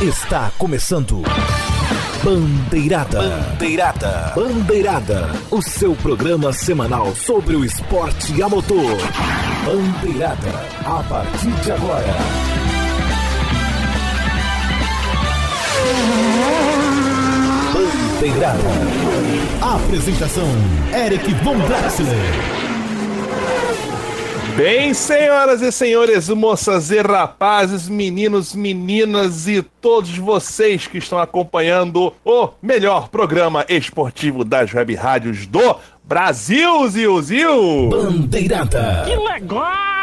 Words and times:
Está 0.00 0.50
começando. 0.56 1.22
Bandeirada. 2.24 3.20
Bandeirada. 3.20 4.32
Bandeirada. 4.34 5.30
O 5.50 5.60
seu 5.60 5.94
programa 5.94 6.54
semanal 6.54 7.14
sobre 7.14 7.54
o 7.54 7.62
esporte 7.62 8.42
a 8.42 8.48
motor. 8.48 8.96
Bandeirada. 9.66 10.48
A 10.86 11.02
partir 11.02 11.50
de 11.50 11.72
agora. 11.72 12.16
Bandeirada. 17.74 18.58
Apresentação: 19.60 20.48
Eric 20.94 21.34
Von 21.44 21.58
Draxler. 21.58 22.69
Bem, 24.56 24.92
senhoras 24.92 25.62
e 25.62 25.70
senhores, 25.72 26.28
moças 26.28 26.90
e 26.90 27.00
rapazes, 27.00 27.88
meninos, 27.88 28.54
meninas 28.54 29.48
e 29.48 29.62
todos 29.62 30.16
vocês 30.18 30.86
que 30.86 30.98
estão 30.98 31.18
acompanhando 31.18 32.12
o 32.24 32.48
melhor 32.60 33.08
programa 33.08 33.64
esportivo 33.68 34.44
das 34.44 34.72
web 34.74 34.94
rádios 34.94 35.46
do 35.46 35.76
Brasil, 36.04 36.88
Zil, 36.88 37.22
Zil! 37.22 37.88
Bandeirada! 37.90 39.04
Que 39.06 39.16
legal! 39.16 39.99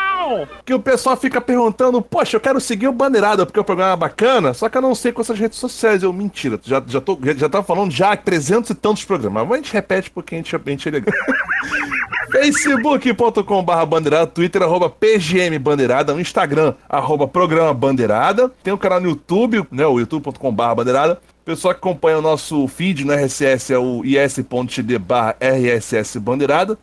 Que 0.65 0.73
o 0.73 0.79
pessoal 0.79 1.15
fica 1.17 1.39
perguntando, 1.39 2.01
poxa, 2.01 2.35
eu 2.35 2.41
quero 2.41 2.59
seguir 2.59 2.87
o 2.87 2.91
Bandeirada 2.91 3.45
porque 3.45 3.59
o 3.59 3.63
programa 3.63 3.93
é 3.93 3.97
bacana, 3.97 4.53
só 4.53 4.69
que 4.69 4.77
eu 4.77 4.81
não 4.81 4.95
sei 4.95 5.11
com 5.11 5.21
essas 5.21 5.39
redes 5.39 5.57
sociais. 5.57 6.03
Eu, 6.03 6.11
mentira, 6.13 6.59
já, 6.63 6.81
já, 6.85 7.01
tô, 7.01 7.17
já, 7.23 7.33
já 7.33 7.49
tava 7.49 7.63
falando 7.63 7.91
já 7.91 8.11
há 8.11 8.17
300 8.17 8.69
e 8.69 8.75
tantos 8.75 9.03
programas, 9.03 9.47
mas 9.47 9.53
a 9.53 9.57
gente 9.57 9.73
repete 9.73 10.09
porque 10.09 10.35
a 10.35 10.37
gente, 10.37 10.55
a 10.55 10.59
gente 10.69 10.87
é 10.87 10.91
legal. 10.91 11.15
facebook.com.br 12.31 13.85
bandeirada, 13.87 14.27
twitter 14.27 14.61
arroba 14.61 14.89
pgm 14.89 15.57
bandeirada, 15.59 16.13
no 16.13 16.19
instagram 16.19 16.73
arroba 16.89 17.27
programa 17.27 17.73
bandeirada, 17.73 18.51
tem 18.61 18.73
o 18.73 18.77
canal 18.77 18.99
no 18.99 19.09
youtube, 19.09 19.65
né, 19.71 19.85
o 19.87 19.97
youtube.com.br 19.99 20.75
bandeirada, 20.75 21.19
pessoal 21.47 21.73
que 21.73 21.79
acompanha 21.79 22.19
o 22.19 22.21
nosso 22.21 22.67
feed 22.67 23.05
no 23.05 23.13
RSS 23.13 23.71
é 23.71 23.77
o 23.77 24.03
is.td 24.03 24.99
barra 24.99 25.37
rss 25.39 26.17
bandeirada, 26.17 26.77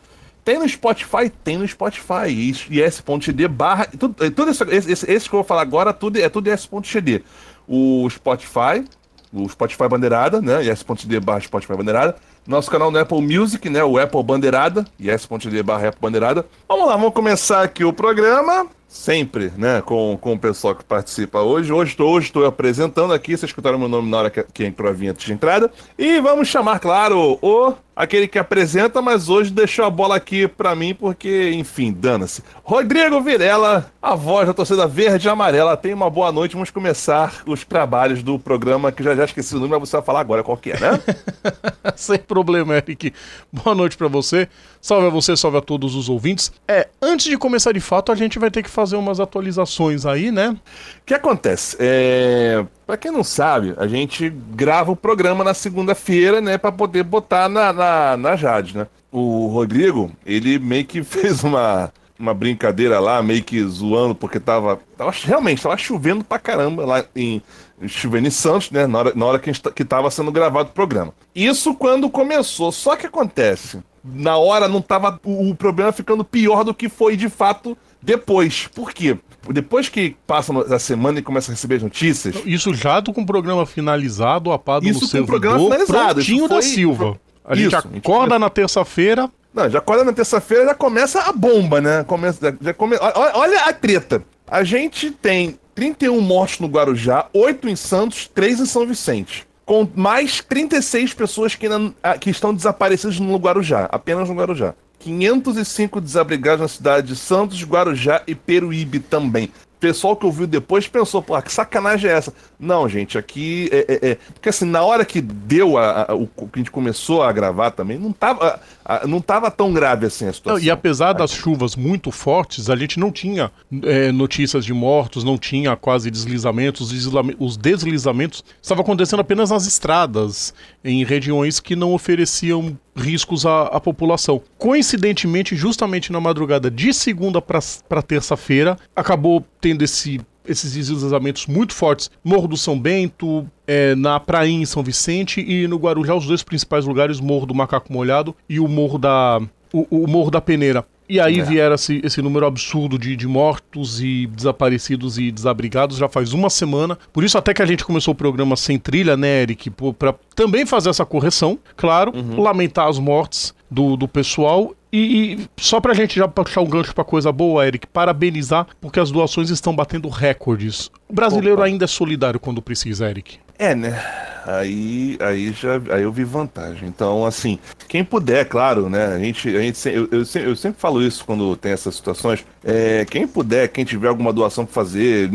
tem 0.45 0.59
no 0.59 0.69
Spotify? 0.69 1.29
Tem 1.43 1.57
no 1.57 1.67
Spotify, 1.67 2.29
is.td 2.29 3.47
barra, 3.47 3.87
tudo, 3.87 4.31
tudo 4.31 4.51
isso, 4.51 4.63
esse, 4.65 5.11
esse, 5.11 5.27
que 5.27 5.35
eu 5.35 5.39
vou 5.39 5.43
falar 5.43 5.63
agora, 5.63 5.91
tudo, 5.91 6.17
é 6.17 6.29
tudo 6.29 6.53
is.td, 6.53 7.23
o 7.67 8.07
Spotify, 8.11 8.85
o 9.33 9.49
Spotify 9.49 9.89
Bandeirada, 9.89 10.39
né? 10.39 10.63
is.td 10.63 11.19
barra 11.19 11.41
Spotify 11.41 11.75
Bandeirada. 11.75 12.15
Nosso 12.45 12.69
canal 12.69 12.91
no 12.91 12.99
Apple 12.99 13.21
Music, 13.21 13.67
né? 13.71 13.83
O 13.83 13.97
Apple 13.97 14.21
Bandeirada, 14.21 14.85
is.td 14.99 15.63
barra 15.63 15.87
Apple 15.87 15.99
Bandeirada. 15.99 16.45
Vamos 16.69 16.87
lá, 16.87 16.95
vamos 16.95 17.13
começar 17.13 17.63
aqui 17.63 17.83
o 17.83 17.91
programa. 17.91 18.67
Sempre, 18.95 19.51
né? 19.57 19.81
Com, 19.81 20.17
com 20.19 20.33
o 20.33 20.39
pessoal 20.39 20.73
que 20.73 20.83
participa 20.83 21.41
hoje. 21.41 21.71
Hoje 21.71 21.91
estou 21.91 22.13
hoje 22.13 22.31
apresentando 22.47 23.13
aqui. 23.13 23.31
Vocês 23.31 23.49
escutaram 23.49 23.77
meu 23.77 23.89
nome 23.89 24.09
na 24.09 24.17
hora 24.17 24.29
que, 24.29 24.41
que 24.41 24.65
entrou 24.65 24.89
a 24.89 24.93
vinheta 24.93 25.19
de 25.19 25.33
entrada. 25.33 25.69
E 25.99 26.21
vamos 26.21 26.47
chamar, 26.47 26.79
claro, 26.79 27.37
o 27.41 27.73
aquele 27.95 28.27
que 28.27 28.37
apresenta, 28.37 29.01
mas 29.01 29.29
hoje 29.29 29.51
deixou 29.51 29.85
a 29.85 29.89
bola 29.89 30.15
aqui 30.15 30.47
pra 30.47 30.75
mim, 30.75 30.93
porque, 30.93 31.51
enfim, 31.53 31.93
dana-se. 31.93 32.43
Rodrigo 32.63 33.21
Virela, 33.21 33.91
a 34.01 34.15
voz 34.15 34.47
da 34.47 34.53
torcida 34.53 34.85
verde 34.85 35.27
e 35.27 35.29
amarela. 35.29 35.77
Tenha 35.77 35.95
uma 35.95 36.09
boa 36.09 36.31
noite. 36.31 36.53
Vamos 36.53 36.71
começar 36.71 37.43
os 37.45 37.63
trabalhos 37.63 38.21
do 38.21 38.39
programa, 38.39 38.91
que 38.91 39.03
já 39.03 39.15
já 39.15 39.25
esqueci 39.25 39.55
o 39.55 39.59
número, 39.59 39.79
mas 39.79 39.89
você 39.89 39.97
vai 39.97 40.05
falar 40.05 40.21
agora 40.21 40.43
qual 40.43 40.57
que 40.57 40.71
é, 40.71 40.79
né? 40.79 41.01
Sem 41.95 42.19
problema, 42.19 42.75
Eric. 42.75 43.13
Boa 43.51 43.75
noite 43.75 43.97
pra 43.97 44.07
você. 44.07 44.47
Salve 44.85 45.07
a 45.07 45.09
você, 45.09 45.35
salve 45.35 45.57
a 45.57 45.61
todos 45.61 45.95
os 45.95 46.09
ouvintes. 46.09 46.53
É, 46.67 46.87
antes 47.01 47.25
de 47.25 47.35
começar 47.39 47.71
de 47.71 47.79
fato, 47.79 48.11
a 48.11 48.15
gente 48.15 48.37
vai 48.37 48.51
ter 48.51 48.61
que 48.61 48.69
fazer 48.69 48.95
umas 48.95 49.19
atualizações 49.19 50.05
aí, 50.05 50.29
né? 50.29 50.49
O 50.49 50.57
que 51.03 51.15
acontece? 51.15 51.75
É... 51.79 52.63
Pra 52.85 52.95
quem 52.95 53.09
não 53.09 53.23
sabe, 53.23 53.73
a 53.77 53.87
gente 53.87 54.29
grava 54.29 54.91
o 54.91 54.95
programa 54.95 55.43
na 55.43 55.55
segunda-feira, 55.55 56.39
né, 56.39 56.59
pra 56.59 56.71
poder 56.71 57.01
botar 57.01 57.49
na, 57.49 57.73
na, 57.73 58.15
na 58.15 58.35
Jade, 58.35 58.77
né? 58.77 58.85
O 59.11 59.47
Rodrigo, 59.47 60.11
ele 60.23 60.59
meio 60.59 60.85
que 60.85 61.01
fez 61.03 61.43
uma, 61.43 61.91
uma 62.19 62.35
brincadeira 62.35 62.99
lá, 62.99 63.23
meio 63.23 63.43
que 63.43 63.63
zoando, 63.63 64.13
porque 64.13 64.39
tava, 64.39 64.79
tava 64.95 65.11
realmente, 65.23 65.63
tava 65.63 65.77
chovendo 65.77 66.23
pra 66.23 66.37
caramba 66.37 66.85
lá 66.85 67.03
em 67.15 67.41
em 67.81 68.29
Santos, 68.29 68.71
né, 68.71 68.87
na 68.87 68.99
hora, 68.99 69.13
na 69.15 69.25
hora 69.25 69.39
que, 69.39 69.51
gente, 69.51 69.61
que 69.71 69.83
tava 69.83 70.09
sendo 70.09 70.31
gravado 70.31 70.69
o 70.69 70.73
programa. 70.73 71.13
Isso 71.33 71.73
quando 71.73 72.09
começou, 72.09 72.71
só 72.71 72.95
que 72.95 73.07
acontece, 73.07 73.79
na 74.03 74.37
hora 74.37 74.67
não 74.67 74.81
tava 74.81 75.19
o, 75.23 75.49
o 75.49 75.55
problema 75.55 75.91
ficando 75.91 76.23
pior 76.23 76.63
do 76.63 76.73
que 76.73 76.87
foi 76.87 77.17
de 77.17 77.29
fato 77.29 77.77
depois. 78.01 78.67
Por 78.73 78.93
quê? 78.93 79.17
depois 79.53 79.89
que 79.89 80.15
passa 80.25 80.53
a 80.73 80.79
semana 80.79 81.19
e 81.19 81.21
começa 81.21 81.51
a 81.51 81.53
receber 81.53 81.75
as 81.75 81.83
notícias. 81.83 82.35
Isso 82.45 82.73
já 82.73 83.01
com 83.01 83.21
o 83.21 83.25
programa 83.25 83.65
finalizado, 83.65 84.51
apado 84.51 84.87
isso 84.87 85.01
no 85.01 85.11
com 85.11 85.19
o 85.19 85.25
programa 85.25 85.59
finalizado. 85.59 86.15
Prontinho 86.15 86.47
da 86.47 86.61
Silva. 86.61 87.19
A 87.43 87.53
isso, 87.53 87.63
gente 87.63 87.75
acorda 87.75 88.35
a 88.35 88.37
gente... 88.37 88.41
na 88.41 88.49
terça-feira. 88.49 89.29
Não, 89.53 89.69
já 89.69 89.79
acorda 89.79 90.03
na 90.03 90.13
terça-feira 90.13 90.65
já 90.65 90.75
começa 90.75 91.21
a 91.21 91.31
bomba, 91.31 91.79
né? 91.79 92.03
Começa, 92.03 92.39
já, 92.41 92.57
já 92.59 92.73
come... 92.73 92.97
olha, 92.99 93.31
olha 93.35 93.65
a 93.65 93.73
treta. 93.73 94.23
A 94.47 94.63
gente 94.63 95.11
tem 95.11 95.59
31 95.75 96.21
mortos 96.21 96.59
no 96.59 96.67
Guarujá, 96.67 97.27
8 97.33 97.67
em 97.67 97.75
Santos, 97.75 98.31
3 98.33 98.61
em 98.61 98.65
São 98.65 98.87
Vicente. 98.87 99.45
Com 99.65 99.87
mais 99.93 100.41
36 100.41 101.13
pessoas 101.13 101.53
que, 101.53 101.67
ainda, 101.67 101.93
que 102.19 102.29
estão 102.29 102.53
desaparecidas 102.53 103.19
no 103.19 103.35
Guarujá, 103.37 103.89
apenas 103.91 104.29
no 104.29 104.35
Guarujá. 104.35 104.73
505 104.99 105.99
desabrigados 105.99 106.61
na 106.61 106.67
cidade 106.67 107.07
de 107.07 107.15
Santos, 107.15 107.61
Guarujá 107.63 108.23
e 108.25 108.33
Peruíbe 108.33 108.99
também. 108.99 109.51
Pessoal 109.79 110.15
que 110.15 110.25
ouviu 110.25 110.47
depois 110.47 110.87
pensou, 110.87 111.21
pô, 111.21 111.39
que 111.41 111.51
sacanagem 111.51 112.09
é 112.09 112.13
essa? 112.13 112.33
Não, 112.57 112.87
gente, 112.87 113.17
aqui 113.17 113.69
é. 113.71 113.85
é, 113.87 114.11
é... 114.11 114.15
Porque 114.33 114.49
assim, 114.49 114.65
na 114.65 114.83
hora 114.83 115.03
que 115.03 115.21
deu 115.21 115.77
a, 115.77 116.11
a, 116.11 116.15
o 116.15 116.27
que 116.27 116.49
a 116.53 116.57
gente 116.57 116.71
começou 116.71 117.21
a 117.21 117.31
gravar 117.31 117.71
também, 117.71 117.99
não 117.99 118.11
tava, 118.11 118.59
não 119.07 119.19
tava 119.19 119.49
tão 119.49 119.73
grave 119.73 120.05
assim 120.05 120.27
a 120.27 120.33
situação. 120.33 120.59
Não, 120.59 120.63
e 120.65 120.69
apesar 120.69 121.13
das 121.13 121.31
chuvas 121.31 121.75
muito 121.75 122.11
fortes, 122.11 122.69
a 122.69 122.75
gente 122.75 122.99
não 122.99 123.11
tinha 123.11 123.51
é, 123.83 124.11
notícias 124.11 124.63
de 124.63 124.73
mortos, 124.73 125.23
não 125.23 125.37
tinha 125.37 125.75
quase 125.75 126.11
deslizamentos. 126.11 126.93
Os 127.39 127.57
deslizamentos 127.57 128.43
estavam 128.61 128.83
acontecendo 128.83 129.19
apenas 129.19 129.49
nas 129.49 129.65
estradas, 129.65 130.53
em 130.83 131.03
regiões 131.03 131.59
que 131.59 131.75
não 131.75 131.93
ofereciam 131.93 132.77
riscos 132.95 133.45
à, 133.45 133.63
à, 133.63 133.79
população. 133.79 134.41
Coincidentemente, 134.57 135.55
justamente 135.55 136.11
na 136.11 136.21
madrugada 136.21 136.69
de 136.69 136.93
segunda 136.93 137.41
para 137.41 138.01
terça-feira, 138.01 138.77
acabou 138.95 139.43
tendo 139.59 139.83
esse 139.83 140.21
esses 140.47 140.73
deslizamentos 140.73 141.47
muito 141.47 141.73
fortes. 141.73 142.09
Morro 142.23 142.47
do 142.47 142.57
São 142.57 142.79
Bento, 142.79 143.45
é, 143.67 143.95
na 143.95 144.19
Prainha 144.19 144.61
em 144.61 144.65
São 144.65 144.83
Vicente 144.83 145.41
e 145.41 145.67
no 145.67 145.77
Guarujá, 145.77 146.15
os 146.15 146.25
dois 146.25 146.43
principais 146.43 146.85
lugares, 146.85 147.19
Morro 147.19 147.45
do 147.45 147.55
Macaco 147.55 147.91
Molhado 147.91 148.35
e 148.49 148.59
o 148.59 148.67
Morro 148.67 148.97
da, 148.97 149.41
o, 149.73 150.03
o 150.03 150.07
Morro 150.07 150.31
da 150.31 150.41
Peneira. 150.41 150.85
E 151.07 151.19
aí 151.19 151.39
é. 151.39 151.43
viera 151.43 151.75
esse, 151.75 152.01
esse 152.03 152.21
número 152.21 152.45
absurdo 152.45 152.97
de, 152.97 153.15
de 153.15 153.27
mortos 153.27 154.01
e 154.01 154.27
desaparecidos 154.27 155.19
e 155.19 155.31
desabrigados 155.31 155.97
já 155.97 156.09
faz 156.09 156.33
uma 156.33 156.49
semana. 156.49 156.97
Por 157.13 157.23
isso 157.23 157.37
até 157.37 157.53
que 157.53 157.61
a 157.61 157.65
gente 157.65 157.85
começou 157.85 158.13
o 158.13 158.17
programa 158.17 158.55
sem 158.55 158.79
trilha, 158.79 159.15
né, 159.15 159.43
Eric? 159.43 159.69
Para 159.69 160.15
também 160.35 160.65
fazer 160.65 160.89
essa 160.89 161.05
correção, 161.05 161.59
claro, 161.77 162.11
uhum. 162.15 162.41
lamentar 162.41 162.87
as 162.87 162.97
mortes 162.97 163.53
do, 163.69 163.97
do 163.97 164.07
pessoal 164.07 164.75
e, 164.95 165.33
e, 165.33 165.49
só 165.57 165.81
pra 165.81 165.93
gente 165.93 166.15
já 166.15 166.25
puxar 166.25 166.61
um 166.61 166.69
gancho 166.69 166.95
pra 166.95 167.03
coisa 167.03 167.29
boa, 167.29 167.67
Eric, 167.67 167.85
parabenizar, 167.87 168.65
porque 168.79 168.97
as 168.97 169.11
doações 169.11 169.49
estão 169.49 169.75
batendo 169.75 170.07
recordes. 170.07 170.89
O 171.09 171.13
brasileiro 171.13 171.57
Opa. 171.57 171.65
ainda 171.65 171.83
é 171.83 171.87
solidário 171.87 172.39
quando 172.39 172.61
precisa, 172.61 173.09
Eric. 173.09 173.37
É, 173.59 173.75
né? 173.75 174.01
Aí, 174.45 175.17
aí 175.19 175.51
já 175.51 175.81
aí 175.89 176.03
eu 176.03 176.13
vi 176.13 176.23
vantagem. 176.23 176.87
Então, 176.87 177.25
assim, 177.25 177.59
quem 177.89 178.05
puder, 178.05 178.45
claro, 178.45 178.89
né? 178.89 179.07
A 179.07 179.19
gente, 179.19 179.49
a 179.49 179.59
gente 179.59 179.89
eu, 179.89 180.07
eu, 180.09 180.25
sempre, 180.25 180.49
eu 180.49 180.55
sempre 180.55 180.79
falo 180.79 181.01
isso 181.01 181.25
quando 181.25 181.57
tem 181.57 181.73
essas 181.73 181.95
situações. 181.95 182.45
É, 182.63 183.03
quem 183.03 183.27
puder, 183.27 183.67
quem 183.67 183.83
tiver 183.83 184.07
alguma 184.07 184.31
doação 184.31 184.65
pra 184.65 184.73
fazer, 184.73 185.29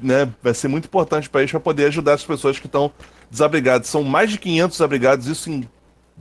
né? 0.00 0.26
Vai 0.42 0.54
ser 0.54 0.68
muito 0.68 0.86
importante 0.86 1.28
para 1.28 1.42
eles 1.42 1.50
para 1.50 1.60
poder 1.60 1.86
ajudar 1.86 2.14
as 2.14 2.24
pessoas 2.24 2.58
que 2.58 2.66
estão 2.66 2.90
desabrigadas. 3.30 3.88
São 3.88 4.02
mais 4.02 4.30
de 4.30 4.38
500 4.38 4.76
desabrigados, 4.76 5.26
isso 5.26 5.50
em 5.50 5.68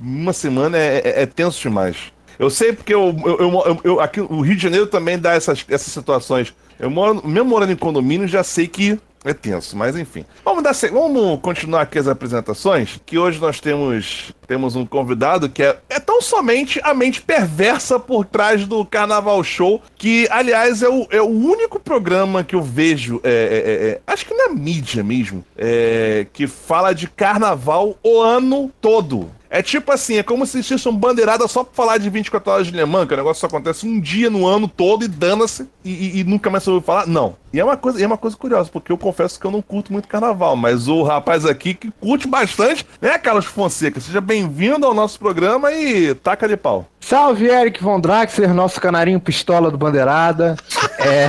uma 0.02 0.34
semana 0.34 0.78
é, 0.78 1.02
é, 1.06 1.22
é 1.22 1.26
tenso 1.26 1.62
demais. 1.62 1.98
Eu 2.40 2.50
sei 2.50 2.74
porque 2.74 2.94
eu, 2.94 3.16
eu, 3.24 3.38
eu, 3.40 3.82
eu, 3.84 4.00
aqui 4.00 4.20
o 4.20 4.42
Rio 4.42 4.56
de 4.56 4.64
Janeiro 4.64 4.88
também 4.88 5.20
dá 5.20 5.34
essas, 5.34 5.64
essas 5.70 5.94
situações. 5.94 6.54
Eu 6.80 6.90
moro, 6.90 7.26
mesmo 7.28 7.50
morando 7.50 7.72
em 7.72 7.76
condomínio, 7.76 8.28
já 8.28 8.44
sei 8.44 8.68
que 8.68 9.00
é 9.24 9.34
tenso, 9.34 9.78
mas 9.78 9.96
enfim. 9.96 10.26
Vamos, 10.44 10.64
dar, 10.64 10.74
vamos 10.92 11.40
continuar 11.42 11.82
aqui 11.82 12.00
as 12.00 12.08
apresentações, 12.08 13.00
que 13.06 13.20
hoje 13.20 13.40
nós 13.40 13.60
temos, 13.60 14.34
temos 14.48 14.76
um 14.76 14.84
convidado 14.86 15.48
que 15.48 15.62
é, 15.62 15.78
é 15.88 16.00
tão 16.00 16.20
somente 16.22 16.80
a 16.84 16.94
mente 16.94 17.22
perversa 17.22 18.00
por 18.00 18.26
trás 18.26 18.66
do 18.66 18.84
Carnaval 18.84 19.44
Show, 19.44 19.80
que, 19.96 20.28
aliás, 20.32 20.82
é 20.82 20.90
o, 20.90 21.08
é 21.12 21.22
o 21.22 21.30
único 21.30 21.80
programa 21.80 22.44
que 22.44 22.56
eu 22.56 22.64
vejo, 22.64 23.22
é, 23.24 23.30
é, 23.30 23.34
é, 23.34 23.90
é 23.90 24.02
acho 24.08 24.26
que 24.26 24.34
na 24.34 24.50
mídia 24.50 25.04
mesmo, 25.04 25.46
é, 25.56 26.26
que 26.34 26.48
fala 26.48 26.94
de 26.94 27.08
carnaval 27.08 27.96
o 28.04 28.20
ano 28.20 28.72
todo. 28.82 29.30
É 29.54 29.62
tipo 29.62 29.92
assim, 29.92 30.18
é 30.18 30.24
como 30.24 30.46
se 30.46 30.58
existisse 30.58 30.88
um 30.88 30.96
bandeirada 30.96 31.46
só 31.46 31.62
pra 31.62 31.74
falar 31.74 31.98
de 31.98 32.10
24 32.10 32.50
horas 32.50 32.68
de 32.68 32.74
Le 32.74 32.86
Mans, 32.86 33.06
que 33.06 33.14
o 33.14 33.18
negócio 33.18 33.42
só 33.42 33.48
acontece 33.48 33.86
um 33.86 34.00
dia 34.00 34.30
no 34.30 34.48
ano 34.48 34.66
todo 34.66 35.04
e 35.04 35.10
dana-se 35.10 35.68
e, 35.84 35.92
e, 35.92 36.20
e, 36.20 36.24
nunca 36.24 36.50
mais 36.50 36.66
ouviu 36.66 36.82
falar. 36.82 37.06
Não. 37.06 37.36
E 37.52 37.60
é, 37.60 37.66
uma 37.66 37.76
coisa, 37.76 38.00
e 38.00 38.04
é 38.04 38.08
uma 38.08 38.18
coisa 38.18 38.38
curiosa, 38.38 38.70
porque 38.72 38.94
eu 38.94 38.98
confesso 38.98 39.38
que 39.38 39.46
eu 39.46 39.52
não 39.52 39.62
curto 39.62 39.92
muito 39.92 40.08
carnaval, 40.08 40.56
mas 40.56 40.88
o 40.88 41.04
rapaz 41.04 41.46
aqui 41.46 41.74
que 41.74 41.92
curte 42.00 42.30
bastante, 42.30 42.88
né, 43.02 43.18
Carlos 43.18 43.44
Fonseca? 43.44 44.00
Seja 44.00 44.22
bem-vindo 44.22 44.86
ao 44.86 44.94
nosso 44.94 45.20
programa 45.20 45.70
e 45.74 46.16
taca 46.16 46.48
de 46.48 46.56
pau. 46.56 46.88
Salve, 47.02 47.48
Eric 47.48 47.84
Von 47.84 48.00
Draxler, 48.00 48.54
nosso 48.54 48.80
canarinho 48.80 49.20
pistola 49.20 49.70
do 49.70 49.78
Bandeirada. 49.78 50.56
é. 50.98 51.28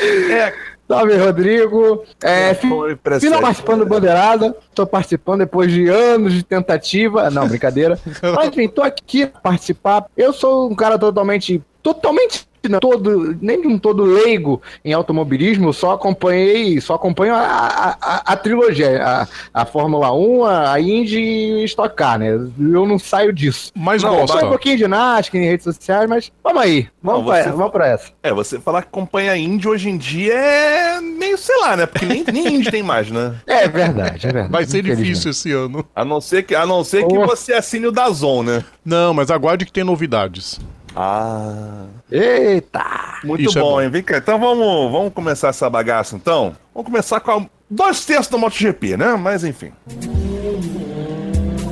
é. 0.32 0.71
Salve, 0.92 1.16
Rodrigo. 1.16 2.04
É, 2.22 2.52
Final 2.54 3.40
participando 3.40 3.80
do 3.80 3.86
Bandeirada. 3.86 4.54
Tô 4.74 4.86
participando 4.86 5.40
depois 5.40 5.72
de 5.72 5.88
anos 5.88 6.34
de 6.34 6.42
tentativa. 6.42 7.30
Não, 7.30 7.48
brincadeira. 7.48 7.98
Mas 8.36 8.48
enfim, 8.48 8.68
tô 8.68 8.82
aqui 8.82 9.26
participar. 9.42 10.04
Eu 10.14 10.34
sou 10.34 10.70
um 10.70 10.74
cara 10.74 10.98
totalmente. 10.98 11.62
Totalmente 11.82 12.46
todo, 12.80 13.36
nem 13.40 13.60
de 13.60 13.66
um 13.66 13.78
todo 13.78 14.04
leigo 14.04 14.60
em 14.84 14.92
automobilismo, 14.92 15.72
só 15.72 15.92
acompanhei, 15.92 16.80
só 16.80 16.94
acompanho 16.94 17.34
a, 17.34 17.96
a, 18.00 18.32
a 18.32 18.36
trilogia, 18.36 19.02
a, 19.02 19.28
a, 19.52 19.64
Fórmula 19.64 20.12
1, 20.12 20.44
a 20.44 20.80
Indy 20.80 21.20
e 21.20 21.62
o 21.62 21.64
Stock 21.64 21.94
Car, 21.94 22.18
né? 22.18 22.30
Eu 22.30 22.86
não 22.86 22.98
saio 22.98 23.32
disso. 23.32 23.72
Mas 23.74 24.02
não, 24.02 24.16
gosta. 24.16 24.46
um 24.46 24.50
pouquinho 24.50 24.76
de 24.76 24.82
ginástica 24.82 25.38
em 25.38 25.44
redes 25.44 25.64
sociais, 25.64 26.08
mas 26.08 26.32
vamos 26.42 26.62
aí, 26.62 26.88
vamos, 27.02 27.26
não, 27.26 27.32
pra, 27.32 27.52
vamos 27.52 27.72
pra 27.72 27.88
essa. 27.88 28.10
É, 28.22 28.32
você 28.32 28.58
falar 28.60 28.82
que 28.82 28.88
acompanha 28.88 29.32
a 29.32 29.38
Indy 29.38 29.68
hoje 29.68 29.88
em 29.88 29.96
dia 29.96 30.34
é 30.34 31.00
meio, 31.00 31.38
sei 31.38 31.56
lá, 31.60 31.76
né? 31.76 31.86
Porque 31.86 32.06
nem, 32.06 32.24
nem 32.24 32.54
Indy 32.56 32.70
tem 32.70 32.82
mais, 32.82 33.10
né? 33.10 33.34
É 33.46 33.68
verdade, 33.68 34.26
é 34.26 34.32
verdade. 34.32 34.52
Vai 34.52 34.64
ser 34.64 34.82
difícil 34.82 35.30
esse 35.30 35.52
ano. 35.52 35.84
A 35.94 36.04
não 36.04 36.20
ser 36.20 36.42
que, 36.42 36.54
a 36.54 36.66
não 36.66 36.82
ser 36.82 37.06
que 37.06 37.18
você 37.18 37.52
assine 37.52 37.86
o 37.86 37.92
Dazon, 37.92 38.42
né? 38.42 38.64
Não, 38.84 39.12
mas 39.14 39.30
aguarde 39.30 39.64
que 39.64 39.72
tem 39.72 39.84
novidades. 39.84 40.58
Ah. 40.94 41.86
Eita! 42.10 43.20
Muito 43.24 43.42
Isso 43.48 43.58
é 43.58 43.62
bom, 43.62 43.68
é 43.68 43.72
bom, 43.72 43.82
hein? 43.82 43.90
Vem 43.90 44.02
cá. 44.02 44.18
Então 44.18 44.38
vamos, 44.38 44.92
vamos 44.92 45.12
começar 45.12 45.48
essa 45.48 45.68
bagaça, 45.70 46.16
então? 46.16 46.54
Vamos 46.74 46.90
começar 46.90 47.20
com 47.20 47.30
a... 47.30 47.46
dois 47.70 48.04
terços 48.04 48.28
do 48.28 48.38
MotoGP, 48.38 48.96
né? 48.96 49.14
Mas 49.16 49.44
enfim. 49.44 49.72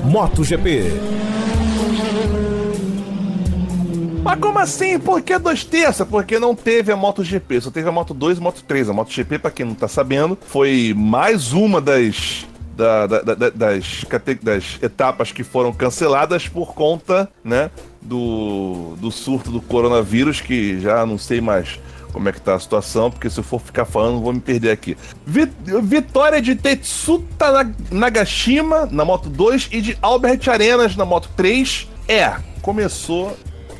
MotoGP. 0.05 0.85
Mas 4.23 4.39
como 4.39 4.59
assim? 4.59 4.99
Por 4.99 5.23
que 5.23 5.39
dois 5.39 5.65
terços? 5.65 6.07
Porque 6.07 6.39
não 6.39 6.55
teve 6.55 6.93
a 6.93 6.97
MotoGP, 6.97 7.61
só 7.61 7.71
teve 7.71 7.89
a 7.89 7.93
Moto 7.93 8.13
2 8.13 8.37
e 8.37 8.41
a 8.41 8.45
Moto 8.45 8.63
3. 8.67 8.91
A 8.91 8.93
MotoGP, 8.93 9.39
pra 9.39 9.51
quem 9.51 9.67
não 9.67 9.75
tá 9.75 9.89
sabendo, 9.89 10.39
foi 10.47 10.95
mais 10.97 11.53
uma 11.53 11.81
das 11.81 12.47
da, 12.77 13.07
da, 13.07 13.21
da, 13.23 13.51
das, 13.51 14.05
das 14.43 14.79
etapas 14.83 15.33
que 15.33 15.45
foram 15.45 15.73
canceladas 15.73 16.49
por 16.49 16.75
conta, 16.75 17.29
né, 17.45 17.71
do, 18.01 18.97
do 18.99 19.11
surto 19.11 19.51
do 19.51 19.61
coronavírus, 19.61 20.41
que 20.41 20.81
já 20.81 21.05
não 21.05 21.19
sei 21.19 21.41
mais 21.41 21.79
como 22.13 22.29
é 22.29 22.33
que 22.33 22.41
tá 22.41 22.55
a 22.55 22.59
situação, 22.59 23.11
porque 23.11 23.31
se 23.31 23.39
eu 23.39 23.45
for 23.45 23.61
ficar 23.61 23.85
falando, 23.85 24.21
vou 24.21 24.33
me 24.33 24.41
perder 24.41 24.71
aqui. 24.71 24.97
Vitória 25.25 26.43
de 26.43 26.55
Tetsuta 26.57 27.73
Nagashima 27.91 28.89
na 28.91 29.05
Moto 29.05 29.29
2 29.29 29.69
e 29.73 29.81
de 29.81 29.99
Albert 30.03 30.41
Arenas 30.49 30.97
na 30.97 31.05
Moto 31.05 31.31
3. 31.37 31.89
É, 32.09 32.37
começou 32.63 33.37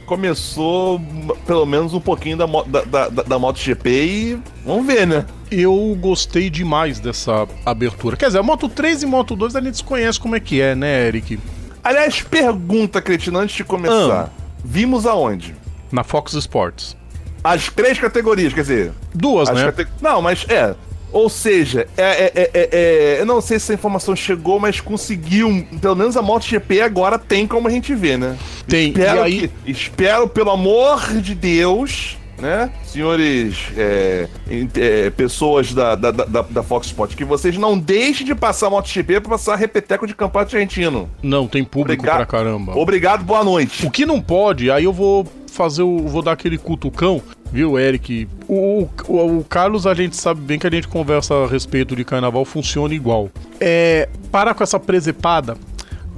começou 0.07 1.01
pelo 1.47 1.65
menos 1.65 1.95
um 1.95 2.01
pouquinho 2.01 2.37
da, 2.37 2.45
da, 2.45 3.09
da, 3.09 3.23
da 3.23 3.39
MotoGP 3.39 3.89
e 3.89 4.39
vamos 4.65 4.85
ver, 4.85 5.07
né? 5.07 5.25
Eu 5.53 5.97
gostei 6.01 6.51
demais 6.51 6.99
dessa 6.99 7.47
abertura. 7.65 8.17
Quer 8.17 8.27
dizer, 8.27 8.41
a 8.41 8.43
Moto 8.43 8.69
3 8.69 9.05
e 9.05 9.07
Moto 9.07 9.37
2 9.37 9.55
a 9.55 9.61
gente 9.61 9.71
desconhece 9.71 10.19
como 10.19 10.35
é 10.35 10.41
que 10.41 10.61
é, 10.61 10.75
né, 10.75 11.07
Eric? 11.07 11.39
Aliás, 11.83 12.23
pergunta, 12.23 13.01
Cretina, 13.01 13.41
antes 13.41 13.57
de 13.57 13.65
começar. 13.65 14.27
Ah. 14.27 14.29
Vimos 14.65 15.07
aonde? 15.07 15.55
Na 15.91 16.05
Fox 16.05 16.35
Sports. 16.35 16.97
As 17.43 17.69
três 17.69 17.99
categorias, 17.99 18.53
quer 18.53 18.61
dizer. 18.61 18.93
Duas, 19.15 19.49
né? 19.49 19.73
Cate... 19.73 19.91
Não, 20.01 20.21
mas 20.21 20.47
é. 20.49 20.75
Ou 21.13 21.29
seja, 21.29 21.89
é, 21.97 22.03
é, 22.03 22.33
é, 22.35 22.69
é, 22.73 23.21
eu 23.21 23.27
não 23.27 23.41
sei 23.41 23.59
se 23.59 23.73
a 23.73 23.75
informação 23.75 24.15
chegou, 24.15 24.61
mas 24.61 24.81
conseguiu. 24.81 25.67
Pelo 25.81 25.97
menos 25.97 26.17
a 26.17 26.23
MotoGP 26.23 26.83
agora 26.83 27.19
tem 27.19 27.47
como 27.47 27.67
a 27.67 27.71
gente 27.71 27.95
vê, 27.95 28.17
né? 28.17 28.37
Tem. 28.69 28.91
Espero, 28.91 29.23
aí... 29.23 29.49
que, 29.49 29.71
espero 29.71 30.29
pelo 30.29 30.51
amor 30.51 31.15
de 31.21 31.35
Deus, 31.35 32.17
né? 32.41 32.71
Senhores, 32.85 33.69
é, 33.77 34.29
é, 34.75 35.11
pessoas 35.11 35.73
da, 35.73 35.95
da, 35.95 36.11
da, 36.11 36.43
da, 36.43 36.63
Fox 36.63 36.89
Sports, 36.89 37.15
que 37.15 37.25
vocês 37.25 37.57
não 37.57 37.79
deixem 37.79 38.27
de 38.27 38.35
passar 38.35 38.71
MotoGP 38.71 39.21
pra 39.21 39.31
passar 39.31 39.57
repeteco 39.57 40.07
de 40.07 40.15
campeonato 40.15 40.57
argentino. 40.57 41.09
Não, 41.23 41.47
tem 41.47 41.63
público 41.63 42.03
Obrigado, 42.03 42.17
pra 42.17 42.27
caramba. 42.27 42.77
Obrigado, 42.77 43.25
boa 43.25 43.45
noite. 43.45 43.87
O 43.87 43.91
que 43.91 44.07
não 44.07 44.21
pode, 44.21 44.71
aí 44.71 44.85
eu 44.85 44.93
vou 44.93 45.27
fazer 45.51 45.83
o. 45.83 46.07
vou 46.07 46.23
dar 46.23 46.33
aquele 46.33 46.57
cutucão, 46.57 47.21
viu, 47.53 47.79
Eric? 47.79 48.29
O, 48.49 48.89
o, 49.09 49.39
o, 49.39 49.45
Carlos, 49.45 49.87
a 49.87 49.95
gente 49.95 50.17
sabe 50.17 50.41
bem 50.41 50.59
que 50.59 50.67
a 50.67 50.71
gente 50.71 50.89
conversa 50.89 51.35
a 51.35 51.47
respeito 51.47 51.95
de 51.95 52.05
carnaval, 52.05 52.45
funciona 52.45 52.95
igual. 52.95 53.29
É. 53.61 54.09
Parar 54.31 54.55
com 54.55 54.63
essa 54.63 54.81
presepada. 54.81 55.57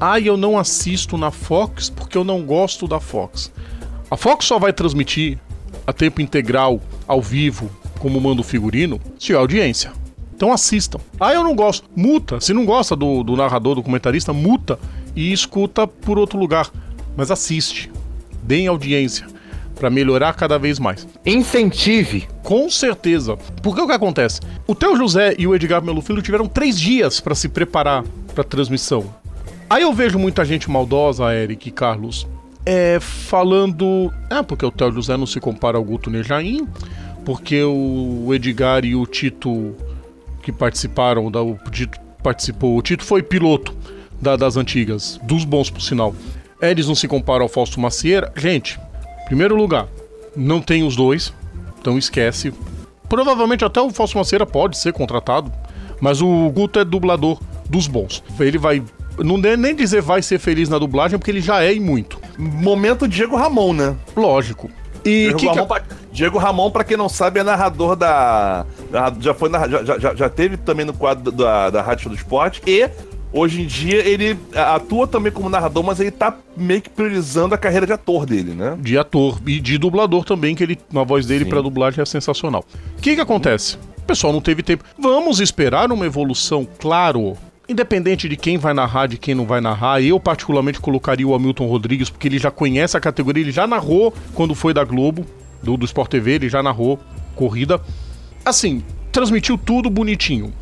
Ah, 0.00 0.18
eu 0.18 0.36
não 0.36 0.58
assisto 0.58 1.16
na 1.16 1.30
Fox 1.30 1.88
porque 1.88 2.18
eu 2.18 2.24
não 2.24 2.42
gosto 2.42 2.88
da 2.88 2.98
Fox. 2.98 3.52
A 4.10 4.16
Fox 4.16 4.44
só 4.44 4.58
vai 4.58 4.72
transmitir 4.72 5.38
a 5.86 5.92
tempo 5.92 6.20
integral, 6.20 6.80
ao 7.06 7.20
vivo, 7.20 7.70
como 7.98 8.20
manda 8.20 8.40
o 8.40 8.44
figurino, 8.44 9.00
se 9.18 9.32
é 9.32 9.36
audiência. 9.36 9.92
Então 10.34 10.52
assistam. 10.52 10.98
Ah, 11.20 11.32
eu 11.32 11.44
não 11.44 11.54
gosto. 11.54 11.88
Multa. 11.94 12.40
Se 12.40 12.52
não 12.52 12.64
gosta 12.64 12.96
do, 12.96 13.22
do 13.22 13.36
narrador, 13.36 13.76
do 13.76 13.82
comentarista, 13.82 14.32
multa 14.32 14.78
e 15.14 15.32
escuta 15.32 15.86
por 15.86 16.18
outro 16.18 16.38
lugar. 16.38 16.70
Mas 17.16 17.30
assiste 17.30 17.90
deem 18.42 18.66
audiência 18.66 19.26
para 19.74 19.88
melhorar 19.88 20.34
cada 20.34 20.58
vez 20.58 20.78
mais. 20.78 21.06
Incentive. 21.24 22.28
Com 22.42 22.68
certeza. 22.68 23.36
Porque 23.62 23.80
o 23.80 23.86
que 23.86 23.92
acontece? 23.92 24.40
O 24.66 24.74
Theo 24.74 24.96
José 24.96 25.34
e 25.38 25.46
o 25.46 25.54
Edgar 25.54 25.82
Melo 25.82 26.02
Filho 26.02 26.22
tiveram 26.22 26.46
três 26.46 26.78
dias 26.78 27.20
para 27.20 27.34
se 27.34 27.48
preparar 27.48 28.04
para 28.34 28.42
a 28.42 28.44
transmissão. 28.44 29.12
Aí 29.68 29.82
eu 29.82 29.92
vejo 29.92 30.18
muita 30.18 30.44
gente 30.44 30.70
maldosa, 30.70 31.34
Eric 31.34 31.68
e 31.68 31.72
Carlos, 31.72 32.26
é, 32.64 32.98
falando. 33.00 34.12
Ah, 34.30 34.42
porque 34.42 34.64
o 34.64 34.70
Theo 34.70 34.92
José 34.92 35.16
não 35.16 35.26
se 35.26 35.40
compara 35.40 35.76
ao 35.76 35.84
Guto 35.84 36.10
Nejaim, 36.10 36.66
porque 37.24 37.62
o 37.62 38.32
Edgar 38.32 38.84
e 38.84 38.94
o 38.94 39.06
Tito 39.06 39.74
que 40.42 40.52
participaram, 40.52 41.30
da, 41.30 41.42
o 41.42 41.56
Tito 41.70 41.98
participou, 42.22 42.76
o 42.76 42.82
Tito 42.82 43.04
foi 43.04 43.22
piloto 43.22 43.74
da, 44.20 44.36
das 44.36 44.56
antigas, 44.56 45.18
dos 45.22 45.44
bons 45.44 45.70
por 45.70 45.80
sinal. 45.80 46.14
Eles 46.60 46.86
não 46.86 46.94
se 46.94 47.08
comparam 47.08 47.42
ao 47.42 47.48
Fausto 47.48 47.80
Macieira. 47.80 48.32
Gente, 48.36 48.78
primeiro 49.26 49.56
lugar, 49.56 49.88
não 50.36 50.60
tem 50.60 50.84
os 50.84 50.94
dois, 50.94 51.32
então 51.80 51.98
esquece. 51.98 52.52
Provavelmente 53.08 53.64
até 53.64 53.80
o 53.80 53.90
Fausto 53.90 54.16
Macieira 54.16 54.46
pode 54.46 54.78
ser 54.78 54.92
contratado, 54.92 55.52
mas 56.00 56.22
o 56.22 56.50
Guto 56.50 56.78
é 56.78 56.84
dublador 56.84 57.40
dos 57.68 57.86
bons. 57.86 58.22
Ele 58.38 58.58
vai. 58.58 58.82
Não 59.18 59.36
nem 59.38 59.74
dizer 59.74 60.00
vai 60.02 60.22
ser 60.22 60.38
feliz 60.38 60.68
na 60.68 60.78
dublagem, 60.78 61.18
porque 61.18 61.30
ele 61.30 61.40
já 61.40 61.62
é 61.62 61.74
e 61.74 61.80
muito. 61.80 62.20
Momento 62.38 63.06
Diego 63.06 63.36
Ramon, 63.36 63.72
né? 63.72 63.96
Lógico. 64.16 64.70
E 65.04 65.32
Diego, 65.34 65.38
que 65.38 65.46
Ramon, 65.46 65.62
que... 65.62 65.68
Pra... 65.68 65.82
Diego 66.12 66.38
Ramon, 66.38 66.70
pra 66.70 66.84
quem 66.84 66.96
não 66.96 67.08
sabe, 67.08 67.40
é 67.40 67.42
narrador 67.42 67.96
da. 67.96 68.64
Já 69.20 69.34
foi 69.34 69.50
já, 69.50 69.98
já, 69.98 70.14
já 70.14 70.28
teve 70.28 70.56
também 70.56 70.86
no 70.86 70.92
quadro 70.92 71.32
da, 71.32 71.70
da 71.70 71.82
Rádio 71.82 72.10
do 72.10 72.14
Esporte 72.14 72.62
e 72.66 72.88
Hoje 73.32 73.62
em 73.62 73.66
dia 73.66 74.06
ele 74.06 74.38
atua 74.54 75.06
também 75.06 75.32
como 75.32 75.48
narrador, 75.48 75.82
mas 75.82 75.98
ele 75.98 76.10
tá 76.10 76.36
meio 76.54 76.82
que 76.82 76.90
priorizando 76.90 77.54
a 77.54 77.58
carreira 77.58 77.86
de 77.86 77.92
ator 77.92 78.26
dele, 78.26 78.52
né? 78.52 78.76
De 78.78 78.98
ator 78.98 79.40
e 79.46 79.58
de 79.58 79.78
dublador 79.78 80.22
também, 80.24 80.54
que 80.54 80.62
ele, 80.62 80.78
a 80.94 81.02
voz 81.02 81.24
dele 81.24 81.46
para 81.46 81.62
dublagem 81.62 82.02
é 82.02 82.04
sensacional. 82.04 82.62
O 82.98 83.00
que 83.00 83.14
que 83.14 83.20
acontece? 83.22 83.78
O 83.96 84.02
pessoal 84.02 84.34
não 84.34 84.40
teve 84.42 84.62
tempo. 84.62 84.84
Vamos 84.98 85.40
esperar 85.40 85.90
uma 85.90 86.04
evolução, 86.04 86.68
claro. 86.78 87.34
Independente 87.68 88.28
de 88.28 88.36
quem 88.36 88.58
vai 88.58 88.74
narrar, 88.74 89.06
de 89.06 89.16
quem 89.16 89.34
não 89.34 89.46
vai 89.46 89.60
narrar, 89.60 90.02
eu 90.02 90.18
particularmente 90.18 90.80
colocaria 90.80 91.26
o 91.26 91.34
Hamilton 91.34 91.66
Rodrigues, 91.66 92.10
porque 92.10 92.28
ele 92.28 92.38
já 92.38 92.50
conhece 92.50 92.96
a 92.96 93.00
categoria, 93.00 93.42
ele 93.42 93.52
já 93.52 93.66
narrou 93.66 94.12
quando 94.34 94.54
foi 94.54 94.74
da 94.74 94.84
Globo, 94.84 95.24
do, 95.62 95.76
do 95.76 95.84
Sport 95.84 96.10
TV, 96.10 96.32
ele 96.32 96.48
já 96.48 96.62
narrou 96.62 96.98
corrida. 97.36 97.80
Assim, 98.44 98.82
transmitiu 99.12 99.56
tudo 99.56 99.88
bonitinho 99.88 100.52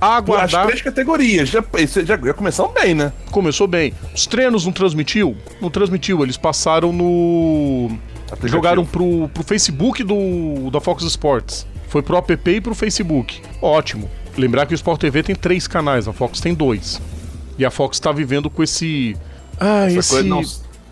aguardar. 0.00 0.62
As 0.62 0.66
três 0.66 0.82
categorias. 0.82 1.48
Já, 1.48 1.64
já, 2.04 2.16
já 2.16 2.34
começaram 2.34 2.72
bem, 2.72 2.94
né? 2.94 3.12
Começou 3.30 3.66
bem. 3.66 3.92
Os 4.14 4.26
treinos 4.26 4.64
não 4.64 4.72
transmitiu? 4.72 5.36
Não 5.60 5.70
transmitiu. 5.70 6.22
Eles 6.22 6.36
passaram 6.36 6.92
no. 6.92 7.90
Aplicativo. 8.26 8.48
Jogaram 8.48 8.84
pro, 8.84 9.28
pro 9.28 9.42
Facebook 9.42 10.02
do, 10.04 10.70
da 10.70 10.80
Fox 10.80 11.02
Sports. 11.04 11.66
Foi 11.88 12.02
pro 12.02 12.16
app 12.16 12.50
e 12.50 12.60
pro 12.60 12.74
Facebook. 12.74 13.40
Ótimo. 13.62 14.08
Lembrar 14.38 14.66
que 14.66 14.72
o 14.72 14.76
Sport 14.76 15.00
TV 15.00 15.22
tem 15.24 15.34
três 15.34 15.66
canais, 15.66 16.06
a 16.06 16.12
Fox 16.12 16.40
tem 16.40 16.54
dois. 16.54 17.02
E 17.58 17.64
a 17.64 17.70
Fox 17.70 17.98
tá 17.98 18.12
vivendo 18.12 18.48
com 18.48 18.62
esse. 18.62 19.16
Ah, 19.58 19.86
Essa 19.86 19.98
esse. 19.98 20.10
Coisa 20.10 20.28
não, 20.28 20.42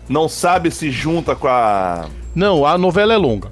não 0.09 0.27
sabe 0.27 0.69
se 0.69 0.91
junta 0.91 1.33
com 1.33 1.47
a. 1.47 2.05
Não, 2.35 2.65
a 2.65 2.77
novela 2.77 3.13
é 3.13 3.17
longa. 3.17 3.49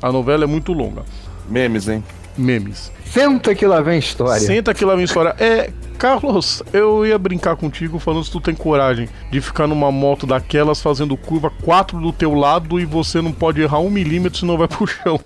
A 0.00 0.12
novela 0.12 0.44
é 0.44 0.46
muito 0.46 0.72
longa. 0.72 1.02
Memes, 1.48 1.88
hein? 1.88 2.04
Memes. 2.36 2.92
Senta 3.04 3.52
que 3.52 3.66
lá 3.66 3.80
vem 3.80 3.98
história. 3.98 4.40
Senta 4.40 4.72
que 4.72 4.84
lá 4.84 4.94
vem 4.94 5.04
história. 5.04 5.34
É, 5.40 5.72
Carlos, 5.98 6.62
eu 6.72 7.04
ia 7.04 7.18
brincar 7.18 7.56
contigo 7.56 7.98
falando 7.98 8.22
se 8.22 8.30
tu 8.30 8.40
tem 8.40 8.54
coragem 8.54 9.08
de 9.32 9.40
ficar 9.40 9.66
numa 9.66 9.90
moto 9.90 10.24
daquelas 10.24 10.80
fazendo 10.80 11.16
curva 11.16 11.50
4 11.64 12.00
do 12.00 12.12
teu 12.12 12.32
lado 12.34 12.78
e 12.78 12.84
você 12.84 13.20
não 13.20 13.32
pode 13.32 13.60
errar 13.60 13.80
um 13.80 13.90
milímetro 13.90 14.38
senão 14.38 14.56
vai 14.56 14.68
pro 14.68 14.86
chão. 14.86 15.18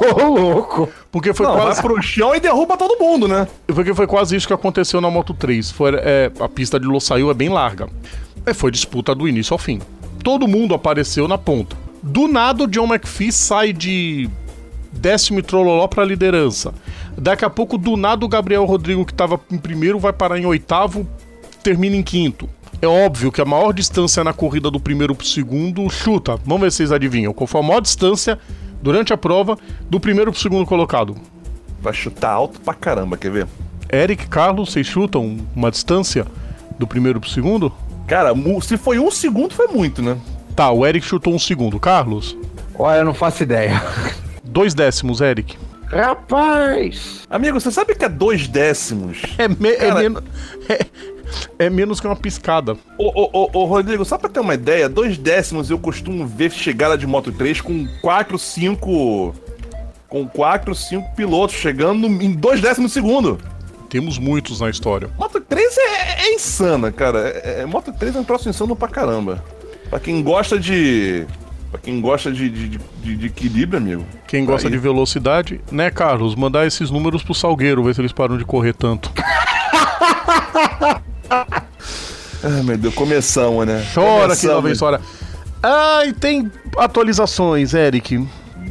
Ô, 0.00 0.24
louco! 0.28 0.88
Porque 1.10 1.32
foi 1.32 1.46
Não, 1.46 1.54
quase. 1.54 1.80
vai 1.80 1.90
pro 1.90 2.02
chão 2.02 2.34
e 2.34 2.40
derruba 2.40 2.76
todo 2.76 2.98
mundo, 2.98 3.26
né? 3.26 3.46
Porque 3.66 3.94
foi 3.94 4.06
quase 4.06 4.36
isso 4.36 4.46
que 4.46 4.52
aconteceu 4.52 5.00
na 5.00 5.10
Moto 5.10 5.32
3. 5.34 5.70
Foi, 5.70 5.92
é, 5.94 6.30
a 6.38 6.48
pista 6.48 6.78
de 6.78 6.86
Losail 6.86 7.30
é 7.30 7.34
bem 7.34 7.48
larga. 7.48 7.88
É, 8.44 8.52
foi 8.52 8.70
disputa 8.70 9.14
do 9.14 9.26
início 9.28 9.54
ao 9.54 9.58
fim. 9.58 9.80
Todo 10.22 10.46
mundo 10.46 10.74
apareceu 10.74 11.26
na 11.26 11.38
ponta. 11.38 11.76
Do 12.02 12.28
nada, 12.28 12.64
o 12.64 12.66
John 12.66 12.86
McPhee 12.86 13.32
sai 13.32 13.72
de 13.72 14.28
décimo 14.92 15.38
e 15.38 15.42
trololó 15.42 15.86
pra 15.88 16.04
liderança. 16.04 16.72
Daqui 17.16 17.44
a 17.44 17.50
pouco, 17.50 17.78
do 17.78 17.96
nada, 17.96 18.24
o 18.24 18.28
Gabriel 18.28 18.64
Rodrigo, 18.64 19.04
que 19.04 19.14
tava 19.14 19.40
em 19.50 19.58
primeiro, 19.58 19.98
vai 19.98 20.12
parar 20.12 20.38
em 20.38 20.46
oitavo, 20.46 21.06
termina 21.62 21.96
em 21.96 22.02
quinto. 22.02 22.48
É 22.80 22.86
óbvio 22.86 23.32
que 23.32 23.40
a 23.40 23.44
maior 23.44 23.72
distância 23.72 24.22
na 24.22 24.32
corrida 24.34 24.70
do 24.70 24.78
primeiro 24.78 25.14
pro 25.14 25.26
segundo 25.26 25.88
chuta. 25.88 26.36
Vamos 26.44 26.60
ver 26.60 26.70
se 26.70 26.76
vocês 26.78 26.92
adivinham. 26.92 27.32
Qual 27.32 27.46
foi 27.46 27.60
a 27.60 27.64
maior 27.64 27.80
distância 27.80 28.38
durante 28.86 29.12
a 29.12 29.16
prova 29.16 29.58
do 29.90 29.98
primeiro 29.98 30.30
pro 30.30 30.40
segundo 30.40 30.64
colocado? 30.64 31.16
Vai 31.82 31.92
chutar 31.92 32.30
alto 32.30 32.60
pra 32.60 32.72
caramba, 32.72 33.16
quer 33.16 33.32
ver? 33.32 33.48
Eric, 33.92 34.28
Carlos, 34.28 34.70
vocês 34.70 34.86
chutam 34.86 35.38
uma 35.56 35.72
distância 35.72 36.24
do 36.78 36.86
primeiro 36.86 37.20
pro 37.20 37.28
segundo? 37.28 37.72
Cara, 38.06 38.32
se 38.62 38.76
foi 38.76 39.00
um 39.00 39.10
segundo, 39.10 39.52
foi 39.54 39.66
muito, 39.66 40.00
né? 40.00 40.16
Tá, 40.54 40.70
o 40.70 40.86
Eric 40.86 41.04
chutou 41.04 41.34
um 41.34 41.38
segundo. 41.38 41.80
Carlos? 41.80 42.36
Olha, 42.78 42.98
eu 42.98 43.04
não 43.04 43.12
faço 43.12 43.42
ideia. 43.42 43.82
Dois 44.44 44.72
décimos, 44.72 45.20
Eric. 45.20 45.56
Rapaz! 45.86 47.22
Amigo, 47.28 47.60
você 47.60 47.72
sabe 47.72 47.96
que 47.96 48.04
é 48.04 48.08
dois 48.08 48.46
décimos? 48.46 49.22
É, 49.36 49.48
me- 49.48 49.68
é 49.70 49.74
Cara- 49.88 50.00
menos. 50.00 50.22
É, 50.68 50.86
é 51.58 51.68
menos 51.70 52.00
que 52.00 52.06
uma 52.06 52.16
piscada. 52.16 52.76
Ô, 52.98 53.06
ô, 53.14 53.30
ô, 53.32 53.50
ô, 53.60 53.64
Rodrigo, 53.66 54.04
só 54.04 54.16
pra 54.18 54.28
ter 54.28 54.40
uma 54.40 54.54
ideia, 54.54 54.88
dois 54.88 55.16
décimos 55.18 55.70
eu 55.70 55.78
costumo 55.78 56.26
ver 56.26 56.50
chegada 56.52 56.96
de 56.96 57.06
Moto 57.06 57.32
3 57.32 57.60
com 57.60 57.86
4, 58.00 58.38
5. 58.38 59.34
Com 60.08 60.26
4, 60.28 60.74
5 60.74 61.14
pilotos 61.16 61.56
chegando 61.56 62.06
em 62.06 62.32
dois 62.32 62.60
décimos 62.60 62.92
segundo. 62.92 63.38
Temos 63.90 64.18
muitos 64.18 64.60
na 64.60 64.70
história. 64.70 65.08
Moto 65.18 65.40
3 65.40 65.76
é, 65.78 66.26
é 66.26 66.34
insana, 66.34 66.90
cara. 66.92 67.28
É, 67.28 67.60
é- 67.62 67.66
Moto 67.66 67.92
3 67.92 68.14
é 68.16 68.20
um 68.20 68.24
troço 68.24 68.48
insano 68.48 68.74
pra 68.76 68.88
caramba. 68.88 69.42
Pra 69.90 69.98
quem 70.00 70.22
gosta 70.22 70.58
de. 70.58 71.24
Pra 71.70 71.80
quem 71.80 72.00
gosta 72.00 72.30
de, 72.32 72.48
de, 72.48 72.68
de- 73.02 73.16
de 73.16 73.26
equilíbrio, 73.26 73.78
amigo. 73.78 74.04
Quem 74.26 74.44
gosta 74.44 74.68
Aí. 74.68 74.72
de 74.72 74.78
velocidade, 74.78 75.60
né, 75.70 75.90
Carlos? 75.90 76.34
Mandar 76.36 76.66
esses 76.66 76.90
números 76.90 77.22
pro 77.24 77.34
Salgueiro, 77.34 77.82
ver 77.82 77.94
se 77.94 78.00
eles 78.00 78.12
param 78.12 78.36
de 78.38 78.44
correr 78.44 78.72
tanto. 78.74 79.12
Ai, 81.30 82.62
meu 82.62 82.76
Deus, 82.78 82.94
começamos, 82.94 83.66
né? 83.66 83.84
Chora 83.94 84.36
que 84.36 84.46
lá 84.46 84.54
vem 84.60 84.62
Começamos. 84.62 84.72
história. 84.72 85.00
Ah, 85.62 86.02
e 86.06 86.12
tem 86.12 86.50
atualizações, 86.76 87.74
Eric. 87.74 88.26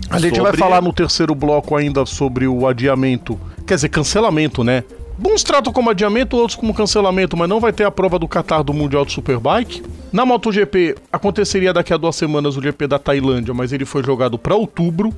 A 0.09 0.19
gente 0.19 0.35
vai 0.39 0.51
Sobre- 0.51 0.57
falar 0.59 0.81
no 0.81 0.93
terceiro 0.93 1.33
bloco 1.33 1.75
ainda 1.75 2.05
sobre 2.05 2.47
o 2.47 2.67
adiamento. 2.67 3.39
Quer 3.65 3.75
dizer, 3.75 3.89
cancelamento, 3.89 4.63
né? 4.63 4.83
Uns 5.23 5.43
tratam 5.43 5.71
como 5.73 5.89
adiamento, 5.89 6.35
outros 6.37 6.57
como 6.59 6.73
cancelamento, 6.73 7.35
mas 7.37 7.47
não 7.49 7.59
vai 7.59 7.71
ter 7.73 7.85
a 7.85 7.91
prova 7.91 8.19
do 8.19 8.27
Qatar 8.27 8.63
do 8.63 8.73
Mundial 8.73 9.05
de 9.05 9.13
Superbike. 9.13 9.81
Na 10.11 10.25
MotoGP, 10.25 10.95
aconteceria 11.11 11.73
daqui 11.73 11.93
a 11.93 11.97
duas 11.97 12.15
semanas 12.17 12.57
o 12.57 12.61
GP 12.61 12.85
da 12.85 12.99
Tailândia, 12.99 13.53
mas 13.53 13.71
ele 13.71 13.85
foi 13.85 14.03
jogado 14.03 14.37
para 14.37 14.55
outubro. 14.55 15.13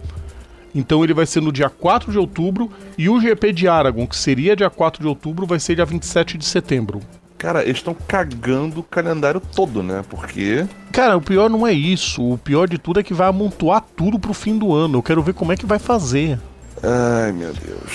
Então 0.73 1.03
ele 1.03 1.13
vai 1.15 1.25
ser 1.25 1.41
no 1.41 1.51
dia 1.51 1.69
4 1.69 2.11
de 2.11 2.17
outubro. 2.19 2.69
E 2.97 3.09
o 3.09 3.19
GP 3.19 3.51
de 3.51 3.67
Aragon, 3.67 4.05
que 4.05 4.15
seria 4.15 4.55
dia 4.55 4.69
4 4.69 5.01
de 5.01 5.07
outubro, 5.07 5.47
vai 5.47 5.59
ser 5.59 5.75
dia 5.75 5.85
27 5.85 6.37
de 6.37 6.45
setembro. 6.45 7.01
Cara, 7.37 7.63
eles 7.63 7.77
estão 7.77 7.95
cagando 8.07 8.79
o 8.79 8.83
calendário 8.83 9.39
todo, 9.39 9.83
né? 9.83 10.03
Porque. 10.09 10.65
Cara, 10.91 11.15
o 11.15 11.21
pior 11.21 11.49
não 11.49 11.67
é 11.67 11.71
isso. 11.71 12.33
O 12.33 12.37
pior 12.37 12.67
de 12.67 12.77
tudo 12.77 12.99
é 12.99 13.03
que 13.03 13.13
vai 13.13 13.27
amontoar 13.27 13.83
tudo 13.95 14.17
pro 14.17 14.33
fim 14.33 14.57
do 14.57 14.73
ano. 14.73 14.97
Eu 14.97 15.03
quero 15.03 15.21
ver 15.21 15.33
como 15.33 15.51
é 15.51 15.55
que 15.57 15.65
vai 15.65 15.77
fazer. 15.77 16.39
Ai, 16.81 17.31
meu 17.31 17.53
Deus. 17.53 17.91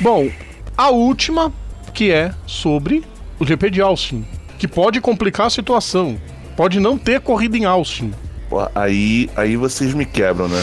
Bom, 0.00 0.28
a 0.76 0.90
última, 0.90 1.52
que 1.94 2.10
é 2.10 2.34
sobre 2.46 3.04
o 3.38 3.46
GP 3.46 3.70
de 3.70 3.80
Austin. 3.80 4.24
Que 4.58 4.66
pode 4.66 5.00
complicar 5.00 5.46
a 5.46 5.50
situação. 5.50 6.18
Pode 6.56 6.80
não 6.80 6.98
ter 6.98 7.20
corrida 7.20 7.56
em 7.56 7.64
Austin. 7.64 8.12
Pô, 8.48 8.68
aí, 8.74 9.30
aí 9.36 9.56
vocês 9.56 9.94
me 9.94 10.04
quebram, 10.04 10.48
né? 10.48 10.62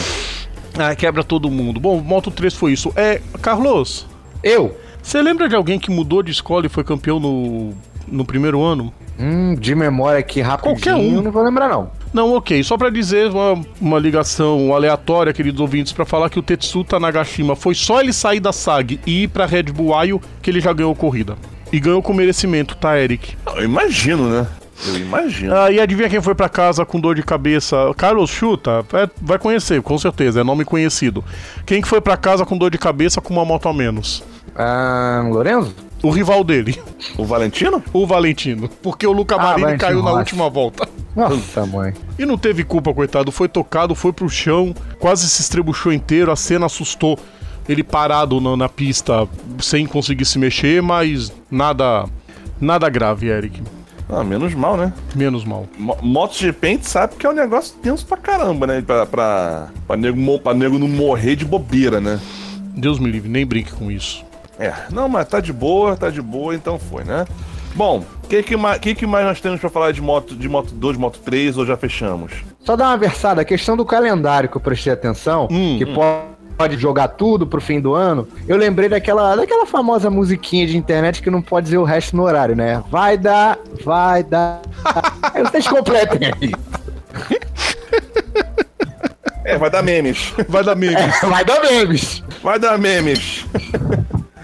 Ah, 0.78 0.94
quebra 0.96 1.24
todo 1.24 1.50
mundo. 1.50 1.80
Bom, 1.80 2.00
Moto 2.02 2.30
3 2.30 2.54
foi 2.54 2.74
isso. 2.74 2.92
É, 2.96 3.22
Carlos, 3.42 4.06
Eu? 4.44 4.78
você 5.02 5.22
lembra 5.22 5.48
de 5.48 5.56
alguém 5.56 5.80
que 5.80 5.90
mudou 5.90 6.22
de 6.22 6.32
escola 6.32 6.66
e 6.66 6.70
foi 6.70 6.84
campeão 6.84 7.18
no, 7.20 7.74
no 8.08 8.26
primeiro 8.26 8.62
ano? 8.64 8.94
Hum, 9.20 9.56
de 9.56 9.74
memória 9.74 10.20
aqui 10.20 10.42
rapidinho, 10.42 10.76
Qualquer 10.76 10.96
um. 10.96 11.22
não 11.22 11.32
vou 11.32 11.44
lembrar 11.44 11.68
não. 11.70 11.90
Não, 12.14 12.34
ok. 12.36 12.64
Só 12.64 12.78
pra 12.78 12.90
dizer 12.90 13.30
uma, 13.32 13.60
uma 13.82 14.00
ligação 14.00 14.74
aleatória, 14.74 15.34
queridos 15.34 15.60
ouvintes, 15.60 15.92
pra 15.92 16.06
falar 16.06 16.30
que 16.30 16.40
o 16.40 16.42
Tetsuta 16.44 17.00
Nagashima 17.00 17.56
foi 17.56 17.74
só 17.76 18.00
ele 18.00 18.14
sair 18.14 18.40
da 18.40 18.54
SAG 18.54 19.00
e 19.06 19.24
ir 19.24 19.28
pra 19.28 19.46
Red 19.46 19.64
Bull 19.64 19.96
Ayo 19.96 20.22
que 20.42 20.50
ele 20.50 20.62
já 20.62 20.72
ganhou 20.72 20.94
corrida. 20.96 21.36
E 21.74 21.80
ganhou 21.80 22.02
com 22.02 22.14
merecimento, 22.14 22.76
tá, 22.78 22.98
Eric? 23.00 23.36
Eu 23.56 23.64
imagino, 23.64 24.30
né? 24.30 24.48
Eu 24.88 24.96
imagino. 24.98 25.54
Ah, 25.56 25.72
e 25.72 25.80
adivinha 25.80 26.08
quem 26.08 26.22
foi 26.22 26.36
pra 26.36 26.48
casa 26.48 26.86
com 26.86 27.00
dor 27.00 27.16
de 27.16 27.24
cabeça? 27.24 27.76
Carlos 27.98 28.30
Chuta? 28.30 28.86
É, 28.94 29.10
vai 29.22 29.40
conhecer, 29.40 29.82
com 29.82 29.98
certeza, 29.98 30.42
é 30.42 30.44
nome 30.44 30.64
conhecido. 30.64 31.24
Quem 31.66 31.82
que 31.82 31.88
foi 31.88 32.00
pra 32.00 32.16
casa 32.16 32.46
com 32.46 32.56
dor 32.58 32.70
de 32.70 32.78
cabeça 32.78 33.20
com 33.20 33.34
uma 33.34 33.44
moto 33.44 33.68
a 33.68 33.74
menos? 33.74 34.24
Ah, 34.56 35.24
Lorenzo? 35.28 35.74
O 36.04 36.12
rival 36.12 36.44
dele, 36.44 36.80
O 37.18 37.26
Valentino? 37.26 37.82
o 37.92 38.06
Valentino. 38.06 38.70
Porque 38.84 39.06
o 39.08 39.12
Luca 39.12 39.36
Ah, 39.36 39.40
Marini 39.40 39.62
Valentino 39.64 39.80
caiu 39.90 40.04
na 40.04 40.12
última 40.14 40.50
volta. 40.50 40.88
Nossa, 41.16 41.66
mãe. 41.66 41.94
E 42.20 42.26
não 42.26 42.38
teve 42.38 42.64
culpa, 42.64 42.94
coitado. 42.94 43.32
Foi 43.32 43.48
tocado, 43.48 43.96
foi 43.96 44.14
pro 44.14 44.30
chão, 44.30 44.76
quase 45.00 45.28
se 45.28 45.42
estrebuchou 45.42 45.92
inteiro. 45.92 46.32
A 46.32 46.36
cena 46.36 46.68
assustou 46.68 47.18
ele 47.68 47.84
parado 47.84 48.40
na, 48.40 48.56
na 48.56 48.70
pista 48.70 49.28
sem 49.60 49.86
conseguir 49.88 50.26
se 50.26 50.38
mexer, 50.38 50.82
mas 50.84 51.34
nada 51.50 52.06
nada 52.62 52.88
grave, 52.90 53.28
Eric. 53.28 53.62
Ah, 54.08 54.24
menos 54.24 54.54
mal, 54.54 54.78
né? 54.78 54.94
Menos 55.16 55.44
mal. 55.44 55.68
Mo- 55.78 55.98
MotoGP 56.02 56.66
a 56.68 56.70
gente 56.70 56.88
sabe 56.88 57.16
que 57.16 57.26
é 57.26 57.30
um 57.30 57.34
negócio 57.34 57.76
tenso 57.82 58.06
pra 58.06 58.16
caramba, 58.18 58.66
né? 58.68 58.82
Pra, 58.86 59.06
pra, 59.06 59.68
pra, 59.86 59.98
nego, 59.98 60.40
pra 60.40 60.54
nego 60.54 60.78
não 60.80 60.88
morrer 60.88 61.36
de 61.36 61.44
bobeira, 61.44 62.00
né? 62.00 62.20
Deus 62.76 63.00
me 63.00 63.10
livre, 63.12 63.28
nem 63.28 63.46
brinque 63.46 63.72
com 63.74 63.92
isso. 63.92 64.24
É, 64.60 64.74
não, 64.92 65.08
mas 65.08 65.28
tá 65.28 65.40
de 65.40 65.54
boa, 65.54 65.96
tá 65.96 66.10
de 66.10 66.22
boa, 66.22 66.56
então 66.56 66.80
foi, 66.80 67.04
né? 67.04 67.26
Bom, 67.76 68.04
o 68.24 68.28
que, 68.28 68.42
que, 68.42 68.58
mais- 68.58 68.80
que, 68.80 68.96
que 68.96 69.06
mais 69.06 69.24
nós 69.26 69.40
temos 69.40 69.60
pra 69.60 69.70
falar 69.70 69.92
de 69.92 70.02
moto, 70.02 70.36
de 70.36 70.50
moto 70.50 70.74
2, 70.74 70.98
moto 70.98 71.20
3 71.20 71.58
ou 71.58 71.66
já 71.66 71.78
fechamos? 71.78 72.32
Só 72.62 72.76
dar 72.76 72.88
uma 72.90 72.98
versada, 72.98 73.42
a 73.42 73.46
questão 73.46 73.78
do 73.78 73.86
calendário 73.86 74.50
que 74.50 74.58
eu 74.58 74.62
prestei 74.62 74.92
atenção, 74.92 75.48
Hum. 75.52 75.76
que 75.78 75.86
po- 75.86 76.02
pode 76.58 76.76
jogar 76.78 77.10
tudo 77.10 77.46
pro 77.46 77.62
fim 77.62 77.80
do 77.80 77.94
ano. 77.94 78.28
Eu 78.48 78.58
lembrei 78.58 78.90
daquela, 78.90 79.36
daquela 79.36 79.68
famosa 79.68 80.10
musiquinha 80.10 80.66
de 80.66 80.76
internet 80.76 81.22
que 81.22 81.30
não 81.30 81.40
pode 81.40 81.66
dizer 81.66 81.78
o 81.78 81.84
resto 81.84 82.16
no 82.18 82.24
horário, 82.24 82.56
né? 82.56 82.84
Vai 82.90 83.16
dar, 83.16 83.60
vai 83.86 84.24
dar. 84.24 84.62
aí 85.36 85.44
vocês 85.44 85.68
completem 85.68 86.32
aí. 86.42 86.52
É, 89.46 89.56
vai 89.58 89.70
dar 89.70 89.84
memes. 89.84 90.34
Vai 90.50 90.64
dar 90.64 90.76
memes. 90.76 91.20
Vai 91.22 91.46
dar 91.46 91.62
memes. 91.62 92.24
Vai 92.44 92.60
dar 92.60 92.78
memes. 92.78 93.46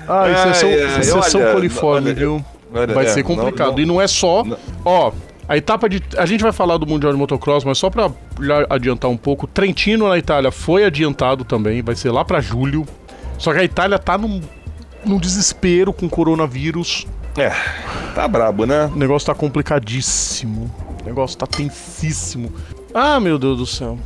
Ah, 0.07 0.21
Ai, 0.23 0.31
exceção, 0.49 0.69
exceção 0.69 1.41
olha, 1.41 1.53
coliforme, 1.53 2.07
olha, 2.07 2.15
viu? 2.15 2.45
olha, 2.73 2.93
vai 2.93 3.05
é, 3.05 3.09
ser 3.09 3.23
complicado. 3.23 3.67
não- 3.69 3.73
não- 3.75 3.79
e 3.79 3.85
não 3.85 4.01
é 4.01 4.07
só. 4.07 4.43
não- 4.43 4.57
Ó, 4.85 5.11
a 5.47 5.57
etapa 5.57 5.87
de. 5.89 6.01
A 6.17 6.25
gente 6.25 6.41
vai 6.41 6.51
falar 6.51 6.77
do 6.77 6.85
Mundial 6.87 7.11
de 7.11 7.17
Motocross, 7.17 7.63
mas 7.63 7.77
só 7.77 7.89
pra 7.89 8.09
já 8.41 8.65
adiantar 8.69 9.09
um 9.09 9.17
pouco, 9.17 9.45
Trentino 9.47 10.07
na 10.09 10.17
Itália 10.17 10.51
foi 10.51 10.83
adiantado 10.85 11.43
também, 11.43 11.81
vai 11.81 11.95
ser 11.95 12.11
lá 12.11 12.23
pra 12.25 12.39
julho. 12.41 12.85
Só 13.37 13.51
que 13.53 13.59
a 13.59 13.63
Itália 13.63 13.97
tá 13.99 14.17
num, 14.17 14.41
num 15.05 15.17
desespero 15.17 15.91
com 15.91 16.05
o 16.05 16.09
coronavírus. 16.09 17.05
É, 17.37 17.51
tá 18.13 18.27
brabo, 18.27 18.65
né? 18.65 18.89
O 18.93 18.97
negócio 18.97 19.25
tá 19.25 19.33
complicadíssimo. 19.33 20.69
O 21.01 21.05
negócio 21.05 21.37
tá 21.37 21.47
tensíssimo. 21.47 22.53
Ah, 22.93 23.19
meu 23.19 23.37
Deus 23.39 23.57
do 23.57 23.65
céu. 23.65 23.97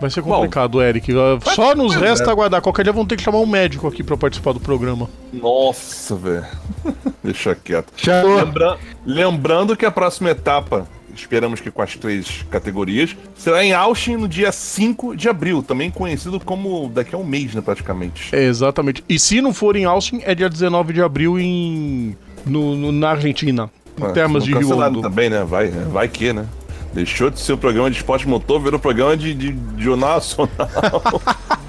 Vai 0.00 0.08
ser 0.10 0.22
complicado, 0.22 0.80
Eric. 0.82 1.12
Ah, 1.12 1.50
Só 1.54 1.74
nos 1.74 1.94
resta 1.94 2.28
é. 2.28 2.30
aguardar. 2.32 2.62
Qualquer 2.62 2.84
dia 2.84 2.92
vão 2.92 3.04
ter 3.04 3.16
que 3.16 3.22
chamar 3.22 3.38
um 3.38 3.46
médico 3.46 3.86
aqui 3.86 4.02
pra 4.02 4.16
participar 4.16 4.52
do 4.52 4.60
programa. 4.60 5.08
Nossa, 5.32 6.16
velho. 6.16 6.46
Deixa 7.22 7.54
quieto. 7.54 7.92
Lembra- 8.36 8.78
lembrando 9.04 9.76
que 9.76 9.84
a 9.84 9.90
próxima 9.90 10.30
etapa, 10.30 10.88
esperamos 11.14 11.60
que 11.60 11.70
com 11.70 11.82
as 11.82 11.96
três 11.96 12.44
categorias, 12.50 13.14
será 13.34 13.62
em 13.62 13.72
Austin 13.74 14.16
no 14.16 14.26
dia 14.26 14.50
5 14.50 15.14
de 15.14 15.28
abril, 15.28 15.62
também 15.62 15.90
conhecido 15.90 16.40
como 16.40 16.88
daqui 16.88 17.14
a 17.14 17.18
um 17.18 17.24
mês, 17.24 17.54
né, 17.54 17.60
praticamente. 17.60 18.34
É, 18.34 18.42
exatamente. 18.44 19.04
E 19.06 19.18
se 19.18 19.40
não 19.42 19.52
for 19.52 19.76
em 19.76 19.84
Austin, 19.84 20.20
é 20.24 20.34
dia 20.34 20.48
19 20.48 20.94
de 20.94 21.02
abril 21.02 21.38
em 21.38 22.16
no, 22.46 22.74
no- 22.74 22.92
na 22.92 23.10
Argentina. 23.10 23.70
Em 24.00 24.04
Ah, 24.04 24.10
termas 24.12 24.46
não 24.46 24.52
de 24.58 24.64
Rio 24.66 24.78
Hondo. 24.78 25.02
também, 25.02 25.28
né? 25.28 25.44
Vai, 25.44 25.66
né? 25.68 25.86
vai 25.92 26.08
que, 26.08 26.32
né? 26.32 26.46
Deixou 26.92 27.30
de 27.30 27.38
ser 27.40 27.52
o 27.52 27.58
programa 27.58 27.90
de 27.90 27.96
esporte 27.98 28.26
motor, 28.28 28.60
virou 28.60 28.78
programa 28.78 29.16
de, 29.16 29.32
de, 29.32 29.52
de 29.52 29.82
jornal 29.82 30.14
nacional. 30.14 30.50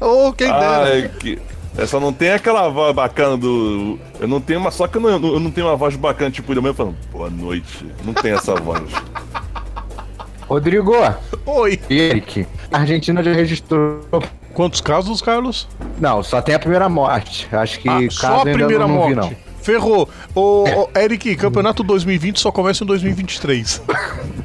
Oh, 0.00 0.32
quem 0.34 0.48
dera. 0.48 0.84
Ai, 0.84 1.10
que... 1.18 1.38
É, 1.78 1.86
só 1.86 1.98
não 1.98 2.12
tem 2.12 2.30
aquela 2.30 2.68
voz 2.68 2.94
bacana 2.94 3.38
do. 3.38 3.98
Eu 4.20 4.28
não 4.28 4.38
tenho 4.40 4.60
uma. 4.60 4.70
Só 4.70 4.86
que 4.86 4.98
eu 4.98 5.00
não, 5.00 5.10
eu 5.10 5.40
não 5.40 5.50
tenho 5.50 5.66
uma 5.66 5.76
voz 5.76 5.96
bacana, 5.96 6.30
tipo, 6.30 6.52
ele 6.52 6.60
mesmo 6.60 6.74
falando, 6.74 6.96
boa 7.10 7.30
noite. 7.30 7.86
Não 8.04 8.12
tem 8.12 8.32
essa 8.32 8.54
voz. 8.54 8.82
Rodrigo. 10.46 10.92
Oi. 11.46 11.80
Eric. 11.88 12.46
A 12.70 12.78
Argentina 12.80 13.22
já 13.22 13.32
registrou. 13.32 14.00
Quantos 14.52 14.80
casos, 14.80 15.20
Carlos? 15.22 15.66
Não, 15.98 16.22
só 16.22 16.42
tem 16.42 16.54
a 16.54 16.58
primeira 16.58 16.88
morte. 16.88 17.48
Acho 17.50 17.80
que 17.80 17.88
Ah, 17.88 17.98
só 18.10 18.40
a 18.40 18.42
primeira 18.42 18.86
não, 18.86 18.88
não 18.88 19.08
vi, 19.08 19.14
morte. 19.14 19.30
não. 19.30 19.54
Ferrou. 19.62 20.08
Ô, 20.34 20.64
ô, 20.64 20.88
Eric, 20.98 21.34
campeonato 21.36 21.82
2020 21.82 22.38
só 22.38 22.52
começa 22.52 22.84
em 22.84 22.86
2023. 22.86 23.82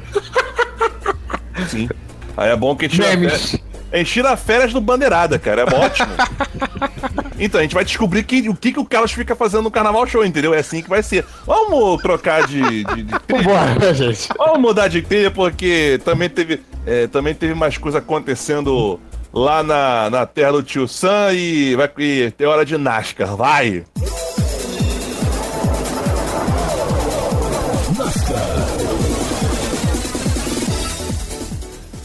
Sim. 1.68 1.88
Aí 2.36 2.50
é 2.50 2.56
bom 2.56 2.74
que 2.74 2.86
a 2.86 2.88
gente 2.88 3.00
tira 3.00 3.16
Memes. 3.16 3.56
A 3.92 3.96
gente 3.98 4.12
tira 4.12 4.36
férias 4.36 4.72
do 4.72 4.80
Bandeirada, 4.80 5.38
cara. 5.38 5.62
É 5.62 5.74
ótimo. 5.74 6.08
então, 7.40 7.58
a 7.58 7.62
gente 7.62 7.74
vai 7.74 7.84
descobrir 7.84 8.22
que- 8.22 8.48
o 8.48 8.54
que, 8.54 8.72
que 8.72 8.78
o 8.78 8.84
Carlos 8.84 9.10
fica 9.12 9.34
fazendo 9.34 9.64
no 9.64 9.70
Carnaval 9.70 10.06
Show, 10.06 10.24
entendeu? 10.24 10.54
É 10.54 10.58
assim 10.58 10.80
que 10.80 10.88
vai 10.88 11.02
ser. 11.02 11.24
Vamos 11.44 12.00
trocar 12.00 12.46
de, 12.46 12.62
de, 12.84 13.02
de 13.02 13.18
trilha. 13.18 13.42
Vambora, 13.42 13.74
né, 13.74 13.92
gente? 13.94 14.28
Vamos 14.38 14.60
mudar 14.60 14.86
de 14.88 15.02
trilha, 15.02 15.30
porque 15.30 16.00
também 16.04 16.28
teve, 16.28 16.60
é, 16.86 17.08
também 17.08 17.34
teve 17.34 17.52
mais 17.54 17.76
coisa 17.78 17.98
acontecendo 17.98 19.00
lá 19.32 19.62
na, 19.62 20.08
na 20.08 20.24
terra 20.26 20.52
do 20.52 20.62
tio 20.62 20.86
Sam 20.86 21.32
e 21.32 21.74
vai 21.74 21.90
e 21.98 22.30
tem 22.30 22.46
hora 22.46 22.64
de 22.64 22.78
NASCAR. 22.78 23.36
Vai! 23.36 23.84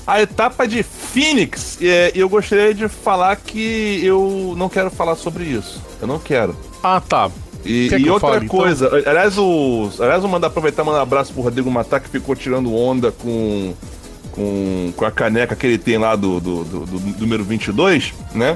A 0.08 0.22
etapa 0.22 0.68
de 0.68 0.84
Phoenix, 0.84 1.78
é, 1.82 2.12
eu 2.14 2.30
gostaria 2.30 2.74
de 2.74 2.88
falar 2.88 3.36
que 3.38 4.00
eu 4.06 4.54
não 4.56 4.70
quero 4.70 4.92
falar 4.92 5.16
sobre 5.16 5.44
isso. 5.46 5.82
Eu 6.02 6.08
não 6.08 6.20
quero. 6.20 6.56
Ah, 6.84 7.02
tá. 7.02 7.32
E, 7.66 7.90
Quer 7.90 8.00
e 8.00 8.04
que 8.04 8.10
outra 8.12 8.30
fale, 8.34 8.46
então? 8.46 8.60
coisa, 8.60 8.88
aliás, 9.08 9.36
o, 9.40 9.90
aliás, 10.00 10.22
eu 10.24 10.30
mandar 10.30 10.48
aproveitar 10.48 10.84
e 10.84 10.86
mandar 10.86 11.00
um 11.00 11.02
abraço 11.02 11.34
pro 11.34 11.42
Rodrigo 11.42 11.72
Matar, 11.72 12.00
que 12.00 12.08
ficou 12.08 12.36
tirando 12.36 12.72
onda 12.76 13.12
com, 13.12 13.74
com, 14.32 14.94
com 14.96 15.06
a 15.06 15.10
caneca 15.10 15.56
que 15.56 15.66
ele 15.66 15.80
tem 15.80 15.98
lá 15.98 16.16
do, 16.16 16.40
do, 16.40 16.64
do- 16.64 16.86
do 16.86 17.20
número 17.22 17.44
22, 17.44 18.14
né? 18.36 18.56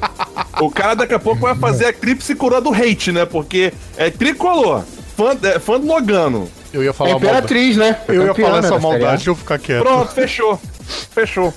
o 0.58 0.70
cara 0.70 0.94
daqui 0.94 1.12
a 1.12 1.18
pouco 1.18 1.42
vai 1.42 1.54
fazer 1.54 1.84
a 1.84 1.88
Eclipse 1.90 2.34
Coroa 2.34 2.62
do 2.62 2.72
Hate, 2.72 3.12
né? 3.12 3.26
Porque 3.26 3.74
é 3.98 4.08
tricolor, 4.08 4.82
fã, 5.14 5.36
é, 5.42 5.58
fã 5.58 5.78
do 5.78 5.86
Logano. 5.86 6.48
Eu 6.72 6.82
ia 6.82 6.90
É 6.90 6.92
falar 6.94 7.10
maldade. 7.10 7.32
Imperatriz, 7.34 7.76
né? 7.76 8.00
Eu 8.08 8.24
ia 8.26 8.34
falar 8.34 8.62
né, 8.62 8.68
essa 8.68 8.78
maldade, 8.78 9.16
deixa 9.16 9.28
eu 9.30 9.34
ficar 9.36 9.58
quieto. 9.58 9.82
Pronto, 9.82 10.12
fechou. 10.12 10.58
Fechou. 10.86 11.52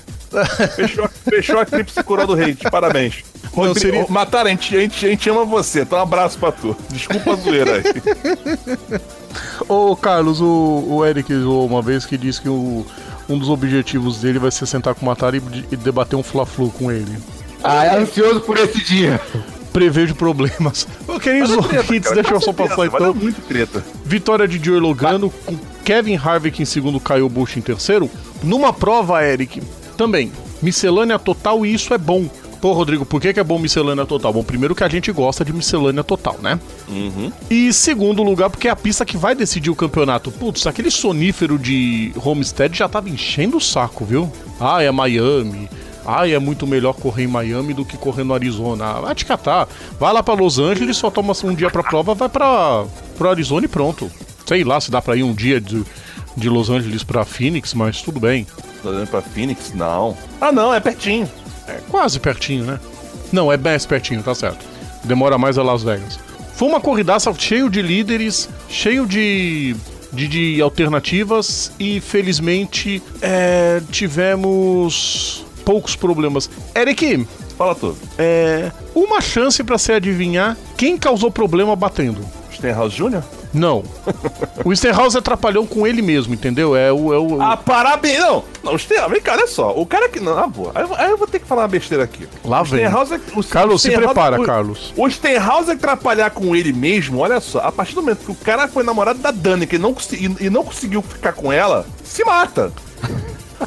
Fechou, 0.76 1.08
fechou 1.28 1.58
a 1.58 1.62
Eclipse 1.62 2.02
Coroa 2.04 2.26
do 2.26 2.34
Hate, 2.34 2.70
parabéns. 2.70 3.24
Não, 3.56 3.74
seria- 3.74 4.06
Matar, 4.08 4.46
a 4.46 4.48
gente, 4.50 4.76
a, 4.76 4.80
gente, 4.80 5.06
a 5.06 5.08
gente 5.08 5.28
ama 5.30 5.44
você, 5.44 5.82
então 5.82 5.98
um 5.98 6.02
abraço 6.02 6.38
pra 6.38 6.52
tu. 6.52 6.76
Desculpa 6.88 7.32
a 7.32 7.36
zoeira 7.36 7.76
aí. 7.76 9.00
Ô, 9.68 9.94
Carlos, 9.96 10.40
o, 10.40 10.84
o 10.88 11.04
Eric 11.06 11.32
zoou 11.34 11.66
uma 11.66 11.82
vez 11.82 12.06
que 12.06 12.16
disse 12.16 12.40
que 12.40 12.48
o- 12.48 12.84
um 13.28 13.38
dos 13.38 13.48
objetivos 13.48 14.20
dele 14.20 14.38
vai 14.38 14.50
ser 14.50 14.66
sentar 14.66 14.94
com 14.94 15.02
o 15.02 15.06
Matar 15.06 15.34
e, 15.34 15.42
e 15.70 15.76
debater 15.76 16.16
um 16.18 16.22
Fla-Flu 16.22 16.70
com 16.70 16.90
ele. 16.90 17.16
Ah, 17.62 17.84
é 17.84 17.96
ansioso 17.98 18.40
por 18.40 18.56
esse 18.58 18.82
dia. 18.84 19.20
Prevejo 19.72 20.14
problemas. 20.14 20.86
Ô, 21.06 21.18
queridos 21.18 21.50
treta, 21.66 21.76
ouvintes, 21.78 22.12
deixa 22.12 22.34
eu 22.34 22.40
só 22.40 22.52
certeza, 22.52 22.68
passar 22.68 22.98
dar 22.98 23.08
então. 23.10 23.14
muito 23.14 23.40
treta. 23.42 23.84
Vitória 24.04 24.48
de 24.48 24.62
Joey 24.62 24.80
Logano, 24.80 25.30
com 25.30 25.56
Kevin 25.84 26.16
Harvick 26.16 26.60
em 26.60 26.64
segundo, 26.64 26.98
Caio 26.98 27.28
Bush 27.28 27.56
em 27.56 27.60
terceiro. 27.60 28.10
Numa 28.42 28.72
prova, 28.72 29.24
Eric, 29.24 29.62
também, 29.96 30.32
miscelânea 30.62 31.18
total 31.18 31.64
e 31.64 31.72
isso 31.72 31.94
é 31.94 31.98
bom. 31.98 32.28
Pô, 32.60 32.72
Rodrigo, 32.72 33.06
por 33.06 33.20
que, 33.20 33.32
que 33.32 33.40
é 33.40 33.44
bom 33.44 33.58
miscelânea 33.58 34.04
total? 34.04 34.34
Bom, 34.34 34.44
primeiro 34.44 34.74
que 34.74 34.84
a 34.84 34.88
gente 34.88 35.10
gosta 35.10 35.42
de 35.42 35.52
miscelânea 35.52 36.04
total, 36.04 36.36
né? 36.42 36.60
E 37.48 37.72
segundo 37.72 38.22
lugar, 38.22 38.50
porque 38.50 38.68
é 38.68 38.70
a 38.70 38.76
pista 38.76 39.04
que 39.04 39.16
vai 39.16 39.34
decidir 39.34 39.70
o 39.70 39.74
campeonato. 39.74 40.30
Putz, 40.30 40.66
aquele 40.66 40.90
sonífero 40.90 41.58
de 41.58 42.12
Homestead 42.22 42.76
já 42.76 42.86
tava 42.86 43.08
enchendo 43.08 43.56
o 43.56 43.60
saco, 43.60 44.04
viu? 44.04 44.30
Ah, 44.60 44.82
é 44.82 44.90
Miami. 44.90 45.70
Ah, 46.04 46.28
é 46.28 46.38
muito 46.38 46.66
melhor 46.66 46.94
correr 46.94 47.24
em 47.24 47.28
Miami 47.28 47.74
do 47.74 47.84
que 47.84 47.96
correr 47.96 48.24
no 48.24 48.34
Arizona. 48.34 48.94
Vai 48.94 49.14
te 49.14 49.24
catar. 49.24 49.68
Vai 49.98 50.12
lá 50.12 50.22
pra 50.22 50.34
Los 50.34 50.58
Angeles, 50.58 50.96
só 50.96 51.10
toma 51.10 51.34
um 51.44 51.54
dia 51.54 51.70
pra 51.70 51.82
prova, 51.82 52.14
vai 52.14 52.28
pra, 52.28 52.84
pro 53.16 53.30
Arizona 53.30 53.66
e 53.66 53.68
pronto. 53.68 54.10
Sei 54.46 54.64
lá 54.64 54.80
se 54.80 54.90
dá 54.90 55.00
pra 55.00 55.16
ir 55.16 55.22
um 55.22 55.34
dia 55.34 55.60
de, 55.60 55.84
de 56.36 56.48
Los 56.48 56.70
Angeles 56.70 57.04
pra 57.04 57.24
Phoenix, 57.24 57.74
mas 57.74 58.02
tudo 58.02 58.18
bem. 58.18 58.46
Tá 58.82 58.88
olhando 58.88 59.08
pra 59.08 59.22
Phoenix? 59.22 59.72
Não. 59.74 60.16
Ah, 60.40 60.50
não, 60.50 60.72
é 60.72 60.80
pertinho. 60.80 61.28
É 61.68 61.78
quase 61.88 62.18
pertinho, 62.18 62.64
né? 62.64 62.80
Não, 63.32 63.52
é 63.52 63.56
bem 63.56 63.78
pertinho, 63.78 64.22
tá 64.22 64.34
certo. 64.34 64.64
Demora 65.04 65.38
mais 65.38 65.56
a 65.56 65.62
Las 65.62 65.82
Vegas. 65.82 66.18
Foi 66.54 66.68
uma 66.68 66.80
corridaça 66.80 67.32
cheio 67.38 67.70
de 67.70 67.80
líderes, 67.80 68.48
cheio 68.68 69.06
de, 69.06 69.74
de, 70.12 70.28
de 70.28 70.60
alternativas 70.60 71.72
e 71.78 72.00
felizmente 72.00 73.02
é, 73.22 73.80
tivemos 73.90 75.46
poucos 75.70 75.94
problemas. 75.94 76.50
Eric, 76.74 77.24
Fala 77.56 77.76
tudo. 77.76 77.96
é, 78.18 78.72
uma 78.92 79.20
chance 79.20 79.62
pra 79.62 79.78
você 79.78 79.92
adivinhar 79.92 80.56
quem 80.76 80.98
causou 80.98 81.30
problema 81.30 81.76
batendo. 81.76 82.20
Stenhouse 82.52 82.96
Jr.? 82.96 83.22
Não. 83.54 83.84
o 84.64 84.74
Stenhouse 84.74 85.16
atrapalhou 85.16 85.64
com 85.66 85.86
ele 85.86 86.02
mesmo, 86.02 86.34
entendeu? 86.34 86.74
É 86.76 86.92
o. 86.92 87.12
É 87.14 87.18
o 87.18 87.40
Ah, 87.40 87.56
parabéns! 87.56 88.18
Não, 88.18 88.44
não, 88.64 88.76
Stenhouse, 88.78 89.12
vem 89.12 89.20
cá, 89.22 89.32
olha 89.34 89.46
só. 89.46 89.72
O 89.76 89.86
cara 89.86 90.08
que. 90.08 90.18
Não, 90.20 90.36
ah, 90.36 90.46
boa. 90.48 90.72
Aí, 90.74 90.82
eu- 90.82 90.94
aí 90.96 91.10
eu 91.10 91.16
vou 91.16 91.26
ter 91.28 91.38
que 91.38 91.46
falar 91.46 91.62
uma 91.62 91.68
besteira 91.68 92.02
aqui. 92.04 92.28
Lá 92.44 92.60
O 92.62 92.64
vem. 92.64 92.80
Stenhouse 92.84 93.14
é- 93.14 93.20
o- 93.38 93.44
Carlos, 93.44 93.74
o 93.76 93.78
se 93.78 93.90
prepara, 93.92 94.40
o- 94.40 94.44
Carlos. 94.44 94.92
O 94.96 95.08
Stenhouse 95.08 95.70
atrapalhar 95.70 96.30
com 96.30 96.54
ele 96.56 96.72
mesmo, 96.72 97.18
olha 97.20 97.40
só, 97.40 97.60
a 97.60 97.70
partir 97.72 97.94
do 97.94 98.02
momento 98.02 98.24
que 98.24 98.32
o 98.32 98.34
cara 98.36 98.66
foi 98.68 98.82
namorado 98.82 99.20
da 99.20 99.30
Dani, 99.30 99.66
que 99.68 99.78
não, 99.78 99.94
consegui- 99.94 100.36
e 100.40 100.50
não 100.50 100.64
conseguiu 100.64 101.00
ficar 101.02 101.32
com 101.32 101.52
ela, 101.52 101.86
se 102.04 102.24
mata. 102.24 102.72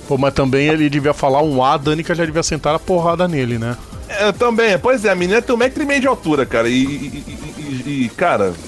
Pô, 0.07 0.17
mas 0.17 0.33
também 0.33 0.67
ele 0.67 0.89
devia 0.89 1.13
falar 1.13 1.41
um 1.41 1.63
A, 1.63 1.73
a 1.73 1.77
Danica 1.77 2.13
já 2.15 2.25
devia 2.25 2.43
sentar 2.43 2.73
a 2.75 2.79
porrada 2.79 3.27
nele, 3.27 3.57
né? 3.57 3.77
É, 4.09 4.31
também, 4.31 4.77
pois 4.77 5.05
é, 5.05 5.09
a 5.11 5.15
menina 5.15 5.41
tem 5.41 5.55
um 5.55 5.57
metro 5.57 5.81
e 5.81 5.85
meio 5.85 6.01
de 6.01 6.07
altura, 6.07 6.45
cara, 6.45 6.67
e, 6.69 6.73
e- 6.83 7.23
e- 7.57 8.03
e- 8.05 8.09
cara, 8.15 8.53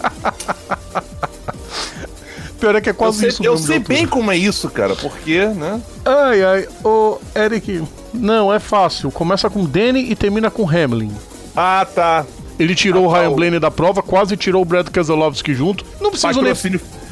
Pior 2.60 2.74
é 2.76 2.82
que 2.82 2.90
é 2.90 2.92
eu 2.92 2.96
quase 2.96 3.20
sei, 3.20 3.30
isso 3.30 3.44
eu 3.44 3.58
sei 3.58 3.80
bem 3.80 4.08
como 4.08 4.32
é 4.32 4.38
isso, 4.38 4.70
cara, 4.70 4.96
porque, 4.96 5.46
né? 5.46 5.80
Ai, 6.06 6.44
ai, 6.44 6.68
ô, 6.84 7.18
Eric, 7.36 7.84
não, 8.14 8.52
é 8.52 8.60
fácil. 8.60 9.12
Começa 9.12 9.50
com 9.50 9.66
Danny 9.66 10.10
e 10.10 10.16
termina 10.16 10.50
com 10.50 10.68
Hamlin. 10.68 11.12
Ah, 11.56 11.86
tá. 11.94 12.26
Ele 12.58 12.74
tirou 12.74 13.06
Ah, 13.06 13.08
o 13.10 13.12
tá, 13.12 13.20
Ryan 13.20 13.30
o- 13.30 13.36
Blaney 13.36 13.60
da 13.60 13.70
prova, 13.70 14.02
quase 14.02 14.38
tirou 14.38 14.62
o 14.62 14.66
Brad 14.66 14.88
Keselowski 14.88 15.54
junto. 15.54 15.86
Não 16.00 16.10
precisa 16.10 16.32
nem 16.42 16.56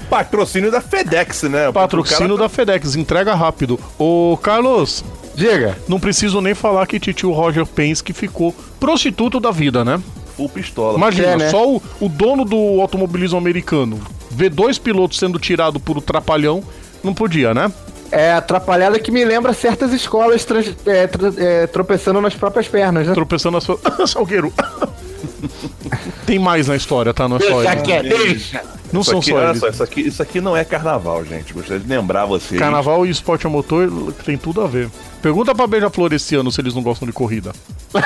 Patrocínio, 0.10 0.72
da 0.72 0.82
FedEx, 0.82 1.44
né? 1.44 1.72
patrocínio 1.72 2.26
O 2.36 2.38
cara 2.38 2.44
da 2.44 2.50
FedEx, 2.50 2.96
entrega 2.96 3.34
rápido. 3.34 3.80
Ô, 3.98 4.38
Carlos, 4.42 5.04
Diga. 5.36 5.78
não 5.88 6.00
preciso 6.00 6.39
nem 6.42 6.54
falar 6.54 6.86
que 6.88 7.00
titio 7.00 7.32
Roger 7.32 7.66
Penske 7.66 8.13
ficou 8.13 8.54
prostituto 8.80 9.39
da 9.39 9.52
vida, 9.52 9.84
né? 9.84 9.98
tá 9.98 10.04
Full 10.38 10.50
pistola. 10.50 10.98
Imagina, 10.98 11.28
É, 11.30 11.38
né? 11.38 11.50
só 11.50 11.68
o, 11.68 11.82
o 12.00 12.10
dono 12.10 12.44
do 12.46 12.82
automobilismo 12.82 13.38
americano 13.38 14.00
ver 14.32 14.50
dois 14.50 14.78
pilotos 14.80 15.20
sendo 15.20 15.38
tirados 15.39 15.82
por 15.82 15.98
um 15.98 16.02
trapalhão, 16.02 16.63
não 17.04 17.13
podia, 17.13 17.54
né? 17.54 17.72
É 18.12 18.32
atrapalhada 18.34 19.00
que 19.00 19.12
me 19.12 19.24
lembra 19.26 19.54
certas 19.54 19.92
escolas 19.94 20.44
trans- 20.46 20.76
é, 20.86 21.08
tra- 21.08 21.34
é, 21.38 21.68
tropeçando 21.68 22.20
nas 22.22 22.34
próprias 22.36 22.68
pernas, 22.68 23.08
né? 23.08 23.13
Tropeçando 23.13 23.58
as 23.58 23.63
suas. 23.63 23.80
Salgueiro! 24.10 24.54
Tem 26.26 26.39
mais 26.39 26.68
na 26.68 26.76
história, 26.76 27.13
tá? 27.13 27.28
Não 27.28 27.38
é 27.38 27.39
só 27.39 27.46
Deixa 27.62 27.74
ele. 27.74 27.82
quieto, 27.82 28.08
deixa. 28.18 28.62
Não 28.93 29.01
Isso 29.01 29.10
são 29.10 29.19
aqui, 29.19 29.32
só 29.32 29.36
olha 29.38 29.47
eles. 29.49 29.60
só, 29.60 29.67
isso 29.69 29.84
aqui, 29.84 30.01
isso 30.01 30.21
aqui 30.21 30.39
não 30.39 30.56
é 30.56 30.63
carnaval, 30.63 31.25
gente. 31.25 31.51
Gostaria 31.51 31.79
de 31.79 31.89
lembrar 31.89 32.25
vocês. 32.25 32.60
Carnaval 32.60 33.06
e 33.06 33.10
esporte 33.10 33.45
a 33.47 33.49
motor 33.49 34.13
tem 34.23 34.38
tudo 34.38 34.62
a 34.62 34.67
ver. 34.67 34.88
Pergunta 35.21 35.56
pra 35.56 35.65
Beija-Flor 35.65 36.13
esse 36.13 36.36
ano 36.36 36.51
se 36.51 36.62
eles 36.62 36.75
não 36.75 36.84
gostam 36.84 37.08
de 37.08 37.12
corrida. 37.12 37.51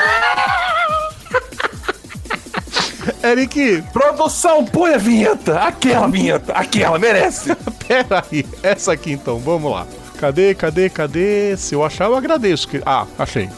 Eric, 3.23 3.83
Produção, 3.91 4.63
põe 4.65 4.93
a 4.93 4.97
vinheta. 4.97 5.59
Aquela 5.59 6.07
vinheta. 6.07 6.53
Aquela, 6.53 6.97
merece. 6.97 7.53
pera 7.87 8.23
aí. 8.31 8.45
Essa 8.63 8.93
aqui 8.93 9.11
então, 9.11 9.39
vamos 9.39 9.71
lá. 9.71 9.85
Cadê, 10.19 10.55
cadê, 10.55 10.89
cadê? 10.89 11.55
Se 11.57 11.75
eu 11.75 11.83
achar, 11.83 12.05
eu 12.05 12.15
agradeço. 12.15 12.67
que- 12.67 12.81
Ah, 12.85 13.05
achei. 13.19 13.49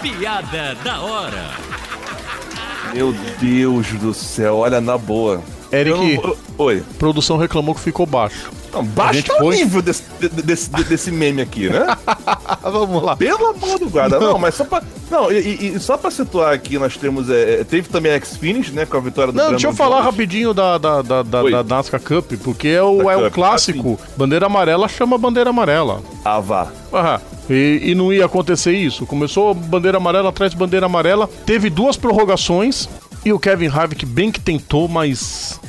Piada 0.00 0.74
da 0.82 1.00
hora. 1.00 1.50
Meu 2.92 3.14
Deus 3.40 3.86
do 3.92 4.12
céu, 4.12 4.56
olha 4.56 4.80
na 4.80 4.98
boa. 4.98 5.42
Eric, 5.72 6.16
não 6.16 6.36
Oi. 6.58 6.82
produção 6.98 7.38
reclamou 7.38 7.74
que 7.74 7.80
ficou 7.80 8.04
baixo. 8.04 8.50
Não, 8.72 8.82
baixa 8.84 9.14
gente 9.20 9.32
o 9.32 9.36
foi- 9.38 9.56
nível 9.56 9.82
desse, 9.82 10.02
de- 10.18 10.28
desse, 10.42 10.70
de- 10.70 10.84
desse 10.84 11.10
meme 11.10 11.42
aqui, 11.42 11.68
né? 11.68 11.86
Vamos 12.62 13.02
lá. 13.02 13.16
Pelo 13.16 13.48
amor 13.48 13.78
do 13.78 13.88
guarda. 13.90 14.18
Não, 14.18 14.38
mas 14.38 14.54
só 14.54 14.64
pra. 14.64 14.82
Não, 15.10 15.30
e, 15.30 15.74
e- 15.74 15.80
só 15.80 15.96
pra 15.98 16.10
situar 16.10 16.54
aqui, 16.54 16.78
nós 16.78 16.96
temos. 16.96 17.28
é, 17.28 17.60
é, 17.60 17.64
teve 17.64 17.88
também 17.88 18.12
a 18.12 18.16
X-Finish, 18.16 18.70
né? 18.72 18.86
Com 18.86 18.96
a 18.96 19.00
vitória 19.00 19.32
do 19.32 19.36
Não, 19.36 19.50
deixa 19.50 19.66
eu 19.66 19.72
Brandon 19.72 19.76
falar 19.84 19.96
Jones. 20.02 20.10
rapidinho 20.14 20.54
da, 20.54 20.78
da, 20.78 21.02
da, 21.02 21.22
da, 21.22 21.42
da 21.42 21.62
NASCAR 21.64 22.00
Cup, 22.00 22.32
porque 22.42 22.68
é 22.68 22.82
o, 22.82 23.02
Da 23.04 23.12
é 23.12 23.16
o 23.16 23.22
Cup, 23.24 23.32
clássico. 23.34 24.00
Bandeira 24.16 24.46
amarela 24.46 24.88
chama 24.88 25.18
bandeira 25.18 25.50
amarela. 25.50 26.00
Ah, 26.24 26.40
vá. 26.40 26.68
Ah, 26.92 27.20
E, 27.50 27.80
e, 27.84 27.94
não 27.94 28.12
ia 28.12 28.24
acontecer 28.24 28.72
isso. 28.72 29.04
Começou 29.04 29.52
bandeira 29.52 29.98
amarela 29.98 30.30
atrás 30.30 30.52
de 30.52 30.56
bandeira 30.56 30.86
amarela. 30.86 31.28
Teve 31.44 31.68
duas 31.68 31.96
prorrogações. 31.96 32.88
E 33.24 33.32
o 33.32 33.38
Kevin 33.38 33.68
Harvick 33.68 34.04
bem 34.04 34.32
que 34.32 34.40
tentou, 34.40 34.88
mas 34.88 35.60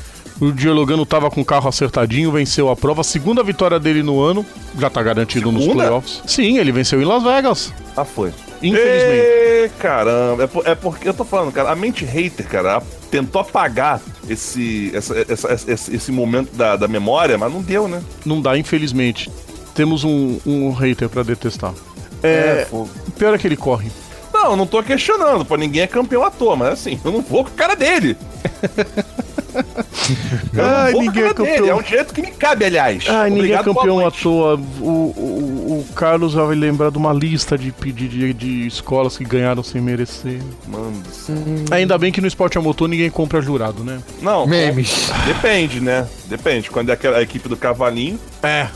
o 0.44 0.52
Dialogano 0.52 1.06
tava 1.06 1.30
com 1.30 1.42
o 1.42 1.46
carro 1.46 1.70
acertadinho, 1.70 2.32
venceu 2.32 2.70
a 2.70 2.76
prova. 2.76 3.04
Segunda 3.04 3.44
vitória 3.44 3.80
dele 3.80 4.04
no 4.04 4.22
ano, 4.22 4.46
já 4.78 4.90
tá 4.90 5.02
garantido 5.02 5.50
Segunda? 5.50 5.66
nos 5.66 5.74
playoffs. 5.74 6.22
Sim, 6.26 6.58
ele 6.58 6.72
venceu 6.72 7.02
em 7.02 7.06
Las 7.06 7.24
Vegas. 7.24 7.74
Ah, 7.96 8.04
foi. 8.04 8.32
Infelizmente. 8.62 9.26
E, 9.66 9.70
caramba, 9.80 10.44
é, 10.44 10.48
por, 10.48 10.68
é, 10.68 10.76
porque 10.76 11.08
eu 11.08 11.14
tô 11.14 11.24
falando, 11.26 11.52
cara, 11.52 11.72
a 11.72 11.76
mente 11.76 12.06
hater, 12.06 12.48
cara, 12.48 12.82
tentou 13.12 13.42
apagar 13.42 14.02
esse, 14.30 14.92
essa, 14.94 15.26
essa, 15.30 15.72
esse, 15.72 15.96
esse 15.96 16.12
momento 16.12 16.56
da, 16.56 16.76
da 16.76 16.88
memória, 16.88 17.38
mas 17.38 17.52
não 17.52 17.62
deu, 17.62 17.88
né? 17.88 18.02
Não 18.26 18.42
dá, 18.42 18.58
infelizmente. 18.58 19.30
Temos 19.76 20.04
um, 20.04 20.40
um 20.46 20.72
hater 20.72 21.10
para 21.10 21.24
detestar. 21.24 21.74
É, 22.22 22.28
é 22.28 22.68
pior 23.18 23.34
é 23.34 23.38
que 23.38 23.48
ele 23.48 23.58
corre. 23.58 23.92
Não, 24.34 24.52
eu 24.52 24.56
não 24.56 24.66
tô 24.66 24.82
questionando, 24.82 25.46
pô, 25.46 25.56
ninguém 25.56 25.84
é 25.84 25.88
campeão 25.88 26.24
à 26.24 26.32
toa, 26.32 26.56
mas 26.56 26.70
assim, 26.70 27.00
eu 27.04 27.12
não 27.12 27.22
vou 27.22 27.44
com 27.44 27.52
a 27.52 27.54
cara 27.54 27.76
dele. 27.76 28.18
Ai, 30.58 30.94
ninguém 30.94 31.24
é 31.24 31.34
campeão. 31.34 31.68
É 31.68 31.76
um 31.76 31.82
direito 31.82 32.14
que 32.14 32.22
me 32.22 32.32
cabe, 32.32 32.66
aliás. 32.66 33.06
Ai, 33.08 33.30
ninguém 33.30 33.54
é 33.54 33.64
campeão 33.64 34.06
à 34.06 34.12
toa. 34.12 34.60
O, 34.80 34.86
o, 34.86 35.80
o, 35.80 35.86
Carlos 35.96 36.34
já 36.34 36.44
vai 36.44 36.56
lembrar 36.56 36.92
de 36.92 36.98
uma 36.98 37.14
lista 37.14 37.58
de, 37.58 37.72
de, 37.72 37.92
de, 37.92 38.34
de 38.34 38.68
escolas 38.68 39.18
que 39.18 39.24
ganharam 39.24 39.64
sem 39.64 39.82
merecer. 39.82 40.40
Mano. 40.68 41.02
Hum. 41.30 41.66
Ainda 41.72 41.98
bem 41.98 42.12
que 42.12 42.22
no 42.22 42.28
esporte 42.28 42.58
a 42.58 42.62
motor 42.62 42.88
ninguém 42.88 43.10
compra 43.10 43.42
jurado, 43.42 43.84
né? 43.84 44.00
Não. 44.22 44.46
Memes. 44.46 45.12
Depende, 45.26 45.80
né? 45.80 46.08
Depende. 46.26 46.70
Quando 46.70 46.90
é 46.90 46.94
aquela 46.94 47.22
equipe 47.22 47.48
do 47.48 47.58
Cavalinho. 47.58 48.20
É. 48.42 48.68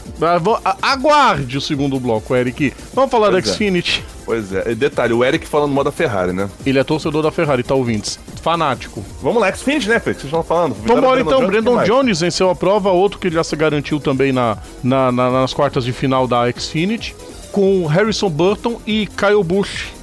Aguarde 0.82 1.58
o 1.58 1.62
segundo 1.62 2.00
bloco, 2.00 2.36
Eric. 2.36 2.74
Vamos 2.94 3.12
falar 3.12 3.32
pois 3.32 3.44
da 3.44 3.52
é. 3.52 3.54
Xfinity. 3.54 4.04
É. 4.14 4.17
Pois 4.28 4.52
é. 4.52 4.72
E 4.72 4.76
detalhe, 4.76 5.14
o 5.14 5.24
Eric 5.24 5.48
falando 5.48 5.74
mal 5.74 5.86
da 5.86 5.92
Ferrari, 5.92 6.34
né? 6.34 6.50
Ele 6.66 6.78
é 6.78 6.84
torcedor 6.84 7.24
da 7.24 7.32
Ferrari, 7.32 7.64
tá 7.64 7.74
ouvintes? 7.74 8.20
Fanático. 8.42 9.02
Vamos 9.24 9.42
lá, 9.42 9.50
Xfinity, 9.56 9.88
né, 9.88 10.02
Fê? 10.02 10.14
Vocês 10.14 10.26
estão 10.26 10.44
falando. 10.44 10.76
Vambora 10.86 11.22
então, 11.22 11.40
Jones, 11.40 11.50
Brandon 11.50 11.84
Jones 11.86 12.20
venceu 12.20 12.50
a 12.50 12.56
prova, 12.56 12.92
outro 12.92 13.20
que 13.20 13.30
já 13.30 13.42
se 13.42 13.56
garantiu 13.56 14.02
também 14.02 14.34
na, 14.34 14.58
na, 14.84 15.14
na 15.14 15.32
nas 15.32 15.54
quartas 15.54 15.86
de 15.86 15.94
final 15.94 16.28
da 16.28 16.52
Xfinity, 16.52 17.16
com 17.54 17.86
Harrison 17.86 18.30
Burton 18.30 18.82
e 18.86 19.08
Kyle 19.08 19.44
Busch 19.46 19.97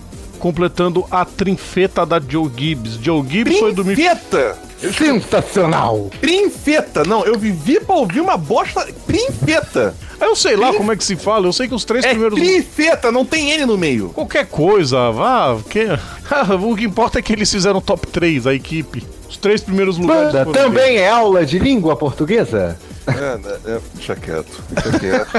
completando 0.45 1.07
a 1.11 1.25
trinfeta 1.25 2.05
da 2.05 2.21
Joe 2.21 2.51
Gibbs. 2.55 2.99
Joe 3.03 3.27
Gibbs 3.27 3.59
foi 3.59 3.73
do 3.73 3.83
Trinfeta! 3.83 4.59
Sensacional! 4.95 6.11
Trinfeta! 6.21 7.03
Não, 7.03 7.25
eu 7.25 7.39
vivi 7.39 7.81
pra 7.81 7.95
ouvir 7.95 8.21
uma 8.21 8.37
bosta. 8.37 8.87
Trinfeta! 9.07 9.95
Eu 10.21 10.37
sei 10.37 10.55
lá 10.55 10.75
como 10.75 10.93
é 10.93 10.97
que 10.97 11.03
se 11.03 11.17
fala, 11.17 11.47
eu 11.47 11.53
sei 11.53 11.67
que 11.67 11.75
os 11.75 11.87
três 11.87 12.05
é 12.05 12.11
primeiros. 12.11 12.39
Trifeta, 12.39 13.11
não 13.11 13.25
tem 13.25 13.53
N 13.53 13.65
no 13.65 13.79
meio. 13.79 14.11
Qualquer 14.11 14.45
coisa, 14.45 15.11
vá. 15.11 15.57
Que... 15.71 15.87
o 16.63 16.77
que 16.77 16.85
importa 16.85 17.21
é 17.21 17.23
que 17.23 17.33
eles 17.33 17.51
fizeram 17.51 17.81
top 17.81 18.07
3, 18.09 18.47
a 18.47 18.53
equipe. 18.53 19.03
Os 19.27 19.39
três 19.39 19.63
primeiros 19.63 19.97
lugares. 19.97 20.31
Banda, 20.31 20.53
também 20.53 20.99
é 20.99 21.09
aula 21.09 21.47
de 21.47 21.59
língua 21.59 21.97
portuguesa? 21.97 22.79
É, 23.07 23.81
deixa 23.95 24.17
quieto, 24.17 24.63
deixa 24.71 24.99
quieto. 24.99 25.31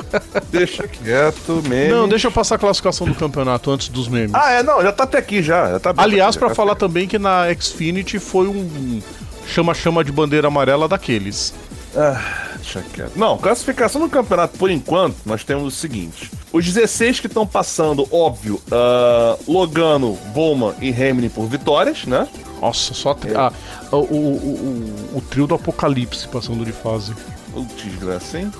deixa 0.50 0.88
quieto, 0.88 1.62
meme. 1.68 1.90
Não, 1.90 2.08
deixa 2.08 2.28
eu 2.28 2.32
passar 2.32 2.54
a 2.54 2.58
classificação 2.58 3.06
do 3.06 3.14
campeonato 3.14 3.70
antes 3.70 3.88
dos 3.88 4.08
memes. 4.08 4.34
Ah, 4.34 4.52
é, 4.52 4.62
não, 4.62 4.82
já 4.82 4.92
tá 4.92 5.04
até 5.04 5.18
aqui 5.18 5.42
já. 5.42 5.72
já 5.72 5.78
tá 5.80 5.94
Aliás, 5.96 6.36
para 6.36 6.54
falar 6.54 6.74
também 6.74 7.06
que 7.06 7.18
na 7.18 7.44
Xfinity 7.54 8.18
foi 8.18 8.48
um 8.48 9.02
chama-chama 9.46 10.02
de 10.02 10.12
bandeira 10.12 10.48
amarela 10.48 10.88
daqueles. 10.88 11.52
Ah. 11.94 12.48
Deixa 12.60 12.82
quieto. 12.92 13.12
Não, 13.16 13.38
classificação 13.38 14.00
do 14.00 14.08
campeonato, 14.08 14.56
por 14.58 14.70
enquanto, 14.70 15.16
nós 15.24 15.42
temos 15.42 15.74
o 15.74 15.76
seguinte: 15.76 16.30
os 16.52 16.64
16 16.64 17.20
que 17.20 17.26
estão 17.26 17.46
passando, 17.46 18.06
óbvio, 18.12 18.60
uh, 18.70 19.50
Logano, 19.50 20.14
Bowman 20.34 20.74
e 20.80 20.90
Hamlin 20.90 21.30
por 21.30 21.46
vitórias, 21.46 22.04
né? 22.04 22.28
Nossa, 22.60 22.94
só 22.94 23.12
é. 23.12 23.34
ah, 23.34 23.52
o, 23.90 23.96
o, 23.96 24.02
o, 25.14 25.18
o, 25.18 25.22
trio 25.30 25.46
do 25.46 25.54
Apocalipse 25.54 26.28
passando 26.28 26.64
de 26.64 26.72
fase. 26.72 27.14
O 27.54 27.64
desgraça, 27.64 28.38
hein? 28.38 28.52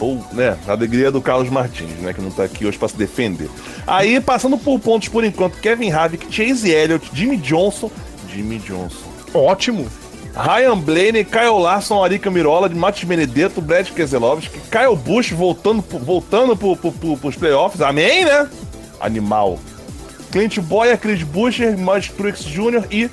Ou, 0.00 0.24
né, 0.32 0.58
a 0.66 0.72
alegria 0.72 1.10
do 1.10 1.20
Carlos 1.20 1.48
Martins, 1.48 1.96
né, 2.00 2.12
que 2.12 2.20
não 2.20 2.30
tá 2.30 2.44
aqui 2.44 2.66
hoje 2.66 2.78
para 2.78 2.88
se 2.88 2.96
defender. 2.96 3.48
Aí, 3.86 4.20
passando 4.20 4.58
por 4.58 4.78
pontos 4.80 5.08
por 5.08 5.22
enquanto, 5.22 5.58
Kevin 5.58 5.90
Harvick, 5.90 6.26
Chase 6.32 6.70
Elliott, 6.70 7.08
Jimmy 7.12 7.36
Johnson, 7.36 7.90
Jimmy 8.28 8.58
Johnson. 8.58 9.06
Ótimo. 9.32 9.86
Ryan 10.34 10.78
Blaney, 10.78 11.24
Kyle 11.24 11.60
Larson, 11.60 12.02
Arika 12.02 12.30
Mirola, 12.30 12.68
Matos 12.70 13.04
Benedetto, 13.04 13.60
Brad 13.60 13.88
Keselowski, 13.90 14.58
Kyle 14.70 14.96
Busch 14.96 15.32
voltando, 15.32 15.82
voltando 15.82 16.56
pro, 16.56 16.74
pro, 16.74 16.90
pro, 16.90 17.16
pros 17.16 17.36
playoffs. 17.36 17.80
Amém, 17.82 18.24
né? 18.24 18.48
Animal. 18.98 19.58
Clint 20.32 20.58
Boyer, 20.60 20.98
Chris 20.98 21.22
Buescher, 21.22 21.76
Mud 21.78 22.10
Truex 22.16 22.42
Jr. 22.42 22.86
e 22.90 23.10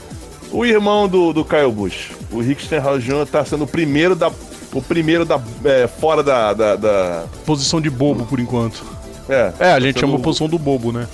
o 0.52 0.66
irmão 0.66 1.08
do, 1.08 1.34
do 1.34 1.44
Kyle 1.44 1.72
Busch. 1.72 2.12
O 2.32 2.40
Rick 2.40 2.64
Stenhouse 2.64 3.06
Jr. 3.06 3.28
tá 3.30 3.44
sendo 3.44 3.66
o 3.66 3.68
primeiro 3.68 4.16
da. 4.16 4.32
O 4.74 4.82
primeiro 4.82 5.26
da. 5.26 5.40
É, 5.66 5.88
fora 5.88 6.24
da, 6.24 6.54
da, 6.54 6.76
da, 6.76 7.26
Posição 7.46 7.82
de 7.82 7.90
bobo 7.90 8.26
por 8.26 8.40
enquanto. 8.40 8.84
É. 9.28 9.52
É, 9.60 9.72
a 9.74 9.80
gente 9.80 10.00
chama 10.00 10.16
a 10.16 10.20
posição 10.20 10.48
do 10.48 10.58
bobo, 10.58 10.92
né? 10.92 11.08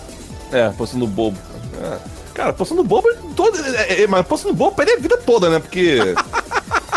É, 0.52 0.70
posição 0.70 1.00
do 1.00 1.08
bobo. 1.08 1.38
É. 1.82 1.98
Cara, 2.36 2.54
postando 2.54 2.84
bobo 2.84 3.08
todo. 3.36 3.58
É, 3.58 4.04
é, 4.04 4.08
mas 4.08 4.26
postando 4.28 4.54
bobo 4.54 4.76
perde 4.76 4.92
a 4.92 4.98
vida 4.98 5.18
toda, 5.18 5.50
né? 5.50 5.60
Porque. 5.60 5.98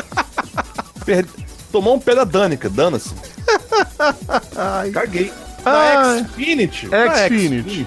Perde... 1.04 1.30
Tomou 1.72 1.94
um 1.94 1.98
pé 1.98 2.14
da 2.14 2.24
Danica, 2.24 2.68
dana-se. 2.68 3.14
Caguei. 4.92 5.32
Na 5.64 6.24
Xfinity. 6.24 6.88
Xfinity. 6.88 7.86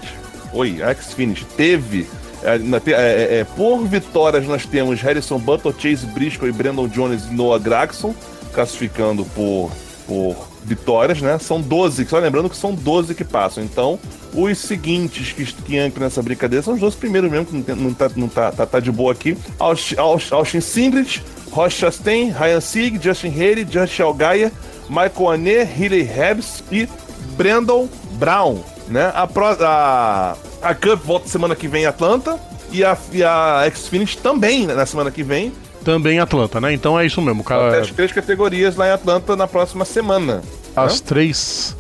Oi, 0.54 0.78
Xfinity 1.00 1.46
teve. 1.46 2.08
É, 2.44 2.56
é, 2.92 3.40
é, 3.40 3.44
por 3.56 3.86
vitórias, 3.86 4.48
nós 4.48 4.66
temos 4.66 5.00
Harrison 5.02 5.38
Butler, 5.38 5.76
Chase 5.78 6.08
Briscoe 6.08 6.50
e 6.50 6.52
Brandon 6.52 6.88
Jones 6.88 7.26
e 7.26 7.34
Noah 7.34 7.60
Gragson, 7.60 8.16
classificando 8.52 9.24
por, 9.26 9.72
por 10.08 10.48
vitórias, 10.64 11.22
né? 11.22 11.38
São 11.40 11.62
12, 11.62 12.06
só 12.08 12.20
lembrando 12.20 12.50
que 12.50 12.58
são 12.58 12.74
12 12.74 13.14
que 13.14 13.24
passam. 13.24 13.64
Então, 13.64 14.00
os 14.34 14.58
seguintes 14.58 15.34
que, 15.34 15.46
que 15.46 15.78
entram 15.78 16.04
nessa 16.04 16.22
brincadeira 16.22 16.64
são 16.64 16.74
os 16.74 16.80
12 16.80 16.98
primeiros 16.98 17.30
mesmo, 17.30 17.46
que 17.46 17.54
não, 17.54 17.62
tem, 17.62 17.76
não, 17.76 17.94
tá, 17.94 18.12
não 18.16 18.28
tá, 18.28 18.52
tá, 18.52 18.66
tá, 18.66 18.80
de 18.80 18.92
boa 18.92 19.12
aqui. 19.12 19.38
Austin 19.60 20.62
Singlet, 20.62 21.24
Ross 21.52 21.74
Chastain, 21.74 22.32
Ryan 22.32 22.62
Sieg, 22.62 23.00
Justin 23.02 23.30
Haley, 23.30 23.68
Justin 23.70 24.02
Algaia, 24.04 24.52
Michael 24.90 25.30
Ané, 25.30 25.64
Riley 25.64 26.04
Hebbs 26.04 26.64
e 26.72 26.88
Brandon 27.36 27.88
Brown, 28.14 28.64
né? 28.88 29.12
A, 29.14 29.28
Pro, 29.28 29.46
a, 29.46 30.36
a 30.62 30.76
Cup 30.76 31.04
volta 31.04 31.28
semana 31.28 31.56
que 31.56 31.68
vem 31.68 31.84
em 31.84 31.88
Atlanta 31.88 32.40
e 32.72 32.84
a, 32.84 32.98
e 33.12 33.24
a 33.24 33.70
Xfinity 33.74 34.18
também 34.18 34.66
na 34.68 34.86
semana 34.86 35.12
que 35.12 35.24
vem 35.24 35.54
também 35.84 36.20
Atlanta, 36.20 36.62
né? 36.62 36.74
Então 36.74 37.00
é 37.00 37.06
isso 37.06 37.22
mesmo, 37.22 37.44
cara. 37.44 37.82
As 37.82 37.90
três 37.90 38.12
categorias 38.12 38.76
lá 38.76 38.88
em 38.88 38.92
Atlanta 38.92 39.36
na 39.36 39.48
próxima 39.48 39.84
semana. 39.84 40.42
As 40.76 41.02
né? 41.02 41.08
três 41.08 41.76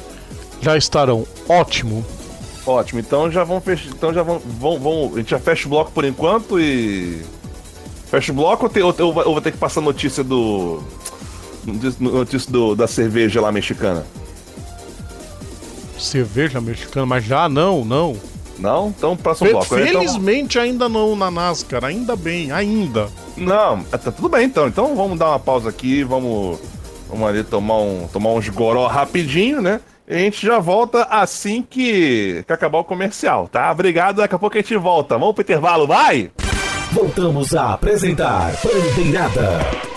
já 0.61 0.77
estarão 0.77 1.25
ótimo. 1.47 2.05
Ótimo, 2.65 2.99
então 2.99 3.31
já 3.31 3.43
vão 3.43 3.59
fechar. 3.59 3.89
Então 3.89 4.13
já 4.13 4.23
vão, 4.23 4.39
vão, 4.39 4.79
vão. 4.79 5.11
A 5.13 5.17
gente 5.17 5.31
já 5.31 5.39
fecha 5.39 5.67
o 5.67 5.69
bloco 5.69 5.91
por 5.91 6.05
enquanto 6.05 6.59
e. 6.59 7.21
Fecha 8.09 8.31
o 8.31 8.35
bloco 8.35 8.65
ou, 8.65 8.69
te, 8.69 8.81
ou, 8.81 8.93
ou 8.99 9.13
vou 9.13 9.41
ter 9.41 9.51
que 9.51 9.57
passar 9.57 9.81
notícia 9.81 10.23
do. 10.23 10.81
Notícia 11.99 12.51
do, 12.51 12.75
da 12.75 12.87
cerveja 12.87 13.39
lá 13.39 13.51
mexicana? 13.51 14.05
Cerveja 16.01 16.59
mexicana, 16.59 17.05
mas 17.05 17.23
já 17.23 17.47
não, 17.47 17.85
não. 17.85 18.17
Não? 18.57 18.89
Então 18.95 19.17
próximo 19.17 19.47
Fe 19.47 19.53
bloco. 19.53 19.75
Né? 19.75 19.89
Então, 19.89 20.01
Felizmente 20.01 20.57
então... 20.57 20.61
ainda 20.61 20.89
não 20.89 21.15
na 21.15 21.31
NASCAR, 21.31 21.83
ainda 21.83 22.15
bem, 22.15 22.51
ainda. 22.51 23.09
Não, 23.35 23.83
é, 23.91 23.97
tá 23.97 24.11
tudo 24.11 24.29
bem 24.29 24.45
então. 24.45 24.67
Então 24.67 24.95
vamos 24.95 25.17
dar 25.17 25.29
uma 25.29 25.39
pausa 25.39 25.69
aqui, 25.69 26.03
vamos, 26.03 26.59
vamos 27.09 27.27
ali 27.27 27.43
tomar, 27.43 27.79
um, 27.79 28.07
tomar 28.11 28.31
uns 28.33 28.47
goró 28.49 28.87
rapidinho, 28.87 29.61
né? 29.61 29.81
E 30.07 30.15
a 30.15 30.17
gente 30.19 30.45
já 30.45 30.59
volta 30.59 31.03
assim 31.03 31.65
que, 31.67 32.43
que 32.45 32.53
acabar 32.53 32.79
o 32.79 32.83
comercial, 32.83 33.47
tá? 33.47 33.71
Obrigado, 33.71 34.17
daqui 34.17 34.35
a 34.35 34.39
pouco 34.39 34.57
a 34.57 34.61
gente 34.61 34.75
volta. 34.75 35.17
Vamos 35.17 35.33
pro 35.33 35.41
intervalo, 35.41 35.87
vai! 35.87 36.29
Voltamos 36.91 37.55
a 37.55 37.73
apresentar 37.73 38.51
Bandeirada. 38.61 39.90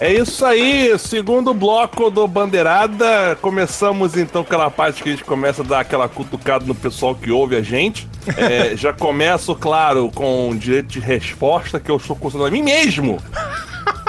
É 0.00 0.10
isso 0.10 0.46
aí, 0.46 0.98
segundo 0.98 1.52
bloco 1.52 2.10
do 2.10 2.26
Bandeirada. 2.26 3.36
Começamos 3.42 4.16
então 4.16 4.40
aquela 4.40 4.70
parte 4.70 5.02
que 5.02 5.10
a 5.10 5.12
gente 5.12 5.24
começa 5.24 5.60
a 5.60 5.64
dar 5.64 5.80
aquela 5.80 6.08
cutucada 6.08 6.64
no 6.64 6.74
pessoal 6.74 7.14
que 7.14 7.30
ouve 7.30 7.54
a 7.54 7.60
gente. 7.60 8.08
É, 8.34 8.74
já 8.78 8.94
começo, 8.94 9.54
claro, 9.54 10.10
com 10.14 10.56
direito 10.56 10.86
de 10.86 11.00
resposta 11.00 11.78
que 11.78 11.90
eu 11.90 11.98
estou 11.98 12.16
cursando 12.16 12.46
a 12.46 12.50
mim 12.50 12.62
mesmo. 12.62 13.18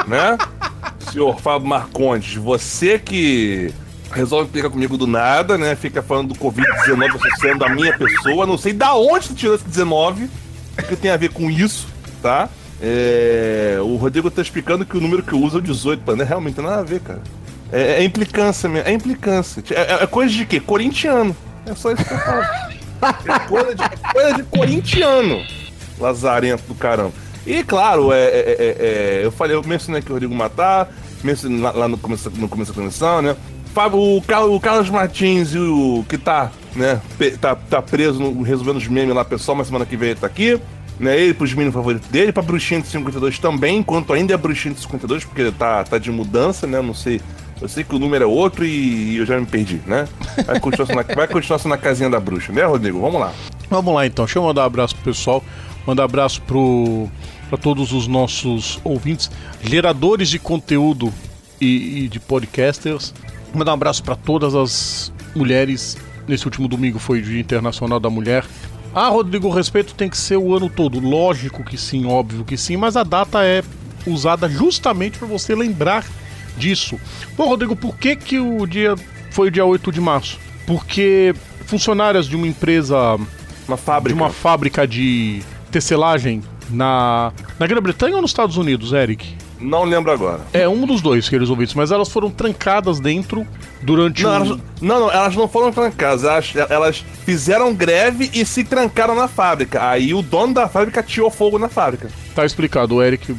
Né? 0.07 0.37
Senhor 1.11 1.37
Fábio 1.41 1.67
Marcondes, 1.67 2.35
você 2.35 2.97
que 2.97 3.73
resolve 4.13 4.49
pegar 4.49 4.69
comigo 4.69 4.97
do 4.97 5.05
nada, 5.05 5.57
né? 5.57 5.75
Fica 5.75 6.01
falando 6.01 6.33
do 6.33 6.39
Covid-19 6.39 7.15
associando 7.15 7.65
a 7.65 7.69
minha 7.69 7.97
pessoa. 7.97 8.45
Não 8.45 8.57
sei 8.57 8.71
da 8.71 8.95
onde 8.95 9.27
você 9.27 9.33
tirou 9.33 9.55
esse 9.55 9.65
19, 9.65 10.29
o 10.79 10.83
que 10.83 10.95
tem 10.95 11.11
a 11.11 11.17
ver 11.17 11.31
com 11.31 11.51
isso, 11.51 11.85
tá? 12.21 12.47
É, 12.81 13.77
o 13.81 13.95
Rodrigo 13.95 14.31
tá 14.31 14.41
explicando 14.41 14.85
que 14.85 14.97
o 14.97 15.01
número 15.01 15.21
que 15.21 15.35
usa 15.35 15.57
é 15.57 15.59
o 15.59 15.61
18, 15.61 16.03
mano. 16.05 16.21
É 16.21 16.25
realmente 16.25 16.57
não 16.57 16.63
tem 16.63 16.71
nada 16.71 16.81
a 16.81 16.85
ver, 16.85 16.99
cara. 16.99 17.21
É, 17.71 18.01
é 18.01 18.03
implicância 18.03 18.67
mesmo. 18.67 18.89
É 18.89 18.91
implicância. 18.91 19.63
É, 19.71 20.03
é, 20.03 20.07
coisa 20.07 20.33
de 20.33 20.45
quê? 20.45 20.59
Corintiano. 20.59 21.35
É 21.65 21.75
só 21.75 21.91
isso 21.91 22.03
que 22.03 22.13
eu 22.13 22.17
falo. 22.17 22.43
é 23.01 23.39
coisa 23.47 23.75
de, 23.75 23.83
é 23.83 24.13
coisa 24.13 24.33
de 24.33 24.43
corintiano. 24.43 25.41
Lazarento 25.99 26.63
do 26.67 26.75
caramba. 26.75 27.13
E 27.45 27.63
claro, 27.63 28.11
é, 28.11 28.23
é, 28.23 28.39
é, 28.39 28.75
é 28.79 29.21
eu 29.23 29.31
falei, 29.31 29.55
eu 29.55 29.63
mencionei 29.63 29.99
aqui 29.99 30.11
o 30.11 30.13
Rodrigo 30.13 30.33
Matar, 30.33 30.89
mencionei 31.23 31.59
lá, 31.59 31.71
lá 31.71 31.87
no, 31.87 31.97
começo, 31.97 32.29
no 32.31 32.47
começo 32.47 32.71
da 32.71 32.75
transmissão, 32.75 33.21
né? 33.21 33.35
O, 33.93 34.17
o 34.17 34.59
Carlos 34.59 34.89
Martins 34.89 35.53
e 35.53 35.57
o 35.57 36.05
que 36.07 36.17
tá, 36.17 36.51
né, 36.75 37.01
tá, 37.39 37.55
tá 37.55 37.81
preso 37.81 38.19
no, 38.19 38.41
resolvendo 38.41 38.77
os 38.77 38.87
memes 38.87 39.15
lá, 39.15 39.23
pessoal, 39.23 39.55
mas 39.55 39.67
semana 39.67 39.85
que 39.85 39.95
vem 39.95 40.09
ele 40.09 40.19
tá 40.19 40.27
aqui. 40.27 40.59
Né, 41.01 41.19
ele 41.19 41.33
pros 41.33 41.51
meninos 41.53 41.73
favoritos 41.73 42.07
dele, 42.09 42.31
pra 42.31 42.43
Bruxinha 42.43 42.79
de 42.79 42.87
52 42.87 43.39
também, 43.39 43.79
enquanto 43.79 44.13
ainda 44.13 44.35
é 44.35 44.37
Bruxinha 44.37 44.75
de 44.75 44.81
52, 44.81 45.25
porque 45.25 45.41
ele 45.41 45.51
tá, 45.51 45.83
tá 45.83 45.97
de 45.97 46.11
mudança, 46.11 46.67
né? 46.67 46.79
Não 46.79 46.93
sei. 46.93 47.19
Eu 47.59 47.67
sei 47.67 47.83
que 47.83 47.95
o 47.95 47.99
número 47.99 48.23
é 48.23 48.27
outro 48.27 48.63
e 48.63 49.17
eu 49.17 49.25
já 49.25 49.39
me 49.39 49.45
perdi, 49.47 49.81
né? 49.87 50.07
Vai 50.45 50.59
continuar 50.59 50.95
na, 50.95 51.15
vai 51.15 51.27
continuar 51.27 51.59
na 51.65 51.77
casinha 51.77 52.09
da 52.09 52.19
bruxa, 52.19 52.53
né, 52.53 52.63
Rodrigo? 52.63 52.99
Vamos 52.99 53.19
lá. 53.19 53.33
Vamos 53.67 53.93
lá 53.93 54.05
então. 54.05 54.25
Deixa 54.25 54.37
eu 54.37 54.43
mandar 54.43 54.61
um 54.61 54.65
abraço 54.65 54.95
pro 54.95 55.05
pessoal. 55.05 55.43
Mandar 55.87 56.03
um 56.03 56.05
abraço 56.05 56.41
pro 56.43 57.09
para 57.51 57.57
todos 57.57 57.91
os 57.91 58.07
nossos 58.07 58.79
ouvintes, 58.81 59.29
geradores 59.61 60.29
de 60.29 60.39
conteúdo 60.39 61.11
e, 61.59 62.05
e 62.05 62.07
de 62.07 62.17
podcasters. 62.17 63.13
Mandar 63.53 63.71
um 63.71 63.73
abraço 63.73 64.01
para 64.01 64.15
todas 64.15 64.55
as 64.55 65.11
mulheres. 65.35 65.97
Nesse 66.25 66.45
último 66.45 66.65
domingo 66.69 66.97
foi 66.97 67.19
o 67.19 67.21
Dia 67.21 67.41
Internacional 67.41 67.99
da 67.99 68.09
Mulher. 68.09 68.45
Ah, 68.93 69.07
Rodrigo, 69.07 69.47
o 69.47 69.51
respeito 69.51 69.93
tem 69.93 70.09
que 70.09 70.17
ser 70.17 70.37
o 70.37 70.55
ano 70.55 70.69
todo. 70.69 70.99
Lógico 70.99 71.63
que 71.63 71.77
sim, 71.77 72.05
óbvio 72.05 72.43
que 72.43 72.57
sim, 72.57 72.75
mas 72.75 72.97
a 72.97 73.03
data 73.03 73.43
é 73.43 73.63
usada 74.05 74.49
justamente 74.49 75.17
para 75.17 75.27
você 75.27 75.55
lembrar 75.55 76.05
disso. 76.57 76.99
Bom, 77.37 77.47
Rodrigo, 77.47 77.75
por 77.75 77.95
que, 77.97 78.15
que 78.15 78.39
o 78.39 78.65
dia 78.65 78.95
foi 79.31 79.47
o 79.47 79.51
dia 79.51 79.65
8 79.65 79.91
de 79.91 80.01
março? 80.01 80.37
Porque 80.67 81.33
funcionárias 81.65 82.27
de 82.27 82.35
uma 82.35 82.47
empresa. 82.47 83.17
Uma 83.67 83.77
fábrica. 83.77 84.15
De 84.15 84.21
uma 84.21 84.29
fábrica 84.29 84.85
de 84.85 85.41
tecelagem 85.71 86.43
na, 86.69 87.31
na 87.57 87.67
Grã-Bretanha 87.67 88.15
ou 88.15 88.21
nos 88.21 88.31
Estados 88.31 88.57
Unidos, 88.57 88.91
Eric? 88.91 89.40
Não 89.61 89.83
lembro 89.83 90.11
agora. 90.11 90.41
É 90.51 90.67
um 90.67 90.85
dos 90.85 91.01
dois 91.01 91.29
que 91.29 91.35
eles 91.35 91.49
ouviram, 91.49 91.73
mas 91.75 91.91
elas 91.91 92.09
foram 92.09 92.29
trancadas 92.29 92.99
dentro 92.99 93.45
durante 93.81 94.23
não, 94.23 94.31
um... 94.31 94.35
elas, 94.35 94.49
não, 94.81 94.99
não, 94.99 95.11
elas 95.11 95.35
não 95.35 95.47
foram 95.47 95.71
trancadas. 95.71 96.23
Elas, 96.23 96.53
elas 96.69 97.05
fizeram 97.25 97.73
greve 97.73 98.29
e 98.33 98.45
se 98.45 98.63
trancaram 98.63 99.15
na 99.15 99.27
fábrica. 99.27 99.87
Aí 99.87 100.13
o 100.13 100.21
dono 100.21 100.53
da 100.53 100.67
fábrica 100.67 101.03
tirou 101.03 101.29
fogo 101.29 101.59
na 101.59 101.69
fábrica. 101.69 102.09
Tá 102.35 102.45
explicado, 102.45 102.95
o 102.95 103.03
Eric. 103.03 103.35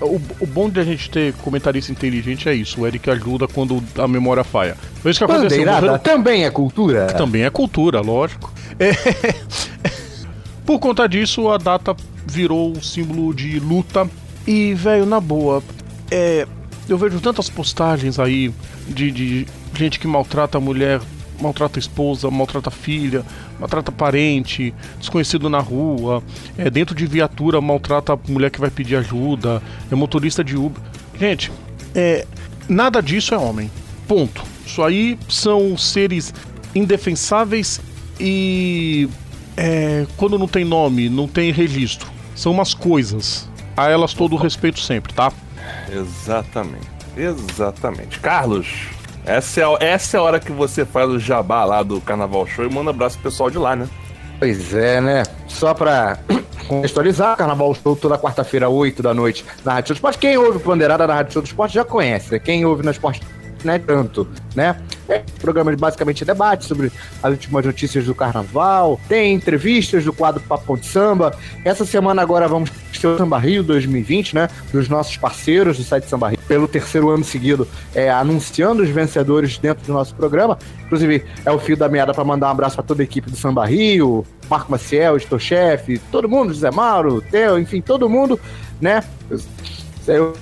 O, 0.00 0.20
o 0.40 0.46
bom 0.46 0.68
de 0.68 0.80
a 0.80 0.84
gente 0.84 1.08
ter 1.08 1.32
comentarista 1.34 1.92
inteligente 1.92 2.48
é 2.48 2.54
isso. 2.54 2.80
O 2.80 2.86
Eric 2.86 3.08
ajuda 3.08 3.46
quando 3.46 3.82
a 3.96 4.08
memória 4.08 4.42
falha. 4.42 4.76
Foi 5.00 5.10
isso 5.10 5.24
que 5.24 5.24
aconteceu. 5.30 5.64
Morreram... 5.64 5.98
Também 5.98 6.44
é 6.44 6.50
cultura? 6.50 7.06
Também 7.08 7.44
é 7.44 7.50
cultura, 7.50 8.00
lógico. 8.00 8.52
É... 8.78 8.92
Por 10.66 10.80
conta 10.80 11.08
disso, 11.08 11.48
a 11.48 11.58
data 11.58 11.94
virou 12.26 12.72
um 12.76 12.82
símbolo 12.82 13.32
de 13.32 13.60
luta. 13.60 14.08
E, 14.46 14.74
velho, 14.74 15.06
na 15.06 15.20
boa, 15.20 15.62
é. 16.10 16.46
Eu 16.88 16.96
vejo 16.96 17.20
tantas 17.20 17.50
postagens 17.50 18.16
aí 18.20 18.54
de, 18.86 19.10
de 19.10 19.46
gente 19.74 19.98
que 19.98 20.06
maltrata 20.06 20.56
a 20.56 20.60
mulher, 20.60 21.00
maltrata 21.40 21.78
a 21.78 21.80
esposa, 21.80 22.30
maltrata 22.30 22.68
a 22.68 22.72
filha, 22.72 23.24
maltrata 23.58 23.90
parente, 23.90 24.72
desconhecido 24.96 25.50
na 25.50 25.58
rua, 25.58 26.22
é 26.56 26.70
dentro 26.70 26.94
de 26.94 27.04
viatura 27.04 27.60
maltrata 27.60 28.12
a 28.12 28.18
mulher 28.28 28.50
que 28.50 28.60
vai 28.60 28.70
pedir 28.70 28.94
ajuda, 28.94 29.60
é 29.90 29.96
motorista 29.96 30.44
de 30.44 30.56
Uber. 30.56 30.80
Gente, 31.18 31.50
é 31.92 32.24
nada 32.68 33.02
disso 33.02 33.34
é 33.34 33.38
homem. 33.38 33.68
Ponto. 34.06 34.44
Isso 34.64 34.80
aí 34.80 35.18
são 35.28 35.76
seres 35.76 36.32
indefensáveis 36.72 37.80
e 38.20 39.08
é, 39.56 40.06
quando 40.16 40.38
não 40.38 40.46
tem 40.46 40.64
nome, 40.64 41.08
não 41.08 41.26
tem 41.26 41.50
registro 41.50 42.14
são 42.36 42.52
umas 42.52 42.74
coisas. 42.74 43.48
A 43.76 43.90
elas 43.90 44.14
todo 44.14 44.34
o 44.34 44.38
respeito 44.38 44.80
sempre, 44.80 45.12
tá? 45.12 45.32
Exatamente. 45.90 46.86
Exatamente. 47.16 48.20
Carlos, 48.20 48.88
essa 49.24 49.60
é, 49.60 49.64
a, 49.64 49.76
essa 49.80 50.16
é 50.16 50.20
a 50.20 50.22
hora 50.22 50.40
que 50.40 50.52
você 50.52 50.84
faz 50.84 51.10
o 51.10 51.18
jabá 51.18 51.64
lá 51.64 51.82
do 51.82 52.00
Carnaval 52.00 52.46
Show 52.46 52.64
e 52.64 52.72
manda 52.72 52.90
um 52.90 52.94
abraço 52.94 53.18
pro 53.18 53.30
pessoal 53.30 53.50
de 53.50 53.58
lá, 53.58 53.74
né? 53.74 53.88
Pois 54.38 54.74
é, 54.74 55.00
né? 55.00 55.22
Só 55.48 55.74
pra 55.74 56.18
contextualizar, 56.68 57.36
Carnaval 57.36 57.74
Show 57.74 57.96
toda 57.96 58.18
quarta-feira, 58.18 58.68
8 58.68 59.02
da 59.02 59.12
noite, 59.12 59.44
na 59.64 59.74
Rádio 59.74 59.88
Show 59.88 59.94
do 59.94 59.98
Esporte. 59.98 60.18
Quem 60.18 60.36
ouve 60.36 60.58
Pandeirada 60.58 61.06
na 61.06 61.14
Rádio 61.14 61.32
Show 61.32 61.42
do 61.42 61.46
Esporte 61.46 61.74
já 61.74 61.84
conhece. 61.84 62.32
Né? 62.32 62.38
Quem 62.38 62.64
ouve 62.64 62.84
na 62.84 62.90
Esporte 62.90 63.20
né, 63.64 63.78
tanto, 63.78 64.28
né? 64.54 64.76
É 65.08 65.18
um 65.18 65.40
programa 65.40 65.70
de 65.70 65.76
basicamente 65.76 66.24
debate 66.24 66.64
sobre 66.64 66.92
as 67.22 67.30
últimas 67.32 67.64
notícias 67.64 68.04
do 68.04 68.14
carnaval, 68.14 69.00
tem 69.08 69.34
entrevistas 69.34 70.04
do 70.04 70.12
quadro 70.12 70.40
Papo 70.42 70.76
de 70.76 70.86
Samba. 70.86 71.36
Essa 71.64 71.84
semana 71.84 72.22
agora 72.22 72.46
vamos 72.46 72.70
ter 73.00 73.06
o 73.06 73.18
Samba 73.18 73.38
Rio 73.38 73.62
2020, 73.62 74.34
né? 74.34 74.48
Dos 74.72 74.88
nossos 74.88 75.16
parceiros 75.16 75.76
do 75.76 75.84
site 75.84 76.08
Samba 76.08 76.30
Rio, 76.30 76.38
pelo 76.46 76.68
terceiro 76.68 77.10
ano 77.10 77.24
seguido, 77.24 77.66
é, 77.94 78.10
anunciando 78.10 78.82
os 78.82 78.88
vencedores 78.88 79.58
dentro 79.58 79.84
do 79.86 79.92
nosso 79.92 80.14
programa. 80.14 80.58
Inclusive, 80.84 81.24
é 81.44 81.50
o 81.50 81.58
fio 81.58 81.76
da 81.76 81.88
meada 81.88 82.12
para 82.14 82.24
mandar 82.24 82.48
um 82.48 82.50
abraço 82.50 82.76
para 82.76 82.84
toda 82.84 83.02
a 83.02 83.04
equipe 83.04 83.30
do 83.30 83.36
Samba 83.36 83.66
Rio, 83.66 84.24
Marco 84.48 84.70
Maciel, 84.70 85.16
Estou-Chefe, 85.16 85.98
todo 86.10 86.28
mundo, 86.28 86.52
José 86.52 86.70
Mauro, 86.70 87.20
Theo, 87.20 87.58
enfim, 87.58 87.80
todo 87.80 88.08
mundo, 88.08 88.38
né? 88.80 89.02
Eu 90.06 90.34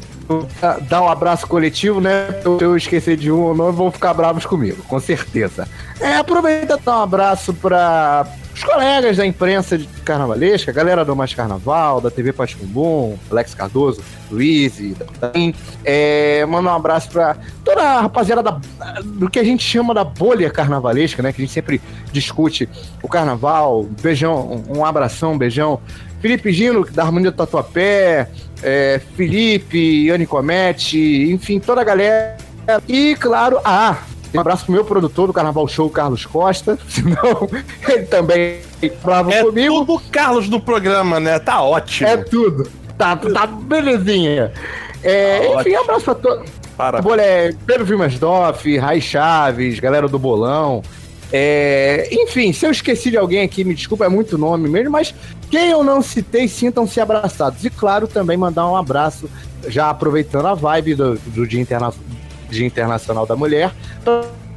dar 0.89 1.03
um 1.03 1.09
abraço 1.09 1.47
coletivo, 1.47 2.01
né? 2.01 2.29
Se 2.43 2.65
eu 2.65 2.77
esquecer 2.77 3.17
de 3.17 3.31
um 3.31 3.41
ou 3.41 3.55
não, 3.55 3.73
vão 3.73 3.91
ficar 3.91 4.15
bravos 4.15 4.47
comigo, 4.47 4.83
com 4.85 4.99
certeza. 4.99 5.69
É, 6.01 6.17
aproveita 6.17 6.79
dar 6.79 6.99
um 6.99 7.03
abraço 7.03 7.53
para 7.53 8.27
os 8.55 8.63
colegas 8.63 9.17
da 9.17 9.27
imprensa 9.27 9.77
de 9.77 9.87
carnavalesca, 10.05 10.71
a 10.71 10.75
galera 10.75 11.05
do 11.05 11.17
Mais 11.17 11.35
Carnaval, 11.35 12.01
da 12.01 12.09
TV 12.09 12.33
Pascumbum, 12.33 13.19
Alex 13.29 13.53
Cardoso, 13.53 14.01
Luiz 14.31 14.79
e 14.79 14.97
é, 15.85 16.47
manda 16.47 16.71
um 16.71 16.75
abraço 16.75 17.11
para 17.11 17.37
toda 17.65 17.83
a 17.83 18.01
rapaziada 18.03 18.43
da, 18.45 18.61
do 19.05 19.29
que 19.29 19.41
a 19.41 19.45
gente 19.45 19.65
chama 19.65 19.93
da 19.93 20.05
bolha 20.05 20.49
carnavalesca, 20.51 21.21
né? 21.21 21.33
Que 21.33 21.43
a 21.43 21.45
gente 21.45 21.53
sempre 21.53 21.81
discute 22.13 22.69
o 23.03 23.09
carnaval. 23.09 23.89
Beijão, 24.01 24.63
um 24.69 24.85
abração, 24.85 25.33
um 25.33 25.39
beijão. 25.39 25.81
Felipe 26.21 26.53
Gino, 26.53 26.87
da 26.91 27.03
Harmonia 27.03 27.33
do 27.33 27.37
Tatuapé, 27.37 28.31
é, 28.63 29.01
Felipe, 29.17 30.07
Yane 30.07 30.27
Comete, 30.27 31.29
enfim, 31.31 31.59
toda 31.59 31.81
a 31.81 31.85
galera. 31.85 32.37
E, 32.89 33.17
claro, 33.17 33.61
ah, 33.65 33.99
um 34.35 34.41
abraço 34.41 34.65
pro 34.65 34.75
meu 34.75 34.85
produtor 34.85 35.27
do 35.27 35.33
Carnaval 35.33 35.67
Show, 35.69 35.89
Carlos 35.91 36.27
Costa. 36.27 36.79
Senão, 36.89 37.49
ele 37.89 38.07
também 38.07 38.61
bravo 39.03 39.31
é 39.31 39.43
comigo. 39.43 39.75
É 39.75 39.79
tudo 39.79 40.03
Carlos 40.11 40.49
do 40.49 40.61
programa, 40.61 41.21
né? 41.21 41.39
Tá 41.39 41.63
ótimo. 41.63 42.09
É 42.09 42.17
tudo. 42.17 42.69
Tá, 42.99 43.17
tá 43.17 43.47
belezinha. 43.47 44.53
É, 45.03 45.41
tá 45.41 45.61
enfim, 45.61 45.77
um 45.77 45.81
abraço 45.81 46.05
pra 46.05 46.15
todos. 46.15 46.51
Para. 46.77 47.01
É, 47.23 47.53
Pedro 47.67 47.85
Vilmasdoff, 47.85 48.77
Rai 48.79 49.01
Chaves, 49.01 49.79
galera 49.79 50.09
do 50.09 50.19
Bolão. 50.19 50.83
É, 51.33 52.09
enfim, 52.13 52.53
se 52.53 52.65
eu 52.65 52.71
esqueci 52.71 53.11
de 53.11 53.17
alguém 53.17 53.43
aqui, 53.43 53.65
me 53.65 53.75
desculpa, 53.75 54.05
é 54.05 54.09
muito 54.09 54.39
nome 54.39 54.69
mesmo, 54.69 54.91
mas 54.91 55.15
quem 55.51 55.71
eu 55.71 55.83
não 55.83 56.01
citei, 56.03 56.47
sintam-se 56.47 57.01
abraçados. 57.01 57.65
E 57.65 57.71
claro, 57.71 58.07
também 58.07 58.37
mandar 58.37 58.69
um 58.69 58.77
abraço, 58.77 59.29
já 59.67 59.91
aproveitando 59.91 60.47
a 60.47 60.55
vibe 60.55 60.95
do, 60.95 61.15
do 61.19 61.47
Dia, 61.47 61.61
Interna 61.61 61.93
Dia 62.49 62.67
Internacional 62.67 63.27
da 63.27 63.37
Mulher, 63.37 63.73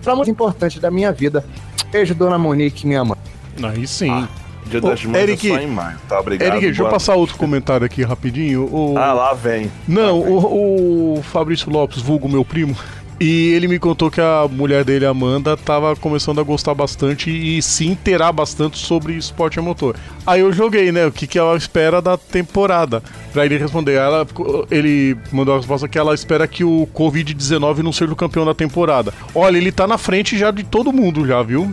para 0.04 0.16
mais 0.16 0.28
importante 0.28 0.80
da 0.80 0.92
minha 0.92 1.12
vida. 1.12 1.46
Beijo, 1.92 2.14
dona 2.14 2.38
Monique, 2.38 2.86
minha 2.86 3.04
mãe. 3.04 3.18
Aí 3.64 3.88
sim. 3.88 4.12
Ah. 4.12 4.28
Dia 4.66 4.82
das 4.82 5.06
Mães 5.06 5.24
Eric, 5.24 5.50
é 5.50 5.56
só 5.56 5.62
em 5.62 5.68
maio, 5.68 5.98
tá? 6.10 6.20
Obrigado. 6.20 6.50
Eric, 6.50 6.66
deixa 6.66 6.84
eu 6.84 6.90
passar 6.90 7.16
outro 7.16 7.38
comentário 7.38 7.86
aqui 7.86 8.04
rapidinho. 8.04 8.64
O... 8.64 8.98
Ah, 8.98 9.14
lá 9.14 9.34
vem. 9.34 9.72
Não, 9.88 10.20
lá 10.20 10.26
vem. 10.26 10.34
O, 10.34 11.20
o 11.20 11.24
Fabrício 11.24 11.72
Lopes, 11.72 12.02
vulgo 12.02 12.28
meu 12.28 12.44
primo, 12.44 12.76
e 13.20 13.54
ele 13.54 13.68
me 13.68 13.80
contou 13.80 14.12
que 14.12 14.22
a 14.22 14.48
mulher 14.50 14.84
dele, 14.84 15.06
Amanda, 15.06 15.58
tava 15.58 15.96
começando 15.96 16.40
a 16.40 16.44
gostar 16.44 16.76
bastante 16.76 17.30
e 17.32 17.62
se 17.62 17.88
inteirar 17.88 18.32
bastante 18.32 18.78
sobre 18.78 19.14
esporte 19.14 19.58
a 19.58 19.62
motor. 19.62 19.96
Aí 20.26 20.42
eu 20.42 20.54
joguei, 20.54 20.92
né? 20.92 21.06
O 21.08 21.12
que, 21.12 21.26
que 21.26 21.40
ela 21.40 21.58
espera 21.58 22.02
da 22.02 22.18
temporada. 22.18 23.02
Pra 23.34 23.46
ele 23.46 23.58
responder. 23.58 23.94
Ela, 23.94 24.28
ele 24.70 25.18
mandou 25.32 25.56
a 25.56 25.58
resposta 25.58 25.88
que 25.88 25.98
ela 25.98 26.14
espera 26.14 26.48
que 26.48 26.64
o 26.64 26.88
Covid-19 26.94 27.80
não 27.80 27.92
seja 27.92 28.14
o 28.14 28.16
campeão 28.16 28.46
da 28.46 28.54
temporada. 28.54 29.14
Olha, 29.34 29.58
ele 29.58 29.72
tá 29.72 29.88
na 29.88 29.98
frente 29.98 30.38
já 30.38 30.52
de 30.52 30.64
todo 30.64 30.94
mundo, 30.94 31.26
já, 31.26 31.42
viu? 31.42 31.72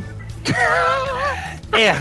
é. 1.73 1.95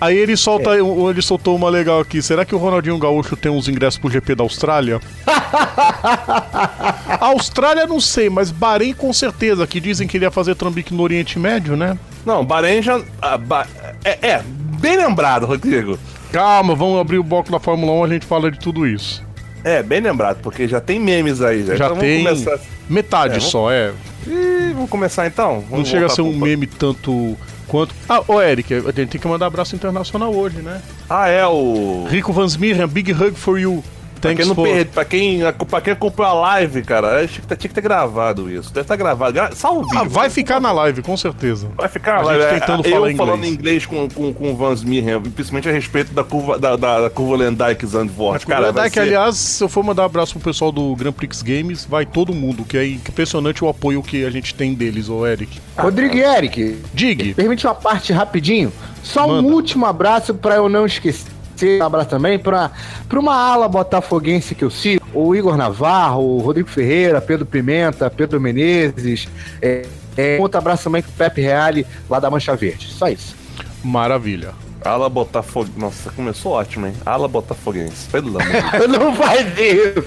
Aí 0.00 0.16
ele 0.16 0.36
solta, 0.36 0.76
é. 0.76 0.80
ele 0.80 1.22
soltou 1.22 1.56
uma 1.56 1.68
legal 1.68 2.00
aqui. 2.00 2.22
Será 2.22 2.44
que 2.44 2.54
o 2.54 2.58
Ronaldinho 2.58 2.98
Gaúcho 2.98 3.36
tem 3.36 3.50
uns 3.50 3.68
ingressos 3.68 3.98
pro 3.98 4.10
GP 4.10 4.36
da 4.36 4.44
Austrália? 4.44 5.00
Austrália 7.20 7.86
não 7.86 8.00
sei, 8.00 8.30
mas 8.30 8.50
Bahrein 8.50 8.94
com 8.94 9.12
certeza, 9.12 9.66
que 9.66 9.80
dizem 9.80 10.06
que 10.06 10.16
ele 10.16 10.24
ia 10.24 10.30
fazer 10.30 10.54
trambique 10.54 10.94
no 10.94 11.02
Oriente 11.02 11.38
Médio, 11.38 11.76
né? 11.76 11.98
Não, 12.24 12.44
Bahrein 12.44 12.80
já. 12.80 13.00
Ah, 13.20 13.36
ba... 13.36 13.66
é, 14.04 14.28
é, 14.28 14.42
bem 14.78 14.96
lembrado, 14.96 15.46
Rodrigo. 15.46 15.98
Calma, 16.30 16.74
vamos 16.74 17.00
abrir 17.00 17.18
o 17.18 17.24
bloco 17.24 17.50
da 17.50 17.58
Fórmula 17.58 17.92
1, 17.92 18.04
a 18.04 18.08
gente 18.08 18.26
fala 18.26 18.50
de 18.50 18.58
tudo 18.58 18.86
isso. 18.86 19.26
É, 19.64 19.82
bem 19.82 20.00
lembrado, 20.00 20.38
porque 20.42 20.68
já 20.68 20.80
tem 20.80 21.00
memes 21.00 21.42
aí. 21.42 21.64
Já, 21.66 21.74
já 21.74 21.86
então 21.86 21.98
tem 21.98 22.22
começar... 22.22 22.58
metade 22.88 23.34
é, 23.34 23.38
vamos... 23.38 23.50
só, 23.50 23.70
é. 23.72 23.92
E 24.26 24.72
vamos 24.74 24.90
começar 24.90 25.26
então? 25.26 25.64
Vamos 25.68 25.78
Não 25.78 25.84
chega 25.84 26.06
a 26.06 26.08
ser 26.08 26.22
um 26.22 26.36
meme 26.36 26.66
tanto 26.66 27.36
quanto. 27.68 27.94
Ah, 28.08 28.22
ô 28.26 28.40
Eric, 28.40 28.74
a 28.74 28.80
gente 28.80 29.06
tem 29.10 29.20
que 29.20 29.28
mandar 29.28 29.46
abraço 29.46 29.76
internacional 29.76 30.34
hoje, 30.34 30.58
né? 30.58 30.82
Ah, 31.08 31.28
é 31.28 31.46
o. 31.46 32.06
Rico 32.08 32.32
Van 32.32 32.46
Smirren, 32.46 32.88
big 32.88 33.12
hug 33.12 33.34
for 33.34 33.58
you. 33.60 33.84
Pra 34.20 34.34
quem, 34.34 34.54
for... 34.54 34.64
perde, 34.64 34.90
pra, 34.90 35.04
quem, 35.04 35.40
pra 35.68 35.80
quem 35.80 35.92
acompanhou 35.92 36.32
a 36.32 36.40
live, 36.40 36.82
cara, 36.82 37.26
tinha 37.26 37.40
que, 37.40 37.56
tinha 37.56 37.68
que 37.68 37.74
ter 37.74 37.80
gravado 37.80 38.50
isso. 38.50 38.72
Deve 38.72 38.82
estar 38.82 38.96
gravado. 38.96 39.32
Gra... 39.32 39.52
Salve. 39.54 39.96
Ah, 39.96 40.04
vai 40.04 40.28
ficar 40.28 40.60
na 40.60 40.72
live, 40.72 41.02
com 41.02 41.16
certeza. 41.16 41.68
Vai 41.76 41.88
ficar 41.88 42.16
na 42.16 42.22
live. 42.22 42.42
É, 42.42 42.60
tentando 42.60 42.86
eu 42.86 42.90
falar 42.90 43.14
falando 43.14 43.44
inglês 43.46 43.86
com, 43.86 44.08
com, 44.08 44.32
com 44.32 44.52
o 44.52 44.56
Van 44.56 44.72
Smirren, 44.72 45.20
principalmente 45.20 45.68
a 45.68 45.72
respeito 45.72 46.12
da 46.12 46.24
curva, 46.24 46.58
da, 46.58 46.76
da, 46.76 47.00
da 47.02 47.10
curva 47.10 47.36
Lendyke 47.36 47.86
Zandvoort. 47.86 48.46
Cara, 48.46 48.70
Lendyke, 48.70 48.94
ser... 48.94 49.00
aliás, 49.00 49.36
se 49.36 49.62
eu 49.62 49.68
for 49.68 49.84
mandar 49.84 50.02
um 50.02 50.06
abraço 50.06 50.32
pro 50.34 50.40
pessoal 50.40 50.72
do 50.72 50.94
Grand 50.96 51.12
Prix 51.12 51.42
Games, 51.42 51.84
vai 51.84 52.04
todo 52.04 52.34
mundo, 52.34 52.64
que 52.64 52.76
é 52.76 52.86
impressionante 52.86 53.64
o 53.64 53.68
apoio 53.68 54.02
que 54.02 54.24
a 54.24 54.30
gente 54.30 54.54
tem 54.54 54.74
deles, 54.74 55.08
ô 55.08 55.26
Eric. 55.26 55.60
Rodrigo 55.76 56.16
e 56.16 56.20
Eric. 56.20 56.78
Digue. 56.92 57.34
Permite 57.34 57.66
uma 57.66 57.74
parte 57.74 58.12
rapidinho. 58.12 58.72
Só 59.02 59.26
Manda. 59.26 59.48
um 59.48 59.52
último 59.52 59.86
abraço 59.86 60.34
para 60.34 60.56
eu 60.56 60.68
não 60.68 60.84
esquecer 60.84 61.37
um 61.66 61.84
abraço 61.84 62.08
também 62.08 62.38
para 62.38 62.70
uma 63.12 63.34
ala 63.34 63.68
botafoguense 63.68 64.54
que 64.54 64.64
eu 64.64 64.70
sigo, 64.70 65.04
o 65.14 65.34
Igor 65.34 65.56
Navarro, 65.56 66.22
o 66.22 66.38
Rodrigo 66.38 66.68
Ferreira, 66.68 67.20
Pedro 67.20 67.46
Pimenta, 67.46 68.10
Pedro 68.10 68.40
Menezes. 68.40 69.28
É, 69.60 69.86
é, 70.16 70.38
outro 70.40 70.58
abraço 70.58 70.84
também 70.84 71.02
com 71.02 71.10
o 71.10 71.14
Pepe 71.14 71.40
Reale, 71.40 71.86
lá 72.08 72.18
da 72.18 72.30
Mancha 72.30 72.54
Verde. 72.56 72.88
Só 72.88 73.08
isso. 73.08 73.36
Maravilha. 73.82 74.52
Ala 74.84 75.08
Botafoguense. 75.08 75.78
Nossa, 75.78 76.10
começou 76.10 76.52
ótimo, 76.52 76.86
hein? 76.86 76.94
Ala 77.04 77.28
Botafoguense. 77.28 78.08
Pelo 78.10 78.32
Não 78.88 79.14
faz 79.14 79.46
isso! 79.58 80.02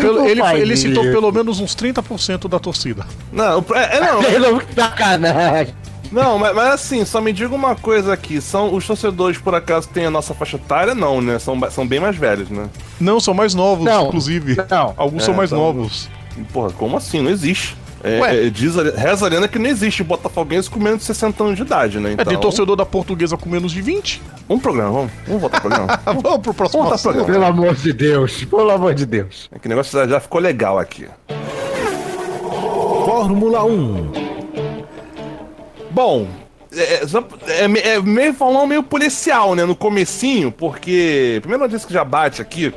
Pelo, 0.00 0.26
ele, 0.26 0.40
faz 0.40 0.60
ele 0.60 0.76
citou 0.76 1.04
pelo 1.04 1.30
menos 1.30 1.60
uns 1.60 1.74
30% 1.76 2.48
da 2.48 2.58
torcida. 2.58 3.06
Não, 3.32 3.64
é, 3.74 3.96
é 3.96 4.00
não. 4.00 4.22
não 4.40 4.62
sacanagem. 4.74 5.74
Não, 6.10 6.38
mas, 6.38 6.54
mas, 6.54 6.74
assim, 6.74 7.04
só 7.04 7.20
me 7.20 7.32
diga 7.32 7.54
uma 7.54 7.74
coisa 7.74 8.12
aqui. 8.12 8.40
São 8.40 8.74
os 8.74 8.86
torcedores, 8.86 9.38
por 9.38 9.54
acaso, 9.54 9.88
têm 9.88 10.06
a 10.06 10.10
nossa 10.10 10.34
faixa 10.34 10.56
etária? 10.56 10.94
Não, 10.94 11.20
né? 11.20 11.38
São, 11.38 11.58
são 11.70 11.86
bem 11.86 12.00
mais 12.00 12.16
velhos, 12.16 12.50
né? 12.50 12.68
Não, 13.00 13.18
são 13.18 13.34
mais 13.34 13.54
novos, 13.54 13.84
não, 13.84 14.06
inclusive. 14.06 14.56
Não. 14.70 14.94
Alguns 14.96 15.22
é, 15.22 15.26
são 15.26 15.34
mais 15.34 15.50
então, 15.50 15.62
novos. 15.62 16.08
Porra, 16.52 16.70
como 16.72 16.96
assim? 16.96 17.20
Não 17.20 17.30
existe. 17.30 17.76
É, 18.04 18.46
é, 18.46 18.50
diz, 18.50 18.74
reza 18.76 19.24
a 19.24 19.28
lenda 19.30 19.48
que 19.48 19.58
não 19.58 19.66
existe 19.66 20.04
botafoguense 20.04 20.68
com 20.68 20.78
menos 20.78 20.98
de 20.98 21.06
60 21.06 21.42
anos 21.42 21.56
de 21.56 21.62
idade, 21.62 21.98
né? 21.98 22.12
Então... 22.12 22.22
É, 22.22 22.26
tem 22.26 22.38
torcedor 22.38 22.76
da 22.76 22.84
portuguesa 22.84 23.34
com 23.38 23.48
menos 23.48 23.72
de 23.72 23.80
20. 23.80 24.20
Um 24.46 24.58
programa, 24.58 24.92
vamos. 24.92 25.12
Vamos 25.26 25.40
voltar 25.40 25.60
pro 25.62 25.70
programa. 25.70 26.00
vamos, 26.04 26.22
vamos 26.22 26.40
pro 26.40 26.52
próximo 26.52 26.82
vamos 26.82 27.00
programa. 27.00 27.26
Pelo 27.32 27.44
amor 27.46 27.74
de 27.74 27.92
Deus, 27.94 28.44
pelo 28.44 28.70
amor 28.70 28.94
de 28.94 29.06
Deus. 29.06 29.48
É 29.50 29.58
que 29.58 29.66
o 29.66 29.70
negócio 29.70 29.98
já, 29.98 30.06
já 30.06 30.20
ficou 30.20 30.38
legal 30.38 30.78
aqui. 30.78 31.06
Fórmula 33.06 33.64
1. 33.64 34.33
Bom, 35.94 36.26
é, 36.76 37.02
é, 37.04 37.94
é, 37.94 38.02
meio 38.02 38.34
falando 38.34 38.66
meio 38.66 38.82
policial, 38.82 39.54
né? 39.54 39.64
No 39.64 39.76
comecinho, 39.76 40.50
porque. 40.50 41.38
Primeira 41.40 41.64
notícia 41.64 41.86
que 41.86 41.94
já 41.94 42.02
bate 42.02 42.42
aqui. 42.42 42.74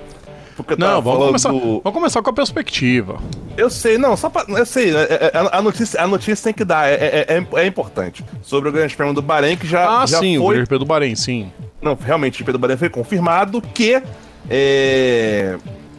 Porque 0.55 0.75
não, 0.75 1.01
vamos 1.01 1.25
começar, 1.25 1.51
do... 1.51 1.81
vamos 1.81 1.93
começar 1.93 2.21
com 2.21 2.29
a 2.29 2.33
perspectiva. 2.33 3.19
Eu 3.55 3.69
sei, 3.69 3.97
não, 3.97 4.15
só 4.15 4.29
pra. 4.29 4.45
Eu 4.47 4.65
sei, 4.65 4.95
é, 4.95 5.01
é, 5.01 5.31
a, 5.33 5.57
a 5.57 5.61
notícia, 5.61 6.01
a 6.01 6.07
notícia 6.07 6.43
tem 6.43 6.53
que 6.53 6.63
dar, 6.63 6.87
é, 6.87 7.25
é, 7.27 7.47
é, 7.55 7.65
importante. 7.65 8.23
Sobre 8.43 8.69
o 8.69 8.71
Grande 8.71 8.95
Prêmio 8.95 9.15
do 9.15 9.21
Bahrein, 9.21 9.57
que 9.57 9.67
já. 9.67 10.01
Ah, 10.01 10.05
já 10.05 10.19
sim, 10.19 10.37
foi... 10.37 10.45
o 10.45 10.49
Grande 10.49 10.67
Prêmio 10.67 10.85
do 10.85 10.87
Bahrein, 10.87 11.15
sim. 11.15 11.51
Não, 11.81 11.97
realmente, 11.99 12.35
o 12.35 12.37
GP 12.39 12.51
do 12.51 12.59
Bahrein 12.59 12.77
foi 12.77 12.89
confirmado 12.89 13.61
que. 13.61 14.01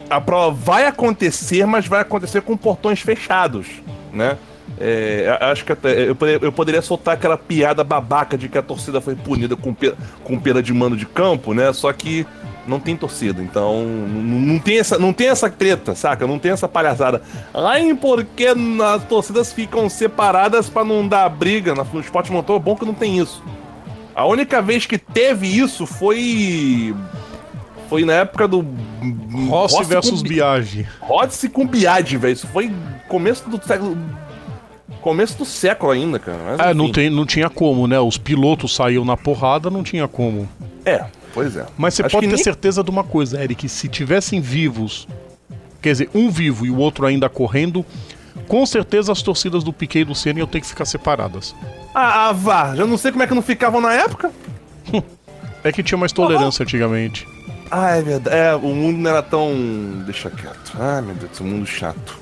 a 0.09 0.21
prova 0.21 0.55
vai 0.55 0.85
acontecer, 0.85 1.65
mas 1.65 1.85
vai 1.85 1.99
acontecer 1.99 2.41
com 2.41 2.55
portões 2.55 3.01
fechados, 3.01 3.67
né? 4.13 4.37
É, 4.81 5.37
acho 5.41 5.65
que 5.65 5.73
até, 5.73 6.09
eu, 6.09 6.15
poderia, 6.15 6.45
eu, 6.45 6.51
poderia 6.51 6.81
soltar 6.81 7.15
aquela 7.15 7.37
piada 7.37 7.83
babaca 7.83 8.37
de 8.37 8.47
que 8.47 8.57
a 8.57 8.61
torcida 8.61 9.01
foi 9.01 9.13
punida 9.13 9.57
com, 9.57 9.75
com 10.23 10.39
pena 10.39 10.63
de 10.63 10.73
mano 10.73 10.95
de 10.95 11.05
campo, 11.05 11.53
né? 11.53 11.73
Só 11.73 11.91
que 11.91 12.25
não 12.65 12.79
tem 12.79 12.95
torcida, 12.95 13.41
então 13.41 13.83
não, 13.83 14.59
tem 14.59 14.79
essa, 14.79 14.97
não 14.97 15.11
tem 15.11 15.27
essa 15.27 15.49
treta, 15.49 15.95
saca? 15.95 16.25
Não 16.25 16.39
tem 16.39 16.51
essa 16.51 16.67
palhaçada. 16.67 17.21
Em 17.77 17.95
porque 17.95 18.47
as 18.47 19.03
torcidas 19.03 19.51
ficam 19.51 19.89
separadas 19.89 20.69
para 20.69 20.85
não 20.85 21.05
dar 21.05 21.27
briga 21.27 21.73
no 21.73 21.99
esporte 21.99 22.31
motor, 22.31 22.57
é 22.57 22.59
bom 22.59 22.75
que 22.75 22.85
não 22.85 22.93
tem 22.93 23.19
isso. 23.19 23.43
A 24.15 24.25
única 24.25 24.61
vez 24.61 24.85
que 24.85 24.97
teve 24.97 25.47
isso 25.47 25.85
foi 25.85 26.95
foi 27.89 28.05
na 28.05 28.13
época 28.13 28.47
do 28.47 28.59
Rossi, 29.49 29.75
Rossi 29.75 29.89
versus 29.89 30.21
Biagi. 30.21 30.87
Rossi 31.01 31.49
com 31.49 31.65
Biagi, 31.65 32.17
velho. 32.17 32.33
Isso 32.33 32.47
foi 32.47 32.71
começo 33.07 33.49
do 33.49 33.65
século 33.65 33.97
começo 34.99 35.37
do 35.37 35.45
século 35.45 35.91
ainda, 35.91 36.19
cara. 36.19 36.37
Mas, 36.57 36.59
é, 36.59 36.73
não, 36.73 36.91
tem, 36.91 37.09
não 37.09 37.25
tinha 37.25 37.49
como, 37.49 37.87
né? 37.87 37.99
Os 37.99 38.17
pilotos 38.17 38.75
saíam 38.75 39.03
na 39.03 39.17
porrada, 39.17 39.69
não 39.69 39.83
tinha 39.83 40.07
como. 40.07 40.47
É, 40.85 41.05
pois 41.33 41.55
é. 41.55 41.65
Mas 41.77 41.93
você 41.93 42.03
Acho 42.03 42.15
pode 42.15 42.27
ter 42.27 42.35
nem... 42.35 42.43
certeza 42.43 42.83
de 42.83 42.89
uma 42.89 43.03
coisa, 43.03 43.41
Eric, 43.43 43.67
se 43.67 43.87
tivessem 43.87 44.39
vivos, 44.39 45.07
quer 45.81 45.91
dizer, 45.91 46.09
um 46.13 46.29
vivo 46.29 46.65
e 46.65 46.69
o 46.69 46.77
outro 46.77 47.05
ainda 47.05 47.29
correndo, 47.29 47.85
com 48.47 48.65
certeza 48.65 49.11
as 49.11 49.21
torcidas 49.21 49.63
do 49.63 49.71
Piquet 49.71 50.01
e 50.01 50.05
do 50.05 50.15
Senna 50.15 50.39
iam 50.39 50.47
ter 50.47 50.61
que 50.61 50.67
ficar 50.67 50.85
separadas. 50.85 51.55
Ah, 51.93 52.29
ah 52.29 52.31
vá, 52.33 52.75
já 52.75 52.85
não 52.85 52.97
sei 52.97 53.11
como 53.11 53.23
é 53.23 53.27
que 53.27 53.33
não 53.33 53.41
ficavam 53.41 53.81
na 53.81 53.93
época. 53.93 54.31
é 55.63 55.71
que 55.71 55.83
tinha 55.83 55.97
mais 55.97 56.11
tolerância 56.11 56.63
ah, 56.63 56.65
antigamente. 56.65 57.27
Ah, 57.71 57.95
é 57.95 58.01
verdade. 58.01 58.35
É, 58.35 58.55
o 58.55 58.69
mundo 58.69 58.97
não 58.97 59.09
era 59.09 59.21
tão. 59.21 59.53
Deixa 60.05 60.29
quieto. 60.29 60.73
Ai, 60.79 61.01
meu 61.01 61.15
Deus, 61.15 61.39
o 61.39 61.43
mundo 61.43 61.65
chato. 61.65 62.17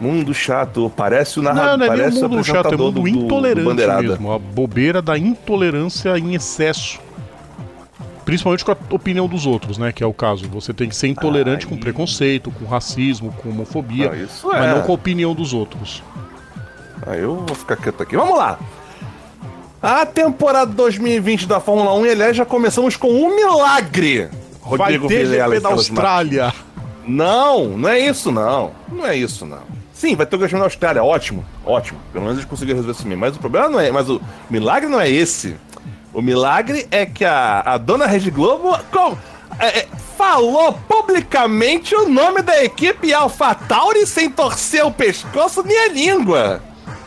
Mundo 0.00 0.34
chato, 0.34 0.90
parece 0.96 1.38
o 1.38 1.42
narrador. 1.42 1.78
Não, 1.78 1.86
não 1.86 1.92
é 1.92 2.10
nem 2.10 2.24
o 2.24 2.28
mundo 2.28 2.44
chato, 2.44 2.74
é 2.74 2.76
mundo 2.76 3.06
intolerante 3.06 3.64
do, 3.64 3.74
do 3.74 4.02
mesmo. 4.02 4.32
A 4.32 4.38
bobeira 4.38 5.00
da 5.00 5.16
intolerância 5.16 6.18
em 6.18 6.34
excesso. 6.34 7.00
Principalmente 8.24 8.64
com 8.64 8.72
a 8.72 8.76
opinião 8.90 9.28
dos 9.28 9.46
outros, 9.46 9.78
né? 9.78 9.92
Que 9.92 10.02
é 10.02 10.06
o 10.06 10.12
caso. 10.12 10.48
Você 10.48 10.72
tem 10.72 10.88
que 10.88 10.96
ser 10.96 11.08
intolerante 11.08 11.66
com 11.66 11.76
preconceito, 11.76 12.50
com 12.50 12.64
racismo, 12.64 13.32
com 13.32 13.50
homofobia, 13.50 14.12
ah, 14.12 14.46
mas 14.46 14.64
é. 14.64 14.74
não 14.74 14.82
com 14.82 14.92
a 14.92 14.94
opinião 14.94 15.34
dos 15.34 15.52
outros. 15.52 16.02
Ah, 17.06 17.16
eu 17.16 17.36
vou 17.46 17.54
ficar 17.54 17.76
quieto 17.76 18.02
aqui. 18.02 18.16
Vamos 18.16 18.36
lá! 18.36 18.58
A 19.82 20.06
temporada 20.06 20.72
2020 20.72 21.46
da 21.46 21.60
Fórmula 21.60 21.92
1, 21.94 22.04
aliás, 22.04 22.36
já 22.36 22.46
começamos 22.46 22.96
com 22.96 23.08
um 23.08 23.36
milagre. 23.36 24.30
Rodrigo 24.62 25.06
Vai 25.06 25.16
ter 25.16 25.24
Vilela, 25.26 25.60
da 25.60 25.68
Austrália. 25.68 26.54
Não, 27.06 27.76
não 27.76 27.88
é 27.90 27.98
isso 27.98 28.32
não. 28.32 28.70
Não 28.90 29.06
é 29.06 29.14
isso 29.14 29.44
não. 29.44 29.73
Sim, 29.94 30.16
vai 30.16 30.26
ter 30.26 30.34
o 30.34 30.38
Grande 30.38 30.56
na 30.56 30.64
Austrália, 30.64 31.02
ótimo, 31.02 31.44
ótimo. 31.64 31.98
Pelo 32.12 32.24
menos 32.24 32.38
eles 32.38 32.50
conseguiram 32.50 32.78
resolver 32.78 32.98
isso 32.98 33.06
mesmo. 33.06 33.20
Mas 33.20 33.36
o 33.36 33.38
problema 33.38 33.68
não 33.68 33.80
é, 33.80 33.90
mas 33.92 34.10
o 34.10 34.20
milagre 34.50 34.88
não 34.88 35.00
é 35.00 35.08
esse. 35.08 35.56
O 36.12 36.20
milagre 36.20 36.86
é 36.90 37.06
que 37.06 37.24
a, 37.24 37.60
a 37.60 37.78
dona 37.78 38.06
Rede 38.06 38.30
Globo 38.30 38.76
com, 38.90 39.16
é, 39.58 39.80
é, 39.80 39.88
falou 40.18 40.72
publicamente 40.88 41.94
o 41.94 42.08
nome 42.08 42.42
da 42.42 42.62
equipe 42.62 43.14
AlphaTauri 43.14 44.06
sem 44.06 44.28
torcer 44.28 44.84
o 44.84 44.90
pescoço 44.90 45.62
nem 45.62 45.78
a 45.78 45.88
língua. 45.88 46.62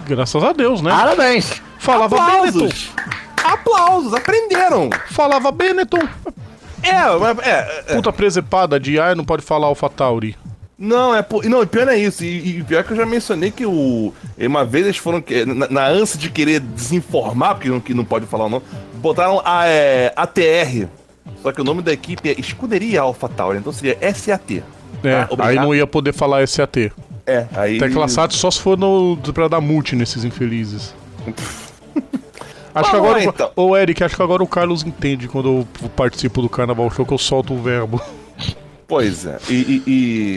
Graças 0.06 0.44
a 0.44 0.54
Deus, 0.54 0.82
né? 0.82 0.90
Parabéns. 0.90 1.62
Falava 1.80 2.16
Aplausos. 2.16 2.54
Benetton. 2.54 2.92
Aplausos, 3.44 4.14
aprenderam. 4.14 4.90
Falava 5.12 5.52
Benetton. 5.52 6.08
É, 6.82 7.18
mas 7.20 7.40
é, 7.40 7.84
é. 7.88 7.96
Puta 7.96 8.14
presepada 8.14 8.80
de 8.80 9.00
ah, 9.00 9.14
não 9.14 9.26
pode 9.26 9.44
falar 9.44 9.68
AlphaTauri. 9.68 10.38
Não, 10.78 11.16
é 11.16 11.24
por... 11.24 11.44
não, 11.46 11.66
pior 11.66 11.88
é 11.88 11.98
isso. 11.98 12.24
E, 12.24 12.60
e, 12.60 12.64
pior 12.64 12.84
que 12.84 12.92
eu 12.92 12.98
já 12.98 13.06
mencionei 13.06 13.50
que 13.50 13.66
o. 13.66 14.14
Uma 14.38 14.64
vez 14.64 14.86
eles 14.86 14.98
foram. 14.98 15.24
Na, 15.48 15.68
na 15.68 15.88
ânsia 15.88 16.20
de 16.20 16.30
querer 16.30 16.60
desinformar, 16.60 17.56
porque 17.56 17.70
não, 17.70 17.80
que 17.80 17.94
não 17.94 18.06
pode 18.06 18.28
falar 18.28 18.46
o 18.46 18.50
nome, 18.50 18.66
botaram 18.96 19.42
a 19.44 19.68
é, 19.68 20.14
ATR. 20.16 20.88
Só 21.42 21.52
que 21.52 21.62
o 21.62 21.64
nome 21.64 21.82
da 21.82 21.92
equipe 21.92 22.30
é 22.30 22.40
Escuderia 22.40 23.02
Alpha 23.02 23.28
Tauri, 23.28 23.58
então 23.58 23.74
seria 23.74 23.98
SAT. 24.14 24.64
É, 25.04 25.24
tá? 25.26 25.48
aí 25.48 25.56
não 25.56 25.74
ia 25.74 25.88
poder 25.88 26.14
falar 26.14 26.48
SAT. 26.48 26.92
É, 27.26 27.46
aí. 27.56 27.80
Tecla 27.80 28.08
SAT 28.08 28.34
só 28.34 28.52
se 28.52 28.62
for 28.62 28.78
no, 28.78 29.18
pra 29.34 29.48
dar 29.48 29.60
multi 29.60 29.96
nesses 29.96 30.24
infelizes. 30.24 30.94
acho 32.74 32.90
que 32.90 32.96
agora. 32.96 33.24
Então. 33.24 33.52
Ô, 33.56 33.76
Eric, 33.76 34.04
acho 34.04 34.16
que 34.16 34.22
agora 34.22 34.44
o 34.44 34.48
Carlos 34.48 34.84
entende 34.84 35.28
quando 35.28 35.66
eu 35.82 35.90
participo 35.90 36.42
do 36.42 36.50
Carnaval 36.50 36.90
Show 36.92 37.06
que 37.06 37.14
eu 37.14 37.18
solto 37.18 37.54
o 37.54 37.62
verbo. 37.62 38.02
Pois 38.88 39.26
é. 39.26 39.38
E, 39.50 39.54
e, 39.54 39.92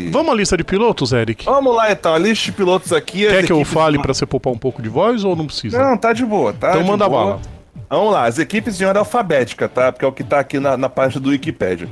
e, 0.07 0.11
Vamos 0.11 0.33
à 0.33 0.35
lista 0.35 0.57
de 0.57 0.65
pilotos, 0.65 1.13
Eric? 1.13 1.45
Vamos 1.45 1.75
lá 1.75 1.93
então, 1.93 2.13
a 2.13 2.19
lista 2.19 2.47
de 2.47 2.53
pilotos 2.53 2.93
aqui. 2.93 3.27
Quer 3.27 3.47
que 3.47 3.53
eu 3.53 3.64
fale 3.64 3.97
de... 3.97 4.03
para 4.03 4.12
você 4.12 4.27
poupar 4.27 4.53
um 4.53 4.59
pouco 4.59 4.83
de 4.83 4.89
voz 4.89 5.22
ou 5.22 5.37
não 5.37 5.47
precisa? 5.47 5.79
Não, 5.79 5.97
tá 5.97 6.12
de 6.12 6.24
boa, 6.24 6.53
tá? 6.53 6.70
Então 6.70 6.85
manda 6.85 7.09
boa. 7.09 7.24
bala. 7.24 7.41
Vamos 7.89 8.12
lá, 8.12 8.27
as 8.27 8.39
equipes 8.39 8.77
de 8.77 8.85
ordem 8.85 8.99
alfabética, 8.99 9.68
tá? 9.68 9.93
Porque 9.93 10.05
é 10.05 10.09
o 10.09 10.12
que 10.12 10.24
tá 10.24 10.41
aqui 10.41 10.59
na, 10.59 10.77
na 10.77 10.89
página 10.89 11.20
do 11.20 11.31
Wikipedia. 11.31 11.89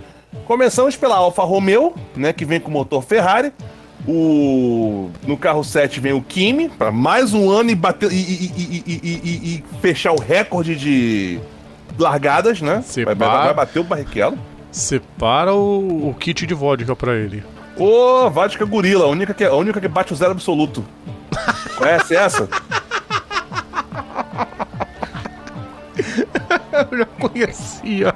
Começamos 0.47 0.97
pela 0.97 1.17
Alfa 1.17 1.43
Romeo, 1.43 1.95
né? 2.17 2.33
Que 2.33 2.45
vem 2.45 2.59
com 2.59 2.71
motor 2.71 3.03
Ferrari. 3.03 3.53
O... 4.07 5.11
No 5.27 5.37
carro 5.37 5.63
7 5.63 6.01
vem 6.01 6.13
o 6.13 6.23
Kimi, 6.23 6.69
para 6.69 6.91
mais 6.91 7.35
um 7.35 7.51
ano 7.51 7.71
e, 7.71 7.75
bater, 7.75 8.11
e, 8.13 8.17
e, 8.17 9.03
e, 9.03 9.65
fechar 9.81 10.13
o 10.13 10.21
recorde 10.21 10.77
de 10.77 11.41
largadas, 11.99 12.61
né? 12.61 12.83
Vai, 13.05 13.15
vai, 13.15 13.15
vai 13.15 13.55
bater 13.55 13.81
o 13.81 13.85
Barrichello. 13.85 14.39
Separa 14.71 15.55
o, 15.55 16.11
o 16.11 16.15
kit 16.15 16.47
de 16.47 16.55
vodka 16.55 16.95
pra 16.95 17.15
ele. 17.15 17.43
Ô, 17.77 18.29
vodka 18.31 18.65
gorila, 18.65 19.05
a 19.05 19.09
única 19.09 19.33
que, 19.33 19.45
a 19.45 19.55
única 19.55 19.81
que 19.81 19.89
bate 19.89 20.13
o 20.13 20.17
zero 20.17 20.33
absoluto. 20.33 20.85
Conhece 21.77 22.17
essa? 22.17 22.49
Eu 26.91 26.99
já 26.99 27.07
conhecia. 27.07 28.15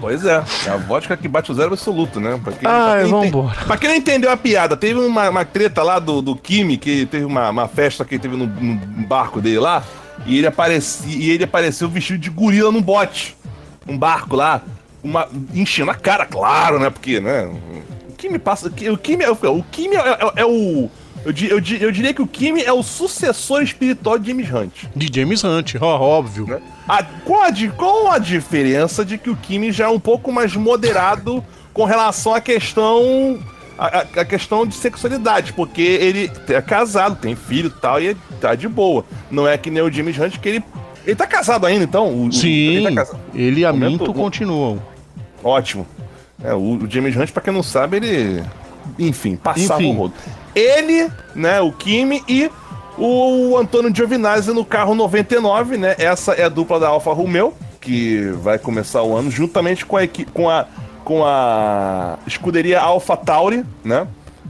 Pois 0.00 0.24
é, 0.24 0.44
é 0.66 0.70
a 0.70 0.76
vodka 0.76 1.16
que 1.16 1.28
bate 1.28 1.50
o 1.50 1.54
zero 1.54 1.72
absoluto, 1.72 2.20
né? 2.20 2.38
Pra 2.42 2.52
quem, 2.52 2.68
Ai, 2.68 3.08
pra 3.08 3.20
quem 3.20 3.30
vambora. 3.30 3.56
Pra 3.66 3.76
quem 3.76 3.88
não 3.88 3.96
entendeu 3.96 4.30
a 4.30 4.36
piada, 4.36 4.76
teve 4.76 4.98
uma, 4.98 5.30
uma 5.30 5.44
treta 5.44 5.82
lá 5.82 5.98
do, 5.98 6.20
do 6.20 6.36
Kimi, 6.36 6.76
que 6.76 7.06
teve 7.06 7.24
uma, 7.24 7.48
uma 7.50 7.68
festa 7.68 8.04
que 8.04 8.18
teve 8.18 8.36
no, 8.36 8.46
no 8.46 9.06
barco 9.06 9.40
dele 9.40 9.60
lá, 9.60 9.82
e 10.26 10.38
ele, 10.38 10.46
apareci, 10.46 11.08
e 11.08 11.30
ele 11.30 11.44
apareceu 11.44 11.88
vestido 11.88 12.18
de 12.18 12.30
gorila 12.30 12.70
num 12.70 12.82
bote. 12.82 13.36
Um 13.88 13.96
barco 13.96 14.36
lá, 14.36 14.62
uma, 15.04 15.28
enchendo 15.54 15.90
a 15.90 15.94
cara, 15.94 16.26
claro, 16.26 16.78
né? 16.78 16.90
Porque, 16.90 17.20
né? 17.20 17.44
O 18.08 18.12
Kimi 18.12 18.38
passa. 18.38 18.68
O 18.68 18.98
Kimi 18.98 19.22
é, 19.22 19.30
o, 19.30 19.62
Kimi 19.70 19.96
é, 19.96 20.00
é, 20.00 20.32
é 20.36 20.46
o. 20.46 20.90
Eu, 21.24 21.32
eu, 21.32 21.56
eu, 21.80 21.92
diria 21.92 22.12
que 22.12 22.20
o 22.20 22.26
Kimi 22.26 22.62
é 22.62 22.72
o 22.72 22.82
sucessor 22.82 23.62
espiritual 23.62 24.18
de 24.18 24.28
James 24.28 24.52
Hunt. 24.52 24.72
De 24.94 25.08
James 25.20 25.42
Hunt, 25.42 25.74
ó, 25.80 25.98
óbvio. 25.98 26.46
Né? 26.46 26.60
A, 26.86 27.02
qual, 27.02 27.42
a, 27.42 28.14
a 28.14 28.18
diferença 28.18 29.04
de 29.04 29.16
que 29.16 29.30
o 29.30 29.36
Kimi 29.36 29.72
já 29.72 29.86
é 29.86 29.88
um 29.88 30.00
pouco 30.00 30.30
mais 30.30 30.54
moderado 30.54 31.42
com 31.72 31.84
relação 31.84 32.34
à 32.34 32.40
questão 32.42 33.38
a, 33.78 34.00
a, 34.20 34.24
questão 34.24 34.66
de 34.66 34.74
sexualidade, 34.74 35.52
porque 35.52 35.82
ele 35.82 36.30
é 36.48 36.62
casado, 36.62 37.16
tem 37.16 37.34
filho 37.34 37.72
e 37.74 37.80
tal, 37.80 38.00
e 38.00 38.14
tá 38.40 38.54
de 38.54 38.68
boa. 38.68 39.04
Não 39.30 39.46
é 39.46 39.56
que 39.58 39.70
nem 39.70 39.82
o 39.82 39.90
James 39.90 40.18
Hunt, 40.18 40.38
que 40.38 40.48
ele. 40.48 40.64
Ele 41.06 41.16
tá 41.16 41.26
casado 41.26 41.66
ainda, 41.66 41.84
então? 41.84 42.08
O, 42.08 42.32
Sim, 42.32 42.48
ele, 42.48 42.94
tá 42.94 43.06
ele 43.34 43.60
e 43.60 43.64
a 43.66 43.72
Minto 43.72 44.14
continuam. 44.14 44.80
Ótimo. 45.44 45.86
É, 46.42 46.54
o, 46.54 46.78
o 46.78 46.90
James 46.90 47.14
Hunt, 47.14 47.30
pra 47.30 47.42
quem 47.42 47.52
não 47.52 47.62
sabe, 47.62 47.98
ele. 47.98 48.42
Enfim, 48.98 49.36
passava 49.36 49.82
enfim. 49.82 49.94
o 49.94 49.96
rodo. 49.96 50.14
Ele, 50.54 51.10
né, 51.34 51.60
o 51.60 51.70
Kimi 51.70 52.22
e 52.28 52.50
o 52.96 53.56
Antônio 53.56 53.94
Giovinazzi 53.94 54.52
no 54.52 54.64
carro 54.64 54.94
99, 54.94 55.76
né? 55.76 55.94
Essa 55.98 56.32
é 56.32 56.44
a 56.44 56.48
dupla 56.48 56.80
da 56.80 56.88
Alfa 56.88 57.12
Romeo, 57.12 57.52
que 57.80 58.20
vai 58.40 58.58
começar 58.58 59.02
o 59.02 59.16
ano 59.16 59.30
juntamente 59.30 59.84
com 59.84 59.96
a, 59.96 60.02
com 60.32 60.48
a, 60.48 60.66
com 61.04 61.24
a 61.24 62.18
escuderia 62.26 62.80
Alfa 62.80 63.16
Tauri, 63.16 63.64
né? 63.84 64.06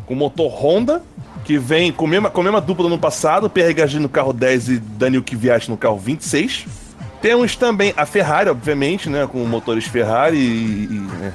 Com 0.07 0.15
motor 0.15 0.51
Honda, 0.51 1.03
que 1.45 1.59
vem 1.59 1.91
com 1.91 2.07
a 2.07 2.09
mesma, 2.09 2.31
com 2.31 2.41
a 2.41 2.45
mesma 2.45 2.61
dupla 2.61 2.85
do 2.85 2.93
ano 2.93 3.01
passado, 3.01 3.49
Pierre 3.49 3.75
Gasly 3.75 4.01
no 4.01 4.09
carro 4.09 4.33
10 4.33 4.69
e 4.69 4.79
Daniel 4.79 5.23
Kvyat 5.23 5.71
no 5.71 5.77
carro 5.77 5.99
26. 5.99 6.84
Temos 7.25 7.57
também 7.57 7.95
a 7.97 8.05
Ferrari, 8.05 8.51
obviamente, 8.51 9.09
né? 9.09 9.27
Com 9.27 9.43
motores 9.47 9.87
Ferrari 9.87 10.37
e, 10.37 10.85
e 10.91 11.01
né, 11.19 11.33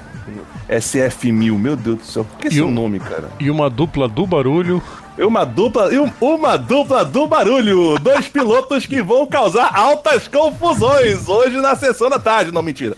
SF1000, 0.69 1.57
meu 1.57 1.75
Deus 1.75 1.97
do 1.97 2.05
céu, 2.05 2.23
por 2.23 2.37
que 2.37 2.47
esse 2.47 2.61
um, 2.61 2.69
nome, 2.69 2.99
cara? 2.99 3.31
E 3.39 3.49
uma 3.49 3.71
dupla 3.71 4.07
do 4.07 4.27
barulho. 4.27 4.83
E 5.17 5.23
uma 5.23 5.43
dupla, 5.43 5.91
e 5.91 5.97
uma 6.21 6.57
dupla 6.57 7.03
do 7.03 7.25
barulho. 7.25 7.97
Dois 7.97 8.27
pilotos 8.27 8.85
que 8.85 9.01
vão 9.01 9.25
causar 9.25 9.75
altas 9.75 10.27
confusões 10.27 11.27
hoje 11.27 11.57
na 11.57 11.75
sessão 11.75 12.07
da 12.07 12.19
tarde. 12.19 12.51
Não, 12.51 12.61
mentira. 12.61 12.95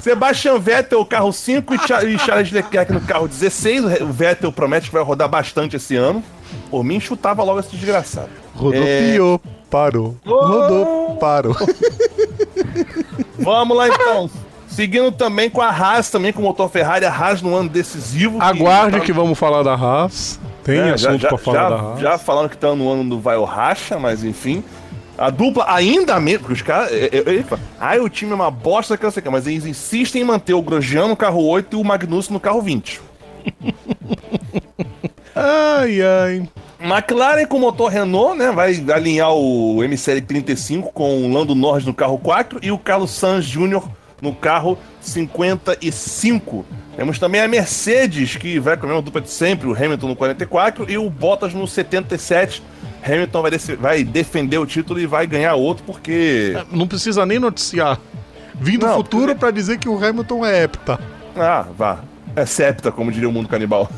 Sebastian 0.00 0.58
Vettel, 0.58 1.06
carro 1.06 1.32
5 1.32 1.72
e 1.72 1.78
Charles 2.18 2.50
Leclerc 2.50 2.92
no 2.92 3.00
carro 3.02 3.28
16. 3.28 4.00
O 4.00 4.12
Vettel 4.12 4.50
promete 4.50 4.88
que 4.88 4.92
vai 4.92 5.04
rodar 5.04 5.28
bastante 5.28 5.76
esse 5.76 5.94
ano. 5.94 6.20
Por 6.68 6.82
mim, 6.82 6.98
chutava 6.98 7.44
logo 7.44 7.60
esse 7.60 7.76
desgraçado. 7.76 8.41
Rodopiou, 8.54 9.40
é... 9.44 9.48
parou. 9.70 10.16
Rodou, 10.24 11.16
parou. 11.16 11.56
Vamos 13.38 13.76
lá 13.76 13.88
então. 13.88 14.30
Seguindo 14.66 15.12
também 15.12 15.50
com 15.50 15.60
a 15.60 15.68
Haas, 15.68 16.10
também 16.10 16.32
com 16.32 16.40
o 16.40 16.44
motor 16.44 16.70
Ferrari, 16.70 17.04
a 17.04 17.12
Haas 17.12 17.42
no 17.42 17.54
ano 17.54 17.68
decisivo. 17.68 18.40
Aguarde 18.40 18.92
que, 18.92 19.00
tá... 19.00 19.06
que 19.06 19.12
vamos 19.12 19.38
falar 19.38 19.62
da 19.62 19.74
Haas. 19.74 20.40
Tem 20.64 20.78
é, 20.78 20.92
assunto 20.92 21.18
já, 21.18 21.28
pra 21.28 21.36
falar 21.36 21.62
já, 21.62 21.68
da 21.68 21.76
Haas. 21.76 22.00
Já 22.00 22.18
falando 22.18 22.48
que 22.48 22.56
tá 22.56 22.74
no 22.74 22.90
ano 22.90 23.04
do 23.04 23.20
vai 23.20 23.36
o 23.36 23.44
racha, 23.44 23.98
mas 23.98 24.24
enfim. 24.24 24.64
A 25.18 25.28
dupla 25.28 25.66
ainda 25.68 26.18
mesmo, 26.18 26.40
porque 26.40 26.54
os 26.54 26.62
caras. 26.62 26.90
Ah, 27.78 27.96
o 27.96 28.08
time 28.08 28.32
é 28.32 28.34
uma 28.34 28.50
bosta 28.50 28.96
que 28.96 29.04
eu 29.04 29.10
sei 29.10 29.22
que, 29.22 29.28
mas 29.28 29.46
eles 29.46 29.66
insistem 29.66 30.22
em 30.22 30.24
manter 30.24 30.54
o 30.54 30.62
Grosjean 30.62 31.06
no 31.06 31.16
carro 31.16 31.46
8 31.46 31.76
e 31.76 31.80
o 31.80 31.84
Magnussen 31.84 32.32
no 32.32 32.40
carro 32.40 32.62
20. 32.62 33.02
ai, 35.34 36.00
ai. 36.02 36.48
McLaren 36.80 37.46
com 37.46 37.58
motor 37.58 37.90
Renault, 37.90 38.36
né? 38.36 38.50
Vai 38.50 38.84
alinhar 38.92 39.32
o 39.32 39.76
MCL35 39.78 40.92
com 40.92 41.24
o 41.24 41.32
Lando 41.32 41.54
Norris 41.54 41.84
no 41.84 41.94
carro 41.94 42.18
4 42.18 42.58
e 42.62 42.72
o 42.72 42.78
Carlos 42.78 43.12
Sainz 43.12 43.46
Jr 43.46 43.82
no 44.22 44.32
carro 44.32 44.78
55. 45.00 46.64
Temos 46.96 47.18
também 47.18 47.40
a 47.40 47.48
Mercedes, 47.48 48.36
que 48.36 48.60
vai 48.60 48.76
com 48.76 48.86
a 48.86 48.88
mesma 48.88 49.02
dupla 49.02 49.20
de 49.20 49.28
sempre, 49.28 49.66
o 49.66 49.74
Hamilton 49.74 50.08
no 50.08 50.16
44 50.16 50.88
e 50.88 50.96
o 50.96 51.10
Bottas 51.10 51.52
no 51.52 51.66
77. 51.66 52.62
Hamilton 53.04 53.42
vai, 53.42 53.50
vai 53.76 54.04
defender 54.04 54.58
o 54.58 54.64
título 54.64 55.00
e 55.00 55.06
vai 55.06 55.26
ganhar 55.26 55.56
outro 55.56 55.82
porque. 55.84 56.54
É, 56.56 56.64
não 56.70 56.86
precisa 56.86 57.26
nem 57.26 57.40
noticiar. 57.40 57.98
Vindo 58.54 58.86
do 58.86 58.92
futuro 58.92 59.26
porque... 59.26 59.40
para 59.40 59.50
dizer 59.50 59.78
que 59.78 59.88
o 59.88 60.02
Hamilton 60.02 60.46
é 60.46 60.62
hepta. 60.62 61.00
Ah, 61.34 61.66
vá. 61.76 61.98
É 62.34 62.46
septa, 62.46 62.90
como 62.90 63.12
diria 63.12 63.28
o 63.28 63.32
mundo 63.32 63.48
canibal. 63.48 63.90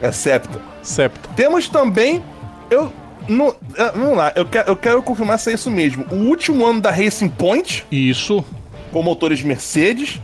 é 0.00 0.12
septa. 0.12 0.60
Septa. 0.82 1.28
Temos 1.34 1.68
também. 1.68 2.22
Eu, 2.70 2.92
no, 3.28 3.54
é, 3.76 3.90
vamos 3.92 4.16
lá, 4.16 4.32
eu 4.36 4.46
quero, 4.46 4.70
eu 4.70 4.76
quero 4.76 5.02
confirmar 5.02 5.38
se 5.38 5.50
é 5.50 5.54
isso 5.54 5.70
mesmo. 5.70 6.06
O 6.10 6.28
último 6.28 6.64
ano 6.64 6.80
da 6.80 6.90
Racing 6.90 7.28
Point. 7.28 7.84
Isso. 7.90 8.44
Com 8.92 9.02
motores 9.02 9.42
Mercedes. 9.42 10.20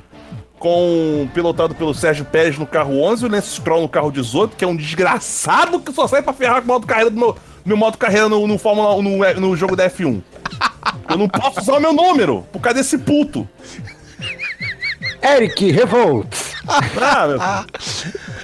Com 0.59 1.29
pilotado 1.35 1.75
pelo 1.75 1.93
Sérgio 1.93 2.25
Pérez 2.25 2.57
no 2.57 2.67
carro 2.67 3.01
11 3.01 3.25
e 3.25 3.27
o 3.27 3.31
Lance 3.31 3.57
Stroll 3.57 3.83
no 3.83 3.89
carro 3.89 4.13
18, 4.13 4.55
que 4.55 4.65
é 4.65 4.69
um 4.69 4.77
desgraçado 4.77 5.81
que 5.81 5.93
só 5.93 6.07
sai 6.07 6.23
pra 6.23 6.33
ferrar 6.33 6.63
com 6.63 6.67
o 6.67 6.69
modo 6.69 6.87
carreira 6.87 7.11
do 7.11 7.19
meu, 7.19 7.37
meu 7.65 7.77
modo 7.77 7.99
carreira 7.99 8.29
no, 8.29 8.47
no, 8.47 8.57
Fórmula, 8.57 9.03
no, 9.03 9.41
no 9.41 9.57
jogo 9.57 9.75
da 9.75 9.91
F1. 9.91 10.23
Eu 11.11 11.19
não 11.19 11.29
posso 11.29 11.61
usar 11.61 11.79
o 11.79 11.81
meu 11.81 11.93
número 11.93 12.47
por 12.53 12.61
causa 12.61 12.79
desse 12.79 12.97
puto. 12.97 13.49
Eric 15.23 15.71
Revolt. 15.71 16.27
Ah, 16.67 17.27
meu. 17.27 17.39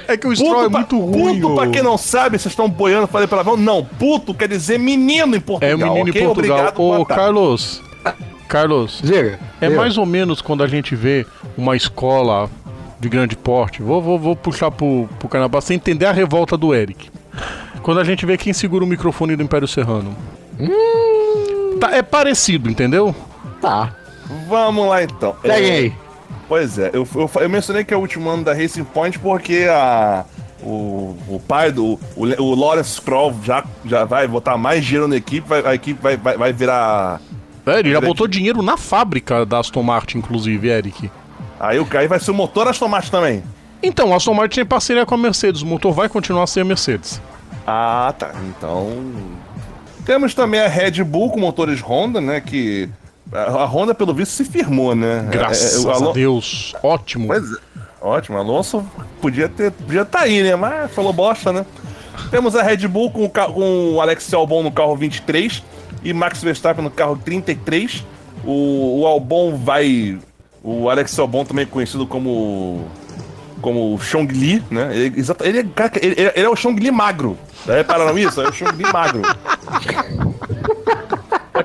É 0.06 0.16
que 0.16 0.26
o 0.26 0.34
Stroll 0.34 0.64
é 0.64 0.68
muito 0.68 0.98
ruim. 0.98 1.40
Puto, 1.40 1.54
pra 1.54 1.68
quem 1.68 1.82
não 1.82 1.98
sabe, 1.98 2.38
vocês 2.38 2.52
estão 2.52 2.68
boiando, 2.68 3.06
falei 3.06 3.28
palavrão. 3.28 3.56
Não, 3.56 3.84
puto 3.84 4.32
quer 4.32 4.48
dizer 4.48 4.78
menino 4.78 5.36
em 5.36 5.40
Portugal. 5.40 5.70
É 5.70 5.76
menino 5.76 6.08
okay? 6.08 6.22
em 6.22 6.24
Portugal. 6.24 6.58
Obrigado, 6.58 6.80
Ô, 6.80 7.04
Carlos. 7.04 7.82
Carlos. 8.48 9.00
Diga. 9.02 9.38
É 9.60 9.68
mais 9.68 9.98
ou 9.98 10.06
menos 10.06 10.40
quando 10.40 10.62
a 10.62 10.66
gente 10.66 10.96
vê 10.96 11.26
uma 11.56 11.76
escola 11.76 12.48
de 12.98 13.08
grande 13.08 13.36
porte. 13.36 13.82
Vou, 13.82 14.00
vou, 14.00 14.18
vou 14.18 14.34
puxar 14.34 14.70
pro, 14.70 15.08
pro 15.18 15.28
carnaval 15.28 15.60
sem 15.60 15.76
entender 15.76 16.06
a 16.06 16.12
revolta 16.12 16.56
do 16.56 16.74
Eric. 16.74 17.10
Quando 17.82 18.00
a 18.00 18.04
gente 18.04 18.24
vê 18.24 18.36
quem 18.36 18.52
segura 18.52 18.84
o 18.84 18.86
microfone 18.86 19.36
do 19.36 19.42
Império 19.42 19.68
Serrano. 19.68 20.16
Hum... 20.58 21.78
Tá, 21.78 21.94
é 21.94 22.02
parecido, 22.02 22.68
entendeu? 22.68 23.14
Tá. 23.60 23.94
Vamos 24.48 24.88
lá 24.88 25.02
então. 25.02 25.36
Peguei. 25.40 25.88
É... 25.88 26.07
Pois 26.48 26.78
é, 26.78 26.90
eu, 26.94 27.06
eu, 27.14 27.30
eu, 27.40 27.48
mencionei 27.48 27.84
que 27.84 27.92
é 27.92 27.96
o 27.96 28.00
último 28.00 28.28
ano 28.30 28.42
da 28.42 28.54
Racing 28.54 28.84
Point 28.84 29.18
porque 29.18 29.66
a, 29.70 30.24
o, 30.62 31.14
o 31.28 31.42
pai 31.46 31.70
do. 31.70 31.98
O, 32.16 32.24
o 32.24 32.54
Lawrence 32.54 32.94
Scroll 32.94 33.34
já, 33.44 33.62
já 33.84 34.04
vai 34.04 34.26
botar 34.26 34.56
mais 34.56 34.84
dinheiro 34.84 35.06
na 35.06 35.16
equipe, 35.16 35.46
vai, 35.46 35.64
a 35.64 35.74
equipe 35.74 36.02
vai, 36.02 36.16
vai, 36.16 36.36
vai 36.38 36.52
virar. 36.52 37.20
É, 37.66 37.80
ele 37.80 37.92
já 37.92 38.00
botou 38.00 38.26
dinheiro 38.26 38.62
na 38.62 38.78
fábrica 38.78 39.44
da 39.44 39.58
Aston 39.58 39.82
Martin, 39.82 40.18
inclusive, 40.18 40.68
Eric. 40.68 41.10
Aí 41.60 41.78
o 41.78 41.84
Kai 41.84 42.08
vai 42.08 42.18
ser 42.18 42.30
o 42.30 42.34
motor 42.34 42.64
da 42.64 42.70
Aston 42.70 42.88
Martin 42.88 43.10
também. 43.10 43.42
Então, 43.82 44.12
a 44.12 44.16
Aston 44.16 44.32
Martin 44.32 44.56
tem 44.56 44.66
parceria 44.66 45.04
com 45.04 45.14
a 45.14 45.18
Mercedes, 45.18 45.60
o 45.60 45.66
motor 45.66 45.92
vai 45.92 46.08
continuar 46.08 46.44
a 46.44 46.46
ser 46.46 46.60
a 46.60 46.64
Mercedes. 46.64 47.20
Ah, 47.66 48.14
tá. 48.18 48.32
Então. 48.48 49.04
Temos 50.06 50.34
também 50.34 50.60
a 50.60 50.68
Red 50.68 51.04
Bull 51.04 51.30
com 51.30 51.38
motores 51.38 51.82
Honda, 51.82 52.20
né? 52.20 52.40
Que 52.40 52.88
a 53.32 53.64
Honda, 53.64 53.94
pelo 53.94 54.14
visto, 54.14 54.32
se 54.32 54.44
firmou, 54.44 54.94
né? 54.94 55.26
Graças 55.30 55.84
é, 55.84 55.88
é, 55.88 55.92
Alon... 55.92 56.10
a 56.10 56.12
Deus. 56.12 56.74
Ótimo. 56.82 57.26
Pois 57.26 57.44
é. 57.44 57.56
Ótimo. 58.00 58.38
Alonso 58.38 58.84
podia 59.20 59.48
ter, 59.48 59.72
podia 59.72 60.02
estar 60.02 60.20
tá 60.20 60.24
aí, 60.24 60.42
né? 60.42 60.54
Mas 60.56 60.92
falou 60.92 61.12
bosta, 61.12 61.52
né? 61.52 61.66
Temos 62.30 62.56
a 62.56 62.62
Red 62.62 62.88
Bull 62.88 63.10
com 63.10 63.24
o, 63.24 63.30
com 63.30 63.94
o 63.94 64.00
Alex 64.00 64.32
Albon 64.32 64.62
no 64.62 64.72
carro 64.72 64.96
23 64.96 65.62
e 66.02 66.12
Max 66.12 66.42
Verstappen 66.42 66.82
no 66.82 66.90
carro 66.90 67.20
33. 67.24 68.04
O, 68.44 69.00
o 69.00 69.06
Albon 69.06 69.56
vai. 69.56 70.18
O 70.62 70.88
Alex 70.88 71.18
Albon, 71.18 71.44
também 71.44 71.66
conhecido 71.66 72.06
como. 72.06 72.86
Como 73.60 73.98
Chong 73.98 74.32
Li, 74.32 74.62
né? 74.70 74.90
Ele, 74.94 75.20
ele, 75.42 75.58
é, 75.58 76.06
ele, 76.06 76.32
ele 76.36 76.46
é 76.46 76.48
o 76.48 76.54
Chong 76.54 76.80
Li 76.80 76.92
magro. 76.92 77.36
Já 77.66 77.74
repararam 77.74 78.16
isso? 78.16 78.40
É 78.40 78.48
o 78.48 78.52
Chong 78.52 78.76
Li 78.76 78.84
magro. 78.92 79.22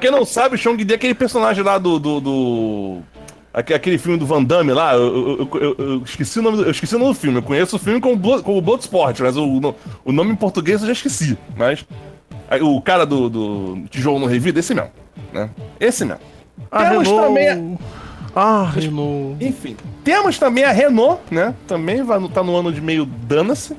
Quem 0.03 0.11
não 0.11 0.25
sabe, 0.25 0.55
o 0.55 0.57
Chong 0.57 0.83
Li 0.83 0.91
é 0.91 0.95
aquele 0.95 1.13
personagem 1.13 1.63
lá 1.63 1.77
do. 1.77 1.97
do, 1.97 2.19
do... 2.19 2.97
Aquele 3.53 3.97
filme 3.97 4.17
do 4.17 4.25
Van 4.25 4.43
Damme 4.43 4.73
lá, 4.73 4.95
eu, 4.95 5.47
eu, 5.53 5.61
eu, 5.61 5.75
eu, 5.77 6.03
esqueci 6.03 6.39
o 6.39 6.41
nome, 6.41 6.61
eu 6.61 6.71
esqueci 6.71 6.93
o 6.93 6.99
nome 6.99 7.13
do 7.13 7.17
filme. 7.17 7.37
Eu 7.37 7.43
conheço 7.43 7.77
o 7.77 7.79
filme 7.79 8.01
com 8.01 8.11
o 8.11 8.61
Bloodsport, 8.61 9.17
mas 9.21 9.37
o, 9.37 9.73
o 10.03 10.11
nome 10.11 10.33
em 10.33 10.35
português 10.35 10.81
eu 10.81 10.87
já 10.87 10.91
esqueci. 10.91 11.37
Mas 11.55 11.85
o 12.61 12.81
cara 12.81 13.05
do, 13.05 13.29
do 13.29 13.83
Tijolo 13.89 14.19
no 14.19 14.25
Revida, 14.25 14.59
esse 14.59 14.75
mesmo. 14.75 14.91
Né? 15.31 15.49
Esse 15.79 16.03
mesmo. 16.03 16.19
A 16.69 16.83
temos 16.83 17.07
Renault... 17.07 17.27
também. 17.27 17.79
A... 18.35 18.41
Ah, 18.41 18.69
Renault. 18.69 19.45
Enfim. 19.45 19.77
Temos 20.03 20.37
também 20.37 20.65
a 20.65 20.71
Renault, 20.71 21.21
né? 21.31 21.55
Também 21.65 22.03
vai, 22.03 22.19
tá 22.27 22.43
no 22.43 22.57
ano 22.57 22.73
de 22.73 22.81
meio 22.81 23.05
dana-se. 23.05 23.73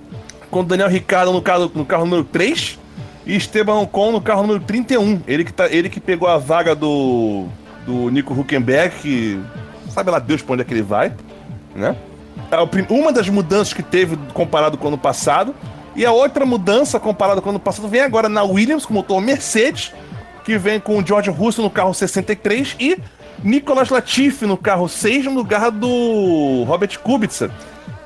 Com 0.50 0.60
o 0.60 0.64
Daniel 0.64 0.88
Ricciardo 0.88 1.34
no 1.34 1.42
carro, 1.42 1.70
no 1.74 1.84
carro 1.84 2.06
número 2.06 2.24
3 2.24 2.78
E 3.26 3.36
Esteban 3.36 3.80
Ocon 3.80 4.12
no 4.12 4.20
carro 4.20 4.42
número 4.42 4.60
31. 4.60 5.22
Ele 5.26 5.44
que, 5.44 5.52
tá, 5.52 5.66
ele 5.68 5.88
que 5.88 6.00
pegou 6.00 6.28
a 6.28 6.38
vaga 6.38 6.74
do, 6.74 7.46
do 7.86 8.10
Nico 8.10 8.34
Huckenberg, 8.34 8.94
que 9.00 9.40
sabe 9.88 10.10
lá 10.10 10.18
Deus 10.18 10.42
pra 10.42 10.54
onde 10.54 10.62
é 10.62 10.64
que 10.64 10.74
ele 10.74 10.82
vai, 10.82 11.12
né? 11.74 11.96
É 12.50 12.92
uma 12.92 13.12
das 13.12 13.28
mudanças 13.28 13.72
que 13.72 13.82
teve 13.82 14.16
comparado 14.32 14.76
com 14.76 14.84
o 14.84 14.88
ano 14.88 14.98
passado. 14.98 15.54
E 15.96 16.04
a 16.04 16.12
outra 16.12 16.44
mudança 16.44 16.98
comparada 16.98 17.40
com 17.40 17.48
o 17.48 17.50
ano 17.50 17.60
passado 17.60 17.88
vem 17.88 18.00
agora 18.00 18.28
na 18.28 18.42
Williams, 18.42 18.84
com 18.84 18.92
o 18.92 18.96
motor 18.96 19.20
Mercedes, 19.20 19.92
que 20.44 20.58
vem 20.58 20.80
com 20.80 20.98
o 20.98 21.06
George 21.06 21.30
Russell 21.30 21.64
no 21.64 21.70
carro 21.70 21.94
63 21.94 22.76
e 22.80 22.98
Nicolas 23.42 23.90
Latifi 23.90 24.44
no 24.44 24.56
carro 24.56 24.88
6 24.88 25.26
no 25.26 25.34
lugar 25.34 25.70
do 25.70 26.64
Robert 26.64 26.98
Kubica. 26.98 27.50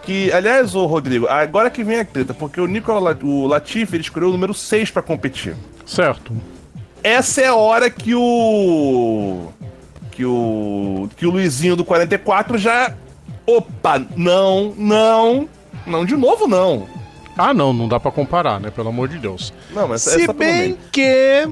Que, 0.08 0.32
aliás, 0.32 0.74
o 0.74 0.86
Rodrigo, 0.86 1.26
agora 1.28 1.68
que 1.68 1.84
vem 1.84 2.00
a 2.00 2.04
treta, 2.04 2.32
porque 2.32 2.58
o 2.58 2.66
Nicolas 2.66 3.18
o 3.22 3.46
Latifi 3.46 3.94
ele 3.94 4.02
escolheu 4.02 4.30
o 4.30 4.32
número 4.32 4.54
6 4.54 4.90
para 4.90 5.02
competir. 5.02 5.54
Certo. 5.84 6.34
Essa 7.02 7.42
é 7.42 7.48
a 7.48 7.54
hora 7.54 7.90
que 7.90 8.14
o. 8.14 9.48
Que 10.10 10.24
o. 10.24 11.10
Que 11.14 11.26
o 11.26 11.30
Luizinho 11.30 11.76
do 11.76 11.84
44 11.84 12.56
já. 12.56 12.94
Opa, 13.46 14.02
não, 14.16 14.72
não. 14.78 15.46
Não, 15.86 16.06
de 16.06 16.16
novo 16.16 16.46
não. 16.46 16.88
Ah, 17.36 17.52
não, 17.52 17.74
não 17.74 17.86
dá 17.86 18.00
para 18.00 18.10
comparar, 18.10 18.58
né? 18.58 18.70
Pelo 18.70 18.88
amor 18.88 19.08
de 19.08 19.18
Deus. 19.18 19.52
Não, 19.74 19.86
mas 19.88 20.00
Se 20.00 20.26
bem 20.32 20.78
que 20.90 21.46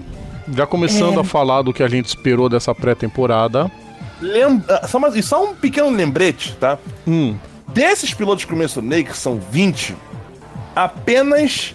já 0.51 0.67
começando 0.67 1.19
é. 1.19 1.21
a 1.21 1.25
falar 1.25 1.61
do 1.61 1.75
que 1.75 1.83
a 1.83 1.89
gente 1.89 2.07
esperou 2.07 2.49
dessa 2.49 2.75
pré-temporada. 2.75 3.71
Lembra... 4.19 4.81
Ah, 4.83 4.89
só, 4.89 4.97
uma... 4.97 5.11
só 5.21 5.45
um 5.45 5.55
pequeno 5.55 5.91
lembrete, 5.91 6.57
tá? 6.59 6.79
Hum. 7.07 7.37
Desses 7.77 8.15
pilotos 8.15 8.47
que 8.47 8.53
eu 8.55 8.57
mencionei, 8.57 9.05
que 9.05 9.15
são 9.15 9.39
20, 9.39 9.95
apenas 10.75 11.75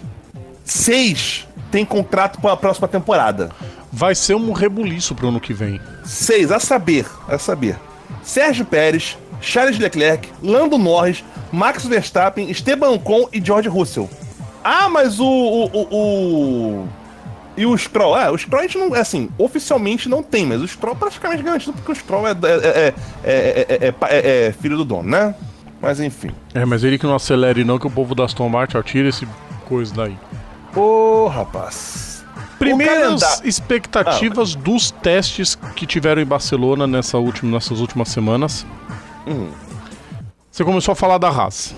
6 0.64 1.46
têm 1.70 1.84
contrato 1.84 2.40
para 2.40 2.54
a 2.54 2.56
próxima 2.56 2.88
temporada. 2.88 3.52
Vai 3.92 4.12
ser 4.16 4.34
um 4.34 4.50
rebuliço 4.50 5.14
pro 5.14 5.28
ano 5.28 5.38
que 5.38 5.54
vem. 5.54 5.80
Seis, 6.04 6.50
a 6.50 6.58
saber, 6.58 7.06
a 7.28 7.38
saber. 7.38 7.78
Sérgio 8.20 8.64
Pérez, 8.64 9.16
Charles 9.40 9.78
Leclerc, 9.78 10.28
Lando 10.42 10.76
Norris, 10.76 11.22
Max 11.52 11.86
Verstappen, 11.86 12.50
Esteban 12.50 12.90
Ocon 12.90 13.28
e 13.32 13.40
George 13.40 13.68
Russell. 13.68 14.10
Ah, 14.64 14.88
mas 14.88 15.20
o, 15.20 15.24
o, 15.24 15.70
o, 15.72 16.80
o 16.80 16.88
e 17.56 17.64
o 17.64 17.78
Stroll, 17.78 18.18
é, 18.18 18.28
o 18.28 18.36
Stroll 18.36 18.60
a 18.60 18.66
gente 18.66 18.78
não, 18.78 18.92
assim, 18.94 19.28
oficialmente 19.38 20.08
não 20.08 20.20
tem, 20.20 20.46
mas 20.46 20.60
o 20.62 20.66
Stroll 20.66 20.96
praticamente 20.96 21.44
garantido 21.44 21.74
porque 21.74 21.92
o 21.92 21.94
Stroll 21.94 22.26
é, 22.26 22.32
é, 22.32 22.94
é, 23.22 23.94
é, 24.48 24.54
filho 24.60 24.76
do 24.76 24.84
dono, 24.84 25.08
né? 25.08 25.32
Mas 25.82 25.98
enfim. 25.98 26.30
É, 26.54 26.64
mas 26.64 26.84
ele 26.84 26.96
que 26.96 27.04
não 27.04 27.16
acelere 27.16 27.64
não, 27.64 27.76
que 27.76 27.86
o 27.88 27.90
povo 27.90 28.14
da 28.14 28.24
Aston 28.24 28.48
Martin 28.48 28.80
tira 28.82 29.08
esse 29.08 29.26
coisa 29.68 29.92
daí. 29.92 30.16
Ô, 30.76 31.24
oh, 31.24 31.28
rapaz. 31.28 32.24
Primeiras 32.56 33.42
expectativas 33.44 34.54
ah, 34.56 34.60
dos 34.60 34.92
testes 34.92 35.56
que 35.74 35.84
tiveram 35.84 36.22
em 36.22 36.24
Barcelona 36.24 36.86
nessa 36.86 37.18
última, 37.18 37.50
nessas 37.50 37.80
últimas 37.80 38.08
semanas. 38.08 38.64
Uhum. 39.26 39.50
Você 40.48 40.62
começou 40.62 40.92
a 40.92 40.94
falar 40.94 41.18
da 41.18 41.28
Haas. 41.28 41.74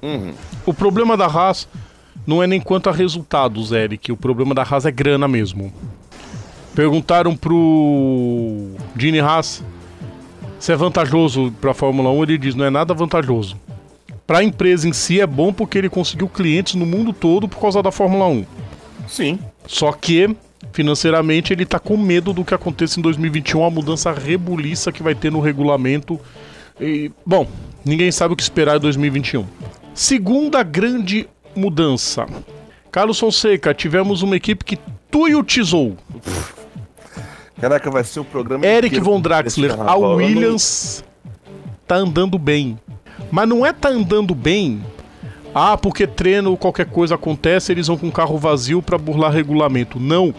Uhum. 0.00 0.32
O 0.64 0.72
problema 0.72 1.14
da 1.14 1.26
Haas 1.26 1.68
não 2.26 2.42
é 2.42 2.46
nem 2.46 2.60
quanto 2.60 2.88
a 2.88 2.92
resultados, 2.92 3.72
Eric. 3.72 4.10
O 4.10 4.16
problema 4.16 4.54
da 4.54 4.62
Haas 4.62 4.86
é 4.86 4.90
grana 4.90 5.28
mesmo. 5.28 5.70
Perguntaram 6.74 7.36
pro 7.36 8.70
Gene 8.96 9.20
Haas 9.20 9.62
se 10.58 10.72
é 10.72 10.76
vantajoso 10.76 11.52
para 11.60 11.70
a 11.70 11.74
Fórmula 11.74 12.10
1, 12.10 12.22
ele 12.24 12.38
diz: 12.38 12.54
não 12.54 12.64
é 12.64 12.70
nada 12.70 12.92
vantajoso. 12.94 13.56
Para 14.26 14.38
a 14.38 14.44
empresa 14.44 14.88
em 14.88 14.92
si 14.92 15.20
é 15.20 15.26
bom 15.26 15.52
porque 15.52 15.78
ele 15.78 15.88
conseguiu 15.88 16.28
clientes 16.28 16.74
no 16.74 16.84
mundo 16.84 17.12
todo 17.12 17.48
por 17.48 17.58
causa 17.58 17.82
da 17.82 17.90
Fórmula 17.90 18.26
1. 18.26 18.46
Sim. 19.06 19.38
Só 19.66 19.90
que 19.92 20.36
financeiramente 20.72 21.52
ele 21.52 21.62
está 21.62 21.78
com 21.78 21.96
medo 21.96 22.32
do 22.32 22.44
que 22.44 22.54
aconteça 22.54 23.00
em 23.00 23.02
2021, 23.02 23.64
a 23.64 23.70
mudança 23.70 24.12
rebuliça 24.12 24.92
que 24.92 25.02
vai 25.02 25.14
ter 25.14 25.32
no 25.32 25.40
regulamento. 25.40 26.20
E, 26.80 27.10
bom, 27.24 27.48
ninguém 27.84 28.12
sabe 28.12 28.34
o 28.34 28.36
que 28.36 28.42
esperar 28.42 28.76
em 28.76 28.80
2021. 28.80 29.46
Segunda 29.94 30.62
grande 30.62 31.26
mudança. 31.56 32.26
Carlos 32.92 33.18
Fonseca, 33.18 33.74
tivemos 33.74 34.22
uma 34.22 34.36
equipe 34.36 34.64
que 34.64 34.78
tuiutizou. 35.10 35.96
Caraca, 37.60 37.90
vai 37.90 38.04
ser 38.04 38.20
o 38.20 38.24
programa. 38.24 38.64
Eric 38.64 39.00
Von 39.00 39.20
Draxler, 39.20 39.72
a 39.80 39.96
Williams 39.96 41.04
tá 41.86 41.96
andando 41.96 42.38
bem. 42.38 42.78
Mas 43.30 43.48
não 43.48 43.66
é 43.66 43.72
tá 43.72 43.88
andando 43.88 44.34
bem. 44.34 44.80
Ah, 45.54 45.76
porque 45.76 46.06
treino 46.06 46.56
qualquer 46.56 46.86
coisa 46.86 47.16
acontece, 47.16 47.72
eles 47.72 47.88
vão 47.88 47.96
com 47.96 48.10
carro 48.10 48.38
vazio 48.38 48.80
para 48.80 48.96
burlar 48.96 49.32
regulamento. 49.32 49.98
Não. 49.98 50.32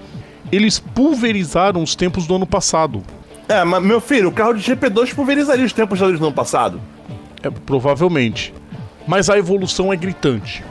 Eles 0.52 0.80
pulverizaram 0.80 1.84
os 1.84 1.96
tempos 1.96 2.26
do 2.26 2.36
ano 2.36 2.48
passado. 2.48 3.04
É, 3.48 3.64
mas 3.64 3.84
meu 3.84 4.00
filho, 4.00 4.30
o 4.30 4.32
carro 4.32 4.54
de 4.54 4.62
GP2 4.62 5.14
pulverizaria 5.14 5.66
os 5.66 5.74
tempos 5.74 6.00
do 6.00 6.06
ano 6.06 6.32
passado. 6.32 6.80
É, 7.44 7.50
provavelmente. 7.50 8.54
Mas 9.08 9.30
a 9.30 9.38
evolução 9.38 9.92
é 9.92 9.96
gritante. 9.96 10.64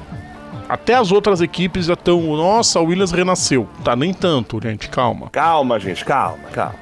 Até 0.68 0.94
as 0.94 1.10
outras 1.10 1.40
equipes 1.40 1.86
já 1.86 1.94
estão. 1.94 2.20
Nossa, 2.36 2.78
o 2.80 2.84
Williams 2.84 3.10
renasceu. 3.10 3.66
Tá, 3.82 3.96
nem 3.96 4.12
tanto, 4.12 4.60
gente, 4.62 4.88
calma. 4.88 5.30
Calma, 5.30 5.80
gente, 5.80 6.04
calma, 6.04 6.44
calma. 6.52 6.74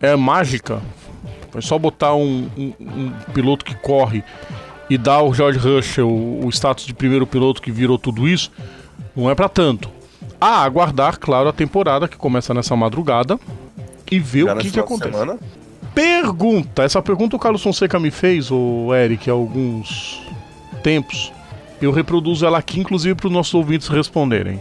É 0.00 0.16
mágica. 0.16 0.80
Foi 1.50 1.60
só 1.60 1.78
botar 1.78 2.14
um, 2.14 2.48
um, 2.56 2.72
um 2.80 3.12
piloto 3.32 3.64
que 3.64 3.74
corre 3.74 4.24
e 4.88 4.98
dar 4.98 5.16
ao 5.16 5.32
George 5.32 5.58
Russell 5.58 6.08
o, 6.08 6.46
o 6.46 6.48
status 6.50 6.86
de 6.86 6.94
primeiro 6.94 7.26
piloto 7.26 7.60
que 7.60 7.70
virou 7.70 7.98
tudo 7.98 8.26
isso. 8.26 8.50
Não 9.14 9.30
é 9.30 9.34
para 9.34 9.48
tanto. 9.48 9.90
Ah, 10.40 10.62
aguardar, 10.62 11.18
claro, 11.18 11.48
a 11.48 11.52
temporada 11.52 12.08
que 12.08 12.16
começa 12.16 12.52
nessa 12.52 12.74
madrugada 12.74 13.38
e 14.10 14.18
ver 14.18 14.46
Já 14.46 14.54
o 14.54 14.58
que, 14.58 14.70
que 14.70 14.80
acontece. 14.80 15.12
Semana? 15.12 15.38
Pergunta. 15.94 16.82
Essa 16.82 17.00
pergunta 17.00 17.36
o 17.36 17.38
Carlos 17.38 17.62
Fonseca 17.62 18.00
me 18.00 18.10
fez, 18.10 18.50
o 18.50 18.92
Eric, 18.94 19.30
há 19.30 19.32
alguns 19.32 20.20
tempos. 20.82 21.32
Eu 21.84 21.92
reproduzo 21.92 22.46
ela 22.46 22.56
aqui, 22.56 22.80
inclusive, 22.80 23.14
para 23.14 23.26
os 23.26 23.32
nossos 23.32 23.52
ouvintes 23.52 23.88
responderem. 23.88 24.58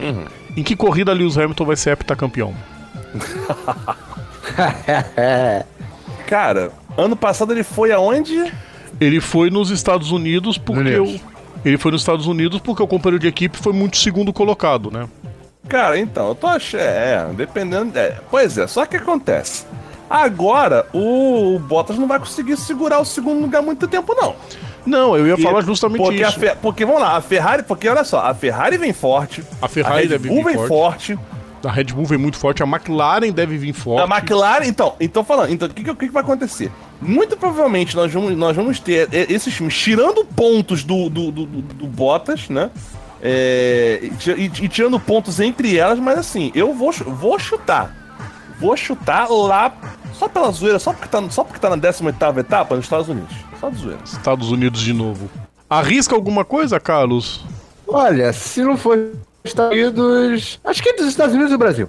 Uhum. 0.00 0.24
Em 0.56 0.64
que 0.64 0.74
corrida 0.74 1.12
Lewis 1.12 1.38
Hamilton 1.38 1.64
vai 1.64 1.76
ser 1.76 1.90
heptacampeão? 1.90 2.52
Cara, 6.26 6.72
ano 6.96 7.14
passado 7.14 7.52
ele 7.52 7.62
foi 7.62 7.92
aonde? 7.92 8.52
Ele 9.00 9.20
foi 9.20 9.48
nos 9.48 9.70
Estados 9.70 10.10
Unidos 10.10 10.58
porque 10.58 10.88
eu, 10.88 11.20
ele 11.64 11.78
foi 11.78 11.92
nos 11.92 12.02
Estados 12.02 12.26
Unidos 12.26 12.58
porque 12.58 12.82
o 12.82 12.88
companheiro 12.88 13.20
de 13.20 13.28
equipe 13.28 13.56
foi 13.56 13.72
muito 13.72 13.96
segundo 13.96 14.32
colocado, 14.32 14.90
né? 14.90 15.08
Cara, 15.68 15.96
então, 15.96 16.28
eu 16.28 16.34
tô 16.34 16.48
achando. 16.48 16.80
É, 16.80 17.28
dependendo. 17.32 17.96
É, 17.96 18.18
pois 18.28 18.58
é, 18.58 18.66
só 18.66 18.84
que 18.86 18.96
acontece. 18.96 19.64
Agora, 20.10 20.84
o, 20.92 21.54
o 21.54 21.58
Bottas 21.60 21.96
não 21.96 22.08
vai 22.08 22.18
conseguir 22.18 22.56
segurar 22.56 22.98
o 22.98 23.04
segundo 23.04 23.40
lugar 23.40 23.62
muito 23.62 23.86
tempo, 23.86 24.16
não. 24.16 24.34
Não, 24.86 25.16
eu 25.16 25.26
ia 25.26 25.34
e, 25.34 25.42
falar 25.42 25.62
justamente 25.62 25.98
porque 25.98 26.22
isso. 26.22 26.38
Fe... 26.38 26.56
Porque 26.62 26.84
vamos 26.84 27.00
lá, 27.00 27.16
a 27.16 27.20
Ferrari, 27.20 27.62
porque 27.62 27.88
olha 27.88 28.04
só, 28.04 28.20
a 28.20 28.34
Ferrari 28.34 28.78
vem 28.78 28.92
forte, 28.92 29.42
a 29.60 29.68
Ferrari 29.68 30.06
a 30.06 30.10
Red 30.10 30.18
Bull 30.18 30.44
vem 30.44 30.54
forte. 30.54 31.14
forte. 31.14 31.18
A 31.64 31.70
Red 31.72 31.84
Bull 31.84 32.04
vem 32.04 32.18
muito 32.18 32.36
forte, 32.36 32.62
a 32.62 32.66
McLaren 32.66 33.32
deve 33.32 33.58
vir 33.58 33.72
forte. 33.72 34.10
A 34.10 34.16
McLaren, 34.16 34.66
então, 34.66 34.94
então 35.00 35.24
falando, 35.24 35.52
então 35.52 35.68
o 35.68 35.72
que, 35.72 35.82
que, 35.82 35.94
que, 35.94 36.08
vai 36.08 36.22
acontecer? 36.22 36.70
Muito 37.00 37.36
provavelmente 37.36 37.96
nós 37.96 38.12
vamos, 38.12 38.36
nós 38.36 38.54
vamos 38.54 38.78
ter 38.78 39.08
esses 39.12 39.52
times 39.52 39.76
tirando 39.76 40.24
pontos 40.24 40.84
do, 40.84 41.10
do, 41.10 41.32
do, 41.32 41.46
do, 41.46 41.62
do 41.62 41.86
Bottas, 41.86 42.48
né? 42.48 42.70
É, 43.20 44.10
e, 44.36 44.44
e, 44.44 44.68
tirando 44.68 45.00
pontos 45.00 45.40
entre 45.40 45.76
elas, 45.76 45.98
mas 45.98 46.18
assim, 46.18 46.52
eu 46.54 46.72
vou, 46.72 46.92
vou 46.92 47.38
chutar. 47.38 48.05
Vou 48.58 48.76
chutar 48.76 49.28
lá 49.30 49.72
só 50.14 50.28
pela 50.28 50.50
zoeira, 50.50 50.78
só 50.78 50.92
porque 50.92 51.08
tá, 51.08 51.22
só 51.30 51.44
porque 51.44 51.58
tá 51.58 51.70
na 51.70 51.76
18 51.76 52.16
etapa 52.38 52.74
nos 52.74 52.86
Estados 52.86 53.08
Unidos. 53.08 53.34
Só 53.60 53.68
de 53.68 53.76
zoeira. 53.76 54.00
Estados 54.04 54.50
Unidos 54.50 54.80
de 54.80 54.92
novo. 54.92 55.28
Arrisca 55.68 56.14
alguma 56.14 56.44
coisa, 56.44 56.80
Carlos? 56.80 57.44
Olha, 57.86 58.32
se 58.32 58.62
não 58.62 58.76
for 58.76 59.12
Estados 59.44 59.76
Unidos. 59.76 60.60
Acho 60.64 60.82
que 60.82 60.88
é 60.88 60.92
dos 60.94 61.06
Estados 61.06 61.34
Unidos 61.34 61.52
e 61.52 61.54
do 61.54 61.58
Brasil. 61.58 61.88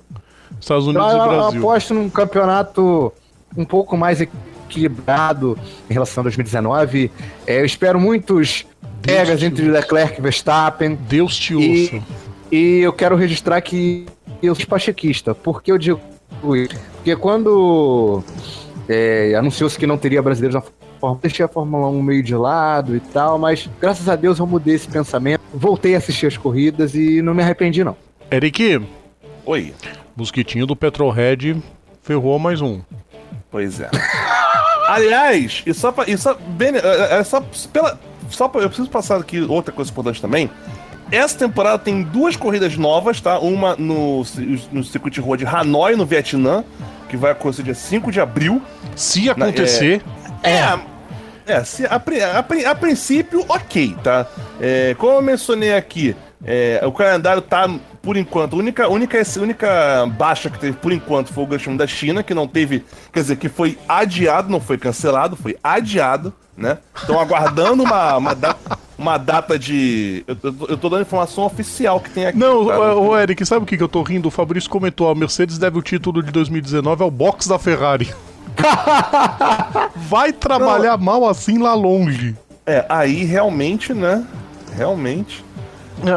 Estados 0.60 0.88
Unidos 0.88 1.08
então, 1.08 1.26
e 1.26 1.30
Brasil. 1.30 1.62
Eu 1.62 1.70
aposto 1.70 1.94
num 1.94 2.10
campeonato 2.10 3.14
um 3.56 3.66
pouco 3.66 3.96
mais 3.96 4.20
equilibrado 4.22 5.58
em 5.90 5.94
relação 5.94 6.22
a 6.22 6.24
2019. 6.24 7.12
É, 7.46 7.62
eu 7.62 7.66
espero 7.66 8.00
muitos 8.00 8.66
pegas 9.02 9.42
entre 9.42 9.70
Leclerc 9.70 10.20
e 10.20 10.22
Verstappen. 10.22 10.96
Deus 10.96 11.36
te 11.38 11.56
ouça. 11.56 12.04
E, 12.52 12.56
e 12.56 12.80
eu 12.80 12.92
quero 12.92 13.16
registrar 13.16 13.62
que 13.62 14.06
eu 14.42 14.54
sou 14.54 14.68
pachequista. 14.68 15.34
Por 15.34 15.62
que 15.62 15.72
eu 15.72 15.78
digo 15.78 16.00
isso? 16.56 16.76
Porque 16.96 17.16
quando 17.16 18.24
é, 18.88 19.36
anunciou-se 19.36 19.78
que 19.78 19.88
não 19.88 19.98
teria 19.98 20.22
brasileiros 20.22 20.56
na 20.56 20.62
Fórmula, 21.00 21.22
deixei 21.22 21.46
a 21.46 21.48
Fórmula 21.48 21.88
1 21.90 22.02
meio 22.02 22.24
de 22.24 22.36
lado 22.36 22.96
e 22.96 23.00
tal, 23.00 23.38
mas 23.38 23.70
graças 23.80 24.08
a 24.10 24.16
Deus 24.16 24.40
eu 24.40 24.48
mudei 24.48 24.76
esse 24.76 24.88
pensamento, 24.88 25.42
voltei 25.54 25.96
a 25.96 25.98
assistir 25.98 26.28
as 26.28 26.38
corridas 26.38 26.96
e 26.96 27.22
não 27.22 27.34
me 27.34 27.44
arrependi 27.44 27.84
não. 27.84 27.96
Eric. 28.32 28.82
Oi. 29.46 29.74
Mosquitinho 30.16 30.66
do 30.66 30.76
Petrohead 30.76 31.62
ferrou 32.02 32.38
mais 32.40 32.62
um. 32.62 32.82
Pois 33.52 33.80
é. 33.80 33.90
Aliás, 34.88 35.64
e 35.66 35.74
só 35.74 35.92
pra, 35.92 36.10
e 36.10 36.18
só, 36.18 36.34
bem, 36.34 36.70
é, 36.76 37.16
é, 37.16 37.20
é 37.20 37.24
só 37.24 37.42
pela, 37.72 38.00
só 38.30 38.48
pra, 38.48 38.62
eu 38.62 38.68
preciso 38.68 38.90
passar 38.90 39.20
aqui 39.20 39.42
outra 39.42 39.74
coisa 39.74 39.92
importante 39.92 40.22
também. 40.22 40.50
Essa 41.12 41.38
temporada 41.38 41.80
tem 41.80 42.04
duas 42.04 42.36
corridas 42.36 42.76
novas, 42.78 43.22
tá? 43.22 43.40
Uma 43.40 43.76
no, 43.76 44.24
no 44.72 44.84
circuito 44.84 45.16
de 45.16 45.22
rua 45.22 45.38
de 45.38 45.46
Hanoi, 45.46 45.96
no 45.96 46.06
Vietnã, 46.06 46.64
que 47.08 47.16
vai 47.16 47.32
acontecer 47.32 47.64
dia 47.64 47.74
5 47.74 48.12
de 48.12 48.20
abril. 48.20 48.62
Se 48.96 49.30
acontecer. 49.30 50.02
Na, 50.44 50.50
é, 50.50 50.80
é, 51.46 51.54
é 51.54 51.64
se, 51.64 51.86
a, 51.86 51.96
a, 51.96 52.72
a, 52.72 52.76
princípio, 52.76 53.46
ok, 53.48 53.96
tá? 54.04 54.28
É, 54.60 54.96
como 54.98 55.14
eu 55.14 55.22
mencionei 55.22 55.74
aqui, 55.74 56.16
é, 56.46 56.82
o 56.86 56.92
calendário 56.92 57.42
tá, 57.42 57.68
por 58.02 58.16
enquanto, 58.16 58.54
a 58.56 58.60
única, 58.60 58.88
única, 58.88 59.22
única 59.40 60.06
baixa 60.18 60.50
que 60.50 60.60
teve 60.60 60.78
por 60.78 60.92
enquanto 60.92 61.34
foi 61.34 61.44
o 61.44 61.48
Grande 61.48 61.78
da 61.78 61.88
China, 61.88 62.22
que 62.22 62.34
não 62.34 62.48
teve, 62.48 62.86
quer 63.12 63.22
dizer, 63.22 63.38
que 63.38 63.50
foi 63.50 63.78
adiado, 63.88 64.50
não 64.50 64.60
foi 64.62 64.78
cancelado, 64.78 65.36
foi 65.36 65.58
adiado, 65.64 66.34
né? 66.56 66.78
Estão 66.96 67.20
aguardando 67.20 67.84
uma, 67.84 68.18
uma, 68.18 68.36
data, 68.36 68.80
uma 68.98 69.18
data 69.18 69.58
de. 69.60 70.24
Eu, 70.28 70.38
eu, 70.44 70.56
eu, 70.70 70.78
tô 70.78 70.90
dando 70.90 71.02
informação 71.02 71.46
oficial 71.46 72.00
que 72.00 72.10
tem 72.10 72.26
aqui. 72.26 72.38
Não, 72.38 72.66
tá? 72.66 72.96
o, 72.96 73.18
Eric, 73.18 73.46
sabe 73.46 73.64
o 73.64 73.66
que, 73.66 73.78
que 73.78 73.84
eu 73.84 73.88
tô 73.88 74.02
rindo? 74.02 74.28
O 74.28 74.32
Fabrício 74.32 74.70
comentou: 74.70 75.10
a 75.10 75.16
Mercedes 75.16 75.58
deve 75.58 75.78
o 75.78 75.82
título 75.82 76.24
de 76.24 76.32
2019 76.32 77.04
ao 77.04 77.12
box 77.12 77.48
da 77.48 77.60
Ferrari. 77.60 78.14
Vai 79.96 80.34
trabalhar 80.34 80.98
não. 80.98 81.06
mal 81.06 81.30
assim 81.30 81.60
lá 81.60 81.74
longe. 81.74 82.36
É, 82.66 82.86
aí 82.90 83.24
realmente, 83.24 83.94
né? 83.94 84.26
Realmente. 84.76 85.46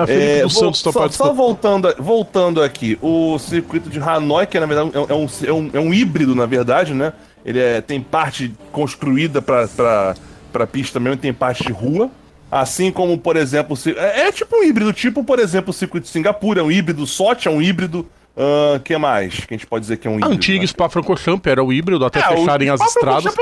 É, 0.08 0.40
é, 0.40 0.48
Santos 0.48 0.82
tá 0.82 0.92
só, 0.92 1.08
só 1.08 1.32
voltando, 1.32 1.94
voltando 1.98 2.62
aqui, 2.62 2.98
o 3.00 3.38
circuito 3.38 3.88
de 3.88 3.98
Hanoi, 3.98 4.46
que 4.46 4.60
na 4.60 4.66
verdade 4.66 4.90
é 4.94 5.14
um, 5.14 5.26
é 5.46 5.52
um, 5.52 5.70
é 5.72 5.80
um 5.80 5.94
híbrido, 5.94 6.34
na 6.34 6.44
verdade, 6.44 6.92
né? 6.92 7.14
Ele 7.44 7.58
é, 7.58 7.80
tem 7.80 8.00
parte 8.00 8.52
construída 8.70 9.40
para 9.40 10.66
pista 10.70 11.00
mesmo, 11.00 11.16
tem 11.16 11.32
parte 11.32 11.64
de 11.64 11.72
rua. 11.72 12.10
Assim 12.50 12.90
como, 12.90 13.16
por 13.16 13.36
exemplo, 13.36 13.76
é, 13.96 14.28
é, 14.28 14.32
tipo 14.32 14.56
um 14.56 14.64
híbrido, 14.64 14.92
tipo, 14.92 15.22
por 15.22 15.38
exemplo, 15.38 15.70
o 15.70 15.72
circuito 15.72 16.06
de 16.06 16.10
Singapura, 16.10 16.60
é 16.60 16.62
um 16.64 16.70
híbrido 16.70 17.06
SOT, 17.06 17.46
é 17.46 17.50
um 17.50 17.62
híbrido. 17.62 18.06
O 18.36 18.76
uh, 18.76 18.80
que 18.80 18.96
mais 18.96 19.40
que 19.40 19.54
a 19.54 19.56
gente 19.56 19.66
pode 19.66 19.82
dizer 19.82 19.96
que 19.98 20.06
é 20.06 20.10
um 20.10 20.14
híbrido? 20.14 20.34
Antigo 20.34 20.66
Spa-Francorchamps 20.66 21.46
era 21.50 21.62
o 21.62 21.72
híbrido, 21.72 22.04
até 22.04 22.20
é, 22.20 22.22
fecharem 22.22 22.70
as 22.70 22.80
estradas. 22.80 23.36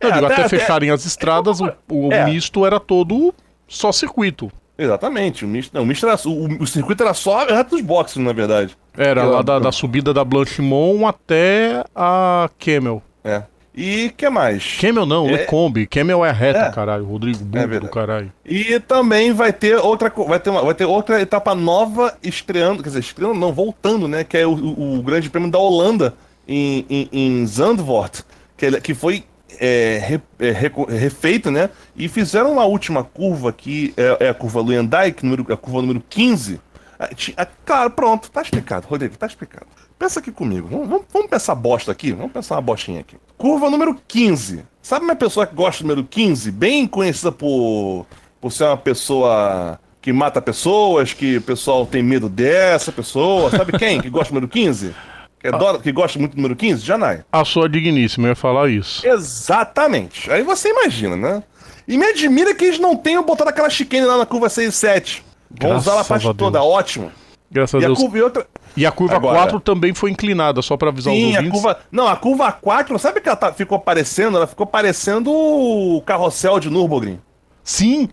É, 0.00 0.06
Não, 0.06 0.12
digo, 0.12 0.26
até, 0.26 0.34
até, 0.34 0.48
fecharem 0.48 0.90
as 0.90 1.04
estradas, 1.04 1.60
o, 1.60 1.72
o 1.88 2.24
misto 2.24 2.64
era 2.64 2.78
todo 2.78 3.34
só 3.66 3.90
circuito. 3.90 4.50
Exatamente. 4.76 5.44
O, 5.44 5.48
misto, 5.48 5.72
não, 5.72 5.82
o, 5.82 5.86
misto 5.86 6.06
era, 6.06 6.18
o, 6.26 6.62
o 6.62 6.66
circuito 6.66 7.02
era 7.02 7.14
só 7.14 7.46
reto 7.46 7.70
dos 7.70 7.80
boxes, 7.80 8.16
na 8.16 8.32
verdade. 8.32 8.76
Era 8.96 9.24
lá 9.24 9.42
da, 9.42 9.58
da, 9.58 9.72
subida 9.72 10.12
da 10.12 10.24
Blanchimont 10.24 11.04
até 11.04 11.84
a 11.94 12.48
Camel. 12.58 13.02
É. 13.22 13.42
E 13.74 14.10
que 14.16 14.30
mais? 14.30 14.76
Camel 14.80 15.04
não, 15.04 15.28
é... 15.28 15.32
Lecombe. 15.32 15.86
Camel 15.86 16.24
é 16.24 16.30
reta, 16.30 16.60
é. 16.60 16.70
caralho. 16.70 17.04
Rodrigo 17.04 17.44
burro 17.44 17.74
é 17.74 17.80
do 17.80 17.88
caralho. 17.88 18.32
E 18.44 18.78
também 18.78 19.32
vai 19.32 19.52
ter 19.52 19.76
outra 19.76 20.10
vai 20.10 20.38
ter, 20.38 20.50
uma, 20.50 20.62
vai 20.62 20.74
ter 20.74 20.84
outra 20.84 21.20
etapa 21.20 21.54
nova 21.56 22.16
estreando, 22.22 22.82
quer 22.82 22.90
dizer, 22.90 23.00
estreando 23.00 23.34
não, 23.34 23.52
voltando, 23.52 24.06
né? 24.06 24.22
Que 24.22 24.38
é 24.38 24.46
o, 24.46 24.52
o, 24.52 24.98
o 24.98 25.02
Grande 25.02 25.28
Prêmio 25.28 25.50
da 25.50 25.58
Holanda 25.58 26.14
em, 26.46 26.86
em, 26.88 27.08
em 27.12 27.46
Zandvoort, 27.46 28.22
que, 28.56 28.80
que 28.80 28.94
foi 28.94 29.24
é, 29.58 29.98
re, 30.02 30.22
é, 30.38 30.50
refeito, 30.96 31.50
né? 31.50 31.70
E 31.96 32.08
fizeram 32.08 32.52
uma 32.52 32.64
última 32.64 33.02
curva 33.02 33.50
aqui, 33.50 33.92
é, 33.96 34.26
é 34.26 34.28
a 34.28 34.34
curva 34.34 34.60
Luendijk, 34.60 35.24
número, 35.24 35.52
a 35.52 35.56
curva 35.56 35.80
número 35.80 36.02
15. 36.08 36.60
Ah, 36.98 37.08
ah, 37.36 37.46
claro, 37.64 37.90
pronto, 37.90 38.30
tá 38.30 38.40
explicado, 38.40 38.86
Rodrigo, 38.86 39.16
tá 39.18 39.26
explicado. 39.26 39.66
Pensa 40.04 40.20
aqui 40.20 40.30
comigo, 40.30 40.68
vamos, 40.70 40.86
vamos, 40.86 41.06
vamos 41.10 41.30
pensar 41.30 41.54
bosta 41.54 41.90
aqui, 41.90 42.12
vamos 42.12 42.30
pensar 42.30 42.56
uma 42.56 42.60
bostinha 42.60 43.00
aqui. 43.00 43.16
Curva 43.38 43.70
número 43.70 43.98
15. 44.06 44.62
Sabe 44.82 45.06
uma 45.06 45.16
pessoa 45.16 45.46
que 45.46 45.54
gosta 45.54 45.82
do 45.82 45.86
número 45.88 46.06
15? 46.06 46.50
Bem 46.50 46.86
conhecida 46.86 47.32
por, 47.32 48.04
por 48.38 48.52
ser 48.52 48.64
uma 48.64 48.76
pessoa 48.76 49.80
que 50.02 50.12
mata 50.12 50.42
pessoas, 50.42 51.14
que 51.14 51.38
o 51.38 51.40
pessoal 51.40 51.86
tem 51.86 52.02
medo 52.02 52.28
dessa 52.28 52.92
pessoa. 52.92 53.50
Sabe 53.50 53.72
quem 53.80 53.98
que 53.98 54.10
gosta 54.10 54.28
do 54.28 54.34
número 54.34 54.52
15? 54.52 54.94
Que, 55.40 55.48
adora, 55.48 55.78
que 55.78 55.90
gosta 55.90 56.18
muito 56.18 56.32
do 56.32 56.36
número 56.36 56.54
15? 56.54 56.84
Janai. 56.84 57.24
A 57.32 57.42
sua 57.42 57.66
digníssima 57.66 58.28
ia 58.28 58.36
falar 58.36 58.68
isso. 58.68 59.08
Exatamente. 59.08 60.30
Aí 60.30 60.42
você 60.42 60.68
imagina, 60.68 61.16
né? 61.16 61.42
E 61.88 61.96
me 61.96 62.04
admira 62.04 62.54
que 62.54 62.66
eles 62.66 62.78
não 62.78 62.94
tenham 62.94 63.22
botado 63.24 63.48
aquela 63.48 63.70
chicane 63.70 64.04
lá 64.04 64.18
na 64.18 64.26
curva 64.26 64.50
6 64.50 64.68
e 64.68 64.72
7. 64.76 65.24
Vão 65.58 65.78
usar 65.78 65.98
a 65.98 66.04
parte 66.04 66.34
toda, 66.34 66.62
ótimo. 66.62 67.10
Graças 67.50 67.80
e 67.80 67.84
a 67.84 67.88
Deus. 67.88 67.98
Curva 67.98 68.18
e, 68.18 68.22
outra... 68.22 68.46
e 68.76 68.86
a 68.86 68.90
curva 68.92 69.16
Agora, 69.16 69.36
4 69.36 69.60
também 69.60 69.94
foi 69.94 70.10
inclinada, 70.10 70.60
só 70.62 70.76
para 70.76 70.88
avisar 70.88 71.12
sim, 71.14 71.30
os 71.30 71.36
ouvintes. 71.36 71.48
A 71.48 71.52
curva... 71.52 71.80
Não, 71.90 72.08
a 72.08 72.16
curva 72.16 72.52
4, 72.52 72.98
sabe 72.98 73.20
que 73.20 73.28
ela 73.28 73.36
tá... 73.36 73.52
ficou 73.52 73.78
parecendo? 73.78 74.36
Ela 74.36 74.46
ficou 74.46 74.66
parecendo 74.66 75.30
o 75.30 76.02
carrossel 76.02 76.58
de 76.58 76.70
Nürburgring. 76.70 77.20
Sim. 77.62 78.08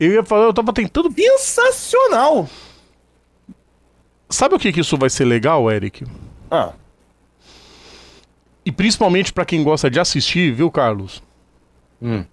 Eu 0.00 0.12
ia 0.12 0.24
falar, 0.24 0.46
eu 0.46 0.54
tava 0.54 0.72
tentando. 0.72 1.12
Sensacional! 1.38 2.48
Sabe 4.28 4.54
o 4.54 4.58
que, 4.58 4.72
que 4.72 4.80
isso 4.80 4.96
vai 4.96 5.10
ser 5.10 5.26
legal, 5.26 5.70
Eric? 5.70 6.04
Ah. 6.50 6.72
E 8.64 8.72
principalmente 8.72 9.32
para 9.32 9.44
quem 9.44 9.62
gosta 9.62 9.90
de 9.90 10.00
assistir, 10.00 10.52
viu, 10.52 10.70
Carlos? 10.70 11.22
Hum. 12.00 12.24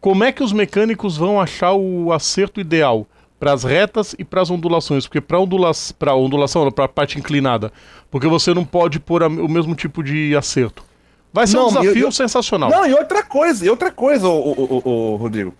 Como 0.00 0.24
é 0.24 0.32
que 0.32 0.42
os 0.42 0.52
mecânicos 0.52 1.16
vão 1.16 1.40
achar 1.40 1.74
o 1.74 2.12
acerto 2.12 2.60
ideal 2.60 3.06
para 3.40 3.54
as 3.54 3.64
retas 3.64 4.14
e 4.18 4.24
para 4.24 4.42
as 4.42 4.50
ondulações? 4.50 5.06
Porque 5.06 5.20
para 5.20 5.40
ondula 5.40 5.72
para 5.98 6.14
ondulação, 6.14 6.70
para 6.70 6.84
a 6.84 6.88
parte 6.88 7.18
inclinada, 7.18 7.72
porque 8.10 8.28
você 8.28 8.52
não 8.52 8.64
pode 8.64 9.00
pôr 9.00 9.22
o 9.22 9.48
mesmo 9.48 9.74
tipo 9.74 10.04
de 10.04 10.36
acerto. 10.36 10.84
Vai 11.32 11.46
ser 11.46 11.56
não, 11.56 11.64
um 11.64 11.68
desafio 11.68 11.96
eu, 11.96 12.06
eu, 12.06 12.12
sensacional. 12.12 12.68
Não, 12.68 12.86
e 12.86 12.92
outra 12.92 13.22
coisa, 13.22 13.64
e 13.64 13.70
outra 13.70 13.90
coisa, 13.90 14.28
o, 14.28 14.52
o, 14.52 14.82
o, 14.84 15.12
o 15.12 15.16
Rodrigo 15.16 15.54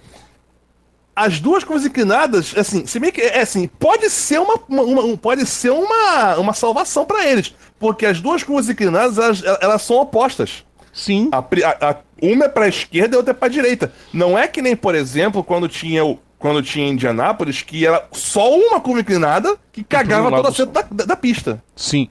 as 1.14 1.38
duas 1.38 1.62
curvas 1.62 1.84
inclinadas, 1.84 2.54
assim, 2.56 2.86
se 2.86 2.98
bem 2.98 3.12
que 3.12 3.20
é 3.20 3.40
assim, 3.40 3.68
pode 3.78 4.08
ser 4.08 4.40
uma, 4.40 4.58
uma, 4.66 4.82
uma 4.82 5.16
pode 5.18 5.44
ser 5.44 5.70
uma, 5.70 6.36
uma 6.36 6.54
salvação 6.54 7.04
para 7.04 7.26
eles, 7.26 7.54
porque 7.78 8.06
as 8.06 8.22
duas 8.22 8.42
curvas 8.42 8.70
inclinadas 8.70 9.18
elas, 9.18 9.42
elas 9.60 9.82
são 9.82 9.96
opostas. 9.96 10.64
Sim. 10.92 11.28
A, 11.32 11.38
a, 11.38 11.90
a, 11.90 11.96
uma 12.22 12.46
é 12.46 12.48
para 12.48 12.68
esquerda 12.68 13.14
e 13.14 13.16
a 13.16 13.18
outra 13.18 13.32
é 13.32 13.34
para 13.34 13.48
direita. 13.48 13.92
Não 14.12 14.38
é 14.38 14.48
que 14.48 14.62
nem, 14.62 14.74
por 14.74 14.94
exemplo, 14.94 15.44
quando 15.44 15.68
tinha 15.68 16.04
o 16.04 16.18
quando 16.40 16.62
tinha 16.62 16.88
Indianápolis, 16.88 17.62
que 17.62 17.86
era 17.86 18.08
só 18.10 18.52
uma 18.52 18.80
curva 18.80 19.00
inclinada 19.00 19.56
que 19.70 19.84
cagava 19.84 20.30
toda 20.30 20.48
a 20.48 20.64
da, 20.64 20.82
da, 20.90 21.04
da, 21.04 21.16
pista. 21.16 21.62
Sim. 21.76 22.08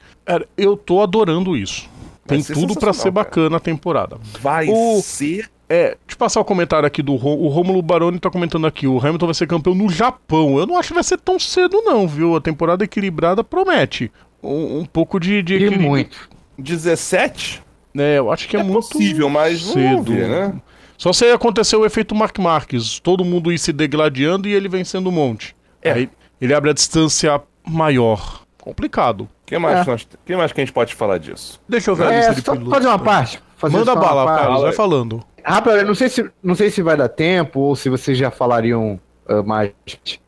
eu 0.56 0.78
tô 0.78 1.02
adorando 1.02 1.58
isso. 1.58 1.90
Tem 2.28 2.42
tudo 2.44 2.76
para 2.76 2.94
ser 2.94 3.10
bacana 3.10 3.58
a 3.58 3.60
temporada. 3.60 4.18
Vai 4.40 4.70
o... 4.70 5.02
ser 5.02 5.50
é, 5.68 5.90
deixa 5.90 6.00
eu 6.12 6.18
passar 6.18 6.40
o 6.40 6.46
comentário 6.46 6.88
aqui 6.88 7.04
do 7.04 7.14
o 7.14 7.48
Rômulo 7.48 7.80
Baroni 7.84 8.18
tá 8.18 8.30
comentando 8.32 8.66
aqui, 8.66 8.88
o 8.88 8.98
Hamilton 8.98 9.28
vai 9.28 9.36
ser 9.36 9.48
campeão 9.48 9.76
no 9.76 9.88
Japão. 9.88 10.58
Eu 10.58 10.66
não 10.66 10.78
acho 10.78 10.90
que 10.90 10.96
vai 10.96 11.04
ser 11.04 11.20
tão 11.20 11.38
cedo 11.38 11.82
não, 11.84 12.08
viu? 12.08 12.36
A 12.36 12.42
temporada 12.42 12.84
equilibrada 12.84 13.44
promete. 13.44 14.12
Um, 14.42 14.80
um 14.80 14.86
pouco 14.86 15.20
de, 15.20 15.44
de 15.44 15.56
equilíbrio. 15.56 15.88
muito. 15.88 16.30
17? 16.58 17.64
É, 17.98 18.18
eu 18.18 18.32
acho 18.32 18.48
que 18.48 18.58
é, 18.58 18.60
é 18.60 18.64
muito 18.64 18.90
possível, 18.90 19.30
mas 19.30 19.62
cedo, 19.62 20.04
ver, 20.04 20.28
né? 20.28 20.54
Só 21.00 21.14
se 21.14 21.32
acontecer 21.32 21.78
o 21.78 21.86
efeito 21.86 22.14
Mark 22.14 22.38
Marques, 22.40 23.00
todo 23.00 23.24
mundo 23.24 23.54
ir 23.54 23.58
se 23.58 23.72
degladiando 23.72 24.50
e 24.50 24.54
ele 24.54 24.68
vencendo 24.68 25.08
um 25.08 25.14
monte. 25.14 25.56
É. 25.82 25.94
Aí 25.94 26.10
ele 26.42 26.54
abre 26.54 26.72
a 26.72 26.74
distância 26.74 27.42
maior. 27.66 28.42
Complicado. 28.58 29.26
Quem 29.46 29.58
mais, 29.58 29.88
é. 29.88 29.90
nós, 29.90 30.06
quem 30.26 30.36
mais 30.36 30.52
que 30.52 30.60
a 30.60 30.66
gente 30.66 30.74
pode 30.74 30.94
falar 30.94 31.18
disso? 31.18 31.62
Deixa 31.70 31.90
eu 31.90 31.96
ver 31.96 32.12
é, 32.12 32.28
a 32.28 32.32
lista 32.32 32.58
de 32.58 32.70
Fazer 32.70 32.88
uma 32.88 33.00
parte. 33.00 33.42
Fazer 33.56 33.78
Manda 33.78 33.96
bala, 33.96 34.26
Carlos, 34.26 34.62
vai 34.62 34.74
falando. 34.74 35.24
Rapaz, 35.42 35.88
não 35.88 35.96
sei 35.96 36.10
se 36.10 36.30
não 36.44 36.54
sei 36.54 36.70
se 36.70 36.82
vai 36.82 36.98
dar 36.98 37.08
tempo 37.08 37.62
ou 37.62 37.78
se 37.78 37.90
vocês 37.90 38.18
já 38.18 38.30
falariam 38.30 39.00
uh, 39.30 39.42
mais. 39.46 39.72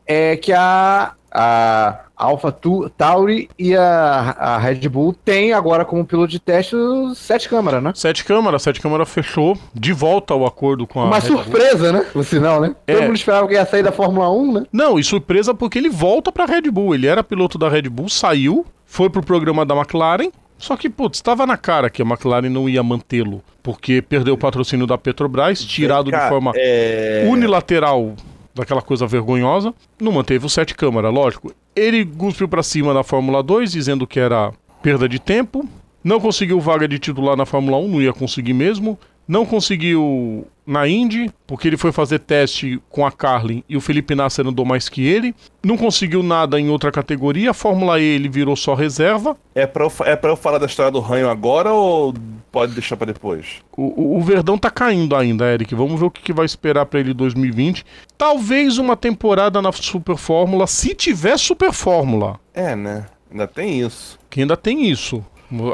É 0.06 0.38
que 0.38 0.54
a 0.54 1.12
a 1.32 2.00
Alpha 2.16 2.54
Tauri 2.96 3.48
e 3.58 3.74
a, 3.74 4.36
a 4.38 4.58
Red 4.58 4.88
Bull 4.88 5.14
tem 5.24 5.52
agora 5.52 5.84
como 5.84 6.04
piloto 6.04 6.28
de 6.28 6.38
teste 6.38 6.76
sete 7.16 7.48
câmaras, 7.48 7.82
né? 7.82 7.92
Sete 7.94 8.24
câmaras, 8.24 8.62
sete 8.62 8.80
câmaras 8.80 9.08
fechou 9.08 9.58
de 9.74 9.92
volta 9.92 10.34
ao 10.34 10.46
acordo 10.46 10.86
com 10.86 11.00
a. 11.00 11.04
Uma 11.06 11.18
Red 11.18 11.26
surpresa, 11.26 11.92
Bull. 11.92 12.00
né? 12.00 12.06
No 12.14 12.24
sinal, 12.24 12.60
né? 12.60 12.76
É. 12.86 12.94
Todo 12.94 13.04
mundo 13.04 13.16
esperava 13.16 13.48
que 13.48 13.54
ia 13.54 13.66
sair 13.66 13.82
da 13.82 13.92
Fórmula 13.92 14.30
1, 14.30 14.52
né? 14.52 14.66
Não, 14.72 14.98
e 14.98 15.04
surpresa 15.04 15.54
porque 15.54 15.78
ele 15.78 15.90
volta 15.90 16.30
pra 16.30 16.44
Red 16.44 16.70
Bull. 16.70 16.94
Ele 16.94 17.06
era 17.06 17.24
piloto 17.24 17.58
da 17.58 17.68
Red 17.68 17.88
Bull, 17.88 18.08
saiu, 18.08 18.66
foi 18.84 19.08
pro 19.08 19.22
programa 19.22 19.64
da 19.64 19.74
McLaren, 19.74 20.30
só 20.58 20.76
que, 20.76 20.88
putz, 20.88 21.18
estava 21.18 21.44
na 21.44 21.56
cara 21.56 21.90
que 21.90 22.02
a 22.02 22.04
McLaren 22.04 22.48
não 22.48 22.68
ia 22.68 22.82
mantê-lo, 22.84 23.42
porque 23.62 24.00
perdeu 24.00 24.34
o 24.34 24.38
patrocínio 24.38 24.86
da 24.86 24.96
Petrobras, 24.96 25.64
tirado 25.64 26.10
de 26.10 26.28
forma 26.28 26.52
é... 26.54 27.26
unilateral 27.28 28.14
daquela 28.54 28.82
coisa 28.82 29.06
vergonhosa, 29.06 29.74
não 30.00 30.12
manteve 30.12 30.46
o 30.46 30.48
sete 30.48 30.74
câmara, 30.74 31.08
lógico. 31.08 31.52
Ele 31.74 32.04
cuspiu 32.04 32.48
para 32.48 32.62
cima 32.62 32.92
na 32.92 33.02
Fórmula 33.02 33.42
2, 33.42 33.72
dizendo 33.72 34.06
que 34.06 34.20
era 34.20 34.52
perda 34.82 35.08
de 35.08 35.18
tempo, 35.18 35.66
não 36.02 36.20
conseguiu 36.20 36.60
vaga 36.60 36.86
de 36.86 36.98
titular 36.98 37.36
na 37.36 37.46
Fórmula 37.46 37.78
1, 37.78 37.88
não 37.88 38.02
ia 38.02 38.12
conseguir 38.12 38.52
mesmo, 38.52 38.98
não 39.26 39.46
conseguiu 39.46 40.46
na 40.66 40.86
Indy, 40.86 41.30
porque 41.46 41.68
ele 41.68 41.76
foi 41.76 41.92
fazer 41.92 42.20
teste 42.20 42.80
com 42.88 43.04
a 43.04 43.10
Carlin 43.10 43.64
e 43.68 43.76
o 43.76 43.80
Felipe 43.80 44.14
Nasser 44.14 44.46
andou 44.46 44.64
mais 44.64 44.88
que 44.88 45.06
ele. 45.06 45.34
Não 45.64 45.76
conseguiu 45.76 46.22
nada 46.22 46.58
em 46.58 46.68
outra 46.68 46.90
categoria. 46.90 47.50
A 47.50 47.54
Fórmula 47.54 48.00
E 48.00 48.04
ele 48.04 48.28
virou 48.28 48.56
só 48.56 48.74
reserva. 48.74 49.36
É 49.54 49.66
pra 49.66 49.84
eu, 49.84 49.92
é 50.04 50.16
pra 50.16 50.30
eu 50.30 50.36
falar 50.36 50.58
da 50.58 50.66
história 50.66 50.90
do 50.90 51.00
Ranho 51.00 51.28
agora 51.28 51.72
ou 51.72 52.14
pode 52.50 52.72
deixar 52.72 52.96
para 52.96 53.12
depois? 53.12 53.60
O, 53.76 53.82
o, 53.82 54.18
o, 54.18 54.20
Verdão 54.22 54.58
tá 54.58 54.70
caindo 54.70 55.16
ainda, 55.16 55.52
Eric. 55.52 55.74
Vamos 55.74 55.98
ver 55.98 56.06
o 56.06 56.10
que, 56.10 56.22
que 56.22 56.32
vai 56.32 56.44
esperar 56.44 56.86
para 56.86 57.00
ele 57.00 57.10
em 57.10 57.14
2020. 57.14 57.84
Talvez 58.16 58.78
uma 58.78 58.96
temporada 58.96 59.60
na 59.60 59.72
Super 59.72 60.16
Fórmula, 60.16 60.66
se 60.66 60.94
tiver 60.94 61.38
Super 61.38 61.72
Fórmula. 61.72 62.38
É, 62.54 62.76
né? 62.76 63.06
Ainda 63.30 63.46
tem 63.48 63.80
isso. 63.80 64.18
Que 64.28 64.42
ainda 64.42 64.56
tem 64.56 64.88
isso. 64.88 65.24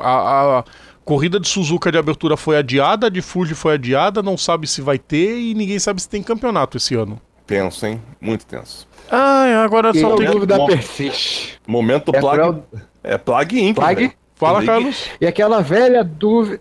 A, 0.03 0.59
a, 0.59 0.65
corrida 1.09 1.41
de 1.41 1.49
Suzuka 1.49 1.91
de 1.91 1.97
abertura 1.97 2.37
foi 2.37 2.59
adiada, 2.59 3.07
a 3.07 3.09
de 3.09 3.23
Fuji 3.23 3.55
foi 3.55 3.75
adiada, 3.75 4.23
não 4.23 4.37
sabe 4.37 4.67
se 4.67 4.83
vai 4.83 4.99
ter 4.99 5.39
e 5.39 5.55
ninguém 5.55 5.79
sabe 5.79 6.03
se 6.03 6.09
tem 6.09 6.23
campeonato 6.23 6.77
esse 6.77 6.95
ano. 6.95 7.19
Tenso, 7.47 7.87
hein? 7.87 8.03
Muito 8.21 8.45
tenso. 8.45 8.87
Ah, 9.11 9.63
agora 9.65 9.91
e 9.95 10.01
só 10.03 10.15
tem 10.17 10.31
dúvida 10.31 10.67
persiste. 10.67 11.59
Momento 11.67 12.15
é 12.15 12.21
plug. 12.21 12.63
É 13.03 13.17
plug 13.17 13.59
in. 13.59 13.73
Plug? 13.73 14.13
Fala, 14.35 14.63
Carlos. 14.63 15.07
E 15.19 15.27
aquela 15.27 15.63
velha 15.63 16.05
dúvida. 16.05 16.61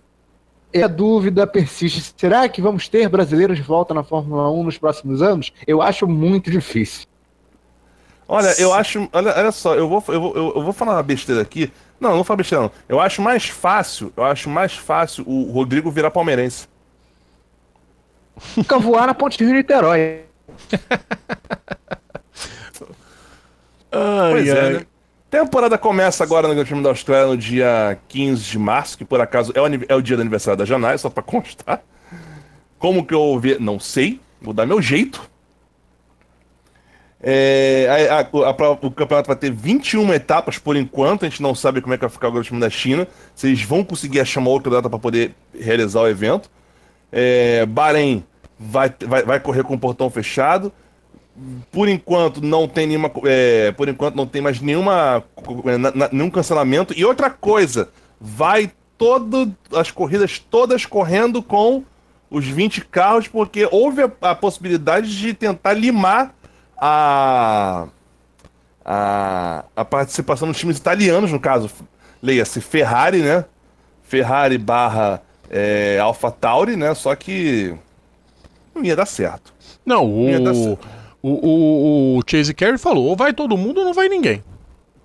E 0.72 0.82
a 0.82 0.88
dúvida 0.88 1.46
persiste. 1.46 2.14
Será 2.16 2.48
que 2.48 2.62
vamos 2.62 2.88
ter 2.88 3.06
brasileiros 3.10 3.58
de 3.58 3.62
volta 3.62 3.92
na 3.92 4.02
Fórmula 4.02 4.50
1 4.50 4.64
nos 4.64 4.78
próximos 4.78 5.20
anos? 5.20 5.52
Eu 5.66 5.82
acho 5.82 6.06
muito 6.06 6.50
difícil. 6.50 7.06
Olha, 8.26 8.54
eu 8.58 8.72
acho. 8.72 9.08
Olha, 9.12 9.34
olha 9.36 9.52
só, 9.52 9.74
eu 9.74 9.86
vou, 9.86 10.02
eu, 10.08 10.20
vou, 10.20 10.36
eu 10.36 10.62
vou 10.62 10.72
falar 10.72 10.94
uma 10.94 11.02
besteira 11.02 11.42
aqui. 11.42 11.70
Não, 12.00 12.10
não 12.10 12.16
vou 12.16 12.24
falar 12.24 12.38
besteira, 12.38 12.64
não. 12.64 12.72
Eu 12.88 13.00
acho 13.00 13.20
mais 13.20 13.48
fácil, 13.48 14.12
eu 14.16 14.24
acho 14.24 14.48
mais 14.48 14.74
fácil 14.74 15.24
o 15.26 15.50
Rodrigo 15.50 15.90
virar 15.90 16.10
palmeirense. 16.10 16.68
Fica 18.38 18.78
voar 18.78 19.06
na 19.06 19.14
Ponte 19.14 19.42
Rio 19.42 19.52
Niterói. 19.54 20.22
ai, 23.90 24.30
pois 24.30 24.48
é, 24.48 24.52
ai. 24.52 24.66
é, 24.66 24.70
né? 24.74 24.86
Temporada 25.30 25.76
começa 25.76 26.24
agora 26.24 26.48
no 26.48 26.54
Grande 26.54 26.68
Prêmio 26.68 26.82
da 26.82 26.88
Austrália 26.90 27.26
no 27.26 27.36
dia 27.36 27.98
15 28.08 28.42
de 28.42 28.58
março, 28.58 28.96
que 28.96 29.04
por 29.04 29.20
acaso 29.20 29.52
é 29.54 29.60
o, 29.60 29.66
é 29.88 29.94
o 29.94 30.00
dia 30.00 30.16
do 30.16 30.22
aniversário 30.22 30.56
da 30.56 30.64
Janai, 30.64 30.96
só 30.96 31.10
pra 31.10 31.22
constar. 31.22 31.82
Como 32.78 33.04
que 33.04 33.12
eu 33.12 33.20
ouvi? 33.20 33.58
Não 33.58 33.78
sei, 33.78 34.20
vou 34.40 34.54
dar 34.54 34.64
meu 34.64 34.80
jeito. 34.80 35.20
É, 37.20 38.08
a, 38.10 38.20
a, 38.20 38.50
a, 38.50 38.70
o 38.70 38.90
campeonato 38.92 39.26
vai 39.26 39.36
ter 39.36 39.50
21 39.50 40.12
etapas 40.14 40.56
por 40.56 40.76
enquanto, 40.76 41.24
a 41.24 41.28
gente 41.28 41.42
não 41.42 41.54
sabe 41.54 41.80
como 41.80 41.92
é 41.92 41.96
que 41.96 42.02
vai 42.02 42.10
ficar 42.10 42.28
o 42.28 42.32
Grande 42.32 42.48
Prêmio 42.48 42.64
da 42.64 42.70
China, 42.70 43.08
eles 43.42 43.62
vão 43.62 43.82
conseguir 43.82 44.20
achar 44.20 44.40
uma 44.40 44.50
outra 44.50 44.70
data 44.70 44.88
para 44.88 44.98
poder 44.98 45.34
realizar 45.58 46.00
o 46.00 46.08
evento. 46.08 46.48
É, 47.10 47.66
Bahrein 47.66 48.24
vai, 48.58 48.92
vai, 49.06 49.22
vai 49.22 49.40
correr 49.40 49.64
com 49.64 49.74
o 49.74 49.78
portão 49.78 50.08
fechado. 50.10 50.72
Por 51.70 51.88
enquanto 51.88 52.40
não 52.40 52.66
tem 52.66 52.86
nenhuma. 52.86 53.10
É, 53.24 53.70
por 53.72 53.88
enquanto 53.88 54.16
não 54.16 54.26
tem 54.26 54.42
mais 54.42 54.60
nenhuma. 54.60 55.22
Na, 55.78 55.92
na, 55.94 56.08
nenhum 56.10 56.30
cancelamento. 56.30 56.92
E 56.96 57.04
outra 57.04 57.30
coisa, 57.30 57.90
vai 58.20 58.72
todo, 58.96 59.54
as 59.72 59.92
corridas 59.92 60.38
todas 60.38 60.84
correndo 60.84 61.40
com 61.40 61.84
os 62.28 62.44
20 62.44 62.84
carros, 62.86 63.28
porque 63.28 63.68
houve 63.70 64.02
a, 64.02 64.10
a 64.20 64.34
possibilidade 64.34 65.16
de 65.16 65.32
tentar 65.32 65.74
limar 65.74 66.34
a, 66.78 67.88
a, 68.84 69.64
a 69.76 69.84
participação 69.84 70.48
dos 70.48 70.56
times 70.56 70.78
italianos, 70.78 71.32
no 71.32 71.40
caso, 71.40 71.70
leia-se 72.22 72.60
Ferrari, 72.60 73.20
né? 73.20 73.44
Ferrari 74.02 74.56
barra 74.56 75.20
é, 75.50 75.98
Alpha 75.98 76.30
Tauri, 76.30 76.76
né? 76.76 76.94
Só 76.94 77.14
que 77.14 77.74
não 78.74 78.84
ia 78.84 78.96
dar 78.96 79.06
certo. 79.06 79.52
Não, 79.84 80.06
o, 80.06 80.78
o, 81.22 81.28
o, 81.30 82.18
o, 82.18 82.22
Chase 82.26 82.54
Carey 82.54 82.78
falou: 82.78 83.06
ou 83.06 83.16
vai 83.16 83.32
todo 83.32 83.56
mundo 83.56 83.78
ou 83.78 83.84
não 83.84 83.94
vai 83.94 84.08
ninguém. 84.08 84.42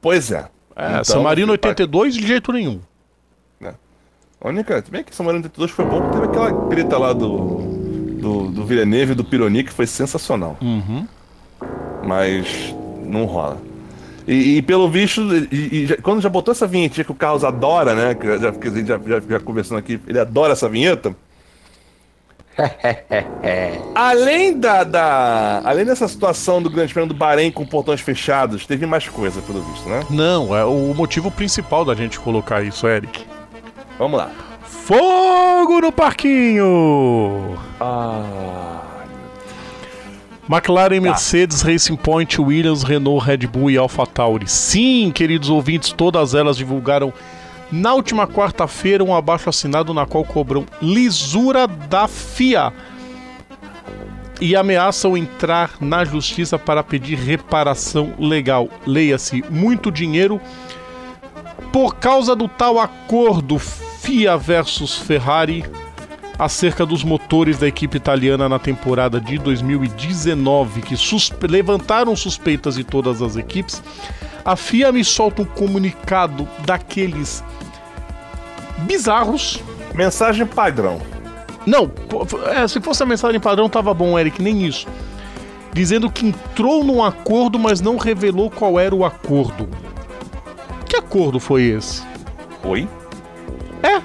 Pois 0.02 0.32
é. 0.32 0.46
é 0.76 0.90
então, 0.90 1.04
San 1.06 1.22
Marino 1.22 1.52
82 1.54 2.16
de 2.16 2.28
jeito 2.28 2.52
nenhum. 2.52 2.80
É. 3.62 3.74
A 4.42 4.50
única. 4.50 4.84
Bem 4.90 5.04
que 5.04 5.16
San 5.16 5.24
Marino 5.24 5.44
82 5.46 5.72
foi 5.72 5.86
bom 5.86 6.02
porque 6.02 6.20
teve 6.20 6.26
aquela 6.26 6.68
treta 6.68 6.98
lá 6.98 7.14
do, 7.14 7.58
do, 8.20 8.48
do 8.50 8.66
Villeneuve 8.66 9.14
e 9.14 9.16
do 9.16 9.24
Pironi 9.24 9.64
que 9.64 9.72
foi 9.72 9.88
sensacional. 9.88 10.58
Uhum. 10.62 11.08
Mas 12.06 12.76
não 13.06 13.26
rola. 13.26 13.58
E, 14.28 14.58
e, 14.58 14.62
pelo 14.62 14.90
visto, 14.90 15.22
e, 15.52 15.84
e 15.84 15.86
já, 15.86 15.98
quando 15.98 16.22
já 16.22 16.30
botou 16.30 16.54
essa 16.54 16.66
vinheta 16.66 17.04
que 17.04 17.12
o 17.12 17.16
Carlos 17.16 17.44
adora, 17.44 17.94
né? 17.94 18.16
Que 18.16 18.38
já, 18.38 18.52
que 18.52 18.70
gente 18.70 18.88
já, 18.88 18.98
já, 18.98 19.20
já 19.20 19.40
conversando 19.40 19.80
aqui, 19.80 20.00
ele 20.08 20.20
adora 20.20 20.54
essa 20.54 20.70
vinheta. 20.70 21.16
além 23.96 24.60
da, 24.60 24.84
da, 24.84 25.62
além 25.66 25.86
dessa 25.86 26.08
situação 26.08 26.62
do 26.62 26.70
Grande 26.70 26.94
Prêmio 26.94 27.10
do 27.10 27.16
Bahrein 27.16 27.52
com 27.52 27.66
portões 27.66 28.00
fechados, 28.00 28.66
teve 28.66 28.86
mais 28.86 29.10
coisa, 29.10 29.42
pelo 29.42 29.62
visto, 29.64 29.90
né? 29.90 30.06
Não, 30.10 30.56
é 30.56 30.64
o 30.64 30.94
motivo 30.94 31.32
principal 31.32 31.84
da 31.84 31.96
gente 31.96 32.20
colocar 32.20 32.64
isso, 32.64 32.88
Eric. 32.88 33.26
Vamos 33.98 34.18
lá. 34.18 34.32
Fogo 34.64 35.82
no 35.82 35.92
parquinho! 35.92 37.58
Ah. 37.80 38.93
McLaren, 40.50 40.96
tá. 40.96 41.02
Mercedes, 41.02 41.62
Racing 41.62 41.96
Point, 41.96 42.40
Williams, 42.42 42.84
Renault, 42.84 43.26
Red 43.26 43.48
Bull 43.48 43.72
e 43.72 43.78
AlphaTauri. 43.78 44.48
Sim, 44.48 45.12
queridos 45.14 45.50
ouvintes, 45.50 45.92
todas 45.92 46.34
elas 46.34 46.58
divulgaram 46.58 47.14
na 47.72 47.94
última 47.94 48.28
quarta-feira 48.28 49.04
um 49.04 49.16
abaixo 49.16 49.50
assinado 49.50 49.94
na 49.94 50.06
qual 50.06 50.24
cobram 50.24 50.66
lisura 50.82 51.66
da 51.66 52.08
FIA 52.08 52.72
e 54.40 54.56
ameaçam 54.56 55.16
entrar 55.18 55.72
na 55.80 56.04
justiça 56.04 56.60
para 56.60 56.84
pedir 56.84 57.16
reparação 57.18 58.14
legal. 58.20 58.70
Leia-se 58.86 59.44
muito 59.50 59.92
dinheiro 59.92 60.40
por 61.72 61.96
causa 61.96 62.36
do 62.36 62.48
tal 62.48 62.78
acordo 62.78 63.58
FIA 63.58 64.38
versus 64.38 64.96
Ferrari 64.96 65.66
acerca 66.38 66.86
dos 66.86 67.04
motores 67.04 67.58
da 67.60 67.68
equipe 67.68 67.98
italiana 67.98 68.50
na 68.50 68.60
temporada 68.60 69.20
de 69.20 69.38
2019, 69.38 70.82
que 70.82 70.98
suspe 70.98 71.48
levantaram 71.48 72.16
suspeitas 72.16 72.76
de 72.76 72.84
todas 72.84 73.22
as 73.22 73.36
equipes. 73.36 73.82
A 74.44 74.56
FIA 74.56 74.92
me 74.92 75.04
solta 75.04 75.42
um 75.42 75.46
comunicado 75.46 76.48
daqueles 76.66 77.44
bizarros. 78.80 79.60
Mensagem 79.94 80.46
padrão. 80.46 81.00
Não, 81.66 81.90
é, 82.48 82.68
se 82.68 82.82
fosse 82.82 83.04
a 83.04 83.06
mensagem 83.06 83.40
padrão 83.40 83.70
tava 83.70 83.94
bom, 83.94 84.20
Eric, 84.20 84.42
nem 84.42 84.66
isso. 84.66 84.88
Dizendo 85.72 86.12
que 86.12 86.28
entrou 86.28 86.84
num 86.84 87.04
acordo, 87.04 87.58
mas 87.58 87.80
não 87.80 87.98
revelou 87.98 88.50
qual 88.50 88.80
era 88.80 88.94
o 88.94 89.06
acordo. 89.06 89.70
Que 90.88 90.98
acordo 90.98 91.40
foi 91.40 91.64
esse? 91.64 92.04
Oi? 92.64 92.88
É, 93.82 94.02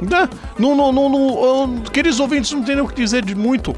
Não, 0.00 0.74
não, 0.74 0.92
não, 0.92 1.08
não, 1.08 1.80
queridos 1.82 2.20
ouvintes, 2.20 2.52
não 2.52 2.62
tem 2.62 2.76
nem 2.76 2.84
o 2.84 2.88
que 2.88 2.94
dizer 2.94 3.24
de 3.24 3.34
muito 3.34 3.74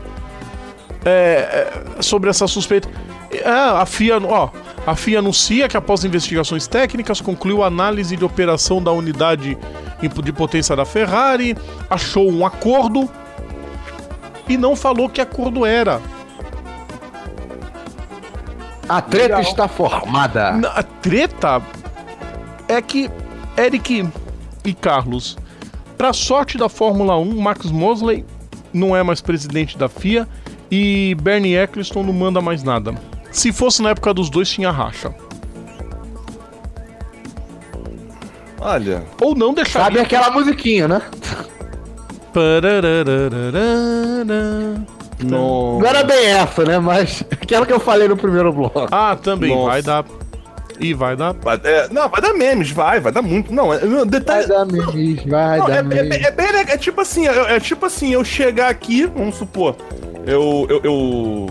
é, 1.04 1.72
é, 1.98 2.02
sobre 2.02 2.30
essa 2.30 2.46
suspeita. 2.46 2.88
É, 3.30 3.48
a 3.48 3.86
FIA, 3.86 4.18
ó, 4.18 4.50
a 4.86 4.94
FIA 4.96 5.20
anuncia 5.20 5.68
que 5.68 5.76
após 5.76 6.04
investigações 6.04 6.66
técnicas 6.66 7.20
concluiu 7.20 7.62
a 7.62 7.66
análise 7.66 8.16
de 8.16 8.24
operação 8.24 8.82
da 8.82 8.92
unidade 8.92 9.56
de 10.00 10.32
potência 10.32 10.74
da 10.74 10.84
Ferrari, 10.84 11.56
achou 11.88 12.30
um 12.30 12.44
acordo 12.44 13.08
e 14.48 14.56
não 14.56 14.74
falou 14.74 15.08
que 15.08 15.20
acordo 15.20 15.64
era. 15.64 16.00
A 18.88 19.00
treta 19.00 19.36
Legal. 19.36 19.42
está 19.42 19.68
formada. 19.68 20.48
A 20.74 20.82
treta 20.82 21.62
é 22.66 22.82
que 22.82 23.08
Eric 23.56 24.08
e 24.64 24.74
Carlos 24.74 25.36
para 26.00 26.14
sorte 26.14 26.56
da 26.56 26.66
Fórmula 26.66 27.18
1, 27.18 27.38
Max 27.42 27.66
Mosley 27.66 28.24
não 28.72 28.96
é 28.96 29.02
mais 29.02 29.20
presidente 29.20 29.76
da 29.76 29.86
FIA 29.86 30.26
e 30.70 31.14
Bernie 31.20 31.54
Eccleston 31.54 32.02
não 32.02 32.12
manda 32.14 32.40
mais 32.40 32.62
nada. 32.62 32.94
Se 33.30 33.52
fosse 33.52 33.82
na 33.82 33.90
época 33.90 34.14
dos 34.14 34.30
dois, 34.30 34.48
tinha 34.48 34.70
racha. 34.70 35.14
Olha. 38.58 39.04
Ou 39.20 39.34
não 39.34 39.52
deixar. 39.52 39.84
Sabe 39.84 40.00
aquela 40.00 40.30
musiquinha, 40.30 40.88
né? 40.88 41.02
Não... 45.22 45.80
não 45.80 45.86
era 45.86 46.02
bem 46.02 46.28
essa, 46.28 46.64
né? 46.64 46.78
Mas 46.78 47.22
aquela 47.30 47.66
que 47.66 47.74
eu 47.74 47.80
falei 47.80 48.08
no 48.08 48.16
primeiro 48.16 48.50
bloco. 48.50 48.86
Ah, 48.90 49.18
também 49.22 49.54
Nossa. 49.54 49.66
vai 49.66 49.82
dar. 49.82 50.04
E 50.80 50.94
vai 50.94 51.14
dar. 51.14 51.34
Vai, 51.34 51.60
é, 51.62 51.88
não, 51.90 52.08
vai 52.08 52.22
dar 52.22 52.32
memes, 52.32 52.70
vai, 52.70 53.00
vai 53.00 53.12
dar 53.12 53.20
muito. 53.20 53.52
Não, 53.52 53.72
é, 53.72 53.80
detalhe... 54.06 54.46
Vai 54.46 54.56
dar 54.56 54.64
memes, 54.64 55.24
vai 55.26 55.58
não, 55.58 55.66
dar 55.66 55.76
é, 55.76 55.82
memes. 55.82 56.16
É, 56.16 56.22
é, 56.22 56.30
bem 56.30 56.46
É 56.46 56.76
tipo 56.78 57.00
assim, 57.02 57.28
é, 57.28 57.56
é, 57.56 57.60
tipo 57.60 57.84
assim, 57.84 58.14
eu 58.14 58.24
chegar 58.24 58.70
aqui, 58.70 59.04
vamos 59.04 59.36
supor, 59.36 59.76
eu. 60.26 60.66
eu, 60.70 60.80
eu... 60.82 61.46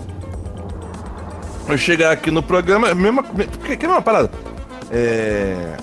eu 1.69 1.77
chegar 1.77 2.11
aqui 2.11 2.31
no 2.31 2.41
programa, 2.41 2.93
mesma. 2.95 3.23
Que, 3.63 3.77
que 3.77 3.85
é 3.85 3.89
uma 3.89 4.01
parada? 4.01 4.31
É. 4.91 5.77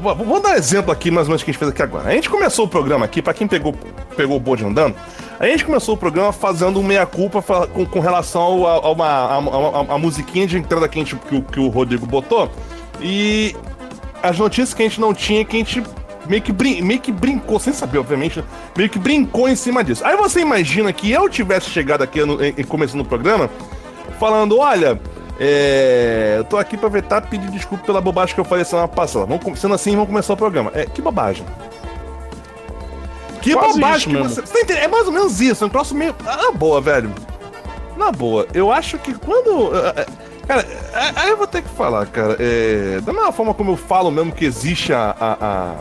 vou 0.00 0.40
dar 0.40 0.52
um 0.52 0.54
exemplo 0.54 0.90
aqui, 0.90 1.10
mais 1.10 1.26
ou 1.26 1.32
menos, 1.32 1.42
que 1.42 1.50
a 1.50 1.52
gente 1.52 1.58
fez 1.58 1.70
aqui 1.70 1.82
agora. 1.82 2.08
A 2.08 2.12
gente 2.12 2.30
começou 2.30 2.64
o 2.64 2.68
programa 2.68 3.04
aqui, 3.04 3.20
pra 3.20 3.34
quem 3.34 3.46
pegou, 3.46 3.74
pegou 4.16 4.38
o 4.38 4.40
bonde 4.40 4.64
andando, 4.64 4.96
a 5.38 5.46
gente 5.46 5.64
começou 5.64 5.94
o 5.94 5.98
programa 5.98 6.32
fazendo 6.32 6.80
um 6.80 6.82
meia-culpa 6.82 7.42
com, 7.66 7.84
com 7.84 8.00
relação 8.00 8.66
a, 8.66 8.72
a 8.72 8.90
uma 8.90 9.06
a, 9.06 9.36
a, 9.36 9.94
a, 9.94 9.98
musiquinha 9.98 10.46
de 10.46 10.56
entrada 10.56 10.88
que, 10.88 10.98
a 10.98 11.04
gente, 11.04 11.16
que, 11.16 11.40
que 11.42 11.60
o 11.60 11.68
Rodrigo 11.68 12.06
botou. 12.06 12.50
E 13.00 13.54
as 14.22 14.38
notícias 14.38 14.74
que 14.74 14.82
a 14.82 14.88
gente 14.88 15.00
não 15.00 15.14
tinha, 15.14 15.44
que 15.44 15.56
a 15.56 15.58
gente 15.58 15.82
meio 16.28 16.42
que, 16.42 16.52
brin 16.52 16.82
meio 16.82 17.00
que 17.00 17.10
brincou, 17.10 17.58
sem 17.58 17.72
saber, 17.72 17.98
obviamente, 17.98 18.44
meio 18.76 18.88
que 18.88 18.98
brincou 18.98 19.48
em 19.48 19.56
cima 19.56 19.82
disso. 19.82 20.04
Aí 20.04 20.16
você 20.16 20.40
imagina 20.40 20.92
que 20.92 21.10
eu 21.10 21.28
tivesse 21.28 21.70
chegado 21.70 22.02
aqui 22.02 22.24
no, 22.24 22.42
em, 22.44 22.64
começando 22.64 23.00
o 23.00 23.04
programa, 23.04 23.50
falando: 24.18 24.58
olha, 24.58 25.00
é, 25.40 26.34
eu 26.36 26.44
tô 26.44 26.56
aqui 26.56 26.76
pra 26.76 26.88
vetar 26.88 27.28
pedir 27.28 27.50
desculpa 27.50 27.84
pela 27.84 28.00
bobagem 28.00 28.34
que 28.34 28.40
eu 28.40 28.44
falei 28.44 28.64
semana 28.64 28.88
passada. 28.88 29.26
Vamos, 29.26 29.58
sendo 29.58 29.74
assim, 29.74 29.92
vamos 29.92 30.08
começar 30.08 30.34
o 30.34 30.36
programa. 30.36 30.70
É, 30.74 30.84
que 30.84 31.00
bobagem. 31.00 31.44
Que 33.40 33.54
Quase 33.54 33.74
bobagem 33.74 34.14
que 34.14 34.22
você. 34.22 34.40
você 34.40 34.64
tá 34.64 34.74
é 34.74 34.88
mais 34.88 35.06
ou 35.06 35.12
menos 35.12 35.40
isso, 35.40 35.64
é 35.64 35.66
um 35.66 35.70
troço 35.70 35.94
meio. 35.94 36.14
Ah, 36.26 36.36
na 36.36 36.50
boa, 36.50 36.80
velho. 36.80 37.12
Na 37.96 38.12
boa, 38.12 38.46
eu 38.52 38.70
acho 38.70 38.98
que 38.98 39.14
quando. 39.14 39.74
É, 39.76 40.02
é, 40.02 40.06
cara, 40.48 40.66
aí 41.14 41.28
eu 41.28 41.36
vou 41.36 41.46
ter 41.46 41.62
que 41.62 41.68
falar, 41.68 42.06
cara. 42.06 42.36
É, 42.40 43.00
da 43.02 43.12
mesma 43.12 43.30
forma 43.30 43.54
como 43.54 43.72
eu 43.72 43.76
falo 43.76 44.10
mesmo 44.10 44.32
que 44.32 44.44
existe 44.44 44.92
a, 44.92 45.14
a, 45.20 45.32
a 45.40 45.74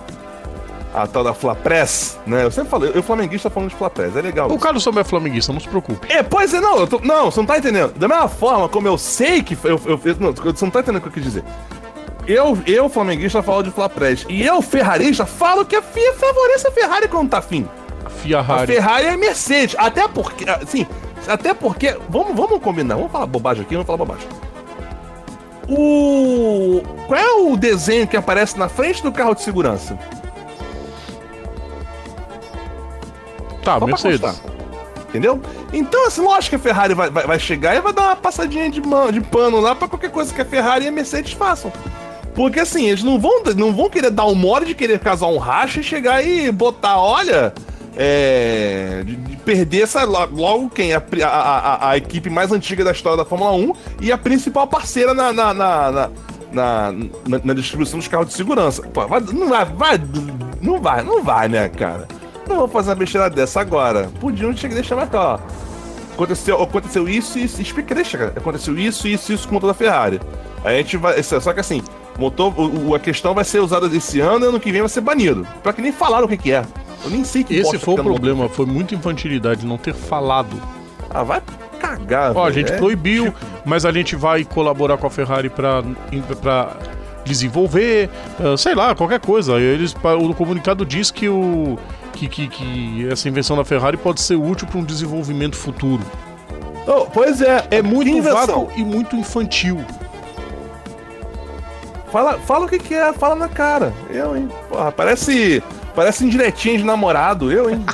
a 0.93 1.05
tal 1.05 1.23
da 1.23 1.33
Flapress, 1.33 2.17
né? 2.25 2.43
Eu 2.43 2.51
sempre 2.51 2.69
falei, 2.69 2.91
eu 2.93 3.03
flamenguista 3.03 3.49
falando 3.49 3.69
de 3.69 3.75
Flapress, 3.75 4.15
é 4.15 4.21
legal. 4.21 4.51
O 4.51 4.57
Carlos 4.57 4.83
também 4.83 5.01
é 5.01 5.03
flamenguista, 5.03 5.53
não 5.53 5.59
se 5.59 5.67
preocupe. 5.67 6.11
É, 6.11 6.23
pois 6.23 6.53
é, 6.53 6.59
não, 6.59 6.87
tô, 6.87 6.99
não, 6.99 7.29
você 7.29 7.39
não 7.39 7.45
tá 7.45 7.57
entendendo. 7.57 7.93
Da 7.93 8.07
mesma 8.07 8.27
forma 8.27 8.67
como 8.67 8.87
eu 8.87 8.97
sei 8.97 9.43
que. 9.43 9.55
Eu, 9.63 9.79
eu, 9.85 10.01
eu, 10.03 10.15
não, 10.19 10.33
você 10.33 10.65
não 10.65 10.71
tá 10.71 10.79
entendendo 10.79 10.97
o 10.97 11.01
que 11.01 11.07
eu 11.09 11.11
quis 11.11 11.23
dizer. 11.23 11.43
Eu, 12.25 12.57
eu, 12.65 12.89
flamenguista, 12.89 13.43
falo 13.43 13.63
de 13.63 13.71
Flapress. 13.71 14.25
E 14.27 14.43
eu, 14.43 14.61
ferrarista, 14.61 15.25
falo 15.25 15.63
que 15.65 15.75
a 15.75 15.81
FIA 15.81 16.13
favorece 16.13 16.67
a 16.67 16.71
Ferrari 16.71 17.07
quando 17.07 17.29
tá 17.29 17.37
afim. 17.37 17.67
A 18.03 18.09
Ferrari. 18.09 18.63
A 18.63 18.75
Ferrari 18.75 19.05
é 19.05 19.17
Mercedes. 19.17 19.75
Até 19.77 20.07
porque, 20.07 20.49
assim, 20.49 20.85
até 21.27 21.53
porque. 21.53 21.95
Vamos, 22.09 22.35
vamos 22.35 22.61
combinar, 22.61 22.95
vamos 22.95 23.11
falar 23.11 23.27
bobagem 23.27 23.63
aqui, 23.63 23.75
vamos 23.75 23.85
falar 23.85 23.97
bobagem. 23.97 24.27
O. 25.69 26.81
Qual 27.07 27.19
é 27.19 27.33
o 27.33 27.57
desenho 27.57 28.07
que 28.07 28.15
aparece 28.15 28.57
na 28.57 28.69
frente 28.69 29.03
do 29.03 29.11
carro 29.11 29.35
de 29.35 29.41
segurança? 29.41 29.97
Tá, 33.63 33.79
Só 33.79 33.85
Mercedes. 33.85 34.41
Entendeu? 35.09 35.41
Então, 35.73 36.07
assim, 36.07 36.21
lógico 36.21 36.49
que 36.51 36.55
a 36.55 36.59
Ferrari 36.59 36.93
vai, 36.93 37.09
vai, 37.09 37.25
vai, 37.25 37.39
chegar 37.39 37.75
e 37.75 37.81
vai 37.81 37.93
dar 37.93 38.03
uma 38.03 38.15
passadinha 38.15 38.69
de, 38.69 38.81
man, 38.81 39.11
de 39.11 39.21
pano 39.21 39.59
lá 39.59 39.73
pra 39.73 39.87
qualquer 39.87 40.11
coisa 40.11 40.33
que 40.33 40.41
a 40.41 40.45
Ferrari 40.45 40.85
e 40.85 40.87
a 40.87 40.91
Mercedes 40.91 41.33
façam. 41.33 41.71
Porque 42.35 42.59
assim, 42.59 42.87
eles 42.87 43.03
não 43.03 43.19
vão, 43.19 43.41
não 43.55 43.73
vão 43.73 43.89
querer 43.89 44.11
dar 44.11 44.25
um 44.25 44.35
mole 44.35 44.65
de 44.65 44.75
querer 44.75 44.99
casar 44.99 45.27
um 45.27 45.37
racha 45.37 45.79
e 45.79 45.83
chegar 45.83 46.25
e 46.25 46.51
botar, 46.51 46.99
olha, 46.99 47.53
é, 47.99 49.03
essa, 49.81 50.03
logo 50.03 50.69
quem? 50.69 50.93
A, 50.93 51.01
a, 51.25 51.89
a, 51.89 51.97
equipe 51.97 52.29
mais 52.29 52.51
antiga 52.51 52.83
da 52.83 52.91
história 52.91 53.17
da 53.17 53.25
Fórmula 53.25 53.53
1 53.53 53.73
e 54.01 54.11
a 54.11 54.17
principal 54.17 54.67
parceira 54.67 55.15
na, 55.15 55.33
na, 55.33 55.51
na, 55.51 56.09
na, 56.51 56.93
na, 57.43 57.53
distribuição 57.55 57.97
dos 57.97 58.07
carros 58.07 58.27
de 58.27 58.33
segurança. 58.33 58.83
Pô, 58.83 59.07
vai, 59.07 59.19
não 59.19 59.49
vai, 59.49 59.65
vai, 59.65 60.01
não 60.61 60.79
vai, 60.79 61.03
não 61.03 61.23
vai, 61.23 61.49
né, 61.49 61.69
cara? 61.69 62.07
Não 62.47 62.57
vou 62.57 62.67
fazer 62.67 62.91
uma 62.91 62.95
besteira 62.95 63.31
dessa 63.31 63.61
agora. 63.61 64.11
Podiam 64.19 64.55
chegar 64.55 64.75
deixar 64.75 64.95
mais 64.95 65.11
ó. 65.13 65.39
Aconteceu, 66.13 66.61
aconteceu 66.61 67.09
isso 67.09 67.39
e 67.39 67.45
isso. 67.45 67.61
Explica, 67.61 67.95
deixa, 67.95 68.27
Aconteceu 68.27 68.77
isso, 68.77 69.07
isso, 69.07 69.33
isso 69.33 69.47
com 69.47 69.51
o 69.51 69.53
motor 69.55 69.69
da 69.69 69.73
Ferrari. 69.73 70.21
a 70.63 70.71
gente 70.71 70.97
vai. 70.97 71.21
Só 71.23 71.51
que 71.51 71.59
assim, 71.59 71.81
motor, 72.17 72.53
o, 72.59 72.93
a 72.93 72.99
questão 72.99 73.33
vai 73.33 73.43
ser 73.43 73.59
usada 73.59 73.87
esse 73.95 74.19
ano 74.19 74.45
e 74.45 74.49
ano 74.49 74.59
que 74.59 74.71
vem 74.71 74.81
vai 74.81 74.89
ser 74.89 75.01
banido. 75.01 75.47
Pra 75.63 75.73
que 75.73 75.81
nem 75.81 75.91
falaram 75.91 76.25
o 76.25 76.29
que, 76.29 76.37
que 76.37 76.51
é. 76.51 76.63
Eu 77.03 77.09
nem 77.09 77.23
sei 77.23 77.43
que 77.43 77.55
Esse 77.55 77.77
foi 77.77 77.93
o 77.93 78.03
problema, 78.03 78.49
foi 78.49 78.65
muita 78.65 78.95
infantilidade 78.95 79.65
não 79.65 79.77
ter 79.77 79.93
falado. 79.93 80.61
Ah, 81.09 81.23
vai 81.23 81.41
cagar, 81.79 82.35
Ó, 82.35 82.45
a 82.45 82.51
gente 82.51 82.71
é, 82.71 82.77
proibiu, 82.77 83.25
tipo... 83.25 83.37
mas 83.65 83.85
a 83.85 83.91
gente 83.91 84.15
vai 84.15 84.43
colaborar 84.43 84.97
com 84.97 85.07
a 85.07 85.09
Ferrari 85.09 85.49
pra, 85.49 85.83
pra 86.41 86.75
desenvolver, 87.23 88.09
uh, 88.39 88.57
sei 88.57 88.75
lá, 88.75 88.95
qualquer 88.95 89.19
coisa. 89.19 89.59
Eles, 89.59 89.93
o 89.93 90.33
comunicado 90.33 90.85
diz 90.85 91.11
que 91.11 91.29
o 91.29 91.77
que, 92.13 92.27
que, 92.27 92.47
que 92.47 93.07
essa 93.09 93.29
invenção 93.29 93.55
da 93.55 93.63
Ferrari 93.63 93.95
pode 93.95 94.21
ser 94.21 94.35
útil 94.35 94.67
para 94.67 94.79
um 94.79 94.83
desenvolvimento 94.83 95.55
futuro. 95.55 96.03
Oh, 96.87 97.05
pois 97.05 97.41
é, 97.41 97.67
é 97.69 97.81
muito 97.81 98.21
vago 98.23 98.71
e 98.75 98.83
muito 98.83 99.15
infantil. 99.15 99.83
Fala, 102.11 102.39
fala 102.39 102.65
o 102.65 102.69
que, 102.69 102.79
que 102.79 102.93
é, 102.93 103.11
fala 103.13 103.35
na 103.35 103.49
cara. 103.49 103.93
Eu, 104.09 104.35
hein? 104.35 104.49
Porra, 104.69 104.91
parece. 104.91 105.61
Parece 105.97 106.23
indiretinha 106.23 106.77
de 106.77 106.83
namorado, 106.83 107.51
eu, 107.51 107.71
hein? 107.71 107.83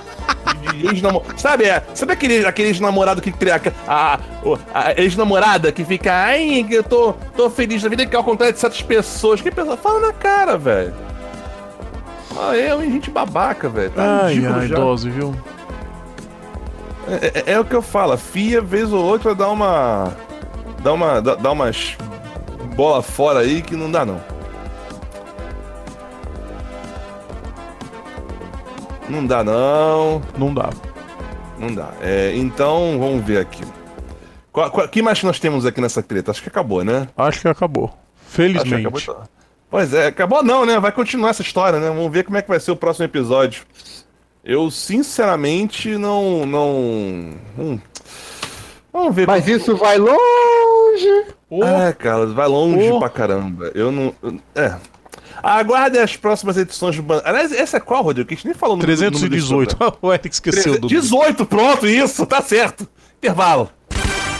Sabe, 1.37 1.63
é, 1.63 1.81
sabe 1.93 2.11
aquele, 2.11 2.45
aquele 2.45 2.67
ex-namorado 2.67 3.21
que 3.21 3.31
cria 3.31 3.61
a, 3.87 4.15
a, 4.15 4.19
a 4.73 5.01
ex-namorada 5.01 5.71
que 5.71 5.85
fica, 5.85 6.11
ai, 6.11 6.65
eu 6.69 6.83
tô, 6.83 7.13
tô 7.35 7.49
feliz 7.49 7.81
da 7.81 7.87
vida 7.87 8.05
que 8.05 8.13
ao 8.13 8.23
contrário 8.23 8.53
de 8.53 8.59
certas 8.59 8.81
pessoas. 8.81 9.39
Que 9.39 9.49
pessoa? 9.49 9.77
Fala 9.77 10.07
na 10.07 10.11
cara, 10.11 10.57
velho. 10.57 10.93
Ah, 12.37 12.57
é, 12.57 12.67
é 12.67 12.79
gente 12.81 13.09
babaca, 13.09 13.69
velho. 13.69 13.91
Tá 13.91 14.25
ai, 14.25 14.45
ai, 14.45 14.67
já. 14.67 14.75
dose, 14.75 15.09
viu? 15.09 15.33
É, 17.07 17.51
é, 17.51 17.53
é, 17.53 17.59
o 17.59 17.63
que 17.63 17.75
eu 17.75 17.81
falo, 17.81 18.13
a 18.13 18.17
FIA, 18.17 18.59
vez 18.59 18.91
ou 18.91 19.01
outra, 19.01 19.33
dá 19.33 19.49
uma. 19.49 20.13
dá 20.81 20.91
uma. 20.91 21.21
dá, 21.21 21.35
dá 21.35 21.51
umas 21.51 21.95
bola 22.75 23.01
fora 23.01 23.39
aí 23.39 23.61
que 23.61 23.77
não 23.77 23.89
dá, 23.89 24.05
não. 24.05 24.32
Não 29.09 29.25
dá, 29.25 29.43
não. 29.43 30.21
Não 30.37 30.53
dá. 30.53 30.69
Não 31.59 31.73
dá. 31.73 31.91
É, 32.01 32.33
então, 32.35 32.97
vamos 32.99 33.23
ver 33.25 33.39
aqui. 33.39 33.63
O 34.53 34.87
que 34.87 35.01
mais 35.01 35.21
nós 35.23 35.39
temos 35.39 35.65
aqui 35.65 35.81
nessa 35.81 36.03
treta? 36.03 36.31
Acho 36.31 36.41
que 36.41 36.49
acabou, 36.49 36.83
né? 36.83 37.07
Acho 37.17 37.41
que 37.41 37.47
acabou. 37.47 37.91
Felizmente. 38.27 38.87
Acabou, 38.87 38.99
então. 38.99 39.23
Pois 39.69 39.93
é, 39.93 40.07
acabou 40.07 40.43
não, 40.43 40.65
né? 40.65 40.79
Vai 40.79 40.91
continuar 40.91 41.31
essa 41.31 41.41
história, 41.41 41.79
né? 41.79 41.87
Vamos 41.87 42.11
ver 42.11 42.23
como 42.23 42.37
é 42.37 42.41
que 42.41 42.47
vai 42.47 42.59
ser 42.59 42.71
o 42.71 42.75
próximo 42.75 43.05
episódio. 43.05 43.63
Eu, 44.43 44.69
sinceramente, 44.69 45.97
não. 45.97 46.45
não. 46.45 46.69
Hum. 47.57 47.79
Vamos 48.91 49.15
ver. 49.15 49.25
Mas 49.25 49.45
como... 49.45 49.57
isso 49.57 49.75
vai 49.75 49.97
longe! 49.97 51.25
Oh. 51.49 51.63
É, 51.63 51.91
cara, 51.93 52.27
vai 52.27 52.47
longe 52.47 52.91
oh. 52.91 52.99
pra 52.99 53.09
caramba. 53.09 53.71
Eu 53.73 53.91
não. 53.91 54.13
É. 54.53 54.75
Aguarde 55.43 55.99
as 55.99 56.15
próximas 56.15 56.55
edições 56.55 56.97
do 56.97 57.13
Aliás, 57.25 57.51
essa 57.51 57.75
é 57.75 57.79
qual, 57.81 58.01
Rodrigo? 58.01 58.29
Que 58.29 58.33
a 58.33 58.37
gente 58.37 58.45
nem 58.45 58.55
falou 58.55 58.77
no 58.77 58.81
318. 58.81 59.77
o 60.01 60.13
Eric 60.13 60.29
esqueceu 60.29 60.79
do. 60.79 60.87
18, 60.87 61.45
pronto, 61.45 61.85
isso, 61.85 62.25
tá 62.25 62.41
certo. 62.41 62.87
Intervalo. 63.17 63.69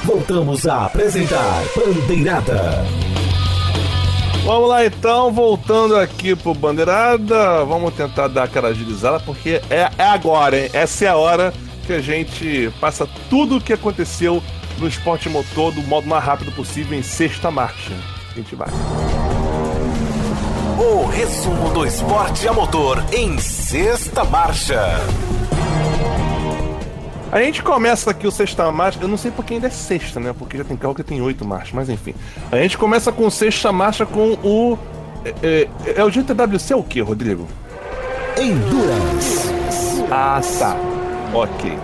Voltamos 0.06 0.66
a 0.66 0.86
apresentar 0.86 1.62
Bandeirada. 1.76 2.86
Vamos 4.46 4.70
lá 4.70 4.86
então, 4.86 5.32
voltando 5.32 5.96
aqui 5.96 6.36
pro 6.36 6.54
Bandeirada, 6.54 7.64
vamos 7.64 7.94
tentar 7.94 8.28
dar 8.28 8.44
aquela 8.44 8.70
agilizada, 8.70 9.20
porque 9.22 9.62
é, 9.70 9.90
é 9.98 10.04
agora, 10.04 10.58
hein? 10.60 10.70
Essa 10.74 11.06
é 11.06 11.08
a 11.08 11.16
hora 11.16 11.54
que 11.86 11.94
a 11.94 12.02
gente 12.02 12.72
passa 12.80 13.08
tudo 13.30 13.58
o 13.58 13.62
que 13.62 13.72
aconteceu 13.72 14.44
no 14.80 14.88
esporte 14.88 15.30
motor 15.30 15.72
do 15.74 15.82
modo 15.84 16.08
mais 16.08 16.24
rápido 16.24 16.52
possível 16.52 16.98
em 16.98 17.04
sexta 17.04 17.50
marcha. 17.50 17.94
A 18.32 18.36
gente 18.36 18.56
vai. 18.56 18.68
O 20.78 21.06
resumo 21.06 21.70
do 21.70 21.86
esporte 21.86 22.48
a 22.48 22.54
motor 22.54 23.04
em 23.12 23.38
sexta 23.38 24.24
marcha. 24.24 24.82
A 27.32 27.40
gente 27.42 27.62
começa 27.62 28.10
aqui 28.10 28.26
o 28.26 28.32
sexta 28.32 28.72
marcha, 28.72 29.00
eu 29.00 29.08
não 29.08 29.18
sei 29.18 29.30
porque 29.30 29.54
ainda 29.54 29.68
é 29.68 29.70
sexta, 29.70 30.20
né? 30.20 30.34
Porque 30.38 30.58
já 30.58 30.64
tem 30.64 30.76
carro 30.76 30.96
que 30.96 31.04
tem 31.04 31.22
oito 31.22 31.46
marchas, 31.46 31.74
mas 31.74 31.90
enfim. 31.90 32.16
A 32.52 32.58
gente 32.58 32.76
começa 32.78 33.12
com 33.12 33.30
sexta 33.30 33.72
marcha 33.72 34.04
com 34.06 34.34
o. 34.44 34.78
É, 35.24 35.68
é, 35.86 35.94
é 35.98 36.04
o 36.04 36.10
GTWC 36.10 36.74
o 36.74 36.84
que, 36.84 37.02
Rodrigo? 37.02 37.48
Endurance. 38.36 39.54
Ah, 40.10 40.42
tá. 40.60 40.76
Ok. 41.34 41.78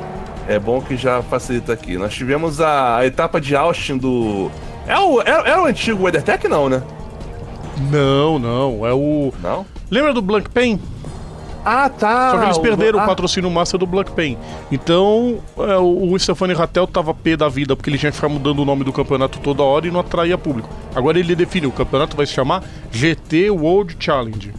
É 0.48 0.58
bom 0.58 0.82
que 0.82 0.98
já 0.98 1.22
facilita 1.22 1.74
aqui. 1.74 1.96
Nós 1.96 2.14
tivemos 2.14 2.60
a, 2.60 2.98
a 2.98 3.06
etapa 3.06 3.40
de 3.40 3.56
Austin 3.56 3.98
do. 3.98 4.50
É 4.88 4.98
o, 4.98 5.22
é, 5.22 5.52
é 5.52 5.60
o 5.60 5.66
antigo 5.66 6.04
WeatherTech, 6.04 6.48
não, 6.48 6.68
né? 6.68 6.82
Não, 7.92 8.40
não. 8.40 8.86
É 8.86 8.94
o. 8.94 9.34
Não? 9.42 9.66
Lembra 9.90 10.14
do 10.14 10.22
Blank 10.22 10.50
Pain? 10.50 10.80
Ah, 11.64 11.90
tá. 11.90 12.32
Só 12.32 12.38
que 12.40 12.46
eles 12.46 12.58
perderam 12.58 13.00
o, 13.00 13.02
ah. 13.02 13.04
o 13.04 13.08
patrocínio 13.08 13.50
master 13.50 13.80
do 13.80 13.86
Black 13.86 14.12
Pain. 14.12 14.38
Então, 14.72 15.40
é, 15.58 15.78
o, 15.78 16.14
o 16.14 16.20
Stefani 16.20 16.54
Rattel 16.54 16.88
tava 16.88 17.14
pé 17.14 17.36
da 17.36 17.50
vida, 17.50 17.76
porque 17.76 17.90
ele 17.90 17.98
tinha 17.98 18.12
que 18.12 18.16
ficar 18.16 18.30
mudando 18.30 18.60
o 18.60 18.66
nome 18.66 18.84
do 18.84 18.94
campeonato 18.94 19.40
toda 19.40 19.62
hora 19.62 19.88
e 19.88 19.92
não 19.92 20.00
atraía 20.00 20.38
público. 20.38 20.70
Agora 20.96 21.20
ele 21.20 21.36
define, 21.36 21.68
o 21.68 21.72
campeonato 21.72 22.16
vai 22.16 22.26
se 22.26 22.34
chamar 22.34 22.64
GT 22.92 23.50
World 23.50 23.98
Challenge. 24.00 24.54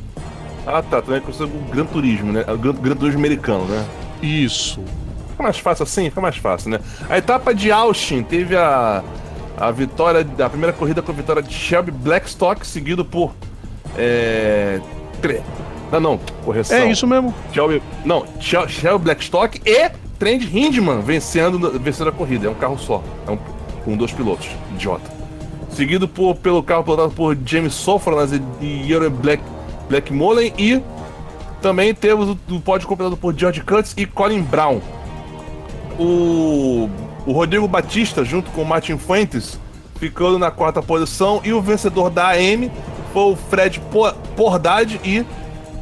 Ah, 0.66 0.82
tá. 0.82 1.00
Também 1.00 1.20
é 1.20 1.42
o 1.42 1.70
Gran 1.70 1.86
Turismo, 1.86 2.32
né? 2.32 2.44
O 2.46 2.58
Gran, 2.58 2.74
Gran 2.74 2.96
Turismo 2.96 3.18
americano, 3.18 3.64
né? 3.64 3.84
Isso. 4.22 4.80
Fica 5.30 5.42
mais 5.42 5.58
fácil 5.58 5.82
assim? 5.84 6.04
Fica 6.10 6.20
mais 6.20 6.36
fácil, 6.36 6.70
né? 6.70 6.80
A 7.08 7.16
etapa 7.16 7.54
de 7.54 7.72
Austin 7.72 8.22
teve 8.22 8.56
a, 8.56 9.02
a 9.60 9.70
vitória, 9.70 10.26
a 10.44 10.48
primeira 10.48 10.72
corrida 10.72 11.02
com 11.02 11.12
a 11.12 11.14
vitória 11.14 11.42
de 11.42 11.52
Shelby 11.52 11.90
Blackstock, 11.90 12.66
seguido 12.66 13.04
por 13.04 13.34
é, 13.96 14.80
Não, 15.92 16.00
não, 16.00 16.20
correção. 16.44 16.78
É 16.78 16.90
isso 16.90 17.06
mesmo. 17.06 17.34
Shelby, 17.52 17.82
não, 18.04 18.24
Shelby 18.40 19.04
Blackstock 19.04 19.60
e 19.64 19.90
Trent 20.18 20.44
Hindman 20.44 21.00
vencendo, 21.02 21.78
vencendo 21.78 22.08
a 22.08 22.12
corrida. 22.12 22.46
É 22.46 22.50
um 22.50 22.54
carro 22.54 22.78
só. 22.78 23.02
É 23.26 23.30
um, 23.30 23.38
com 23.84 23.96
dois 23.96 24.12
pilotos. 24.12 24.48
Idiota. 24.72 25.10
Seguido 25.70 26.08
por, 26.08 26.36
pelo 26.36 26.62
carro 26.62 26.82
pilotado 26.82 27.10
por 27.10 27.36
James 27.44 27.74
Sofranas 27.74 28.32
e 28.32 28.66
Yuri 28.90 29.08
Black, 29.10 29.42
Blackmullen. 29.88 30.52
E 30.58 30.82
também 31.60 31.94
temos 31.94 32.28
o, 32.28 32.38
o 32.54 32.60
pódio 32.60 32.88
completado 32.88 33.16
por 33.16 33.36
George 33.36 33.60
Curtis 33.62 33.94
e 33.96 34.06
Colin 34.06 34.42
Brown. 34.42 34.80
O, 35.98 36.88
o 37.30 37.32
Rodrigo 37.32 37.68
Batista, 37.68 38.24
junto 38.24 38.50
com 38.50 38.62
o 38.62 38.66
Martin 38.66 38.98
Fuentes, 38.98 39.56
ficando 40.00 40.36
na 40.36 40.50
quarta 40.50 40.82
posição. 40.82 41.40
E 41.44 41.52
o 41.52 41.62
vencedor 41.62 42.10
da 42.10 42.30
AM 42.30 42.68
foi 43.12 43.22
o 43.22 43.36
Fred 43.36 43.80
Pordade 44.36 45.00
e 45.04 45.24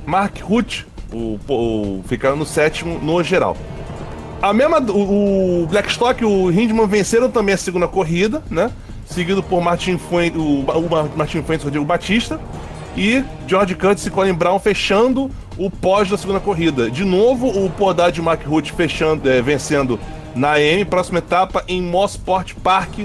Mark 0.05 0.38
Ruth, 0.42 0.84
o, 1.11 1.38
o, 1.49 2.05
no 2.36 2.44
sétimo 2.44 2.99
no 2.99 3.22
geral. 3.22 3.57
A 4.42 4.53
mesma, 4.53 4.78
o, 4.78 5.62
o 5.62 5.66
Blackstock 5.68 6.22
e 6.22 6.26
o 6.26 6.51
Hindman 6.51 6.86
venceram 6.86 7.30
também 7.30 7.55
a 7.55 7.59
segunda 7.59 7.88
corrida, 7.88 8.42
né? 8.51 8.70
Seguido 9.07 9.42
por 9.42 9.62
Martin 9.62 9.96
Fuentes, 9.96 10.38
o, 10.38 10.61
o 10.61 11.16
Martin 11.16 11.42
Fuentes 11.42 11.64
Rodrigo 11.64 11.86
Batista 11.86 12.38
e 12.94 13.24
George 13.46 13.74
Curtis 13.74 14.05
e 14.05 14.11
Colin 14.11 14.34
Brown 14.34 14.59
fechando 14.59 15.30
o 15.57 15.70
pós 15.70 16.11
da 16.11 16.18
segunda 16.18 16.40
corrida. 16.40 16.90
De 16.90 17.05
novo, 17.05 17.49
o 17.49 17.70
Pordade 17.70 18.20
e 18.20 18.22
Mark 18.22 18.46
Ruth 18.46 18.68
fechando, 18.68 19.28
é, 19.30 19.40
vencendo 19.40 19.99
na 20.39 20.53
AM, 20.53 20.84
próxima 20.84 21.18
etapa 21.18 21.64
em 21.66 21.82
Mossport 21.82 22.55
Park 22.62 23.01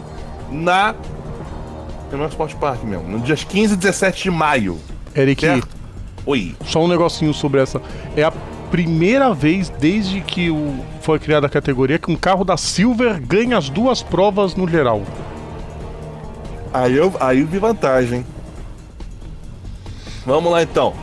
na 0.51 0.95
é 2.11 2.15
no 2.15 2.27
Sport 2.27 2.53
Park 2.55 2.83
mesmo, 2.83 3.07
no 3.07 3.19
dias 3.19 3.43
15 3.43 3.73
e 3.73 3.77
17 3.77 4.23
de 4.23 4.31
maio. 4.31 4.79
Eric, 5.15 5.41
certo? 5.41 5.67
Oi. 6.27 6.55
Só 6.63 6.83
um 6.83 6.87
negocinho 6.87 7.33
sobre 7.33 7.59
essa. 7.59 7.81
É 8.15 8.21
a 8.23 8.31
primeira 8.69 9.33
vez 9.33 9.69
desde 9.69 10.21
que 10.21 10.51
o, 10.51 10.75
foi 11.01 11.17
criada 11.17 11.47
a 11.47 11.49
categoria 11.49 11.97
que 11.97 12.11
um 12.11 12.15
carro 12.15 12.45
da 12.45 12.55
Silver 12.55 13.19
ganha 13.19 13.57
as 13.57 13.67
duas 13.67 14.03
provas 14.03 14.55
no 14.55 14.67
geral. 14.67 15.01
Aí 16.71 16.95
eu, 16.95 17.11
aí 17.19 17.41
eu 17.41 17.47
vi 17.47 17.57
vantagem. 17.57 18.23
Vamos 20.23 20.51
lá 20.51 20.61
então. 20.61 20.93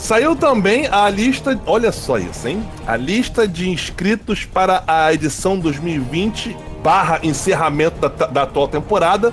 Saiu 0.00 0.34
também 0.34 0.88
a 0.90 1.08
lista, 1.10 1.60
olha 1.66 1.92
só 1.92 2.18
isso, 2.18 2.48
hein? 2.48 2.66
A 2.86 2.96
lista 2.96 3.46
de 3.46 3.68
inscritos 3.68 4.46
para 4.46 4.82
a 4.86 5.12
edição 5.12 5.58
2020 5.58 6.56
barra 6.82 7.20
encerramento 7.22 8.00
da, 8.00 8.26
da 8.26 8.42
atual 8.42 8.66
temporada 8.66 9.32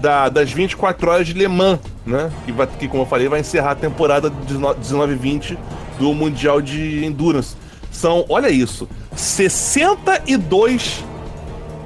da, 0.00 0.30
das 0.30 0.50
24 0.50 1.10
horas 1.10 1.26
de 1.26 1.34
Le 1.34 1.46
Mans, 1.46 1.78
né? 2.04 2.32
Que, 2.46 2.50
vai, 2.50 2.66
que, 2.66 2.88
como 2.88 3.02
eu 3.02 3.06
falei, 3.06 3.28
vai 3.28 3.40
encerrar 3.40 3.72
a 3.72 3.76
temporada 3.76 4.30
19-20 4.30 5.56
do 5.98 6.14
Mundial 6.14 6.62
de 6.62 7.04
Endurance. 7.04 7.54
São, 7.92 8.24
olha 8.28 8.48
isso, 8.48 8.88
62 9.14 11.04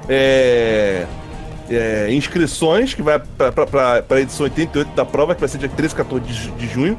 é, 0.09 1.05
é, 1.69 2.09
inscrições 2.13 2.95
que 2.95 3.03
vai 3.03 3.19
para 3.19 4.05
a 4.09 4.21
edição 4.21 4.45
88 4.45 4.95
da 4.95 5.05
prova, 5.05 5.35
que 5.35 5.41
vai 5.41 5.49
ser 5.49 5.59
dia 5.59 5.69
13 5.69 5.93
e 5.93 5.97
14 5.97 6.25
de, 6.25 6.51
de, 6.53 6.67
junho. 6.69 6.97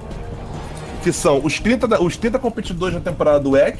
Que 1.03 1.11
são 1.11 1.41
os 1.43 1.59
30, 1.59 2.01
os 2.01 2.17
30 2.17 2.39
competidores 2.39 2.95
na 2.95 3.01
temporada 3.01 3.39
do 3.39 3.55
EC, 3.55 3.79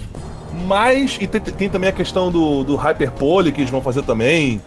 mas. 0.65 1.17
E 1.19 1.27
tem, 1.27 1.41
tem 1.41 1.69
também 1.69 1.89
a 1.89 1.93
questão 1.93 2.31
do, 2.31 2.63
do 2.63 2.75
Hyperpole 2.75 3.51
que 3.51 3.61
eles 3.61 3.71
vão 3.71 3.81
fazer 3.81 4.03
também. 4.03 4.61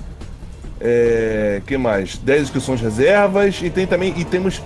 É, 0.80 1.62
que 1.66 1.76
mais? 1.76 2.16
10 2.16 2.42
inscrições 2.42 2.80
reservas 2.80 3.60
e 3.62 3.70
tem 3.70 3.86
também 3.86 4.12
e 4.16 4.24
temos 4.24 4.60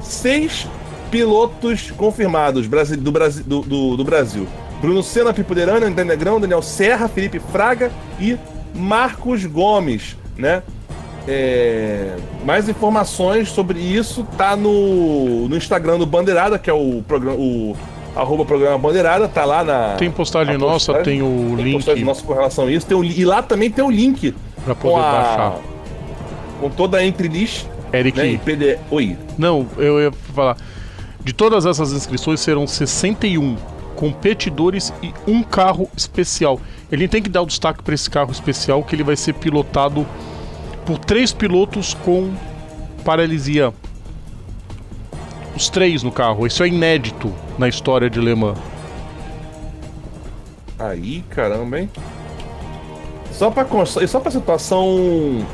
seis 0.00 0.66
pilotos 1.10 1.90
confirmados 1.90 2.66
do, 2.66 3.12
Brasil, 3.12 3.44
do, 3.44 3.60
do, 3.60 3.96
do 3.96 4.04
Brasil. 4.04 4.48
Bruno 4.80 5.02
Senna, 5.02 5.34
Pipo 5.34 5.54
Derano, 5.54 5.86
André 5.86 6.04
Negrão, 6.04 6.40
Daniel 6.40 6.62
Serra, 6.62 7.08
Felipe 7.08 7.38
Fraga 7.38 7.90
e 8.18 8.38
Marcos 8.74 9.44
Gomes, 9.44 10.16
né? 10.36 10.62
É, 11.30 12.16
mais 12.42 12.70
informações 12.70 13.50
sobre 13.50 13.78
isso 13.78 14.26
tá 14.38 14.56
no, 14.56 15.46
no 15.46 15.56
Instagram 15.58 15.98
do 15.98 16.06
Bandeirada, 16.06 16.58
que 16.58 16.70
é 16.70 16.72
o 16.72 17.02
programa, 17.06 17.36
o 17.38 17.76
arroba 18.16 18.46
programa 18.46 18.78
Bandeirada, 18.78 19.28
tá 19.28 19.44
lá 19.44 19.62
na. 19.62 19.96
Tem 19.96 20.10
postagem 20.10 20.56
nossa, 20.56 20.94
tem 21.02 21.20
o 21.20 21.54
tem 21.54 21.64
link. 21.64 21.74
Postagem 21.74 22.04
nossa 22.04 22.22
com 22.22 22.32
relação 22.32 22.66
a 22.66 22.72
isso. 22.72 22.86
Tem 22.86 22.96
o, 22.96 23.04
e 23.04 23.26
lá 23.26 23.42
também 23.42 23.70
tem 23.70 23.84
o 23.84 23.90
link 23.90 24.34
Pra 24.64 24.74
poder 24.74 24.94
com 24.94 25.00
a, 25.00 25.12
baixar. 25.12 25.58
Com 26.60 26.70
toda 26.70 26.96
a 26.96 27.04
entrelist. 27.04 27.66
Eric. 27.92 28.18
Né, 28.18 28.40
PD... 28.42 28.78
Oi. 28.90 29.16
Não, 29.36 29.66
eu 29.76 30.00
ia 30.00 30.12
falar. 30.34 30.56
De 31.22 31.34
todas 31.34 31.66
essas 31.66 31.92
inscrições 31.92 32.40
serão 32.40 32.66
61 32.66 33.56
competidores 33.94 34.92
e 35.02 35.12
um 35.26 35.42
carro 35.42 35.90
especial. 35.96 36.60
Ele 36.90 37.06
tem 37.06 37.22
que 37.22 37.28
dar 37.28 37.42
o 37.42 37.46
destaque 37.46 37.82
para 37.82 37.94
esse 37.94 38.08
carro 38.08 38.30
especial 38.30 38.82
que 38.82 38.94
ele 38.94 39.02
vai 39.02 39.16
ser 39.16 39.34
pilotado 39.34 40.06
por 40.88 40.96
três 40.96 41.34
pilotos 41.34 41.92
com 41.92 42.32
paralisia. 43.04 43.74
Os 45.54 45.68
três 45.68 46.02
no 46.02 46.10
carro. 46.10 46.46
Isso 46.46 46.62
é 46.62 46.68
inédito 46.68 47.30
na 47.58 47.68
história 47.68 48.08
de 48.08 48.18
Le 48.18 48.34
Mans. 48.34 48.56
Aí, 50.78 51.22
caramba, 51.28 51.80
hein? 51.80 51.90
Só 53.32 53.50
pra 53.50 53.66
constar, 53.66 54.08
só 54.08 54.18
pra 54.18 54.30
situação. 54.30 55.46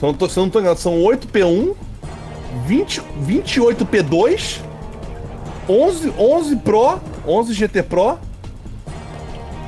São, 0.00 0.12
se 0.28 0.36
eu 0.36 0.42
não 0.42 0.50
tô 0.50 0.58
enganado, 0.58 0.80
são 0.80 1.00
8 1.04 1.28
P1, 1.28 1.76
20, 2.66 3.02
28 3.20 3.86
P2, 3.86 4.60
11, 5.68 6.12
11 6.18 6.56
Pro, 6.56 7.00
11 7.24 7.52
GT 7.52 7.84
Pro 7.84 8.18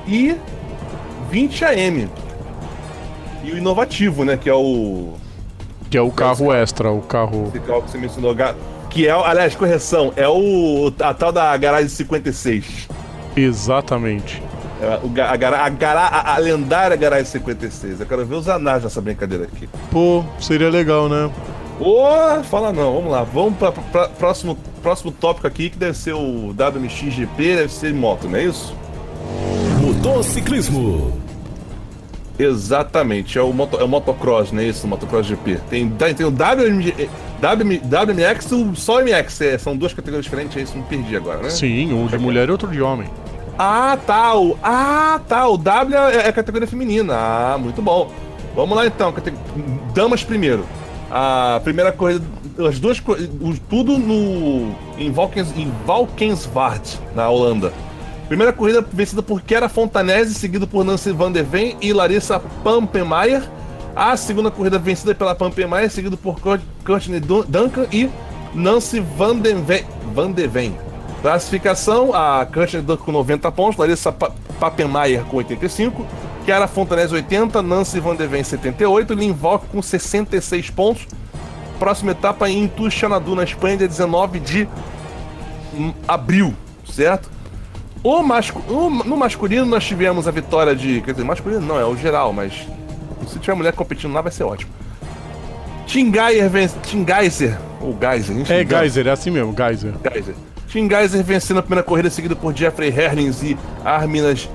e 0.09 0.35
20 1.31 1.65
AM. 1.65 2.22
E 3.43 3.53
o 3.53 3.59
inovativo, 3.59 4.25
né? 4.25 4.37
Que 4.37 4.49
é 4.49 4.55
o. 4.55 5.15
Que 5.91 5.99
é 5.99 6.01
o 6.01 6.11
carro 6.11 6.53
extra, 6.53 6.91
o 6.91 7.03
carro. 7.03 7.49
Esse 7.49 7.61
carro 7.61 7.83
que 7.83 7.91
você 7.91 7.99
mencionou. 7.99 8.35
Que 8.89 9.07
é, 9.07 9.11
aliás, 9.11 9.55
correção, 9.55 10.13
é 10.17 10.29
o. 10.29 10.93
a 11.01 11.15
tal 11.15 11.33
da 11.33 11.57
garagem 11.57 11.89
56. 11.89 12.89
Exatamente. 13.37 14.43
É, 14.83 14.87
a, 14.87 15.31
a, 15.31 16.09
a, 16.09 16.35
a, 16.35 16.39
lendária 16.39 16.97
Garage 16.97 17.29
56. 17.29 18.01
Eu 18.01 18.07
quero 18.07 18.27
ver 18.27 18.35
os 18.35 18.49
anais 18.49 18.83
nessa 18.83 19.01
brincadeira 19.01 19.45
aqui. 19.45 19.69
Pô, 19.93 20.25
seria 20.41 20.69
legal, 20.69 21.09
né? 21.09 21.31
Ô, 21.81 22.43
fala 22.45 22.73
não, 22.73 22.95
vamos 22.95 23.13
lá. 23.13 23.23
Vamos 23.23 23.55
para 23.59 24.09
próximo, 24.09 24.59
próximo 24.83 25.13
tópico 25.13 25.47
aqui, 25.47 25.71
que 25.71 25.79
deve 25.79 25.97
ser 25.97 26.15
o 26.15 26.49
WMXGP, 26.51 27.57
deve 27.57 27.73
ser 27.73 27.95
moto, 27.95 28.29
não 28.29 28.37
é 28.37 28.45
isso? 28.45 28.75
Motociclismo. 29.81 31.13
Exatamente, 32.39 33.39
é 33.39 33.43
o, 33.43 33.53
moto, 33.53 33.79
é 33.79 33.85
o 33.85 33.89
motocross, 33.89 34.53
não 34.53 34.61
é 34.61 34.65
isso? 34.65 34.87
O 34.87 34.91
motocross 34.91 35.27
GP. 35.27 35.61
Tem, 35.69 35.89
tem 35.91 36.27
o 36.27 36.31
WMG, 36.31 37.09
WM, 37.43 37.81
WMX 37.85 38.51
e 38.51 38.55
o 38.55 38.75
só 38.75 39.03
MX. 39.03 39.41
É, 39.41 39.59
são 39.59 39.77
duas 39.77 39.93
categorias 39.93 40.25
diferentes, 40.25 40.57
é 40.57 40.61
isso? 40.63 40.77
Não 40.77 40.85
perdi 40.85 41.17
agora, 41.17 41.43
né? 41.43 41.51
Sim, 41.51 41.93
um 41.93 42.07
de 42.07 42.19
mulher 42.19 42.49
e 42.49 42.53
outro 42.53 42.69
de 42.69 42.81
homem. 42.81 43.09
Ah, 43.59 43.99
tá. 44.07 44.35
O, 44.35 44.57
ah, 44.63 45.21
tá. 45.29 45.49
O 45.49 45.57
W 45.57 45.97
é, 45.97 46.29
é 46.29 46.33
categoria 46.33 46.67
feminina. 46.67 47.15
Ah, 47.15 47.59
muito 47.59 47.83
bom. 47.83 48.11
Vamos 48.55 48.77
lá 48.77 48.87
então. 48.87 49.15
Damas 49.95 50.25
primeiro. 50.25 50.65
A 51.11 51.61
primeira 51.63 51.93
corrida. 51.93 52.25
As 52.67 52.79
duas 52.79 53.03
Tudo 53.69 53.99
no. 53.99 54.75
Em 54.99 55.11
Valkensvaart, 55.11 56.97
na 57.15 57.29
Holanda. 57.29 57.73
Primeira 58.33 58.51
corrida 58.51 58.81
vencida 58.81 59.23
por 59.23 59.43
Kera 59.43 59.69
Fontanese, 59.69 60.33
seguido 60.33 60.67
por 60.67 60.87
Nancy 60.87 61.13
Van 61.13 61.31
der 61.31 61.45
Ven 61.45 61.77
e 61.83 61.93
Larissa 61.93 62.41
Pampemeyer. 62.65 63.43
A 63.95 64.17
segunda 64.17 64.51
corrida 64.51 64.79
vencida 64.79 65.15
pela 65.15 65.35
Pampemeyer, 65.35 65.91
seguido 65.91 66.17
por 66.17 66.41
Courtney 66.41 67.21
Duncan 67.21 67.87
e 67.93 68.09
Nancy 68.55 69.01
Van 69.01 69.37
der 69.37 69.57
Ven. 69.57 69.85
Van 70.15 70.33
der 70.33 70.49
Ven. 70.49 70.75
Classificação: 71.21 72.15
a 72.15 72.47
Kirchner 72.47 72.97
com 72.97 73.13
90 73.13 73.53
pontos, 73.53 73.77
Larissa 73.77 74.11
Papenmaier 74.11 75.25
com 75.25 75.37
85, 75.37 76.07
Chiara 76.47 76.67
Fontanese 76.67 77.15
80, 77.15 77.61
Nancy 77.61 78.01
Van 78.01 78.17
de 78.17 78.27
Ven 78.27 78.43
78, 78.43 79.13
Lin 79.13 79.35
Volk 79.35 79.67
com 79.67 79.83
66 79.83 80.71
pontos. 80.71 81.07
Próxima 81.79 82.13
etapa 82.13 82.49
em 82.49 82.67
Tuxanadu, 82.67 83.35
na 83.35 83.45
Espanha, 83.45 83.77
dia 83.77 83.89
19 83.89 84.41
de 84.41 84.67
abril, 86.09 86.55
certo? 86.91 87.42
O 88.03 88.23
mascu 88.23 88.61
o, 88.69 88.91
no 88.91 89.17
masculino 89.17 89.65
nós 89.65 89.85
tivemos 89.85 90.27
a 90.27 90.31
vitória 90.31 90.75
de. 90.75 91.01
Quer 91.03 91.13
dizer, 91.13 91.25
masculino 91.25 91.61
não, 91.61 91.79
é 91.79 91.85
o 91.85 91.97
geral, 91.97 92.33
mas 92.33 92.67
se 93.29 93.39
tiver 93.39 93.55
mulher 93.55 93.73
competindo 93.73 94.13
lá 94.13 94.21
vai 94.21 94.33
ser 94.33 94.45
ótimo. 94.45 94.73
Tim 95.87 96.13
Geiser 96.13 96.51
vence. 96.51 96.77
Tim 96.83 97.05
Geiser, 97.05 97.59
ou 97.81 97.97
Geiser, 97.99 98.37
É 98.51 98.65
Geiser, 98.65 99.07
é 99.07 99.11
assim 99.11 99.31
mesmo, 99.31 99.55
Geiser. 99.55 99.93
Geiser 100.11 100.35
Tim 100.73 100.89
Geiser 100.89 101.23
vencendo 101.23 101.59
a 101.59 101.63
primeira 101.63 101.83
corrida, 101.83 102.09
seguido 102.09 102.35
por 102.35 102.57
Jeffrey 102.57 102.89
Herlings 102.89 103.43
e 103.43 103.59
Arminas 103.85 104.49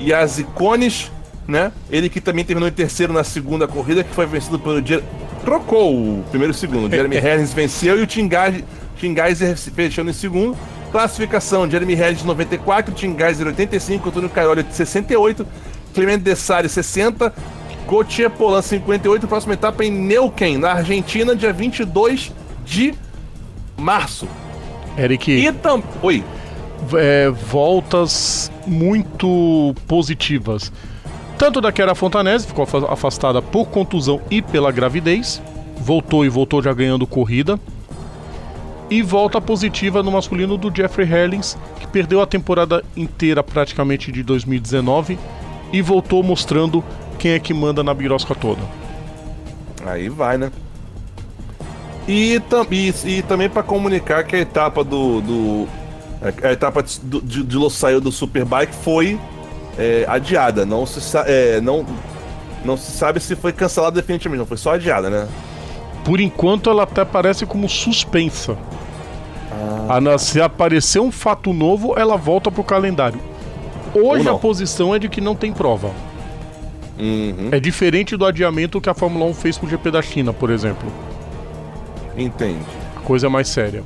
Yazicones, 0.00 1.12
né? 1.46 1.70
Ele 1.90 2.08
que 2.08 2.22
também 2.22 2.42
terminou 2.42 2.68
em 2.68 2.72
terceiro 2.72 3.12
na 3.12 3.22
segunda 3.22 3.68
corrida, 3.68 4.02
que 4.02 4.14
foi 4.14 4.24
vencido 4.24 4.58
pelo... 4.58 4.84
Jer 4.84 5.02
trocou 5.44 5.94
o 5.94 6.24
primeiro 6.30 6.52
e 6.52 6.56
o 6.56 6.58
segundo. 6.58 6.88
Jeremy 6.94 7.16
Herlings 7.16 7.52
venceu 7.52 7.98
e 7.98 8.02
o 8.02 8.06
Tim, 8.06 8.30
Geiser, 8.30 8.64
Tim 8.96 9.14
Geiser 9.14 9.56
fechando 9.56 10.08
em 10.08 10.14
segundo. 10.14 10.56
Classificação: 10.90 11.68
Jeremy 11.70 11.94
Harris 11.94 12.22
94, 12.22 12.94
Tim 12.94 13.16
Geiser 13.16 13.46
85, 13.46 14.08
Antônio 14.08 14.30
Caioli 14.30 14.64
68, 14.70 15.46
Clemente 15.94 16.22
Dessari 16.22 16.68
60, 16.68 17.32
Gautier 17.88 18.30
Polan 18.30 18.62
58. 18.62 19.26
Próxima 19.26 19.54
etapa 19.54 19.84
em 19.84 19.90
Neuquén, 19.90 20.58
na 20.58 20.72
Argentina, 20.72 21.34
dia 21.34 21.52
22 21.52 22.32
de 22.64 22.94
março. 23.76 24.28
Eric. 24.96 25.30
E 25.30 25.52
tam... 25.52 25.82
Oi. 26.02 26.24
É, 26.94 27.28
voltas 27.30 28.50
muito 28.66 29.74
positivas. 29.86 30.72
Tanto 31.36 31.60
da 31.60 31.72
Chiara 31.72 31.94
Fontanese, 31.94 32.46
ficou 32.46 32.66
afastada 32.88 33.40
por 33.40 33.66
contusão 33.66 34.20
e 34.30 34.42
pela 34.42 34.72
gravidez. 34.72 35.40
Voltou 35.80 36.24
e 36.24 36.28
voltou 36.28 36.62
já 36.62 36.72
ganhando 36.72 37.06
corrida. 37.06 37.58
E 38.90 39.02
volta 39.02 39.40
positiva 39.40 40.02
no 40.02 40.10
masculino 40.10 40.56
do 40.56 40.74
Jeffrey 40.74 41.06
Herlings, 41.10 41.58
que 41.78 41.86
perdeu 41.86 42.22
a 42.22 42.26
temporada 42.26 42.82
inteira 42.96 43.42
praticamente 43.42 44.10
de 44.10 44.22
2019 44.22 45.18
e 45.72 45.82
voltou 45.82 46.22
mostrando 46.22 46.82
quem 47.18 47.32
é 47.32 47.38
que 47.38 47.52
manda 47.52 47.82
na 47.82 47.92
birosca 47.92 48.34
toda. 48.34 48.62
Aí 49.84 50.08
vai, 50.08 50.38
né? 50.38 50.50
E, 52.06 52.40
e, 52.70 52.94
e 53.18 53.22
também 53.22 53.50
para 53.50 53.62
comunicar 53.62 54.24
que 54.24 54.34
a 54.34 54.38
etapa 54.38 54.82
do. 54.82 55.20
do 55.20 55.68
a 56.42 56.50
etapa 56.50 56.82
de, 56.82 56.98
de, 57.20 57.44
de 57.44 57.56
Losail 57.56 58.00
do 58.00 58.10
Superbike 58.10 58.74
foi 58.74 59.20
é, 59.78 60.04
adiada. 60.08 60.64
Não 60.64 60.86
se, 60.86 61.16
é, 61.26 61.60
não, 61.60 61.86
não 62.64 62.76
se 62.76 62.90
sabe 62.92 63.20
se 63.20 63.36
foi 63.36 63.52
cancelada 63.52 64.00
definitivamente, 64.00 64.40
não 64.40 64.46
foi 64.46 64.56
só 64.56 64.72
adiada, 64.72 65.08
né? 65.10 65.28
Por 66.08 66.20
enquanto 66.20 66.70
ela 66.70 66.84
até 66.84 67.04
parece 67.04 67.44
como 67.44 67.68
suspensa. 67.68 68.56
Ah. 69.90 70.16
Se 70.16 70.40
aparecer 70.40 71.00
um 71.00 71.12
fato 71.12 71.52
novo, 71.52 71.98
ela 71.98 72.16
volta 72.16 72.50
pro 72.50 72.64
calendário. 72.64 73.20
Hoje 73.94 74.26
a 74.26 74.32
posição 74.32 74.94
é 74.94 74.98
de 74.98 75.10
que 75.10 75.20
não 75.20 75.36
tem 75.36 75.52
prova. 75.52 75.90
Uhum. 76.98 77.50
É 77.52 77.60
diferente 77.60 78.16
do 78.16 78.24
adiamento 78.24 78.80
que 78.80 78.88
a 78.88 78.94
Fórmula 78.94 79.26
1 79.26 79.34
fez 79.34 79.58
com 79.58 79.66
o 79.66 79.68
GP 79.68 79.90
da 79.90 80.00
China, 80.00 80.32
por 80.32 80.48
exemplo. 80.48 80.90
Entende. 82.16 82.64
Coisa 83.04 83.28
mais 83.28 83.48
séria. 83.48 83.82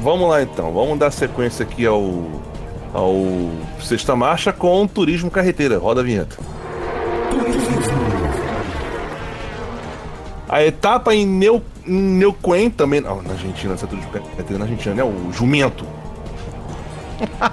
Vamos 0.00 0.28
lá 0.28 0.42
então, 0.42 0.72
vamos 0.72 0.96
dar 0.96 1.10
sequência 1.10 1.64
aqui 1.64 1.84
ao, 1.86 2.40
ao 2.94 3.16
Sexta 3.80 4.14
Marcha 4.14 4.52
com 4.52 4.86
Turismo 4.86 5.28
Carreteira. 5.28 5.76
Roda 5.76 6.02
a 6.02 6.04
vinheta. 6.04 6.51
A 10.52 10.62
etapa 10.62 11.14
em 11.14 11.26
Neu, 11.26 11.62
Neuquén 11.86 12.68
também. 12.68 13.00
Não, 13.00 13.22
na 13.22 13.30
Argentina, 13.30 13.72
essa 13.72 13.86
turismo 13.86 14.10
carreteira 14.10 14.58
na 14.58 14.66
Argentina, 14.66 14.94
né? 14.96 15.02
O 15.02 15.32
jumento. 15.32 15.86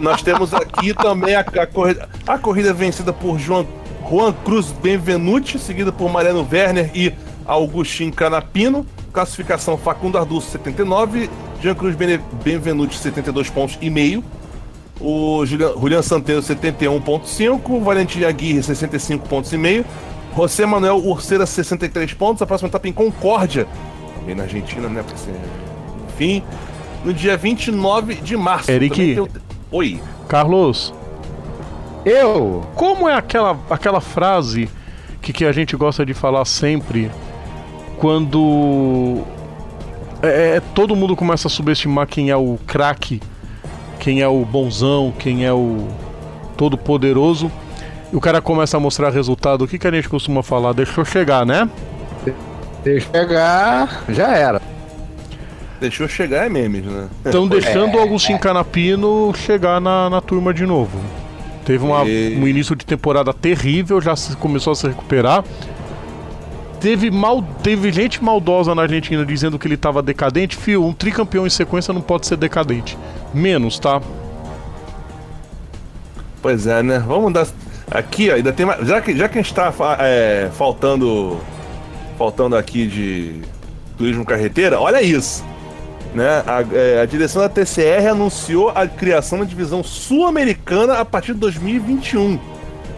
Nós 0.02 0.22
temos 0.22 0.54
aqui 0.54 0.94
também 0.94 1.34
a, 1.34 1.40
a, 1.40 1.66
corrida, 1.66 2.10
a 2.28 2.38
corrida 2.38 2.74
vencida 2.74 3.14
por 3.14 3.40
João, 3.40 3.66
Juan 4.10 4.34
Cruz 4.44 4.74
Benvenuti, 4.74 5.58
seguida 5.58 5.94
por 5.94 6.12
Mariano 6.12 6.46
Werner 6.52 6.92
e 6.94 7.14
Augustin 7.46 8.12
Canapino. 8.12 8.86
Classificação 9.14 9.78
Facundo 9.78 10.18
Arduço 10.18 10.52
79, 10.52 11.30
Jean 11.62 11.76
Cruz 11.76 11.96
Benvenuti 11.96 12.98
72 12.98 13.50
pontos 13.50 13.78
e 13.80 13.90
meio. 13.90 14.22
O 15.00 15.46
Julian 15.46 16.02
Santeiro 16.02 16.42
71.5, 16.42 17.82
Valentim 17.82 18.26
Aguirre 18.26 18.62
65 18.62 19.26
pontos 19.26 19.54
e 19.54 19.58
meio. 19.58 19.86
José 20.36 20.66
Manuel 20.66 20.98
Urceira 20.98 21.46
63 21.46 22.14
pontos. 22.14 22.42
A 22.42 22.46
próxima 22.46 22.70
etapa 22.70 22.88
em 22.88 22.94
Concórdia, 22.94 23.68
também 24.18 24.36
na 24.36 24.44
Argentina, 24.44 24.88
né? 24.88 25.04
Enfim, 26.10 26.44
no 27.04 27.14
dia 27.14 27.38
29 27.38 28.16
de 28.16 28.36
março. 28.38 28.72
Eric. 28.72 29.18
Oi. 29.72 30.02
Carlos. 30.28 30.94
Eu. 32.06 32.66
Como 32.76 33.08
é 33.08 33.16
aquela, 33.16 33.58
aquela 33.70 34.02
frase 34.02 34.70
que, 35.22 35.34
que 35.34 35.46
a 35.46 35.52
gente 35.52 35.76
gosta 35.76 36.06
de 36.06 36.14
falar 36.14 36.46
sempre 36.46 37.12
quando 37.98 39.22
é, 40.22 40.56
é, 40.56 40.62
todo 40.74 40.96
mundo 40.96 41.16
começa 41.16 41.48
a 41.48 41.52
subestimar 41.52 42.08
quem 42.08 42.30
é 42.30 42.36
o 42.36 42.58
craque, 42.66 43.22
quem 44.00 44.22
é 44.22 44.28
o 44.28 44.44
bonzão, 44.46 45.14
quem 45.18 45.46
é 45.46 45.54
o 45.54 45.88
todo 46.58 46.78
poderoso, 46.78 47.52
e 48.12 48.16
o 48.16 48.20
cara 48.20 48.42
começa 48.42 48.78
a 48.78 48.80
mostrar 48.80 49.10
resultado, 49.10 49.64
o 49.64 49.68
que, 49.68 49.78
que 49.78 49.88
a 49.88 49.92
gente 49.92 50.10
costuma 50.10 50.42
falar? 50.42 50.74
Deixou 50.74 51.06
chegar, 51.06 51.46
né? 51.46 51.70
Deixou 52.84 53.12
chegar, 53.14 54.04
já 54.10 54.28
era. 54.30 54.62
Deixou 55.80 56.08
chegar 56.08 56.46
é 56.46 56.50
memes, 56.50 56.84
né? 56.86 57.08
Estão 57.26 57.48
deixando 57.48 57.96
o 57.96 58.02
Agostinho 58.02 58.38
Canapino 58.38 59.34
chegar 59.36 59.80
na, 59.80 60.10
na 60.10 60.20
turma 60.20 60.54
de 60.54 60.66
novo. 60.66 61.00
Teve 61.64 61.86
uma, 61.86 62.04
e... 62.06 62.38
um 62.38 62.48
início 62.48 62.76
de 62.76 62.86
temporada 62.86 63.34
terrível, 63.34 64.02
já 64.02 64.16
se, 64.16 64.36
começou 64.36 64.74
a 64.74 64.76
se 64.76 64.88
recuperar. 64.88 65.44
Teve, 66.82 67.12
mal, 67.12 67.42
teve 67.62 67.92
gente 67.92 68.24
maldosa 68.24 68.74
na 68.74 68.84
Argentina 68.84 69.26
dizendo 69.26 69.60
que 69.60 69.68
ele 69.68 69.76
estava 69.76 70.02
decadente. 70.02 70.56
Fio, 70.56 70.84
um 70.84 70.94
tricampeão 70.94 71.46
em 71.46 71.50
sequência 71.50 71.94
não 71.94 72.02
pode 72.02 72.26
ser 72.26 72.38
decadente. 72.38 72.98
Menos, 73.34 73.80
tá? 73.80 74.02
Pois 76.42 76.68
é, 76.68 76.82
né? 76.82 77.00
Vamos 77.00 77.34
dar. 77.34 77.48
Aqui, 77.92 78.30
ó, 78.30 78.36
ainda 78.36 78.54
tem 78.54 78.66
mais. 78.66 78.88
Já 78.88 79.02
que, 79.02 79.16
já 79.18 79.28
que 79.28 79.40
a 79.40 79.42
gente 79.42 79.54
tá 79.54 79.74
é, 80.00 80.50
faltando. 80.54 81.40
Faltando 82.18 82.58
aqui 82.58 82.86
de 82.86 83.42
turismo 83.98 84.26
carreteira, 84.26 84.80
olha 84.80 85.02
isso. 85.02 85.44
Né? 86.14 86.44
A, 86.46 86.64
é, 86.76 87.02
a, 87.02 87.06
direção 87.06 87.42
da 87.42 87.50
TCR 87.50 88.10
anunciou 88.12 88.70
a 88.70 88.88
criação 88.88 89.40
da 89.40 89.46
divisão 89.46 89.84
sul-americana 89.84 90.96
a 90.96 91.06
partir 91.06 91.34
de 91.34 91.40
2021. 91.40 92.40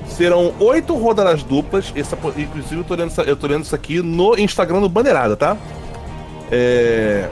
Serão 0.08 0.54
oito 0.60 0.96
rodadas 0.96 1.44
duplas. 1.44 1.92
Essa, 1.96 2.18
inclusive, 2.38 2.78
eu 2.78 2.84
tô, 2.84 2.96
lendo, 2.96 3.22
eu 3.22 3.36
tô 3.36 3.48
lendo 3.48 3.64
isso 3.64 3.76
aqui 3.76 4.02
no 4.02 4.38
Instagram 4.38 4.82
do 4.82 4.90
Bandeirada, 4.90 5.36
tá? 5.36 5.56
É, 6.52 7.30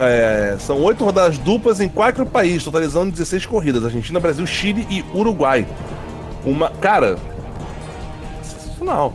é, 0.00 0.56
são 0.58 0.80
oito 0.82 1.04
rodadas 1.04 1.38
duplas 1.38 1.80
em 1.80 1.88
quatro 1.88 2.24
países, 2.24 2.64
totalizando 2.64 3.10
16 3.10 3.46
corridas: 3.46 3.84
Argentina, 3.84 4.18
Brasil, 4.18 4.46
Chile 4.46 4.86
e 4.90 5.04
Uruguai. 5.14 5.66
Uma. 6.44 6.70
Cara. 6.70 7.18
Sensacional. 8.42 9.14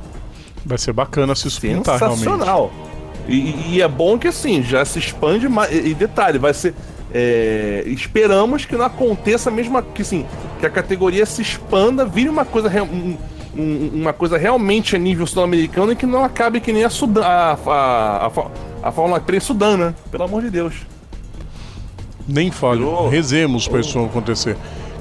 Vai 0.65 0.77
ser 0.77 0.93
bacana 0.93 1.35
se 1.35 1.47
isso 1.47 1.61
pintar, 1.61 1.99
Sensacional. 1.99 2.71
Realmente. 2.73 2.87
E, 3.27 3.75
e, 3.75 3.81
é 3.81 3.87
bom 3.87 4.17
que 4.17 4.27
assim, 4.27 4.63
já 4.63 4.85
se 4.85 4.99
expande 4.99 5.49
mais. 5.49 5.73
E, 5.73 5.93
detalhe, 5.93 6.37
vai 6.37 6.53
ser. 6.53 6.73
É, 7.13 7.83
esperamos 7.87 8.65
que 8.65 8.75
não 8.75 8.85
aconteça 8.85 9.49
a 9.49 9.53
mesma. 9.53 9.81
Que 9.81 10.01
assim, 10.01 10.25
que 10.59 10.65
a 10.65 10.69
categoria 10.69 11.25
se 11.25 11.41
expanda, 11.41 12.05
vire 12.05 12.29
uma 12.29 12.45
coisa. 12.45 12.69
Um, 12.83 13.17
um, 13.55 13.89
uma 13.93 14.13
coisa 14.13 14.37
realmente 14.37 14.95
a 14.95 14.99
nível 14.99 15.25
sul-americano 15.25 15.91
e 15.91 15.95
que 15.95 16.05
não 16.05 16.23
acabe 16.23 16.59
que 16.61 16.71
nem 16.71 16.83
a 16.83 16.89
Sudan. 16.89 17.23
A, 17.23 17.57
a, 17.65 18.27
a, 18.27 18.31
a 18.83 18.91
Fórmula 18.91 19.19
3 19.19 19.43
Sudana, 19.43 19.87
né? 19.87 19.95
pelo 20.11 20.23
amor 20.23 20.41
de 20.43 20.49
Deus. 20.49 20.75
Nem 22.27 22.51
fale. 22.51 22.83
Rezemos 23.09 23.67
pra 23.67 23.79
isso 23.79 23.97
acontecer. 23.99 24.57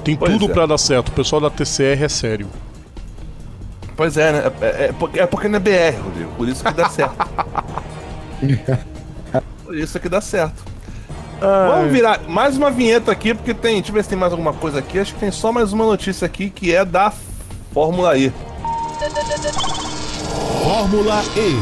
Tem 0.07 0.15
pois 0.15 0.31
tudo 0.31 0.49
é. 0.49 0.53
para 0.53 0.65
dar 0.65 0.77
certo. 0.77 1.09
O 1.09 1.11
pessoal 1.11 1.41
da 1.41 1.49
TCR 1.49 2.01
é 2.01 2.07
sério. 2.07 2.47
Pois 3.97 4.15
é, 4.15 4.31
né? 4.31 4.51
É, 4.61 4.65
é, 4.65 5.19
é 5.19 5.25
porque 5.25 5.49
não 5.49 5.57
é 5.57 5.59
BR, 5.59 6.01
Rodrigo. 6.01 6.31
Por 6.37 6.47
isso 6.47 6.63
que 6.63 6.71
dá 6.73 6.87
certo. 6.87 7.17
Por 9.65 9.77
isso 9.77 9.99
que 9.99 10.07
dá 10.07 10.21
certo. 10.21 10.63
Ai. 11.41 11.69
Vamos 11.71 11.91
virar 11.91 12.21
mais 12.25 12.55
uma 12.55 12.71
vinheta 12.71 13.11
aqui, 13.11 13.33
porque 13.33 13.53
tem. 13.53 13.75
Deixa 13.75 13.89
eu 13.89 13.95
ver 13.95 14.03
se 14.03 14.09
tem 14.09 14.17
mais 14.17 14.31
alguma 14.31 14.53
coisa 14.53 14.79
aqui. 14.79 14.97
Acho 14.97 15.13
que 15.13 15.19
tem 15.19 15.29
só 15.29 15.51
mais 15.51 15.73
uma 15.73 15.85
notícia 15.85 16.25
aqui 16.25 16.49
que 16.49 16.73
é 16.73 16.85
da 16.85 17.11
Fórmula 17.73 18.17
E. 18.17 18.31
Fórmula 20.63 21.21
E. 21.35 21.53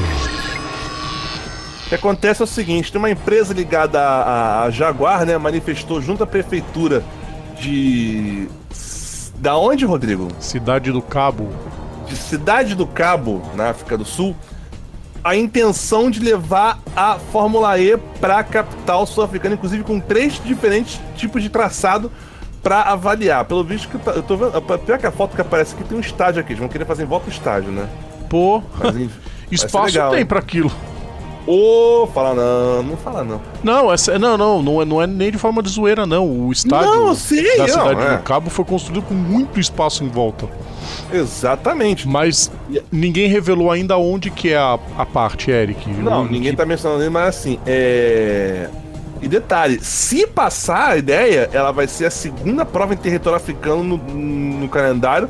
O 1.86 1.90
que 1.90 1.96
acontece 1.96 2.44
é 2.44 2.46
o 2.46 2.48
seguinte: 2.48 2.92
tem 2.92 3.00
uma 3.00 3.10
empresa 3.10 3.56
ligada 3.56 4.00
à, 4.00 4.70
Jaguar, 4.70 5.26
né? 5.26 5.36
Manifestou 5.36 6.00
junto 6.00 6.24
à 6.24 6.28
prefeitura 6.28 7.04
de. 7.60 8.48
Da 9.38 9.58
onde, 9.58 9.86
Rodrigo? 9.86 10.28
Cidade 10.40 10.92
do 10.92 11.02
Cabo. 11.02 11.50
De 12.08 12.16
Cidade 12.16 12.76
do 12.76 12.86
Cabo, 12.86 13.42
na 13.56 13.70
África 13.70 13.98
do 13.98 14.06
Sul 14.06 14.36
a 15.26 15.36
intenção 15.36 16.12
de 16.12 16.20
levar 16.20 16.80
a 16.96 17.18
Fórmula 17.18 17.80
E 17.80 17.98
para 17.98 18.38
a 18.38 18.44
capital 18.44 19.08
sul-africana, 19.08 19.56
inclusive 19.56 19.84
com 19.84 20.00
três 20.00 20.40
diferentes 20.46 21.02
tipos 21.16 21.42
de 21.42 21.50
traçado 21.50 22.12
para 22.62 22.84
avaliar. 22.84 23.44
Pelo 23.46 23.64
visto 23.64 23.90
que 23.90 23.98
tá, 23.98 24.12
eu 24.12 24.22
tô 24.22 24.38
vendo, 24.38 24.62
pior 24.62 25.00
que 25.00 25.08
a 25.08 25.12
foto 25.12 25.34
que 25.36 25.42
aparece 25.42 25.74
aqui 25.74 25.84
tem 25.84 25.98
um 25.98 26.02
estádio 26.02 26.42
aqui, 26.42 26.52
eles 26.52 26.60
vão 26.60 26.70
querer 26.70 26.86
fazer 26.86 27.02
em 27.02 27.08
volta 27.08 27.26
do 27.26 27.32
estádio, 27.32 27.72
né? 27.72 27.90
Pô, 28.30 28.62
Mas, 28.78 29.10
espaço 29.50 29.98
tem 30.12 30.24
para 30.24 30.38
aquilo. 30.38 30.72
Ô, 31.48 32.04
oh, 32.04 32.08
fala 32.08 32.34
não, 32.34 32.84
não 32.84 32.98
fala 32.98 33.24
não. 33.24 33.40
Não, 33.64 33.94
essa, 33.94 34.18
não, 34.18 34.36
não, 34.36 34.64
não 34.64 34.82
é, 34.82 34.86
não 34.86 35.02
é 35.02 35.06
nem 35.06 35.32
de 35.32 35.38
forma 35.38 35.62
de 35.62 35.70
zoeira, 35.70 36.06
não. 36.06 36.28
O 36.28 36.52
estádio 36.52 36.90
não, 36.90 37.14
sim, 37.14 37.44
da 37.58 37.68
cidade 37.68 37.96
não, 37.96 38.02
é. 38.02 38.18
do 38.18 38.24
Cabo 38.24 38.50
foi 38.50 38.66
construído 38.66 39.04
com 39.04 39.14
muito 39.14 39.60
espaço 39.60 40.04
em 40.04 40.08
volta. 40.08 40.48
Exatamente. 41.14 42.08
Mas 42.08 42.52
ninguém 42.92 43.28
revelou 43.28 43.70
ainda 43.70 43.96
onde 43.98 44.32
que 44.32 44.50
é 44.50 44.58
a, 44.58 44.80
a 44.98 45.06
parte, 45.06 45.52
Eric. 45.52 45.88
Não, 45.88 46.24
o, 46.24 46.26
ninguém 46.26 46.52
que... 46.52 46.58
tá 46.58 46.66
mencionando, 46.66 47.12
mas 47.12 47.36
assim, 47.36 47.60
é. 47.66 48.68
E 49.22 49.28
detalhe, 49.28 49.80
se 49.82 50.28
passar 50.28 50.92
a 50.92 50.98
ideia, 50.98 51.50
ela 51.54 51.72
vai 51.72 51.88
ser 51.88 52.06
a 52.06 52.12
segunda 52.12 52.66
prova 52.66 52.94
em 52.94 52.98
território 52.98 53.38
africano 53.38 53.84
no, 53.84 53.98
no 53.98 54.70
calendário, 54.70 55.30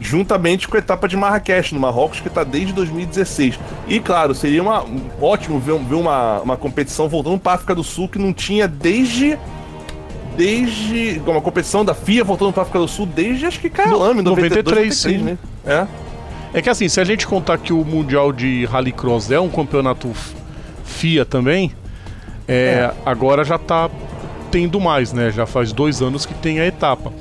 juntamente 0.00 0.68
com 0.68 0.76
a 0.76 0.78
etapa 0.80 1.08
de 1.08 1.16
Marrakech, 1.16 1.74
no 1.74 1.80
Marrocos, 1.80 2.20
que 2.20 2.28
está 2.28 2.44
desde 2.44 2.72
2016. 2.72 3.58
E 3.88 4.00
claro, 4.00 4.34
seria 4.34 4.62
uma, 4.62 4.84
ótimo 5.20 5.58
ver, 5.58 5.78
ver 5.78 5.94
uma, 5.94 6.40
uma 6.40 6.56
competição 6.56 7.08
voltando 7.08 7.38
para 7.38 7.52
a 7.52 7.54
África 7.56 7.74
do 7.74 7.82
Sul 7.82 8.08
que 8.08 8.18
não 8.18 8.32
tinha 8.32 8.68
desde. 8.68 9.38
Desde. 10.36 11.20
Uma 11.26 11.40
competição 11.40 11.84
da 11.84 11.94
FIA 11.94 12.22
voltando 12.22 12.52
para 12.52 12.62
a 12.62 12.64
África 12.64 12.78
do 12.78 12.88
Sul 12.88 13.06
desde 13.06 13.46
acho 13.46 13.58
que 13.58 13.68
Kyalami, 13.68 14.22
93, 14.22 14.64
93 14.64 15.22
né? 15.22 15.38
É. 15.66 15.86
É 16.54 16.62
que 16.62 16.70
assim, 16.70 16.88
se 16.88 17.00
a 17.00 17.04
gente 17.04 17.26
contar 17.26 17.58
que 17.58 17.72
o 17.72 17.84
Mundial 17.84 18.32
de 18.32 18.64
Rallycross 18.64 19.30
é 19.30 19.38
um 19.38 19.50
campeonato 19.50 20.10
FIA 20.84 21.24
também, 21.24 21.72
é, 22.46 22.54
é. 22.54 22.94
agora 23.04 23.44
já 23.44 23.58
tá 23.58 23.90
tendo 24.50 24.80
mais, 24.80 25.12
né? 25.12 25.30
Já 25.30 25.44
faz 25.44 25.72
dois 25.72 26.00
anos 26.00 26.24
que 26.24 26.34
tem 26.34 26.60
a 26.60 26.66
etapa. 26.66 27.12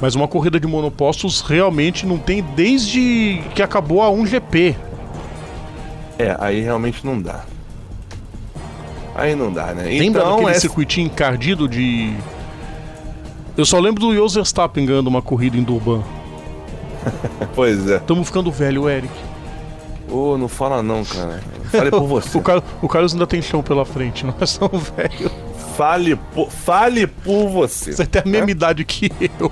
Mas 0.00 0.14
uma 0.14 0.28
corrida 0.28 0.60
de 0.60 0.66
monopostos 0.66 1.40
realmente 1.40 2.06
não 2.06 2.18
tem 2.18 2.42
desde 2.42 3.42
que 3.54 3.62
acabou 3.62 4.02
a 4.02 4.08
1GP. 4.08 4.76
É, 6.18 6.36
aí 6.38 6.60
realmente 6.60 7.04
não 7.04 7.20
dá. 7.20 7.44
Aí 9.14 9.34
não 9.34 9.50
dá, 9.50 9.72
né? 9.72 9.84
Lembra 9.84 10.22
então, 10.22 10.36
daquele 10.36 10.50
essa... 10.50 10.60
circuitinho 10.60 11.06
encardido 11.06 11.66
de. 11.66 12.14
Eu 13.56 13.64
só 13.64 13.78
lembro 13.78 14.00
do 14.00 14.14
Jos 14.14 14.34
Verstappen 14.34 14.84
ganhando 14.84 15.06
uma 15.06 15.22
corrida 15.22 15.56
em 15.56 15.62
Durban. 15.62 16.02
pois 17.54 17.88
é. 17.88 17.98
Tamo 18.00 18.22
ficando 18.24 18.52
velho, 18.52 18.88
Eric. 18.88 19.12
Ô, 20.10 20.32
oh, 20.32 20.38
não 20.38 20.48
fala 20.48 20.82
não, 20.82 21.02
cara. 21.04 21.42
Fale 21.70 21.90
por 21.90 22.06
você. 22.06 22.36
o, 22.38 22.42
Carlos, 22.42 22.64
o 22.82 22.88
Carlos 22.88 23.12
ainda 23.14 23.26
tem 23.26 23.40
chão 23.40 23.62
pela 23.62 23.84
frente, 23.86 24.26
nós 24.26 24.50
somos 24.50 24.90
velhos. 24.90 25.32
Fale 25.76 26.16
por, 26.16 26.50
fale 26.50 27.06
por 27.06 27.48
você. 27.48 27.92
Você 27.92 28.06
tem 28.06 28.22
a 28.22 28.24
mesma 28.26 28.48
é? 28.48 28.50
idade 28.50 28.84
que 28.84 29.10
eu. 29.40 29.50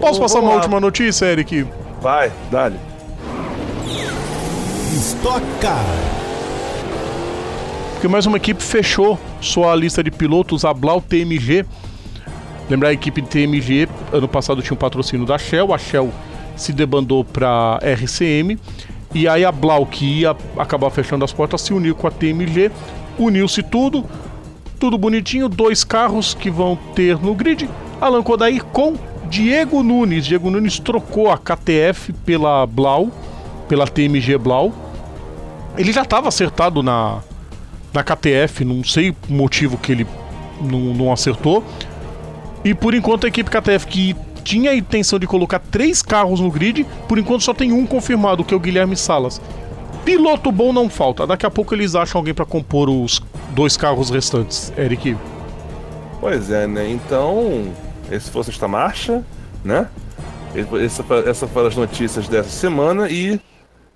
Posso 0.00 0.20
passar 0.20 0.40
uma 0.40 0.50
lá. 0.50 0.56
última 0.56 0.80
notícia, 0.80 1.26
Eric? 1.26 1.66
Vai, 2.00 2.30
dale. 2.50 2.78
Estoca! 4.94 5.76
Porque 7.92 8.08
mais 8.08 8.26
uma 8.26 8.36
equipe 8.36 8.62
fechou 8.62 9.18
sua 9.40 9.74
lista 9.74 10.02
de 10.02 10.10
pilotos, 10.10 10.64
a 10.64 10.74
Blau 10.74 11.00
TMG. 11.00 11.64
Lembrar 12.68 12.90
a 12.90 12.92
equipe 12.92 13.22
TMG, 13.22 13.88
ano 14.12 14.28
passado 14.28 14.62
tinha 14.62 14.74
um 14.74 14.78
patrocínio 14.78 15.26
da 15.26 15.38
Shell, 15.38 15.72
a 15.72 15.78
Shell 15.78 16.10
se 16.56 16.72
debandou 16.72 17.24
para 17.24 17.78
RCM. 17.82 18.58
E 19.14 19.28
aí 19.28 19.44
a 19.44 19.52
Blau, 19.52 19.86
que 19.86 20.20
ia 20.20 20.36
acabar 20.58 20.90
fechando 20.90 21.24
as 21.24 21.32
portas, 21.32 21.60
se 21.60 21.72
uniu 21.72 21.94
com 21.94 22.06
a 22.06 22.10
TMG, 22.10 22.70
uniu-se 23.18 23.62
tudo, 23.62 24.04
tudo 24.78 24.98
bonitinho, 24.98 25.48
dois 25.48 25.84
carros 25.84 26.34
que 26.34 26.50
vão 26.50 26.76
ter 26.94 27.18
no 27.18 27.34
grid, 27.34 27.68
Alan 28.00 28.22
Kodair 28.22 28.64
com 28.64 28.94
Diego 29.34 29.82
Nunes. 29.82 30.26
Diego 30.26 30.48
Nunes 30.48 30.78
trocou 30.78 31.28
a 31.28 31.36
KTF 31.36 32.12
pela 32.24 32.64
Blau, 32.66 33.10
pela 33.68 33.84
TMG 33.84 34.38
Blau. 34.38 34.72
Ele 35.76 35.92
já 35.92 36.02
estava 36.02 36.28
acertado 36.28 36.84
na, 36.84 37.18
na 37.92 38.04
KTF, 38.04 38.64
não 38.64 38.84
sei 38.84 39.10
o 39.10 39.16
motivo 39.28 39.76
que 39.76 39.90
ele 39.90 40.06
não, 40.60 40.94
não 40.94 41.12
acertou. 41.12 41.64
E 42.64 42.72
por 42.74 42.94
enquanto 42.94 43.24
a 43.24 43.28
equipe 43.28 43.50
KTF 43.50 43.88
que 43.88 44.14
tinha 44.44 44.70
a 44.70 44.76
intenção 44.76 45.18
de 45.18 45.26
colocar 45.26 45.58
três 45.58 46.00
carros 46.00 46.38
no 46.38 46.48
grid, 46.48 46.86
por 47.08 47.18
enquanto 47.18 47.42
só 47.42 47.52
tem 47.52 47.72
um 47.72 47.84
confirmado, 47.84 48.44
que 48.44 48.54
é 48.54 48.56
o 48.56 48.60
Guilherme 48.60 48.96
Salas. 48.96 49.40
Piloto 50.04 50.52
bom 50.52 50.72
não 50.72 50.88
falta. 50.88 51.26
Daqui 51.26 51.44
a 51.44 51.50
pouco 51.50 51.74
eles 51.74 51.96
acham 51.96 52.20
alguém 52.20 52.34
para 52.34 52.44
compor 52.44 52.88
os 52.88 53.20
dois 53.50 53.76
carros 53.76 54.10
restantes, 54.10 54.72
Eric. 54.78 55.16
Pois 56.20 56.52
é, 56.52 56.68
né? 56.68 56.88
Então, 56.88 57.72
esse 58.14 58.30
fosse 58.30 58.50
esta 58.50 58.68
marcha, 58.68 59.24
né? 59.64 59.88
Essa, 60.54 61.04
essa 61.28 61.46
foram 61.48 61.68
as 61.68 61.76
notícias 61.76 62.28
dessa 62.28 62.48
semana 62.48 63.08
e, 63.08 63.40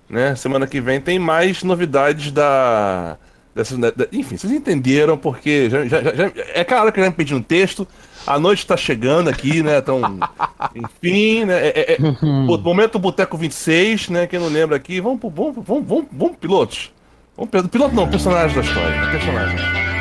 né? 0.09 0.35
Semana 0.35 0.67
que 0.67 0.81
vem 0.81 0.99
tem 0.99 1.17
mais 1.17 1.63
novidades 1.63 2.31
da, 2.31 3.17
dessa, 3.55 3.77
da, 3.77 3.91
enfim, 4.11 4.37
vocês 4.37 4.51
entenderam 4.51 5.17
porque 5.17 5.69
já, 5.69 5.85
já, 5.85 6.01
já, 6.01 6.31
é 6.53 6.63
claro 6.63 6.91
que 6.91 6.99
já 6.99 7.07
me 7.07 7.15
pedi 7.15 7.33
um 7.33 7.41
texto. 7.41 7.87
A 8.27 8.37
noite 8.37 8.67
tá 8.67 8.75
chegando 8.75 9.29
aqui, 9.29 9.63
né? 9.63 9.77
Então, 9.77 10.01
enfim, 10.75 11.45
né? 11.45 11.67
É, 11.67 11.79
é, 11.79 11.93
é, 11.93 11.97
momento 12.61 12.99
Boteco 12.99 13.37
26, 13.37 14.09
né? 14.09 14.27
Quem 14.27 14.39
não 14.39 14.49
lembra 14.49 14.75
aqui, 14.75 14.99
vamos 14.99 15.19
pro, 15.19 15.29
vamos, 15.29 15.55
vamos, 15.65 15.87
vamos, 15.87 16.05
vamos 16.11 16.37
pilotos. 16.37 16.91
Vamos, 17.37 17.69
piloto 17.69 17.95
não, 17.95 18.07
personagem 18.09 18.55
da 18.55 18.61
história. 18.61 19.11
Personagem. 19.11 19.98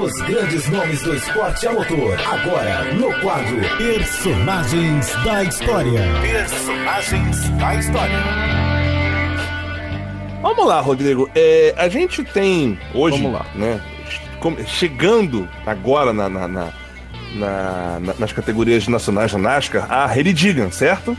Os 0.00 0.12
grandes 0.22 0.68
nomes 0.68 1.02
do 1.02 1.14
esporte 1.14 1.66
a 1.66 1.72
motor. 1.72 2.18
Agora, 2.26 2.84
no 2.94 3.12
quadro 3.20 3.56
Personagens 3.76 5.14
da 5.24 5.44
História. 5.44 6.00
Personagens 6.20 7.48
da 7.50 7.74
História. 7.74 8.18
Vamos 10.40 10.66
lá, 10.66 10.80
Rodrigo. 10.80 11.30
É, 11.34 11.74
a 11.76 11.88
gente 11.88 12.24
tem 12.24 12.78
hoje, 12.94 13.18
Vamos 13.18 13.32
lá. 13.32 13.46
né? 13.54 13.80
chegando 14.66 15.48
agora 15.64 16.12
na, 16.12 16.28
na, 16.28 16.48
na, 16.48 16.72
na, 17.34 18.00
nas 18.18 18.32
categorias 18.32 18.88
nacionais 18.88 19.30
da 19.30 19.38
NASCAR, 19.38 19.86
a 19.88 20.04
Haley 20.04 20.32
Digan, 20.32 20.70
certo? 20.70 21.16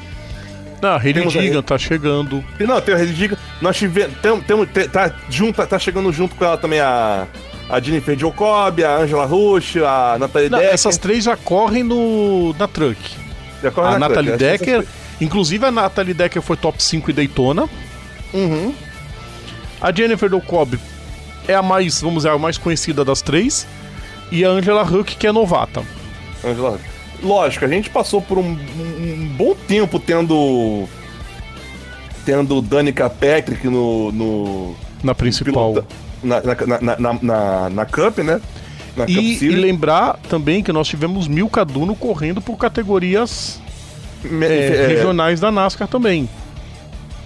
Não, 0.81 0.89
a 0.89 0.97
Haley 0.97 1.27
Digan 1.27 1.61
tá 1.61 1.77
chegando. 1.77 2.43
Não, 2.59 2.81
tem 2.81 2.93
a 2.93 2.97
Haley 2.97 3.13
Digan. 3.13 3.37
Nós 3.61 3.77
tivemos. 3.77 4.17
Tem, 4.17 4.41
tem, 4.41 4.89
tá, 4.89 5.13
junto, 5.29 5.65
tá 5.65 5.79
chegando 5.79 6.11
junto 6.11 6.35
com 6.35 6.43
ela 6.43 6.57
também 6.57 6.81
a. 6.81 7.25
A 7.69 7.79
Jennifer 7.79 8.17
Jacob, 8.17 8.79
a 8.81 8.97
Angela 8.97 9.25
Rush, 9.25 9.77
a 9.77 10.17
Natalie 10.19 10.49
Não, 10.49 10.59
Decker. 10.59 10.73
Essas 10.73 10.97
três 10.97 11.23
já 11.23 11.37
correm 11.37 11.83
no, 11.83 12.53
na 12.53 12.67
Truck. 12.67 12.99
Já 13.61 13.71
correm 13.71 13.95
a 13.95 13.99
na 13.99 14.09
Natalie 14.09 14.37
truck, 14.37 14.43
Decker. 14.43 14.85
Inclusive 15.21 15.65
a 15.65 15.71
Natalie 15.71 16.13
Decker 16.13 16.41
foi 16.41 16.57
top 16.57 16.81
5 16.83 17.09
em 17.09 17.13
Daytona. 17.13 17.69
Uhum. 18.33 18.73
A 19.81 19.91
Jennifer 19.91 20.29
Jacob 20.29 20.75
é 21.47 21.55
a 21.55 21.61
mais, 21.61 22.01
vamos 22.01 22.23
dizer, 22.23 22.29
a 22.29 22.37
mais 22.37 22.57
conhecida 22.57 23.05
das 23.05 23.21
três. 23.21 23.67
E 24.31 24.43
a 24.43 24.49
Angela 24.49 24.83
Huck, 24.83 25.15
que 25.15 25.27
é 25.27 25.31
novata. 25.31 25.83
Angela 26.43 26.71
Huck. 26.71 26.83
Lógico, 27.21 27.63
a 27.63 27.67
gente 27.67 27.89
passou 27.89 28.21
por 28.21 28.37
um, 28.37 28.57
um 28.77 29.33
bom 29.37 29.55
tempo 29.67 29.99
tendo. 29.99 30.87
Tendo 32.25 32.61
Danica 32.61 33.09
Patrick 33.09 33.67
no. 33.67 34.11
no 34.11 34.75
na 35.03 35.13
principal. 35.13 35.85
Na, 36.23 36.41
na, 36.41 36.97
na, 36.97 37.13
na, 37.21 37.69
na 37.69 37.85
Cup, 37.85 38.19
né? 38.19 38.41
Na 38.95 39.05
e, 39.07 39.43
e, 39.43 39.49
lembrar 39.49 40.19
também 40.29 40.61
que 40.61 40.71
nós 40.71 40.87
tivemos 40.87 41.27
Mil 41.27 41.49
Caduno 41.49 41.95
correndo 41.95 42.41
por 42.41 42.57
categorias 42.57 43.59
Me, 44.23 44.45
é, 44.45 44.67
é, 44.67 44.87
regionais 44.87 45.39
da 45.39 45.51
NASCAR 45.51 45.87
também. 45.87 46.29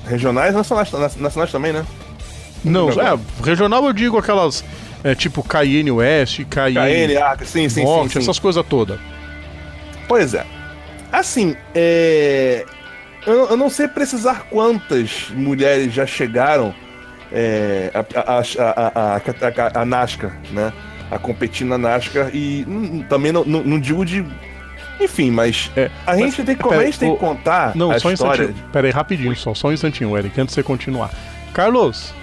Regionais 0.06 0.53
nacionais, 0.53 0.91
nacionais 1.18 1.52
também, 1.52 1.74
né? 1.74 1.86
Não, 2.64 2.90
é, 2.90 3.19
regional 3.44 3.86
eu 3.86 3.94
digo 3.94 4.18
aquelas. 4.18 4.64
É, 5.03 5.14
tipo 5.14 5.44
Cayenne 5.44 5.91
West, 5.91 6.44
Cayenne. 6.49 6.76
Cayenne, 6.76 7.18
ah, 7.18 7.38
sim, 7.45 7.69
sim, 7.69 7.84
Norte, 7.84 8.14
sim, 8.14 8.14
sim. 8.14 8.19
essas 8.19 8.40
coisas 8.40 8.65
todas. 8.68 8.99
Pois 10.07 10.34
é. 10.34 10.45
Assim, 11.11 11.56
é. 11.76 12.65
Eu, 13.26 13.49
eu, 13.49 13.57
não 13.57 13.69
sei 13.69 13.88
precisar 13.88 14.48
quantas 14.49 15.30
mulheres 15.32 15.94
já 15.94 16.06
chegaram 16.06 16.74
é, 17.32 17.91
a, 17.94 17.99
a, 18.22 19.20
a, 19.20 19.82
a, 19.82 19.86
NASCAR, 19.86 20.38
né? 20.52 20.72
A 21.10 21.18
competir 21.18 21.66
na 21.66 21.78
NASCAR 21.78 22.30
e 22.34 22.66
hum, 22.68 23.04
também 23.08 23.32
não, 23.32 23.44
não, 23.45 23.64
não, 23.64 23.80
digo 23.80 24.06
de. 24.06 24.26
Enfim, 24.99 25.30
mas 25.30 25.72
é, 25.76 25.91
a 26.06 26.18
gente, 26.18 26.44
tem, 26.44 26.56
como 26.56 26.80
a 26.80 26.86
gente 26.86 26.99
tem 26.99 27.14
que 27.14 27.20
contar. 27.20 27.76
Não, 27.76 27.91
a 27.91 27.99
só 27.99 28.10
um 28.10 28.12
história. 28.12 28.44
instantinho. 28.44 28.70
Pera 28.72 28.88
aí, 28.88 28.94
rapidinho, 28.94 29.36
só, 29.36 29.54
só 29.54 29.70
um 29.70 29.74
instantinho, 29.74 30.18
Eric, 30.18 30.40
antes 30.40 30.54
de 30.54 30.62
você 30.62 30.64
continuar. 30.64 31.12
Carlos, 31.54 32.14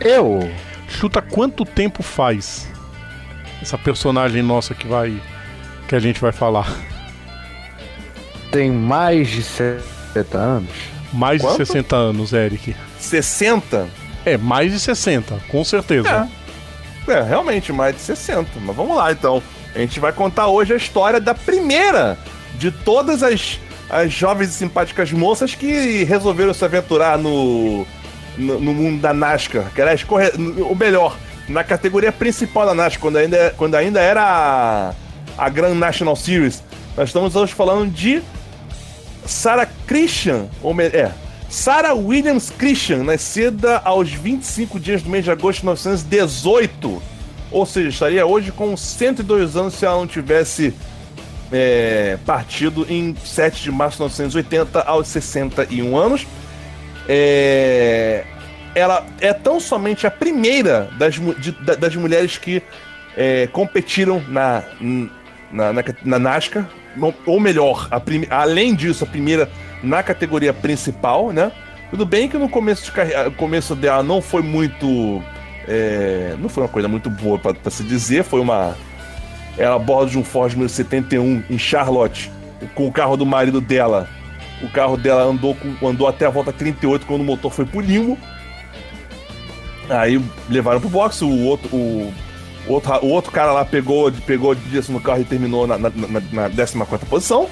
eu? 0.00 0.48
Chuta 0.88 1.20
quanto 1.20 1.64
tempo 1.64 2.02
faz 2.02 2.68
essa 3.60 3.76
personagem 3.76 4.42
nossa 4.42 4.74
que 4.74 4.86
vai. 4.86 5.20
que 5.86 5.94
a 5.94 5.98
gente 6.00 6.20
vai 6.20 6.32
falar? 6.32 6.74
Tem 8.50 8.70
mais 8.70 9.28
de 9.28 9.42
60 9.42 10.38
anos. 10.38 10.70
Mais 11.12 11.40
Quanto? 11.40 11.58
de 11.58 11.66
60 11.66 11.96
anos, 11.96 12.32
Eric. 12.32 12.74
60? 12.98 13.88
É, 14.32 14.36
mais 14.36 14.72
de 14.72 14.80
60, 14.80 15.38
com 15.48 15.64
certeza. 15.64 16.28
É. 17.06 17.12
é, 17.12 17.22
realmente, 17.22 17.72
mais 17.72 17.96
de 17.96 18.02
60. 18.02 18.48
Mas 18.60 18.76
vamos 18.76 18.96
lá 18.96 19.12
então. 19.12 19.42
A 19.74 19.78
gente 19.78 20.00
vai 20.00 20.12
contar 20.12 20.48
hoje 20.48 20.72
a 20.72 20.76
história 20.76 21.20
da 21.20 21.34
primeira 21.34 22.18
de 22.54 22.70
todas 22.70 23.22
as, 23.22 23.60
as 23.88 24.12
jovens 24.12 24.50
e 24.50 24.52
simpáticas 24.52 25.12
moças 25.12 25.54
que 25.54 26.04
resolveram 26.04 26.52
se 26.52 26.64
aventurar 26.64 27.16
no 27.18 27.86
no, 28.38 28.60
no 28.60 28.72
mundo 28.72 29.00
da 29.00 29.12
NASCAR, 29.12 29.70
que 29.74 29.80
era 29.80 29.92
escorre... 29.92 30.30
o 30.36 30.74
melhor, 30.74 31.16
na 31.48 31.64
categoria 31.64 32.12
principal 32.12 32.64
da 32.64 32.74
NASCAR, 32.74 33.00
quando 33.00 33.16
ainda, 33.16 33.54
quando 33.56 33.74
ainda 33.74 34.00
era 34.00 34.22
a, 34.22 34.94
a 35.36 35.48
Grand 35.48 35.74
National 35.74 36.14
Series. 36.14 36.62
Nós 36.96 37.08
estamos 37.08 37.34
hoje 37.34 37.52
falando 37.52 37.90
de 37.92 38.22
Sarah 39.26 39.68
Christian, 39.86 40.46
ou 40.62 40.74
é, 40.80 41.10
Sarah 41.48 41.94
Williams 41.94 42.50
Christian, 42.50 43.04
nascida 43.04 43.78
aos 43.78 44.10
25 44.12 44.78
dias 44.78 45.02
do 45.02 45.08
mês 45.08 45.24
de 45.24 45.30
agosto 45.30 45.60
de 45.60 45.64
1918. 45.64 47.02
Ou 47.50 47.64
seja, 47.64 47.88
estaria 47.88 48.26
hoje 48.26 48.52
com 48.52 48.76
102 48.76 49.56
anos 49.56 49.74
se 49.74 49.86
ela 49.86 49.96
não 49.96 50.06
tivesse 50.06 50.74
é, 51.50 52.18
partido 52.26 52.86
em 52.88 53.16
7 53.16 53.62
de 53.62 53.72
março 53.72 53.96
de 53.96 54.02
1980 54.02 54.82
aos 54.82 55.08
61 55.08 55.96
anos. 55.96 56.26
É, 57.08 58.24
ela 58.74 59.06
é 59.18 59.32
tão 59.32 59.58
somente 59.58 60.06
a 60.06 60.10
primeira 60.10 60.90
das, 60.98 61.14
de, 61.14 61.52
das 61.76 61.96
mulheres 61.96 62.36
que 62.36 62.62
é, 63.16 63.46
competiram 63.46 64.22
na, 64.28 64.62
na, 65.50 65.72
na, 65.72 65.84
na 66.04 66.18
NASCAR, 66.18 66.68
ou 67.24 67.40
melhor, 67.40 67.88
a 67.90 68.02
além 68.42 68.74
disso, 68.74 69.04
a 69.04 69.06
primeira 69.06 69.48
na 69.82 70.02
categoria 70.02 70.52
principal, 70.52 71.32
né? 71.32 71.52
Tudo 71.90 72.04
bem 72.04 72.28
que 72.28 72.36
no 72.36 72.48
começo, 72.48 72.84
de 72.84 72.92
carreira, 72.92 73.30
começo 73.30 73.74
dela 73.74 74.02
não 74.02 74.20
foi 74.20 74.42
muito. 74.42 75.22
É, 75.66 76.34
não 76.38 76.48
foi 76.48 76.62
uma 76.62 76.68
coisa 76.68 76.88
muito 76.88 77.08
boa 77.08 77.38
para 77.38 77.70
se 77.70 77.82
dizer, 77.82 78.24
foi 78.24 78.40
uma. 78.40 78.76
Ela 79.56 79.76
a 79.76 80.04
de 80.04 80.18
um 80.18 80.22
Ford 80.22 80.54
71 80.68 81.42
em 81.50 81.58
Charlotte, 81.58 82.30
com 82.74 82.86
o 82.86 82.92
carro 82.92 83.16
do 83.16 83.26
marido 83.26 83.60
dela. 83.60 84.08
O 84.62 84.68
carro 84.68 84.96
dela 84.96 85.22
andou, 85.22 85.54
com, 85.54 85.88
andou 85.88 86.06
até 86.06 86.26
a 86.26 86.30
volta 86.30 86.52
38 86.52 87.06
quando 87.06 87.22
o 87.22 87.24
motor 87.24 87.52
foi 87.52 87.64
pro 87.64 87.80
limbo. 87.80 88.18
Aí 89.88 90.22
levaram 90.48 90.80
pro 90.80 90.90
box, 90.90 91.22
o 91.22 91.44
outro, 91.44 91.74
o, 91.74 92.12
outro, 92.66 92.92
o 93.02 93.08
outro 93.08 93.32
cara 93.32 93.52
lá 93.52 93.64
pegou, 93.64 94.12
pegou 94.26 94.54
direção 94.54 94.94
no 94.94 95.00
carro 95.00 95.22
e 95.22 95.24
terminou 95.24 95.66
na, 95.66 95.78
na, 95.78 95.90
na, 95.90 96.20
na 96.32 96.50
14 96.50 97.06
posição. 97.06 97.48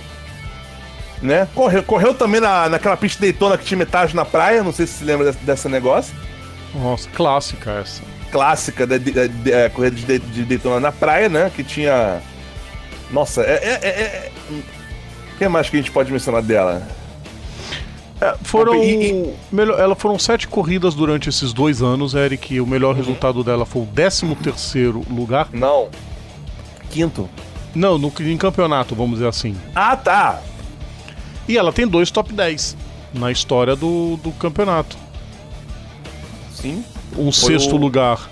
Né? 1.22 1.48
Correu, 1.54 1.82
correu 1.82 2.14
também 2.14 2.40
na, 2.40 2.68
naquela 2.68 2.96
pista 2.96 3.18
de 3.20 3.32
Daytona 3.32 3.56
que 3.56 3.64
tinha 3.64 3.78
metade 3.78 4.14
na 4.14 4.24
praia, 4.24 4.62
não 4.62 4.72
sei 4.72 4.86
se 4.86 4.94
você 4.94 5.04
lembra 5.04 5.26
desse, 5.26 5.44
desse 5.44 5.68
negócio. 5.68 6.14
Nossa, 6.74 7.08
clássica 7.10 7.70
essa. 7.72 8.02
Clássica 8.30 8.86
da 8.86 8.98
de, 8.98 9.12
é, 9.50 9.68
corrida 9.70 9.96
de, 9.96 10.18
de 10.18 10.44
Daytona 10.44 10.78
na 10.78 10.92
praia, 10.92 11.28
né? 11.28 11.50
Que 11.54 11.64
tinha. 11.64 12.20
Nossa, 13.10 13.42
é. 13.42 13.54
é, 13.54 13.78
é, 13.82 13.88
é... 13.88 14.32
O 14.50 15.38
que 15.38 15.48
mais 15.48 15.70
que 15.70 15.76
a 15.76 15.80
gente 15.80 15.90
pode 15.90 16.12
mencionar 16.12 16.42
dela? 16.42 16.86
É, 18.20 18.34
foram. 18.42 18.82
E, 18.82 19.10
e... 19.10 19.34
Melhor, 19.52 19.78
ela 19.78 19.94
foram 19.94 20.18
sete 20.18 20.48
corridas 20.48 20.94
durante 20.94 21.28
esses 21.28 21.52
dois 21.52 21.82
anos, 21.82 22.14
Eric. 22.14 22.60
O 22.60 22.66
melhor 22.66 22.90
uhum. 22.90 22.96
resultado 22.96 23.44
dela 23.44 23.64
foi 23.66 23.82
o 23.82 23.86
13 23.86 24.34
terceiro 24.36 25.02
lugar. 25.10 25.48
Não. 25.52 25.88
Quinto. 26.90 27.28
Não, 27.74 27.98
no, 27.98 28.12
em 28.20 28.38
campeonato, 28.38 28.94
vamos 28.94 29.18
dizer 29.18 29.28
assim. 29.28 29.54
Ah, 29.74 29.96
tá. 29.96 30.40
E 31.48 31.56
ela 31.56 31.72
tem 31.72 31.86
dois 31.86 32.10
top 32.10 32.32
10 32.32 32.76
na 33.14 33.30
história 33.30 33.76
do, 33.76 34.16
do 34.16 34.32
campeonato. 34.32 34.96
Sim. 36.52 36.84
Um 37.16 37.30
sexto 37.30 37.76
o... 37.76 37.78
lugar 37.78 38.28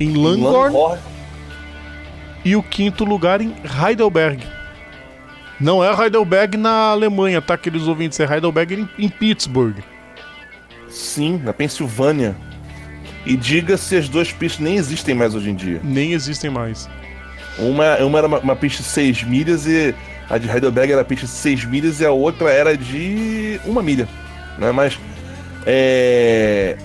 em 0.00 0.14
Langorn, 0.14 0.74
Langorn 0.74 1.00
e 2.44 2.56
o 2.56 2.62
quinto 2.62 3.04
lugar 3.04 3.40
em 3.40 3.54
Heidelberg. 3.64 4.42
Não 5.60 5.82
é 5.82 5.90
Heidelberg 5.92 6.56
na 6.56 6.90
Alemanha, 6.90 7.42
tá, 7.42 7.54
aqueles 7.54 7.82
ouvintes? 7.82 8.18
É 8.20 8.24
Heidelberg 8.24 8.74
em, 8.74 8.88
em 8.98 9.08
Pittsburgh. 9.08 9.78
Sim, 10.88 11.40
na 11.44 11.52
Pensilvânia. 11.52 12.36
E 13.26 13.36
diga-se, 13.36 13.96
as 13.96 14.08
duas 14.08 14.32
pistas 14.32 14.60
nem 14.60 14.76
existem 14.76 15.14
mais 15.14 15.34
hoje 15.34 15.50
em 15.50 15.54
dia. 15.54 15.80
Nem 15.82 16.12
existem 16.12 16.48
mais. 16.48 16.88
Uma, 17.58 17.96
uma 17.96 18.18
era 18.18 18.26
uma, 18.26 18.38
uma 18.38 18.56
pista 18.56 18.82
de 18.82 18.88
6 18.88 19.24
milhas 19.24 19.66
e 19.66 19.94
a 20.28 20.38
de 20.38 20.48
Heidelberg 20.48 20.92
era 20.92 21.04
pista 21.04 21.26
de 21.26 21.32
6 21.32 21.64
milhas 21.64 22.00
e 22.00 22.06
a 22.06 22.10
outra 22.10 22.50
era 22.50 22.76
de 22.76 23.60
uma 23.64 23.82
milha. 23.82 24.08
Né? 24.58 24.72
Mas. 24.72 24.98
É. 25.66 26.76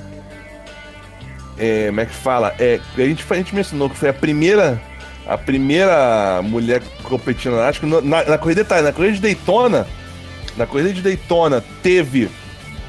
É, 1.57 1.87
como 1.87 2.01
é 2.01 2.05
que 2.05 2.13
fala? 2.13 2.55
É, 2.57 2.79
a, 2.97 3.01
gente, 3.01 3.25
a 3.29 3.35
gente 3.35 3.53
mencionou 3.53 3.89
que 3.89 3.95
foi 3.95 4.09
a 4.09 4.13
primeira 4.13 4.81
a 5.25 5.37
primeira 5.37 6.41
mulher 6.41 6.81
competindo 7.03 7.55
na 7.55 7.65
NASCAR. 7.65 7.89
Na, 7.89 8.23
na 8.23 8.37
corrida 8.37 8.63
detalhe, 8.63 8.83
na 8.83 8.91
corrida 8.91 9.13
de 9.13 9.21
Daytona, 9.21 9.87
na 10.57 10.65
corrida 10.65 10.91
de 10.91 11.01
Daytona 11.01 11.63
teve 11.81 12.29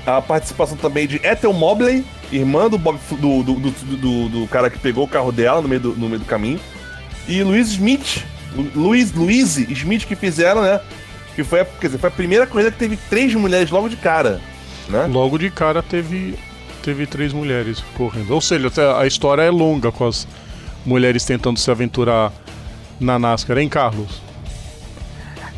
a 0.07 0.21
participação 0.21 0.77
também 0.77 1.07
de 1.07 1.17
Ethel 1.17 1.53
Mobley, 1.53 2.05
irmã 2.33 2.69
do, 2.69 2.77
Bob, 2.77 2.99
do, 3.11 3.43
do, 3.43 3.55
do, 3.61 4.29
do, 4.29 4.49
cara 4.49 4.69
que 4.69 4.79
pegou 4.79 5.05
o 5.05 5.09
carro 5.09 5.33
dela 5.33 5.63
no 5.63 5.69
meio 5.69 5.81
do, 5.81 5.95
no 5.95 6.09
meio 6.09 6.19
do 6.19 6.27
caminho, 6.27 6.61
e 7.27 7.43
Luiz 7.43 7.69
Smith, 7.69 8.25
Luiz, 8.75 9.13
Luiz 9.13 9.57
Smith 9.57 10.07
que 10.07 10.15
fizeram, 10.15 10.63
né? 10.63 10.81
Que 11.35 11.43
foi, 11.43 11.61
a, 11.61 11.65
quer 11.65 11.89
dizer, 11.89 11.99
foi 11.99 12.09
a 12.09 12.13
primeira 12.13 12.47
corrida 12.47 12.71
que 12.71 12.79
teve 12.79 12.97
três 12.97 13.35
mulheres 13.35 13.71
logo 13.71 13.89
de 13.89 13.97
cara, 13.97 14.41
né? 14.89 15.07
Logo 15.07 15.39
de 15.39 15.51
cara 15.51 15.83
teve 15.83 16.39
teve 16.83 17.07
três 17.07 17.33
mulheres 17.33 17.83
correndo. 17.97 18.33
Ou 18.33 18.41
seja, 18.41 18.71
a 18.99 19.07
história 19.07 19.43
é 19.43 19.51
longa 19.51 19.91
com 19.91 20.07
as 20.07 20.29
mulheres 20.85 21.25
tentando 21.25 21.59
se 21.59 21.71
aventurar 21.71 22.31
na 23.01 23.19
NASCAR, 23.19 23.59
hein, 23.59 23.71
Carlos? 23.71 24.21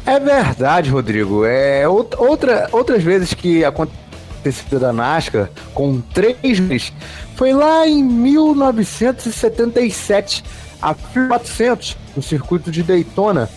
É 0.07 0.19
verdade, 0.21 0.89
Rodrigo. 0.89 1.45
É 1.45 1.87
outra, 1.89 2.69
outras 2.71 3.03
vezes 3.03 3.35
que 3.35 3.65
aconteceu 3.65 4.79
da 4.79 4.93
NASCAR 4.93 5.51
com 5.75 6.01
três 6.01 6.61
vezes 6.61 6.93
foi 7.35 7.53
lá 7.53 7.85
em 7.87 8.03
1977, 8.03 10.43
a 10.81 10.95
400 10.95 11.97
no 12.15 12.23
circuito 12.23 12.71
de 12.71 12.83
Daytona, 12.83 13.49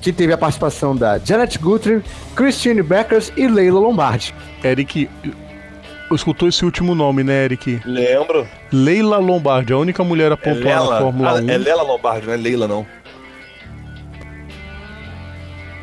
que 0.00 0.12
teve 0.12 0.32
a 0.32 0.38
participação 0.38 0.94
da 0.94 1.18
Janet 1.18 1.58
Guthrie, 1.58 2.02
Christine 2.34 2.82
Beckers 2.82 3.32
e 3.36 3.46
Leila 3.48 3.80
Lombardi. 3.80 4.34
Eric, 4.62 5.08
escutou 6.14 6.48
esse 6.48 6.64
último 6.64 6.94
nome, 6.94 7.22
né, 7.22 7.44
Eric? 7.44 7.80
Lembro. 7.84 8.46
Leila 8.72 9.18
Lombardi, 9.18 9.72
a 9.72 9.78
única 9.78 10.02
mulher 10.04 10.32
a 10.32 10.36
pontuar 10.36 10.66
é 10.66 10.90
na 10.90 10.98
Fórmula 10.98 11.30
ah, 11.30 11.42
1. 11.42 11.50
É 11.50 11.58
Leila 11.58 11.82
Lombardi, 11.82 12.26
não 12.26 12.34
é 12.34 12.36
Leila, 12.36 12.68
não. 12.68 12.86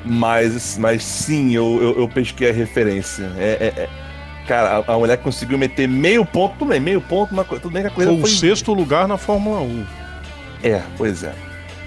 Mas, 0.06 0.78
mas 0.78 1.04
sim, 1.04 1.56
eu, 1.56 1.80
eu, 1.82 2.00
eu 2.02 2.08
pesquei 2.08 2.50
a 2.50 2.54
referência. 2.54 3.32
É, 3.38 3.74
é, 3.76 3.82
é. 3.82 3.90
Cara, 4.48 4.84
a, 4.88 4.94
a, 4.94 4.98
mulher 4.98 5.18
conseguiu 5.18 5.58
meter 5.58 5.88
meio 5.88 6.24
ponto, 6.24 6.56
tudo 6.60 6.70
bem, 6.70 6.80
meio 6.80 7.02
ponto, 7.02 7.34
mas 7.34 7.48
tudo 7.48 7.72
bem 7.72 7.82
que 7.82 7.88
a 7.88 7.92
coisa 7.92 8.12
foi... 8.12 8.22
o 8.22 8.28
sexto 8.28 8.74
lugar 8.74 9.08
na 9.08 9.18
Fórmula 9.18 9.62
1. 9.62 10.05
É, 10.66 10.82
pois 10.98 11.24
é. 11.24 11.34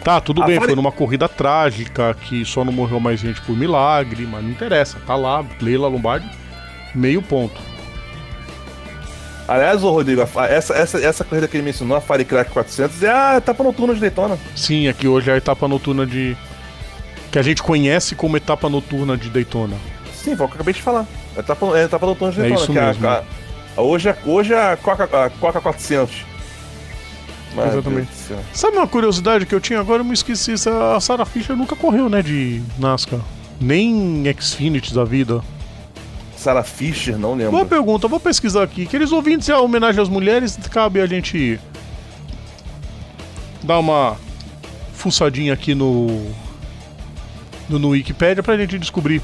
Tá, 0.05 0.21
tudo 0.21 0.43
a 0.43 0.47
bem, 0.47 0.61
foi 0.61 0.77
numa 0.77 0.93
corrida 0.93 1.29
trágica, 1.29 2.15
que 2.15 2.45
só 2.45 2.65
não 2.65 2.73
morreu 2.73 3.01
mais 3.01 3.19
gente 3.19 3.41
por 3.43 3.57
milagre, 3.57 4.25
mas 4.25 4.43
não 4.43 4.51
interessa, 4.51 4.97
tá 5.05 5.17
lá, 5.17 5.45
Leila 5.61 5.89
Lombardi, 5.89 6.31
meio 6.95 7.21
ponto. 7.21 7.61
Aliás, 9.49 9.83
ô 9.83 9.91
Rodrigo, 9.91 10.23
essa, 10.23 10.75
essa, 10.75 10.99
essa 10.99 11.25
corrida 11.25 11.49
que 11.49 11.57
ele 11.57 11.65
mencionou, 11.65 11.97
a 11.97 12.01
Firecrack 12.01 12.51
400, 12.53 13.03
é 13.03 13.11
a 13.11 13.37
etapa 13.39 13.65
noturna 13.65 13.95
de 13.95 14.01
Daytona. 14.01 14.39
Sim, 14.55 14.89
aqui 14.89 15.09
hoje 15.09 15.31
é 15.31 15.35
a 15.35 15.37
etapa 15.39 15.67
noturna 15.67 16.07
de. 16.07 16.37
que 17.33 17.39
a 17.39 17.43
gente 17.43 17.63
conhece 17.63 18.15
como 18.15 18.37
etapa 18.37 18.69
noturna 18.69 19.17
de 19.17 19.31
Daytona. 19.31 19.77
Sim, 20.13 20.37
foi 20.37 20.47
o 20.47 20.49
que 20.49 20.55
eu 20.55 20.57
acabei 20.57 20.75
de 20.75 20.83
falar. 20.83 21.07
A 21.35 21.41
etapa, 21.41 21.67
é 21.79 21.83
a 21.83 21.85
etapa 21.85 22.07
noturna 22.07 22.35
de 22.35 22.41
é 22.41 22.49
Daytona. 22.49 22.81
É 22.81 22.91
isso 22.91 23.01
mesmo. 23.01 23.09
A, 23.09 23.25
a, 23.77 23.83
hoje, 23.83 24.11
é, 24.11 24.17
hoje 24.27 24.53
é 24.53 24.73
a 24.73 24.77
Coca, 24.77 25.05
a 25.05 25.31
Coca 25.31 25.61
400. 25.63 26.38
Mas, 27.55 27.73
Exatamente. 27.73 28.09
Sabe 28.53 28.77
uma 28.77 28.87
curiosidade 28.87 29.47
que 29.47 29.55
eu 29.55 29.61
tinha 29.61 29.81
agora? 29.81 30.01
Eu 30.01 30.05
me 30.05 30.15
esqueci. 30.15 30.55
A 30.95 31.01
Sarah 31.01 31.25
Fisher 31.25 31.57
nunca 31.57 31.75
correu, 31.75 32.09
né? 32.09 32.23
De 32.23 32.63
NASCAR. 32.79 33.21
Nem 33.61 34.25
Xfinity 34.39 34.95
da 34.95 35.05
vida. 35.05 35.43
Sarah 36.37 36.63
Fisher, 36.63 37.19
não 37.19 37.35
lembro. 37.35 37.51
Boa 37.51 37.65
pergunta, 37.65 38.07
vou 38.07 38.21
pesquisar 38.21 38.63
aqui. 38.63 38.85
Aqueles 38.85 39.11
ouvintes, 39.11 39.49
é 39.49 39.57
homenagem 39.57 40.01
às 40.01 40.09
mulheres, 40.09 40.57
cabe 40.71 41.01
a 41.01 41.07
gente 41.07 41.59
dar 43.65 43.81
uma 43.81 44.17
fuçadinha 44.95 45.53
aqui 45.53 45.75
no, 45.75 46.07
no, 47.69 47.79
no 47.81 47.89
Wikipedia 47.89 48.41
pra 48.41 48.57
gente 48.57 48.79
descobrir 48.79 49.21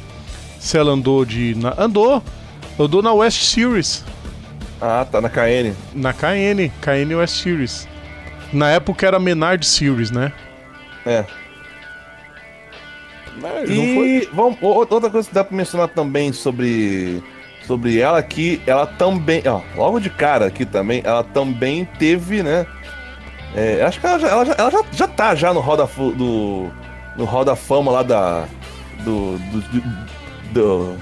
se 0.58 0.76
ela 0.76 0.90
andou 0.90 1.24
de. 1.24 1.54
Na, 1.54 1.74
andou! 1.78 2.20
Andou 2.78 3.00
na 3.00 3.12
West 3.12 3.44
Series. 3.44 4.04
Ah, 4.80 5.06
tá 5.08 5.20
na 5.20 5.28
KN. 5.28 5.72
Na 5.94 6.12
KN, 6.12 6.68
KN 6.80 7.14
West 7.16 7.40
Series. 7.40 7.86
Na 8.54 8.70
época 8.70 9.06
era 9.06 9.18
Menard 9.18 9.64
Series, 9.64 10.10
né? 10.10 10.32
É. 11.04 11.24
Mas 13.40 13.68
e 13.68 14.28
vamos, 14.32 14.58
outra 14.62 15.10
coisa 15.10 15.28
que 15.28 15.34
dá 15.34 15.42
pra 15.42 15.56
mencionar 15.56 15.88
também 15.88 16.32
sobre, 16.32 17.22
sobre 17.66 17.98
ela 17.98 18.22
que 18.22 18.62
ela 18.66 18.86
também, 18.86 19.42
ó, 19.46 19.60
logo 19.76 19.98
de 19.98 20.08
cara 20.08 20.46
aqui 20.46 20.64
também, 20.64 21.02
ela 21.04 21.24
também 21.24 21.84
teve, 21.98 22.42
né? 22.42 22.64
É, 23.56 23.82
acho 23.82 24.00
que 24.00 24.06
ela, 24.06 24.18
já, 24.18 24.28
ela, 24.28 24.44
já, 24.44 24.54
ela 24.56 24.70
já, 24.70 24.84
já 24.92 25.08
tá 25.08 25.34
já 25.34 25.52
no 25.52 25.60
Roda 25.60 25.88
do 25.96 26.70
no 27.16 27.24
Roda 27.24 27.54
Fama 27.54 27.90
lá 27.92 28.02
da 28.02 28.46
do, 29.04 29.38
do, 29.38 29.60
do, 29.60 29.82
do 30.52 30.98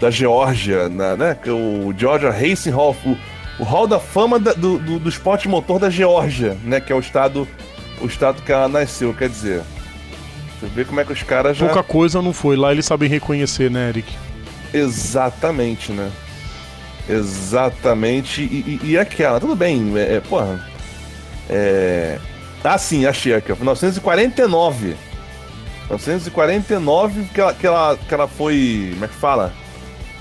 da 0.00 0.10
Geórgia, 0.10 0.88
né, 0.88 1.14
né? 1.16 1.36
Que 1.40 1.48
o 1.48 1.94
Georgia 1.96 2.30
Racing 2.30 2.70
Hall, 2.70 2.96
o, 3.06 3.16
o 3.62 3.64
Hall 3.64 3.86
da 3.86 4.00
Fama 4.00 4.40
da, 4.40 4.52
do, 4.52 4.76
do, 4.76 4.98
do 4.98 5.08
esporte 5.08 5.48
motor 5.48 5.78
da 5.78 5.88
Geórgia, 5.88 6.56
né? 6.64 6.80
Que 6.80 6.92
é 6.92 6.96
o 6.96 6.98
estado 6.98 7.46
o 8.00 8.06
estado 8.06 8.42
que 8.42 8.50
ela 8.50 8.66
nasceu, 8.66 9.14
quer 9.14 9.28
dizer. 9.28 9.62
Você 10.58 10.66
vê 10.66 10.84
como 10.84 10.98
é 10.98 11.04
que 11.04 11.12
os 11.12 11.22
caras 11.22 11.56
já. 11.56 11.66
Pouca 11.66 11.84
coisa 11.84 12.20
não 12.20 12.32
foi. 12.32 12.56
Lá 12.56 12.72
eles 12.72 12.84
sabem 12.84 13.08
reconhecer, 13.08 13.70
né, 13.70 13.90
Eric? 13.90 14.12
Exatamente, 14.74 15.92
né? 15.92 16.10
Exatamente. 17.08 18.42
E, 18.42 18.80
e, 18.82 18.90
e 18.90 18.98
aquela, 18.98 19.38
tudo 19.38 19.54
bem, 19.54 19.96
é, 19.96 20.16
é, 20.16 20.20
porra. 20.20 20.68
É. 21.48 22.18
Ah, 22.64 22.78
sim, 22.78 23.06
achei 23.06 23.32
aqui, 23.32 23.52
1949. 23.52 24.96
1949 25.84 27.28
que 27.32 27.40
ela, 27.40 27.54
que 27.54 27.66
ela, 27.66 27.96
que 27.96 28.12
ela 28.12 28.26
foi. 28.26 28.90
Como 28.94 29.04
é 29.04 29.08
que 29.08 29.14
fala? 29.14 29.52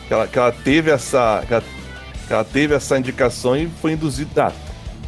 Que 0.07 0.13
ela, 0.13 0.27
que 0.27 0.37
ela 0.37 0.51
teve 0.51 0.91
essa. 0.91 1.43
Que 1.47 1.55
ela, 1.55 1.63
ela 2.33 2.43
teve 2.43 2.73
essa 2.73 2.97
indicação 2.97 3.55
e 3.55 3.67
foi 3.81 3.93
induzida. 3.93 4.47
Ah, 4.47 4.51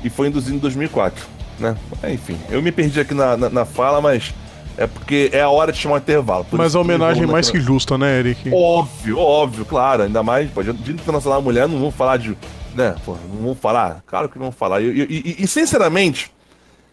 e 0.03 0.09
foi 0.09 0.27
induzida 0.27 0.55
em 0.55 0.59
2004, 0.59 1.25
né? 1.59 1.75
Enfim, 2.09 2.37
eu 2.49 2.61
me 2.61 2.71
perdi 2.71 2.99
aqui 2.99 3.13
na, 3.13 3.37
na, 3.37 3.49
na 3.49 3.65
fala, 3.65 4.01
mas 4.01 4.33
é 4.77 4.87
porque 4.87 5.29
é 5.31 5.41
a 5.41 5.49
hora 5.49 5.71
de 5.71 5.77
chamar 5.77 5.95
o 5.95 5.97
intervalo. 5.99 6.45
Mas 6.51 6.75
a 6.75 6.79
homenagem 6.79 7.23
é 7.23 7.27
mais 7.27 7.49
que 7.49 7.59
justa, 7.59 7.97
né, 7.97 8.19
Eric? 8.19 8.49
Óbvio, 8.51 9.19
óbvio, 9.19 9.65
claro. 9.65 10.03
Ainda 10.03 10.23
mais, 10.23 10.49
pô, 10.49 10.63
Dia 10.63 10.93
Internacional 10.93 11.39
da 11.39 11.43
Mulher, 11.43 11.67
não 11.67 11.79
vamos 11.79 11.95
falar 11.95 12.17
de. 12.17 12.35
Né, 12.75 12.95
pô, 13.05 13.15
não 13.29 13.41
vamos 13.41 13.59
falar. 13.59 14.03
Claro 14.05 14.27
que 14.27 14.35
não 14.35 14.45
vamos 14.45 14.57
falar. 14.57 14.81
E, 14.81 14.85
e, 14.87 15.35
e, 15.39 15.43
e 15.43 15.47
sinceramente, 15.47 16.31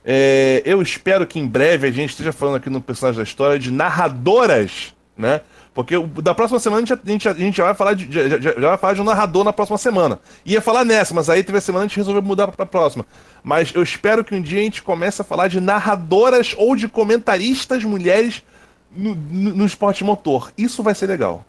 é, 0.04 0.62
eu 0.64 0.80
espero 0.82 1.26
que 1.26 1.38
em 1.38 1.46
breve 1.46 1.88
a 1.88 1.90
gente 1.90 2.10
esteja 2.10 2.32
falando 2.32 2.56
aqui 2.56 2.70
no 2.70 2.80
personagem 2.80 3.18
da 3.18 3.24
história 3.24 3.58
de 3.58 3.70
narradoras, 3.70 4.94
né? 5.16 5.40
Porque 5.72 5.94
da 6.22 6.34
próxima 6.34 6.58
semana 6.58 6.82
a 6.82 6.84
gente, 6.84 6.92
a 6.92 7.10
gente, 7.10 7.28
a 7.28 7.34
gente 7.34 7.56
já, 7.56 7.64
vai 7.64 7.74
falar 7.74 7.94
de, 7.94 8.10
já, 8.10 8.28
já, 8.28 8.38
já, 8.38 8.68
vai 8.68 8.76
falar 8.76 8.94
de 8.94 9.00
um 9.00 9.04
narrador 9.04 9.44
na 9.44 9.52
próxima 9.52 9.78
semana. 9.78 10.18
Ia 10.44 10.60
falar 10.60 10.84
nessa, 10.84 11.14
mas 11.14 11.30
aí 11.30 11.44
teve 11.44 11.58
a 11.58 11.60
semana 11.60 11.84
a 11.84 11.88
gente 11.88 11.96
resolveu 11.96 12.22
mudar 12.22 12.48
para 12.48 12.64
a 12.64 12.66
próxima. 12.66 13.06
Mas 13.42 13.72
eu 13.72 13.82
espero 13.82 14.24
que 14.24 14.34
um 14.34 14.42
dia 14.42 14.60
a 14.60 14.62
gente 14.62 14.82
comece 14.82 15.22
a 15.22 15.24
falar 15.24 15.46
de 15.48 15.60
narradoras 15.60 16.54
ou 16.58 16.74
de 16.74 16.88
comentaristas 16.88 17.84
mulheres 17.84 18.42
no, 18.90 19.14
no, 19.14 19.54
no 19.56 19.66
esporte 19.66 20.02
motor. 20.02 20.52
Isso 20.58 20.82
vai 20.82 20.94
ser 20.94 21.06
legal. 21.06 21.44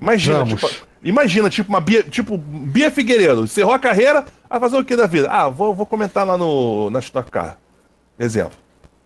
Imagina, 0.00 0.44
tipo, 0.44 0.70
imagina, 1.02 1.50
tipo, 1.50 1.68
uma 1.68 1.80
Bia, 1.80 2.02
tipo, 2.02 2.36
Bia 2.36 2.90
Figueiredo, 2.90 3.44
encerrou 3.44 3.72
a 3.72 3.78
carreira, 3.78 4.24
vai 4.48 4.58
fazer 4.58 4.76
o 4.76 4.84
que 4.84 4.96
da 4.96 5.06
vida? 5.06 5.28
Ah, 5.30 5.48
vou, 5.48 5.74
vou 5.74 5.86
comentar 5.86 6.26
lá 6.26 6.36
no, 6.36 6.90
na 6.90 6.98
Stock 6.98 7.30
Car. 7.30 7.58
Exemplo. 8.18 8.58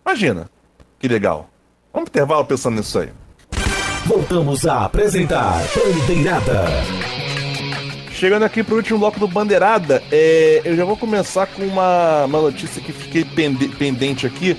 Imagina. 0.05 0.49
Que 0.97 1.07
legal. 1.07 1.49
Vamos 1.93 2.09
intervalo 2.09 2.45
pensando 2.45 2.75
nisso 2.75 2.99
aí. 2.99 3.09
Voltamos 4.05 4.65
a 4.65 4.85
apresentar 4.85 5.61
Bandeirada. 5.75 6.65
Chegando 8.11 8.43
aqui 8.43 8.63
pro 8.63 8.77
último 8.77 8.99
bloco 8.99 9.19
do 9.19 9.27
Bandeirada, 9.27 10.03
é, 10.11 10.61
eu 10.65 10.75
já 10.75 10.83
vou 10.83 10.97
começar 10.97 11.47
com 11.47 11.63
uma, 11.63 12.25
uma 12.25 12.41
notícia 12.41 12.81
que 12.81 12.91
fiquei 12.91 13.23
pendente 13.23 14.25
aqui. 14.25 14.57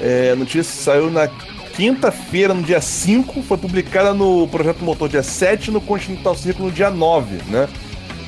É, 0.00 0.30
a 0.32 0.36
notícia 0.36 0.64
saiu 0.64 1.10
na 1.10 1.28
quinta-feira, 1.76 2.54
no 2.54 2.62
dia 2.62 2.80
5, 2.80 3.42
foi 3.42 3.58
publicada 3.58 4.14
no 4.14 4.46
Projeto 4.48 4.84
Motor 4.84 5.08
dia 5.08 5.22
7 5.22 5.70
no 5.70 5.80
Continental 5.80 6.34
Circle 6.34 6.66
no 6.66 6.72
dia 6.72 6.90
9, 6.90 7.38
né? 7.48 7.68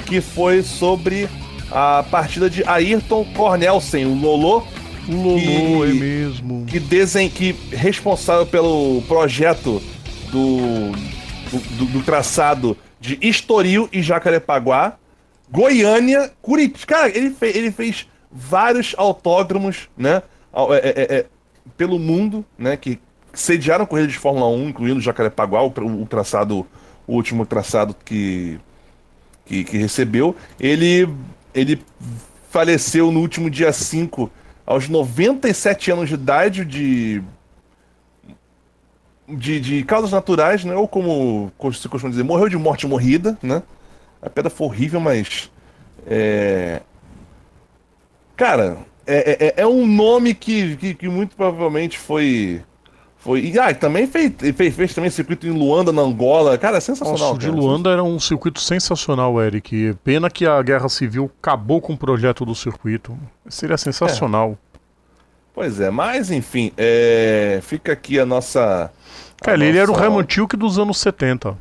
Que 0.04 0.20
foi 0.20 0.62
sobre 0.62 1.28
a 1.70 2.04
partida 2.10 2.50
de 2.50 2.62
Ayrton 2.64 3.24
Cornelsen, 3.34 4.04
o 4.04 4.14
Lolo. 4.14 4.66
O 5.08 5.12
Lolo, 5.14 5.84
que, 5.84 5.90
é 5.90 5.94
mesmo. 5.94 6.64
Que, 6.66 6.80
desen, 6.80 7.28
que 7.28 7.54
responsável 7.70 8.44
pelo 8.44 9.02
projeto 9.08 9.80
do, 10.36 10.92
do, 11.78 11.84
do 11.86 12.02
traçado 12.02 12.76
de 13.00 13.18
Estoril 13.22 13.88
e 13.92 14.02
Jacarepaguá, 14.02 14.96
Goiânia, 15.50 16.30
Curitiba. 16.42 16.86
Cara, 16.86 17.08
ele, 17.16 17.30
fe, 17.30 17.46
ele 17.46 17.70
fez 17.70 18.06
vários 18.30 18.94
autódromos, 18.98 19.88
né? 19.96 20.22
É, 20.52 20.88
é, 20.88 21.16
é, 21.18 21.26
pelo 21.76 21.98
mundo, 21.98 22.44
né? 22.58 22.76
Que 22.76 22.98
sediaram 23.32 23.86
corridas 23.86 24.12
de 24.12 24.18
Fórmula 24.18 24.48
1, 24.48 24.68
incluindo 24.68 25.00
Jacarepaguá, 25.00 25.62
o, 25.62 25.68
o 25.68 26.06
traçado, 26.06 26.66
o 27.06 27.14
último 27.14 27.46
traçado 27.46 27.94
que, 28.04 28.58
que, 29.46 29.64
que, 29.64 29.78
recebeu. 29.78 30.34
Ele, 30.58 31.08
ele 31.54 31.80
faleceu 32.50 33.10
no 33.12 33.20
último 33.20 33.48
dia 33.48 33.72
5, 33.72 34.30
aos 34.66 34.88
97 34.88 35.92
anos 35.92 36.08
de 36.08 36.14
idade, 36.14 36.64
de 36.64 37.22
de, 39.28 39.60
de 39.60 39.82
causas 39.84 40.10
naturais, 40.10 40.64
né? 40.64 40.74
Ou 40.74 40.86
como 40.86 41.52
se 41.72 41.88
costuma 41.88 42.10
dizer, 42.10 42.22
morreu 42.22 42.48
de 42.48 42.56
morte 42.56 42.86
morrida, 42.86 43.36
né? 43.42 43.62
A 44.22 44.30
pedra 44.30 44.50
foi 44.50 44.66
horrível, 44.66 45.00
mas. 45.00 45.50
É... 46.06 46.80
Cara, 48.36 48.78
é, 49.06 49.54
é, 49.58 49.62
é 49.62 49.66
um 49.66 49.86
nome 49.86 50.34
que, 50.34 50.76
que, 50.76 50.94
que, 50.94 51.08
muito 51.08 51.36
provavelmente 51.36 51.98
foi. 51.98 52.62
Foi. 53.16 53.40
E 53.40 53.58
ah, 53.58 53.74
também 53.74 54.06
fez, 54.06 54.32
fez, 54.54 54.74
fez 54.74 54.94
também 54.94 55.10
circuito 55.10 55.46
em 55.46 55.50
Luanda, 55.50 55.92
na 55.92 56.02
Angola. 56.02 56.56
Cara, 56.58 56.76
é 56.76 56.80
sensacional. 56.80 57.34
Nossa, 57.34 57.38
de 57.38 57.50
Luanda 57.50 57.90
era 57.90 58.02
um 58.02 58.20
circuito 58.20 58.60
sensacional, 58.60 59.40
Eric. 59.42 59.96
Pena 60.04 60.30
que 60.30 60.46
a 60.46 60.60
guerra 60.62 60.88
civil 60.88 61.30
acabou 61.40 61.80
com 61.80 61.94
o 61.94 61.96
projeto 61.96 62.44
do 62.44 62.54
circuito. 62.54 63.16
Seria 63.48 63.76
sensacional. 63.76 64.56
Pois 65.56 65.80
é, 65.80 65.90
mas 65.90 66.30
enfim, 66.30 66.70
é... 66.76 67.58
fica 67.62 67.92
aqui 67.92 68.20
a 68.20 68.26
nossa 68.26 68.92
Cara, 69.42 69.64
ele 69.64 69.78
era 69.78 69.90
o 69.90 69.94
Raymond 69.94 70.26
Tilke 70.26 70.56
dos 70.56 70.78
anos 70.78 70.98
70. 70.98 71.56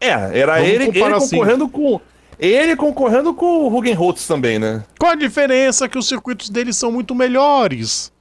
É, 0.00 0.38
era 0.38 0.60
ele, 0.62 0.84
ele 0.84 1.02
assim. 1.02 1.36
concorrendo 1.36 1.68
com. 1.68 2.00
Ele 2.38 2.76
concorrendo 2.76 3.32
com 3.32 3.68
o 3.68 3.78
Hugenholtz 3.78 4.26
também, 4.26 4.58
né? 4.58 4.84
Qual 4.98 5.12
a 5.12 5.14
diferença? 5.14 5.88
Que 5.88 5.96
os 5.96 6.08
circuitos 6.08 6.50
deles 6.50 6.76
são 6.76 6.90
muito 6.90 7.14
melhores. 7.14 8.12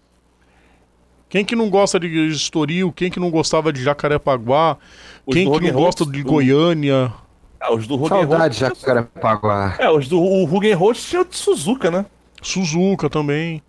Quem 1.30 1.44
que 1.44 1.56
não 1.56 1.70
gosta 1.70 2.00
de 2.00 2.08
Estoril? 2.28 2.92
Quem 2.92 3.10
que 3.10 3.20
não 3.20 3.32
gostava 3.32 3.74
de 3.74 3.82
Jacarepaguá? 3.82 4.78
Os 5.26 5.34
quem 5.34 5.52
que 5.52 5.60
não 5.60 5.72
gosta 5.72 6.06
de 6.06 6.22
Goiânia? 6.22 7.12
É, 7.60 7.74
os 7.74 7.88
do 7.88 8.08
Saudade 8.08 8.54
de 8.54 8.60
Jacarepaguá. 8.60 9.76
É, 9.80 9.90
os 9.90 10.08
do 10.08 10.22
Hugenholtz 10.22 11.04
tinha 11.04 11.22
o 11.22 11.26
de 11.26 11.36
Suzuka, 11.36 11.90
né? 11.90 12.06
Suzuka 12.42 13.10
também. 13.10 13.64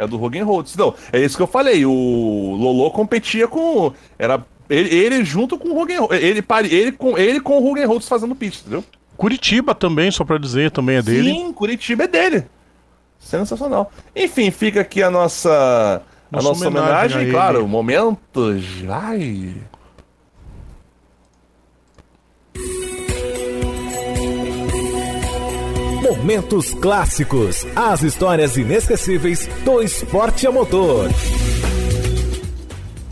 É 0.00 0.06
do 0.06 0.18
Hugenholtz. 0.18 0.74
Não, 0.76 0.94
é 1.12 1.20
isso 1.20 1.36
que 1.36 1.42
eu 1.42 1.46
falei. 1.46 1.84
O 1.84 2.56
Lolo 2.58 2.90
competia 2.90 3.46
com. 3.46 3.92
Era 4.18 4.42
ele, 4.70 4.88
ele 4.88 5.24
junto 5.26 5.58
com 5.58 5.68
o 5.68 5.82
Hugenholtz. 5.82 6.14
Ele, 6.14 6.42
ele, 6.70 6.92
com, 6.92 7.18
ele 7.18 7.38
com 7.38 7.58
o 7.58 7.70
Hugenholtz 7.70 8.08
fazendo 8.08 8.34
pista, 8.34 8.62
entendeu? 8.62 8.82
Curitiba 9.14 9.74
também, 9.74 10.10
só 10.10 10.24
pra 10.24 10.38
dizer, 10.38 10.70
também 10.70 10.96
é 10.96 11.02
dele. 11.02 11.32
Sim, 11.32 11.52
Curitiba 11.52 12.04
é 12.04 12.08
dele. 12.08 12.46
Sensacional. 13.18 13.92
Enfim, 14.16 14.50
fica 14.50 14.80
aqui 14.80 15.02
a 15.02 15.10
nossa. 15.10 16.00
Nossa 16.30 16.46
a 16.46 16.50
nossa 16.50 16.68
homenagem, 16.68 17.18
homenagem 17.18 17.30
claro, 17.30 17.68
momentos. 17.68 18.64
Ai. 18.88 19.54
Momentos 26.10 26.74
clássicos, 26.74 27.64
as 27.76 28.02
histórias 28.02 28.56
inesquecíveis 28.56 29.48
do 29.64 29.80
esporte 29.80 30.44
a 30.44 30.50
motor. 30.50 31.08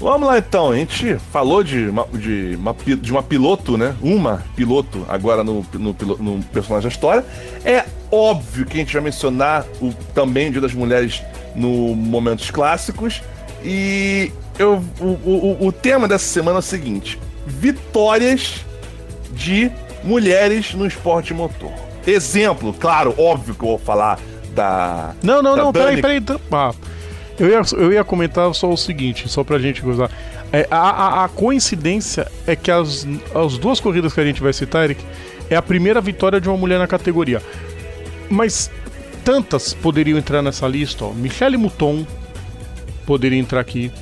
Vamos 0.00 0.26
lá 0.26 0.38
então, 0.38 0.72
a 0.72 0.76
gente 0.76 1.16
falou 1.30 1.62
de 1.62 1.88
uma, 1.88 2.04
de 2.08 2.56
uma, 2.56 2.74
de 2.96 3.12
uma 3.12 3.22
piloto, 3.22 3.78
né? 3.78 3.94
Uma 4.02 4.44
piloto 4.56 5.06
agora 5.08 5.44
no, 5.44 5.64
no, 5.74 5.96
no, 6.18 6.42
personagem 6.52 6.88
da 6.88 6.92
história. 6.92 7.24
É 7.64 7.84
óbvio 8.10 8.66
que 8.66 8.76
a 8.76 8.80
gente 8.80 8.92
vai 8.92 9.02
mencionar 9.02 9.64
o, 9.80 9.94
também 10.12 10.48
o 10.48 10.50
Dia 10.50 10.60
das 10.60 10.74
Mulheres 10.74 11.22
no 11.54 11.94
Momentos 11.94 12.50
Clássicos. 12.50 13.22
E 13.62 14.32
eu, 14.58 14.82
o, 15.00 15.04
o, 15.04 15.66
o 15.68 15.70
tema 15.70 16.08
dessa 16.08 16.26
semana 16.26 16.58
é 16.58 16.58
o 16.58 16.62
seguinte: 16.62 17.16
vitórias 17.46 18.66
de 19.34 19.70
mulheres 20.02 20.74
no 20.74 20.84
esporte 20.84 21.32
motor. 21.32 21.87
Exemplo, 22.08 22.72
claro, 22.72 23.14
óbvio 23.18 23.54
que 23.54 23.62
eu 23.62 23.68
vou 23.68 23.78
falar 23.78 24.18
da. 24.54 25.14
Não, 25.22 25.42
não, 25.42 25.54
não, 25.54 25.70
Dani... 25.70 26.00
peraí, 26.00 26.22
peraí. 26.22 26.40
Ah, 26.50 26.72
eu, 27.38 27.48
ia, 27.48 27.60
eu 27.76 27.92
ia 27.92 28.02
comentar 28.02 28.52
só 28.54 28.70
o 28.70 28.76
seguinte, 28.76 29.28
só 29.28 29.44
pra 29.44 29.58
gente 29.58 29.82
gozar. 29.82 30.10
É, 30.50 30.66
a, 30.70 30.78
a, 30.78 31.24
a, 31.24 31.28
coincidência 31.28 32.26
é 32.46 32.56
que 32.56 32.70
as, 32.70 33.06
as 33.34 33.58
duas 33.58 33.78
corridas 33.78 34.14
que 34.14 34.20
a 34.20 34.24
gente 34.24 34.40
vai 34.40 34.54
citar, 34.54 34.84
Eric, 34.84 35.04
é 35.50 35.56
a 35.56 35.60
primeira 35.60 36.00
vitória 36.00 36.40
de 36.40 36.48
uma 36.48 36.56
mulher 36.56 36.78
na 36.78 36.86
categoria. 36.86 37.42
Mas 38.30 38.70
tantas 39.22 39.74
poderiam 39.74 40.16
entrar 40.16 40.40
nessa 40.40 40.66
lista, 40.66 41.04
ó. 41.04 41.12
Michele 41.12 41.58
Mouton 41.58 42.06
poderia 43.04 43.38
entrar 43.38 43.60
aqui. 43.60 43.92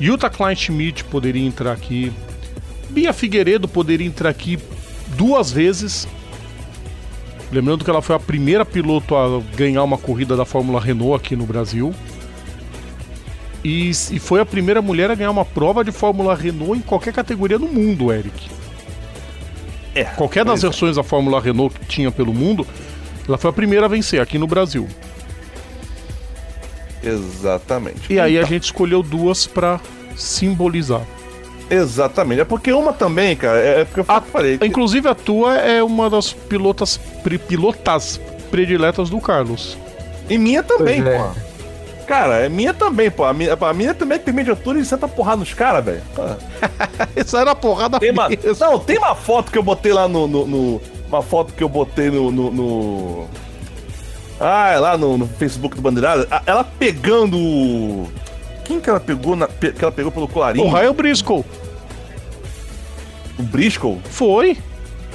Yuta 0.00 0.30
Klein 0.30 0.54
Schmidt 0.54 1.02
poderia 1.02 1.44
entrar 1.44 1.72
aqui. 1.72 2.12
Bia 2.90 3.12
Figueiredo 3.12 3.66
poderia 3.66 4.06
entrar 4.06 4.30
aqui 4.30 4.56
duas 5.16 5.50
vezes 5.50 6.06
Lembrando 7.52 7.84
que 7.84 7.90
ela 7.90 8.00
foi 8.00 8.14
a 8.14 8.18
primeira 8.18 8.64
piloto 8.64 9.16
a 9.16 9.40
ganhar 9.56 9.82
uma 9.82 9.98
corrida 9.98 10.36
da 10.36 10.44
Fórmula 10.44 10.80
Renault 10.80 11.14
aqui 11.14 11.34
no 11.34 11.44
Brasil. 11.44 11.92
E, 13.64 13.90
e, 13.90 14.18
foi 14.18 14.40
a 14.40 14.46
primeira 14.46 14.80
mulher 14.80 15.10
a 15.10 15.14
ganhar 15.14 15.30
uma 15.30 15.44
prova 15.44 15.84
de 15.84 15.92
Fórmula 15.92 16.34
Renault 16.34 16.78
em 16.78 16.82
qualquer 16.82 17.12
categoria 17.12 17.58
no 17.58 17.66
mundo, 17.66 18.12
Eric. 18.12 18.48
É, 19.94 20.04
qualquer 20.04 20.44
das 20.44 20.60
é. 20.60 20.68
versões 20.68 20.96
da 20.96 21.02
Fórmula 21.02 21.40
Renault 21.40 21.78
que 21.78 21.84
tinha 21.84 22.10
pelo 22.10 22.32
mundo, 22.32 22.66
ela 23.26 23.36
foi 23.36 23.50
a 23.50 23.52
primeira 23.52 23.86
a 23.86 23.88
vencer 23.88 24.20
aqui 24.20 24.38
no 24.38 24.46
Brasil. 24.46 24.88
Exatamente. 27.02 28.12
E 28.12 28.20
aí 28.20 28.36
a 28.36 28.40
então. 28.40 28.50
gente 28.50 28.64
escolheu 28.64 29.02
duas 29.02 29.46
para 29.46 29.80
simbolizar. 30.16 31.02
Exatamente. 31.70 32.40
É 32.40 32.44
porque 32.44 32.72
uma 32.72 32.92
também, 32.92 33.36
cara, 33.36 33.58
é, 33.60 33.80
é 33.80 33.84
porque 33.84 34.00
eu 34.00 34.04
A- 34.08 34.20
falei. 34.20 34.58
que- 34.58 34.66
Inclusive 34.66 35.08
a 35.08 35.14
tua 35.14 35.56
é 35.56 35.82
uma 35.82 36.10
das 36.10 36.32
pilotas, 36.32 36.98
pre- 37.22 37.38
pilotas 37.38 38.20
prediletas 38.50 39.08
do 39.08 39.20
Carlos. 39.20 39.78
E 40.28 40.36
minha 40.36 40.62
também, 40.62 41.02
Pois 41.02 41.14
é. 41.14 41.18
pô. 41.18 41.50
Cara, 42.06 42.38
é 42.40 42.48
minha 42.48 42.74
também, 42.74 43.08
pô. 43.08 43.22
A 43.24 43.32
minha, 43.32 43.56
a 43.58 43.72
minha 43.72 43.94
também 43.94 44.18
tem 44.18 44.34
meio 44.34 44.46
de 44.46 44.50
altura 44.50 44.80
e 44.80 44.84
senta 44.84 45.06
porrada 45.06 45.36
nos 45.38 45.54
caras, 45.54 45.84
velho. 45.84 46.02
Essa 47.14 47.38
era 47.42 47.52
a 47.52 47.54
porrada 47.54 48.00
Tem 48.00 48.10
uma, 48.10 48.28
não, 48.58 48.78
tem 48.80 48.98
uma 48.98 49.14
foto 49.14 49.52
que 49.52 49.58
eu 49.58 49.62
botei 49.62 49.92
lá 49.92 50.08
no. 50.08 50.26
no- 50.26 50.44
no- 50.46 50.80
uma 51.08 51.22
foto 51.22 51.52
que 51.52 51.62
eu 51.62 51.68
botei 51.68 52.10
no. 52.10 52.32
no, 52.32 52.50
no- 52.50 53.28
ah, 54.40 54.70
é 54.72 54.78
lá 54.78 54.96
no, 54.98 55.18
no 55.18 55.26
Facebook 55.28 55.76
do 55.76 55.82
Bandeirada. 55.82 56.26
Ela 56.46 56.64
pegando. 56.64 57.36
o- 57.38 58.08
Quem 58.70 58.78
que 58.78 58.88
ela 58.88 59.00
pegou 59.00 59.34
na, 59.34 59.48
que 59.48 59.74
ela 59.82 59.90
pegou 59.90 60.12
pelo 60.12 60.28
colarinho? 60.28 60.64
O 60.64 60.70
Raio 60.70 60.92
Briscoe. 60.94 61.44
O 63.36 63.42
Briscoe? 63.42 63.98
Foi. 64.04 64.56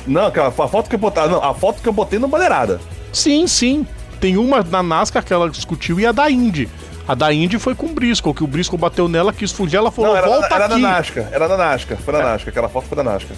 Não, 0.06 0.26
aquela, 0.26 0.50
a 0.50 0.52
foto 0.52 0.90
que 0.90 0.96
eu 0.96 1.00
botei. 1.00 1.26
Não, 1.30 1.42
a 1.42 1.54
foto 1.54 1.82
que 1.82 1.88
eu 1.88 1.94
botei 1.94 2.20
no 2.20 2.28
Bandeirada. 2.28 2.82
Sim, 3.14 3.48
sim. 3.48 3.88
Tem 4.20 4.36
uma 4.36 4.62
na 4.62 4.84
NASCAR 4.84 5.24
que 5.24 5.32
ela 5.32 5.50
discutiu 5.50 5.98
e 6.02 6.06
a 6.06 6.12
da 6.12 6.30
Indy. 6.30 6.68
A 7.08 7.16
da 7.16 7.32
Indy 7.32 7.58
foi 7.58 7.74
com 7.74 7.86
o 7.86 7.90
Briscoe, 7.94 8.34
que 8.34 8.44
o 8.44 8.48
Briscoe 8.48 8.78
bateu 8.78 9.08
nela, 9.08 9.32
quis 9.32 9.54
fugir, 9.54 9.78
ela 9.78 9.90
falou, 9.90 10.12
Não, 10.12 10.18
era, 10.18 10.28
volta 10.28 10.54
era 10.54 10.68
da 10.68 10.76
aqui. 10.76 10.84
NASCAR. 10.84 11.30
Era 11.32 11.48
da 11.48 11.56
NASCAR. 11.56 11.98
Foi 12.00 12.14
da 12.14 12.24
NASCAR. 12.24 12.50
Aquela 12.50 12.68
foto 12.68 12.88
foi 12.88 12.98
da 12.98 13.04
NASCAR. 13.06 13.38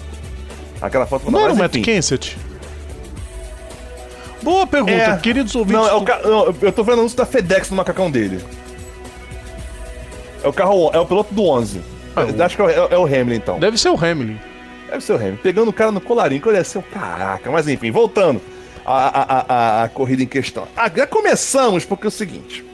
Aquela 0.82 1.06
foto 1.06 1.22
foi 1.22 1.32
da 1.32 1.38
Não 1.38 1.44
era 1.44 1.54
o 1.54 1.56
NASCAR. 1.56 1.78
Matt. 1.78 1.84
Kenseth? 1.84 2.36
Boa 4.42 4.66
pergunta, 4.66 4.92
É. 4.92 5.16
queridos 5.18 5.54
ouvintes. 5.54 5.80
Não, 5.80 5.88
é 5.88 5.94
o 5.94 6.04
não, 6.28 6.54
eu 6.60 6.72
tô 6.72 6.82
vendo 6.82 6.98
anúncio 7.02 7.16
da 7.16 7.24
FedEx 7.24 7.70
no 7.70 7.76
macacão 7.76 8.10
dele. 8.10 8.42
É 10.42 10.48
o 10.48 10.52
carro, 10.52 10.90
é 10.92 10.98
o 10.98 11.06
piloto 11.06 11.34
do 11.34 11.44
11. 11.44 11.80
Ah, 12.16 12.44
Acho 12.44 12.56
que 12.56 12.62
é 12.62 12.64
o, 12.64 12.70
é 12.70 12.98
o 12.98 13.04
Hamilton, 13.06 13.32
então. 13.34 13.58
Deve 13.58 13.78
ser 13.78 13.90
o 13.90 13.96
Hamilton. 13.96 14.40
Deve 14.90 15.04
ser 15.04 15.12
o 15.12 15.16
Hamilton. 15.16 15.38
Pegando 15.42 15.68
o 15.68 15.72
cara 15.72 15.92
no 15.92 16.00
colarinho, 16.00 16.40
que 16.40 16.48
olha 16.48 16.60
assim, 16.60 16.80
caraca. 16.92 17.50
Mas 17.50 17.68
enfim, 17.68 17.90
voltando 17.90 18.40
à, 18.84 19.08
à, 19.08 19.44
à, 19.80 19.82
à 19.84 19.88
corrida 19.88 20.22
em 20.22 20.26
questão. 20.26 20.66
Ah, 20.76 20.90
já 20.94 21.06
começamos, 21.06 21.84
porque 21.84 22.06
é 22.06 22.08
o 22.08 22.10
seguinte. 22.10 22.64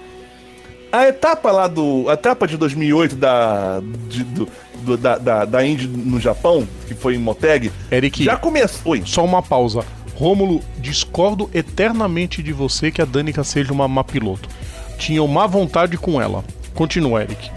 A 0.93 1.09
etapa 1.09 1.51
lá 1.51 1.67
do. 1.67 2.09
A 2.09 2.13
etapa 2.15 2.47
de 2.47 2.57
2008 2.57 3.17
da. 3.17 3.81
de- 4.09 4.23
do, 4.25 4.49
do- 4.83 4.97
da, 4.97 5.19
da, 5.19 5.45
da 5.45 5.67
Indy 5.67 5.89
no 5.89 6.21
Japão, 6.21 6.69
que 6.87 6.95
foi 6.95 7.15
em 7.17 7.19
Moteg, 7.19 7.73
Eric, 7.91 8.23
já 8.23 8.37
começou. 8.37 8.93
Oi. 8.93 9.03
só 9.05 9.25
uma 9.25 9.43
pausa. 9.43 9.83
Rômulo, 10.15 10.61
discordo 10.79 11.51
eternamente 11.53 12.41
de 12.43 12.53
você 12.53 12.93
que 12.93 13.03
a 13.03 13.05
Danica 13.05 13.43
seja 13.43 13.73
uma 13.73 13.89
má 13.89 14.05
piloto. 14.05 14.49
Tinha 14.97 15.27
má 15.27 15.45
vontade 15.49 15.97
com 15.99 16.23
ela. 16.23 16.45
Continua, 16.75 17.23
Eric. 17.23 17.51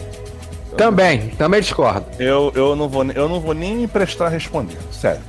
Também, 0.77 1.30
também 1.30 1.60
discordo. 1.61 2.06
Eu, 2.19 2.52
eu, 2.56 2.76
não 2.76 2.88
vou, 2.88 3.03
eu 3.06 3.27
não 3.27 3.39
vou 3.39 3.53
nem 3.53 3.76
me 3.76 3.88
prestar 3.88 4.27
a 4.27 4.30
responder, 4.30 4.77
sério. 4.91 5.22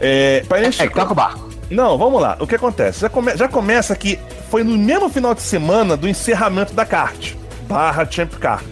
É, 0.00 0.42
pra 0.48 0.62
gente, 0.62 0.82
É, 0.82 0.88
toca 0.88 1.12
o 1.12 1.14
barco. 1.14 1.48
Não, 1.70 1.96
vamos 1.96 2.20
lá. 2.20 2.36
O 2.40 2.46
que 2.46 2.54
acontece? 2.54 3.00
Já, 3.00 3.08
come- 3.08 3.36
já 3.36 3.48
começa 3.48 3.94
que 3.96 4.18
foi 4.50 4.62
no 4.64 4.76
mesmo 4.76 5.08
final 5.08 5.34
de 5.34 5.42
semana 5.42 5.96
do 5.96 6.08
encerramento 6.08 6.72
da 6.74 6.84
kart, 6.84 7.32
barra 7.68 8.06
Champ 8.10 8.32
Car. 8.34 8.62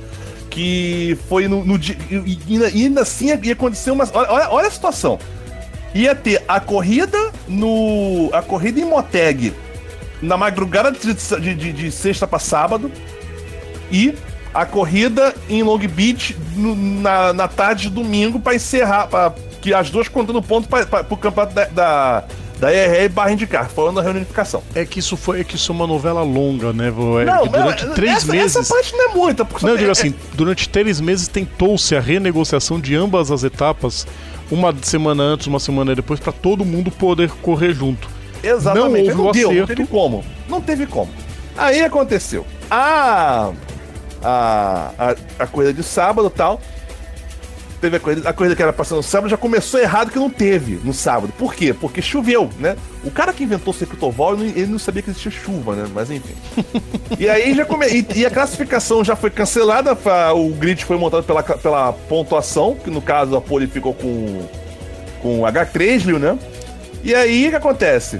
Que 0.51 1.19
foi 1.28 1.48
no, 1.48 1.65
no 1.65 1.77
dia. 1.78 1.97
E, 2.11 2.39
ainda 2.65 3.01
assim 3.02 3.36
ia 3.43 3.52
acontecer 3.52 3.90
uma. 3.90 4.09
Olha, 4.15 4.31
olha, 4.31 4.48
olha 4.51 4.69
a 4.69 4.70
situação. 4.70 5.19
Ia 5.94 6.15
ter 6.15 6.43
a 6.47 6.61
corrida 6.61 7.19
no. 7.48 8.31
A 8.32 8.40
corrida 8.43 8.78
em 8.81 8.85
Moteg 8.85 9.52
na 10.23 10.36
madrugada 10.36 10.93
de, 10.93 11.12
de, 11.40 11.55
de- 11.55 11.73
de 11.73 11.90
sexta 11.90 12.27
para 12.27 12.39
sábado. 12.39 12.90
E 13.95 14.15
a 14.53 14.65
corrida 14.66 15.35
em 15.49 15.62
Long 15.62 15.79
Beach 15.79 16.37
no- 16.57 16.75
na, 16.77 17.33
na 17.33 17.49
tarde 17.49 17.85
de 17.85 17.91
domingo 17.91 18.39
para 18.41 18.55
encerrar. 18.55 19.07
Pra, 19.09 19.33
que 19.61 19.73
as 19.73 19.89
duas 19.89 20.09
contando 20.09 20.43
ponto 20.43 20.69
para 20.69 21.07
o 21.09 21.16
campeonato 21.16 21.55
da, 21.55 21.65
da, 21.65 22.25
da 22.61 22.75
ERE 22.75 23.09
barra 23.09 23.33
indicar, 23.33 23.66
falando 23.71 23.97
da 23.97 24.03
reunificação. 24.03 24.62
É 24.75 24.85
que 24.85 24.99
isso 24.99 25.16
foi 25.16 25.41
é 25.41 25.45
que 25.45 25.57
isso 25.57 25.73
é 25.73 25.75
uma 25.75 25.87
novela 25.87 26.23
longa, 26.23 26.71
né, 26.71 26.89
Eric? 26.89 27.25
Não, 27.25 27.47
durante 27.47 27.87
não, 27.87 27.95
três 27.95 28.16
essa, 28.19 28.31
meses. 28.33 28.57
essa 28.57 28.75
parte 28.75 28.93
não 28.93 29.11
é 29.11 29.15
muita. 29.15 29.43
Porque 29.43 29.65
Não, 29.65 29.73
eu 29.73 29.77
é- 29.77 29.79
digo 29.79 29.89
é- 29.89 29.93
assim, 29.93 30.15
durante 30.35 30.69
três 30.69 31.01
meses 31.01 31.29
tentou-se 31.29 31.97
a 31.97 32.01
renegociação 32.01 32.79
de 32.79 32.95
ambas 32.95 33.31
as 33.31 33.43
etapas, 33.43 34.07
uma 34.51 34.75
semana 34.83 35.23
antes, 35.23 35.47
uma 35.47 35.59
semana 35.59 35.95
depois, 35.95 36.21
para 36.21 36.33
todo 36.33 36.62
mundo 36.62 36.91
poder 36.91 37.31
correr 37.41 37.73
junto. 37.73 38.07
Exatamente. 38.43 39.09
Não 39.09 39.16
Não, 39.16 39.25
houve 39.29 39.45
o 39.47 39.49
deu, 39.49 39.49
não 39.57 39.65
acerto. 39.65 39.77
teve 39.77 39.89
como. 39.89 40.25
Não 40.47 40.61
teve 40.61 40.87
como. 40.87 41.11
Aí 41.57 41.81
aconteceu. 41.81 42.47
A. 42.71 43.51
A, 44.25 44.91
a, 44.99 45.45
a 45.45 45.47
corrida 45.47 45.73
de 45.73 45.83
sábado 45.83 46.29
e 46.29 46.37
tal. 46.37 46.61
Teve 47.81 47.99
a 47.99 48.01
corrida, 48.01 48.31
a 48.31 48.57
que 48.57 48.63
era 48.63 48.73
passando 48.73 48.97
no 48.99 49.03
sábado 49.03 49.29
já 49.29 49.37
começou 49.37 49.79
errado 49.79 50.11
que 50.11 50.19
não 50.19 50.31
teve 50.31 50.81
no 50.83 50.95
sábado. 50.95 51.31
Por 51.39 51.55
quê? 51.55 51.75
Porque 51.75 52.01
choveu, 52.01 52.49
né? 52.59 52.77
O 53.05 53.11
cara 53.11 53.31
que 53.31 53.45
inventou 53.45 53.75
o 53.75 53.77
circuito 53.77 54.07
oval, 54.07 54.35
ele 54.37 54.65
não- 54.67 54.79
sabia 54.79 55.03
que 55.03 55.11
existia 55.11 55.31
chuva, 55.31 55.75
né? 55.77 55.87
Mas 55.95 56.11
enfim. 56.11 56.35
e 57.19 57.29
aí 57.29 57.55
já 57.55 57.67
come... 57.67 57.87
e, 57.89 58.07
e 58.17 58.25
a 58.25 58.31
classificação 58.31 59.05
já 59.05 59.15
foi 59.15 59.29
cancelada, 59.29 59.95
o 60.35 60.49
grid 60.55 60.83
foi 60.83 60.97
montado 60.97 61.25
pela, 61.25 61.43
pela 61.43 61.93
pontuação, 61.93 62.75
que 62.75 62.89
no 62.89 63.03
caso 63.03 63.37
a 63.37 63.41
pole 63.43 63.67
ficou 63.67 63.93
com, 63.93 64.47
com 65.21 65.41
H3, 65.43 66.19
né? 66.19 66.39
E 67.03 67.15
aí 67.15 67.49
o 67.49 67.51
que 67.51 67.57
acontece? 67.57 68.19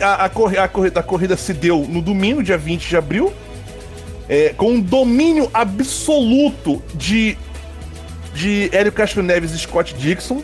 A, 0.00 0.24
a 0.24 0.28
corrida, 0.30 1.00
a 1.00 1.02
corrida 1.02 1.36
se 1.36 1.52
deu 1.52 1.84
no 1.86 2.00
domingo, 2.00 2.42
dia 2.42 2.56
20 2.56 2.88
de 2.88 2.96
abril, 2.96 3.30
é, 4.28 4.50
com 4.50 4.72
um 4.72 4.80
domínio 4.80 5.48
absoluto 5.52 6.82
de, 6.94 7.36
de 8.34 8.68
Hélio 8.72 8.92
Castro 8.92 9.22
Neves 9.22 9.52
e 9.52 9.58
Scott 9.58 9.94
Dixon, 9.94 10.42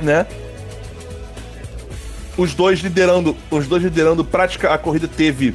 né? 0.00 0.26
Os 2.36 2.52
dois 2.54 2.80
liderando, 2.80 3.36
os 3.50 3.66
dois 3.68 3.82
liderando 3.82 4.24
prática, 4.24 4.72
a 4.74 4.78
corrida 4.78 5.06
teve 5.06 5.54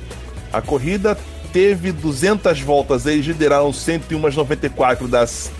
a 0.51 0.61
corrida 0.61 1.17
teve 1.51 1.91
200 1.91 2.61
voltas, 2.61 3.05
eles 3.05 3.25
lideraram 3.25 3.69
101,94 3.69 5.07
das 5.07 5.51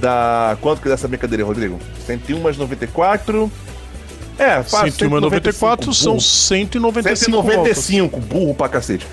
da 0.00 0.58
quanto 0.60 0.82
que 0.82 0.88
é 0.88 0.90
dessa 0.90 1.06
brincadeira, 1.06 1.44
Rodrigo? 1.44 1.78
101,94 2.08 3.50
é, 4.38 4.62
faz 4.62 4.94
194 4.94 5.94
são 5.94 6.14
burro. 6.14 6.20
195 6.20 7.42
voltas. 7.42 7.78
195, 7.78 8.20
burro 8.20 8.54
pra 8.54 8.68
cacete. 8.68 9.06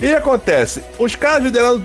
E 0.00 0.06
o 0.06 0.08
que 0.08 0.14
acontece? 0.14 0.82
Os 0.98 1.14
caras 1.16 1.42
lideraram. 1.44 1.82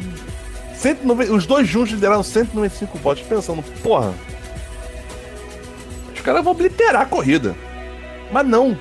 190, 0.76 1.32
os 1.34 1.46
dois 1.46 1.68
juntos 1.68 1.94
lideraram 1.94 2.22
195 2.24 2.98
votos, 2.98 3.24
pensando, 3.24 3.64
porra. 3.82 4.14
Os 6.14 6.22
caras 6.22 6.44
vão 6.44 6.52
obliterar 6.54 7.02
a 7.04 7.06
corrida. 7.06 7.56
Mas 8.32 8.46
não. 8.48 8.78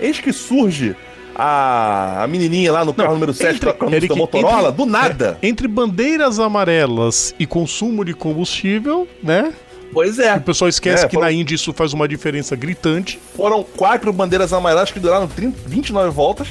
Eis 0.00 0.18
que 0.20 0.32
surge 0.32 0.96
a, 1.34 2.22
a 2.24 2.26
menininha 2.26 2.72
lá 2.72 2.84
no 2.84 2.92
carro 2.92 3.14
número 3.14 3.32
7 3.32 3.56
entre- 3.56 3.72
com 3.72 3.86
a 3.88 3.92
Eric, 3.92 4.14
Motorola, 4.16 4.68
entre- 4.68 4.72
do 4.72 4.86
nada. 4.86 5.38
Entre 5.42 5.68
bandeiras 5.68 6.38
amarelas 6.38 7.34
e 7.38 7.46
consumo 7.46 8.04
de 8.04 8.12
combustível, 8.14 9.06
né? 9.22 9.52
Pois 9.92 10.18
é. 10.18 10.34
O 10.36 10.40
pessoal 10.40 10.68
esquece 10.68 11.04
É, 11.04 11.08
que 11.08 11.14
foram- 11.14 11.26
na 11.28 11.32
Indy 11.32 11.54
isso 11.54 11.72
faz 11.72 11.92
uma 11.92 12.08
diferença 12.08 12.56
gritante. 12.56 13.18
Foram 13.36 13.62
quatro 13.62 14.12
bandeiras 14.12 14.52
amarelas 14.52 14.90
que 14.90 14.98
duraram 14.98 15.28
30, 15.28 15.58
29 15.66 16.10
voltas. 16.10 16.48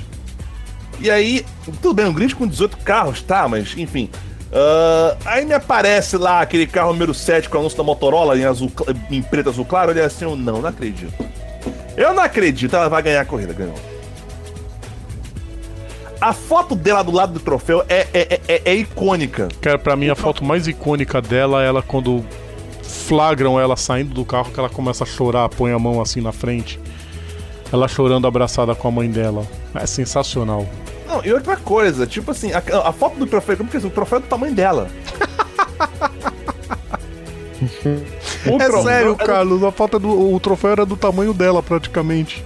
E 1.01 1.09
aí, 1.09 1.45
tudo 1.81 1.93
bem, 1.93 2.05
um 2.05 2.13
grid 2.13 2.35
com 2.35 2.47
18 2.47 2.77
carros, 2.77 3.21
tá, 3.21 3.47
mas 3.47 3.75
enfim. 3.77 4.09
Ah, 4.53 5.15
aí 5.25 5.45
me 5.45 5.53
aparece 5.53 6.17
lá 6.17 6.41
aquele 6.41 6.67
carro 6.67 6.91
número 6.91 7.13
7 7.13 7.49
com 7.49 7.57
o 7.57 7.59
anúncio 7.61 7.77
da 7.77 7.83
Motorola 7.83 8.37
em, 8.37 8.43
azul, 8.43 8.71
em 9.09 9.21
preto 9.21 9.49
azul 9.49 9.65
claro. 9.65 9.91
Olha 9.91 10.05
assim, 10.05 10.25
eu 10.25 10.35
não, 10.35 10.61
não 10.61 10.69
acredito. 10.69 11.13
Eu 11.95 12.13
não 12.13 12.23
acredito, 12.23 12.75
ela 12.75 12.89
vai 12.89 13.01
ganhar 13.01 13.21
a 13.21 13.25
corrida, 13.25 13.53
ganhou. 13.53 13.75
A 16.19 16.33
foto 16.33 16.75
dela 16.75 17.01
do 17.01 17.11
lado 17.11 17.33
do 17.33 17.39
troféu 17.39 17.83
é, 17.89 18.07
é, 18.13 18.39
é, 18.47 18.61
é 18.65 18.75
icônica. 18.75 19.47
Cara, 19.59 19.79
pra 19.79 19.95
mim 19.95 20.09
a 20.09 20.15
foto 20.15 20.43
mais 20.43 20.67
icônica 20.67 21.19
dela 21.19 21.63
é 21.63 21.67
ela 21.67 21.81
quando 21.81 22.23
flagram 22.83 23.59
ela 23.59 23.75
saindo 23.75 24.13
do 24.13 24.23
carro, 24.23 24.51
que 24.51 24.59
ela 24.59 24.69
começa 24.69 25.03
a 25.03 25.07
chorar, 25.07 25.49
põe 25.49 25.71
a 25.71 25.79
mão 25.79 25.99
assim 25.99 26.21
na 26.21 26.31
frente. 26.31 26.79
Ela 27.73 27.87
chorando 27.87 28.27
abraçada 28.27 28.75
com 28.75 28.87
a 28.87 28.91
mãe 28.91 29.09
dela. 29.09 29.47
É 29.73 29.85
sensacional. 29.87 30.67
Não, 31.11 31.25
e 31.25 31.33
outra 31.33 31.57
coisa, 31.57 32.07
tipo 32.07 32.31
assim, 32.31 32.51
a, 32.53 32.63
a 32.87 32.93
foto 32.93 33.17
do 33.17 33.27
troféu, 33.27 33.57
como 33.57 33.69
que 33.69 33.75
é? 33.75 33.79
O 33.81 33.89
troféu 33.89 34.19
é 34.19 34.21
do 34.21 34.27
tamanho 34.27 34.53
dela. 34.55 34.87
O 38.47 38.59
É 38.59 38.81
sério, 38.81 39.15
Carlos, 39.15 39.63
a 39.63 39.71
foto 39.71 39.99
do 39.99 40.33
o 40.33 40.39
troféu 40.39 40.71
era 40.71 40.85
do 40.85 40.97
tamanho 40.97 41.31
dela 41.33 41.61
praticamente. 41.61 42.43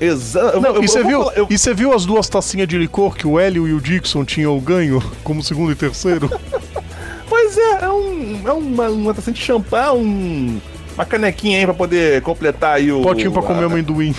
Exa 0.00 0.40
eu- 0.40 0.60
Não, 0.60 0.74
eu- 0.76 0.82
e 0.82 0.88
você 0.88 1.04
viu, 1.04 1.30
eu- 1.36 1.46
e 1.48 1.56
viu 1.74 1.92
as 1.94 2.04
duas 2.04 2.28
tacinhas 2.28 2.66
de 2.66 2.76
licor 2.76 3.14
que 3.14 3.26
o 3.28 3.38
Hélio 3.38 3.68
e 3.68 3.72
o 3.72 3.80
Dixon 3.80 4.24
tinham 4.24 4.58
ganho 4.58 5.00
como 5.22 5.42
segundo 5.42 5.70
e 5.72 5.74
terceiro? 5.76 6.28
Pois 7.28 7.56
é, 7.56 7.84
é, 7.84 7.88
um, 7.88 8.42
é 8.44 8.52
uma, 8.52 8.88
uma 8.88 9.14
tacinha 9.14 9.32
de 9.34 9.40
champanhe, 9.40 9.90
um, 9.96 10.60
uma 10.96 11.04
canequinha 11.04 11.58
aí 11.58 11.64
pra 11.64 11.72
poder 11.74 12.20
completar 12.22 12.74
aí 12.74 12.90
o. 12.90 13.02
Potinho 13.02 13.30
pra 13.30 13.40
comer 13.42 13.62
a- 13.62 13.66
amendoim. 13.66 14.12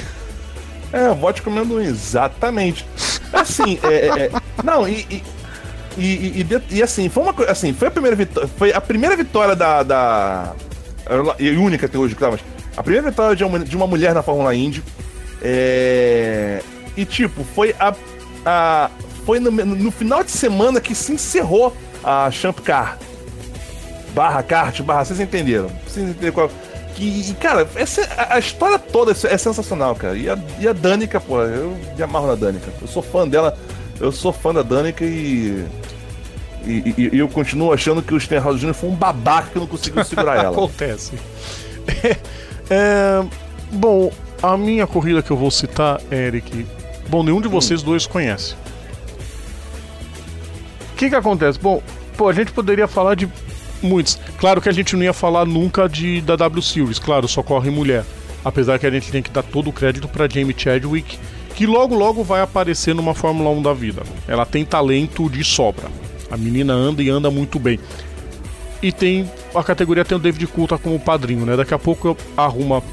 É, 0.93 1.09
vote 1.13 1.41
comendo 1.41 1.75
um, 1.75 1.79
exatamente. 1.81 2.85
Assim, 3.31 3.79
é, 3.83 3.93
é, 3.93 4.21
é, 4.25 4.31
Não, 4.63 4.87
e. 4.87 5.05
e- 5.09 5.23
E, 5.97 6.05
e, 6.05 6.47
e, 6.49 6.77
e, 6.77 6.81
assim, 6.81 7.09
foi 7.09 7.21
uma 7.21 7.35
assim, 7.49 7.73
foi 7.73 7.89
a 7.89 7.91
primeira 7.91 8.15
vitória. 8.15 8.49
Foi 8.57 8.71
a 8.71 8.79
primeira 8.79 9.13
vitória 9.13 9.57
da. 9.57 9.83
da 9.83 10.53
e 11.37 11.49
única 11.57 11.85
até 11.85 11.97
hoje, 11.97 12.15
claro, 12.15 12.39
mas 12.39 12.41
a 12.77 12.81
primeira 12.81 13.09
vitória 13.09 13.35
de 13.35 13.43
uma, 13.43 13.59
de 13.59 13.75
uma 13.75 13.85
mulher 13.85 14.13
na 14.13 14.23
Fórmula 14.23 14.55
Indy. 14.55 14.81
É, 15.41 16.61
e 16.95 17.03
tipo, 17.03 17.43
foi 17.43 17.75
a. 17.77 17.93
a 18.45 18.89
foi 19.25 19.39
no, 19.41 19.51
no, 19.51 19.91
final 19.91 20.23
de 20.23 20.31
semana 20.31 20.79
que 20.79 20.95
se 20.95 21.11
encerrou 21.11 21.75
a 22.03 22.31
Champ 22.31 22.59
Car. 22.59 22.97
Barra 24.15 24.41
kart, 24.43 24.81
barra, 24.81 25.03
vocês 25.03 25.19
entenderam. 25.19 25.69
Vocês 25.85 26.07
entenderam 26.07 26.33
qual. 26.33 26.51
Que, 26.95 27.33
cara, 27.35 27.67
essa, 27.75 28.01
a, 28.29 28.37
história 28.37 28.77
toda 28.77 29.11
é 29.11 29.37
sensacional, 29.37 29.95
cara. 29.95 30.17
E 30.17 30.29
a, 30.29 30.37
e 30.59 30.67
a 30.67 30.73
Danica, 30.73 31.19
pô, 31.19 31.41
eu 31.41 31.77
me 31.95 32.03
amarro 32.03 32.27
na 32.27 32.35
Danica. 32.35 32.71
Eu 32.81 32.87
sou 32.87 33.01
fã 33.01 33.27
dela, 33.27 33.57
eu 33.99 34.11
sou 34.11 34.33
fã 34.33 34.53
da 34.53 34.61
Danica 34.61 35.05
e. 35.05 35.65
E, 36.63 36.93
e, 36.95 37.09
e 37.13 37.17
eu 37.17 37.27
continuo 37.27 37.73
achando 37.73 38.03
que 38.03 38.13
o 38.13 38.19
Stenhouse 38.19 38.59
Jr. 38.59 38.73
foi 38.73 38.89
um 38.89 38.95
babaca 38.95 39.49
que 39.51 39.57
não 39.57 39.65
conseguiu 39.65 40.03
segurar 40.05 40.37
ela. 40.37 40.51
Acontece. 40.51 41.13
É, 42.03 42.17
é, 42.69 43.25
bom, 43.71 44.11
a 44.43 44.55
minha 44.57 44.85
corrida 44.85 45.23
que 45.23 45.31
eu 45.31 45.37
vou 45.37 45.49
citar, 45.49 45.99
Eric. 46.11 46.67
Bom, 47.07 47.23
nenhum 47.23 47.41
de 47.41 47.47
hum. 47.47 47.51
vocês 47.51 47.81
hum. 47.81 47.85
dois 47.85 48.05
conhece. 48.05 48.55
O 50.93 50.95
que 50.97 51.09
que 51.09 51.15
acontece? 51.15 51.57
Bom, 51.57 51.81
pô, 52.15 52.29
a 52.29 52.33
gente 52.33 52.51
poderia 52.51 52.87
falar 52.87 53.15
de 53.15 53.27
muitos. 53.81 54.19
Claro 54.37 54.61
que 54.61 54.69
a 54.69 54.71
gente 54.71 54.95
não 54.95 55.03
ia 55.03 55.13
falar 55.13 55.45
nunca 55.45 55.87
de 55.87 56.21
da 56.21 56.35
W 56.35 56.61
Series, 56.61 56.99
claro, 56.99 57.27
só 57.27 57.41
corre 57.43 57.69
mulher. 57.69 58.05
Apesar 58.43 58.79
que 58.79 58.87
a 58.87 58.91
gente 58.91 59.11
tem 59.11 59.21
que 59.21 59.29
dar 59.29 59.43
todo 59.43 59.69
o 59.69 59.73
crédito 59.73 60.07
para 60.07 60.27
Jamie 60.27 60.55
Chadwick, 60.57 61.17
que 61.55 61.65
logo 61.67 61.95
logo 61.95 62.23
vai 62.23 62.41
aparecer 62.41 62.95
numa 62.95 63.13
Fórmula 63.13 63.49
1 63.51 63.61
da 63.61 63.73
vida. 63.73 64.03
Ela 64.27 64.45
tem 64.45 64.65
talento 64.65 65.29
de 65.29 65.43
sobra. 65.43 65.89
A 66.29 66.37
menina 66.37 66.73
anda 66.73 67.03
e 67.03 67.09
anda 67.09 67.29
muito 67.29 67.59
bem. 67.59 67.79
E 68.81 68.91
tem 68.91 69.29
a 69.53 69.63
categoria 69.63 70.03
tem 70.03 70.17
o 70.17 70.19
David 70.19 70.47
Coulter 70.47 70.79
como 70.79 70.99
padrinho, 70.99 71.45
né? 71.45 71.55
Daqui 71.55 71.73
a 71.73 71.79
pouco 71.79 72.07
eu 72.07 72.17
arrumo 72.35 72.83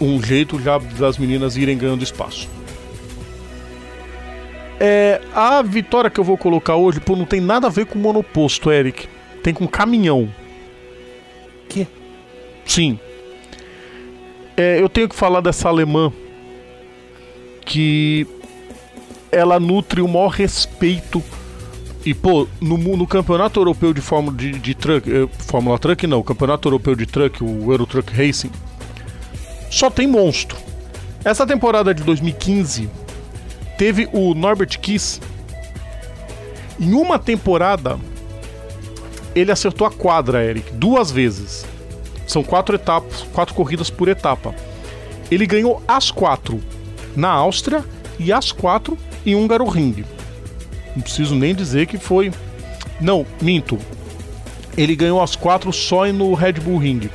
um 0.00 0.22
jeito 0.22 0.60
já 0.60 0.78
das 0.78 1.18
meninas 1.18 1.56
irem 1.56 1.76
ganhando 1.76 2.04
espaço. 2.04 2.48
É, 4.78 5.20
a 5.34 5.62
vitória 5.62 6.10
que 6.10 6.20
eu 6.20 6.24
vou 6.24 6.36
colocar 6.36 6.76
hoje, 6.76 7.00
pô, 7.00 7.16
não 7.16 7.24
tem 7.24 7.40
nada 7.40 7.68
a 7.68 7.70
ver 7.70 7.86
com 7.86 7.98
monoposto, 7.98 8.70
Eric 8.70 9.08
tem 9.42 9.52
com 9.52 9.66
caminhão. 9.66 10.28
Que? 11.68 11.86
Sim. 12.64 12.98
É, 14.56 14.80
eu 14.80 14.88
tenho 14.88 15.08
que 15.08 15.14
falar 15.14 15.40
dessa 15.40 15.68
alemã 15.68 16.12
que 17.64 18.26
ela 19.30 19.58
nutre 19.58 20.00
o 20.02 20.08
maior 20.08 20.28
respeito. 20.28 21.22
E, 22.04 22.12
pô, 22.12 22.48
no, 22.60 22.76
no 22.76 23.06
campeonato 23.06 23.60
europeu 23.60 23.94
de 23.94 24.00
Fórmula 24.00 24.36
de, 24.36 24.52
de 24.52 24.74
Truck, 24.74 25.08
eh, 25.08 25.28
Fórmula 25.38 25.78
Truck 25.78 26.04
não, 26.06 26.18
o 26.18 26.24
campeonato 26.24 26.66
europeu 26.66 26.96
de 26.96 27.06
Truck, 27.06 27.42
o 27.44 27.70
Euro 27.70 27.86
Truck 27.86 28.12
Racing, 28.12 28.50
só 29.70 29.88
tem 29.88 30.08
monstro. 30.08 30.58
Essa 31.24 31.46
temporada 31.46 31.94
de 31.94 32.02
2015 32.02 32.90
teve 33.78 34.08
o 34.12 34.34
Norbert 34.34 34.78
Kiss. 34.80 35.20
Em 36.80 36.92
uma 36.92 37.20
temporada, 37.20 37.98
ele 39.34 39.50
acertou 39.50 39.86
a 39.86 39.90
quadra, 39.90 40.44
Eric, 40.44 40.72
duas 40.72 41.10
vezes. 41.10 41.64
São 42.26 42.42
quatro 42.42 42.74
etapas, 42.74 43.24
quatro 43.32 43.54
corridas 43.54 43.90
por 43.90 44.08
etapa. 44.08 44.54
Ele 45.30 45.46
ganhou 45.46 45.82
as 45.88 46.10
quatro 46.10 46.60
na 47.16 47.30
Áustria 47.30 47.84
e 48.18 48.32
as 48.32 48.52
quatro 48.52 48.96
em 49.24 49.34
Húngaro 49.34 49.66
Ring. 49.66 50.04
Não 50.94 51.02
preciso 51.02 51.34
nem 51.34 51.54
dizer 51.54 51.86
que 51.86 51.96
foi. 51.96 52.30
Não, 53.00 53.26
minto. 53.40 53.78
Ele 54.76 54.94
ganhou 54.94 55.22
as 55.22 55.34
quatro 55.34 55.72
só 55.72 56.06
no 56.12 56.34
Red 56.34 56.54
Bull 56.54 56.78
Ring. 56.78 57.10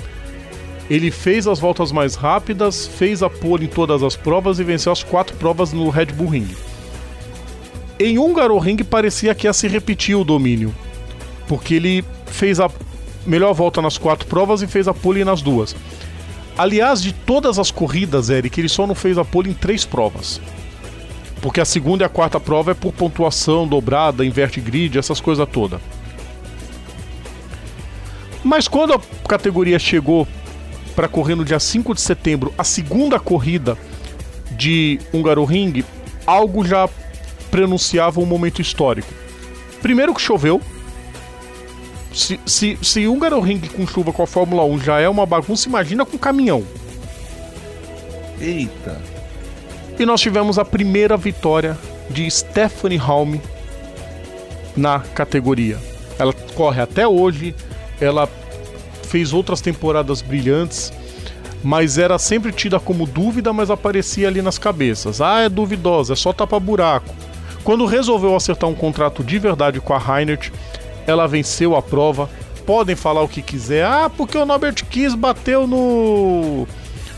Ele 0.89 1.11
fez 1.11 1.48
as 1.48 1.60
voltas 1.60 1.91
mais 1.91 2.15
rápidas, 2.15 2.88
fez 2.88 3.22
a 3.22 3.30
pole 3.30 3.65
em 3.65 3.68
todas 3.68 4.02
as 4.02 4.15
provas 4.15 4.60
e 4.60 4.64
venceu 4.64 4.91
as 4.91 5.03
quatro 5.03 5.35
provas 5.35 5.73
no 5.73 5.89
Red 5.89 6.07
Bull 6.07 6.30
Ring. 6.30 6.48
Em 7.99 8.18
Húngaro 8.18 8.57
Ring 8.57 8.77
parecia 8.84 9.35
que 9.35 9.48
ia 9.48 9.53
se 9.53 9.68
repetir 9.68 10.15
o 10.15 10.23
domínio 10.23 10.73
porque 11.48 11.76
ele 11.76 12.06
fez 12.26 12.60
a 12.60 12.69
melhor 13.26 13.53
volta 13.53 13.82
nas 13.82 13.98
quatro 13.98 14.28
provas 14.28 14.61
e 14.61 14.68
fez 14.68 14.88
a 14.88 14.94
pole 14.94 15.24
nas 15.24 15.41
duas. 15.41 15.76
Aliás, 16.57 17.02
de 17.02 17.14
todas 17.14 17.60
as 17.60 17.69
corridas, 17.69 18.30
Eric, 18.30 18.60
ele 18.60 18.69
só 18.69 18.88
não 18.88 18.95
fez 18.95 19.18
a 19.18 19.26
pole 19.26 19.49
em 19.49 19.53
três 19.53 19.86
provas. 19.86 20.41
Porque 21.41 21.61
a 21.61 21.65
segunda 21.65 22.03
e 22.03 22.06
a 22.06 22.10
quarta 22.10 22.40
prova 22.40 22.72
é 22.72 22.74
por 22.74 22.91
pontuação 22.91 23.68
dobrada, 23.68 24.26
inverte 24.26 24.60
grid, 24.60 24.98
essas 24.98 25.22
coisas 25.22 25.48
todas. 25.48 25.80
Mas 28.44 28.68
quando 28.68 28.94
a 28.94 28.99
categoria 29.28 29.78
chegou 29.78 30.28
para 30.95 31.07
correr 31.07 31.36
no 31.36 31.45
dia 31.45 31.60
5 31.60 31.94
de 31.94 32.02
setembro, 32.02 32.52
a 32.57 32.64
segunda 32.64 33.19
corrida 33.19 33.78
de 34.52 34.99
Hungaroring, 35.14 35.84
algo 36.26 36.65
já 36.65 36.90
prenunciava 37.52 38.19
um 38.19 38.26
momento 38.26 38.61
histórico. 38.61 39.14
Primeiro 39.82 40.14
que 40.15 40.22
choveu, 40.22 40.60
se, 42.18 42.39
se, 42.48 42.77
se 42.81 43.06
Ring 43.06 43.61
com 43.76 43.85
chuva 43.85 44.11
com 44.11 44.23
a 44.23 44.27
Fórmula 44.27 44.65
1 44.65 44.80
já 44.80 44.99
é 44.99 45.07
uma 45.07 45.23
bagunça, 45.23 45.69
imagina 45.69 46.03
com 46.03 46.18
caminhão. 46.18 46.64
Eita. 48.41 48.99
E 49.99 50.06
nós 50.06 50.19
tivemos 50.19 50.57
a 50.57 50.65
primeira 50.65 51.15
vitória 51.15 51.77
de 52.10 52.30
Stephanie 52.30 52.98
Halme 52.98 53.39
na 54.76 54.99
categoria. 54.99 55.77
Ela 56.18 56.34
corre 56.56 56.81
até 56.81 57.07
hoje, 57.07 57.53
ela 58.02 58.27
fez 59.03 59.31
outras 59.31 59.61
temporadas 59.61 60.23
brilhantes, 60.23 60.91
mas 61.64 61.99
era 61.99 62.18
sempre 62.18 62.52
tida 62.52 62.80
como 62.80 63.06
dúvida, 63.06 63.53
mas 63.53 63.69
aparecia 63.69 64.27
ali 64.27 64.41
nas 64.41 64.57
cabeças. 64.57 65.22
Ah, 65.22 65.41
é 65.41 65.49
duvidosa, 65.49 66.14
é 66.14 66.15
só 66.15 66.34
tapa 66.34 66.60
buraco. 66.60 67.14
Quando 67.64 67.85
resolveu 67.85 68.35
acertar 68.35 68.68
um 68.68 68.76
contrato 68.76 69.23
de 69.23 69.38
verdade 69.38 69.80
com 69.80 69.94
a 69.94 69.99
Reinert, 69.99 70.52
ela 71.08 71.26
venceu 71.26 71.76
a 71.76 71.82
prova. 71.82 72.30
Podem 72.66 72.96
falar 72.96 73.22
o 73.24 73.30
que 73.30 73.42
quiser. 73.42 73.86
Ah, 73.86 74.12
porque 74.16 74.38
o 74.38 74.46
Norbert 74.46 74.86
Kiss 74.86 75.16
bateu 75.16 75.66
no 75.66 76.68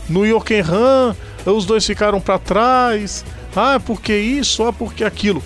no 0.07 0.26
Jokenhan, 0.26 1.16
os 1.45 1.66
dois 1.66 1.86
ficaram 1.86 2.22
para 2.22 2.40
trás. 2.40 3.26
Ah, 3.56 3.80
porque 3.84 4.16
isso, 4.16 4.64
ah, 4.64 4.72
porque 4.72 5.03
aquilo. 5.03 5.44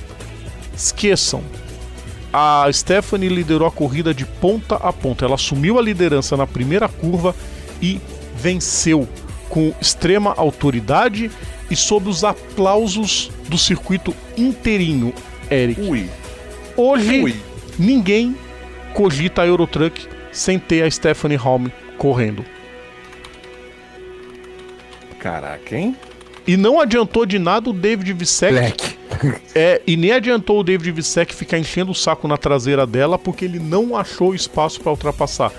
Esqueçam. 0.75 1.41
A 2.31 2.67
Stephanie 2.71 3.29
liderou 3.29 3.67
a 3.67 3.71
corrida 3.71 4.13
de 4.13 4.25
ponta 4.25 4.75
a 4.75 4.91
ponta. 4.91 5.25
Ela 5.25 5.35
assumiu 5.35 5.79
a 5.79 5.81
liderança 5.81 6.35
na 6.35 6.47
primeira 6.47 6.89
curva 6.89 7.35
e 7.81 8.01
venceu 8.35 9.07
com 9.49 9.73
extrema 9.79 10.33
autoridade 10.35 11.29
e 11.69 11.75
sob 11.75 12.09
os 12.09 12.23
aplausos 12.23 13.31
do 13.47 13.57
circuito 13.57 14.13
inteirinho, 14.35 15.13
Eric. 15.49 15.81
Ui. 15.81 16.09
Hoje 16.75 17.21
Ui 17.21 17.52
ninguém 17.77 18.35
cogita 18.93 19.41
a 19.41 19.47
Eurotruck 19.47 20.07
sem 20.31 20.59
ter 20.59 20.83
a 20.83 20.91
Stephanie 20.91 21.37
Holm 21.37 21.67
correndo. 21.97 22.45
Caraca, 25.19 25.75
hein? 25.75 25.95
E 26.45 26.57
não 26.57 26.79
adiantou 26.79 27.25
de 27.25 27.39
nada 27.39 27.69
o 27.69 27.73
David 27.73 28.11
Vissek. 28.13 28.53
Black. 28.53 28.93
É, 29.55 29.79
e 29.85 29.95
nem 29.95 30.11
adiantou 30.11 30.59
o 30.59 30.63
David 30.63 30.91
Vissek 30.91 31.33
ficar 31.33 31.59
enchendo 31.59 31.91
o 31.91 31.95
saco 31.95 32.27
na 32.27 32.35
traseira 32.35 32.85
dela 32.85 33.17
porque 33.17 33.45
ele 33.45 33.59
não 33.59 33.95
achou 33.95 34.33
espaço 34.33 34.81
para 34.81 34.91
ultrapassar. 34.91 35.51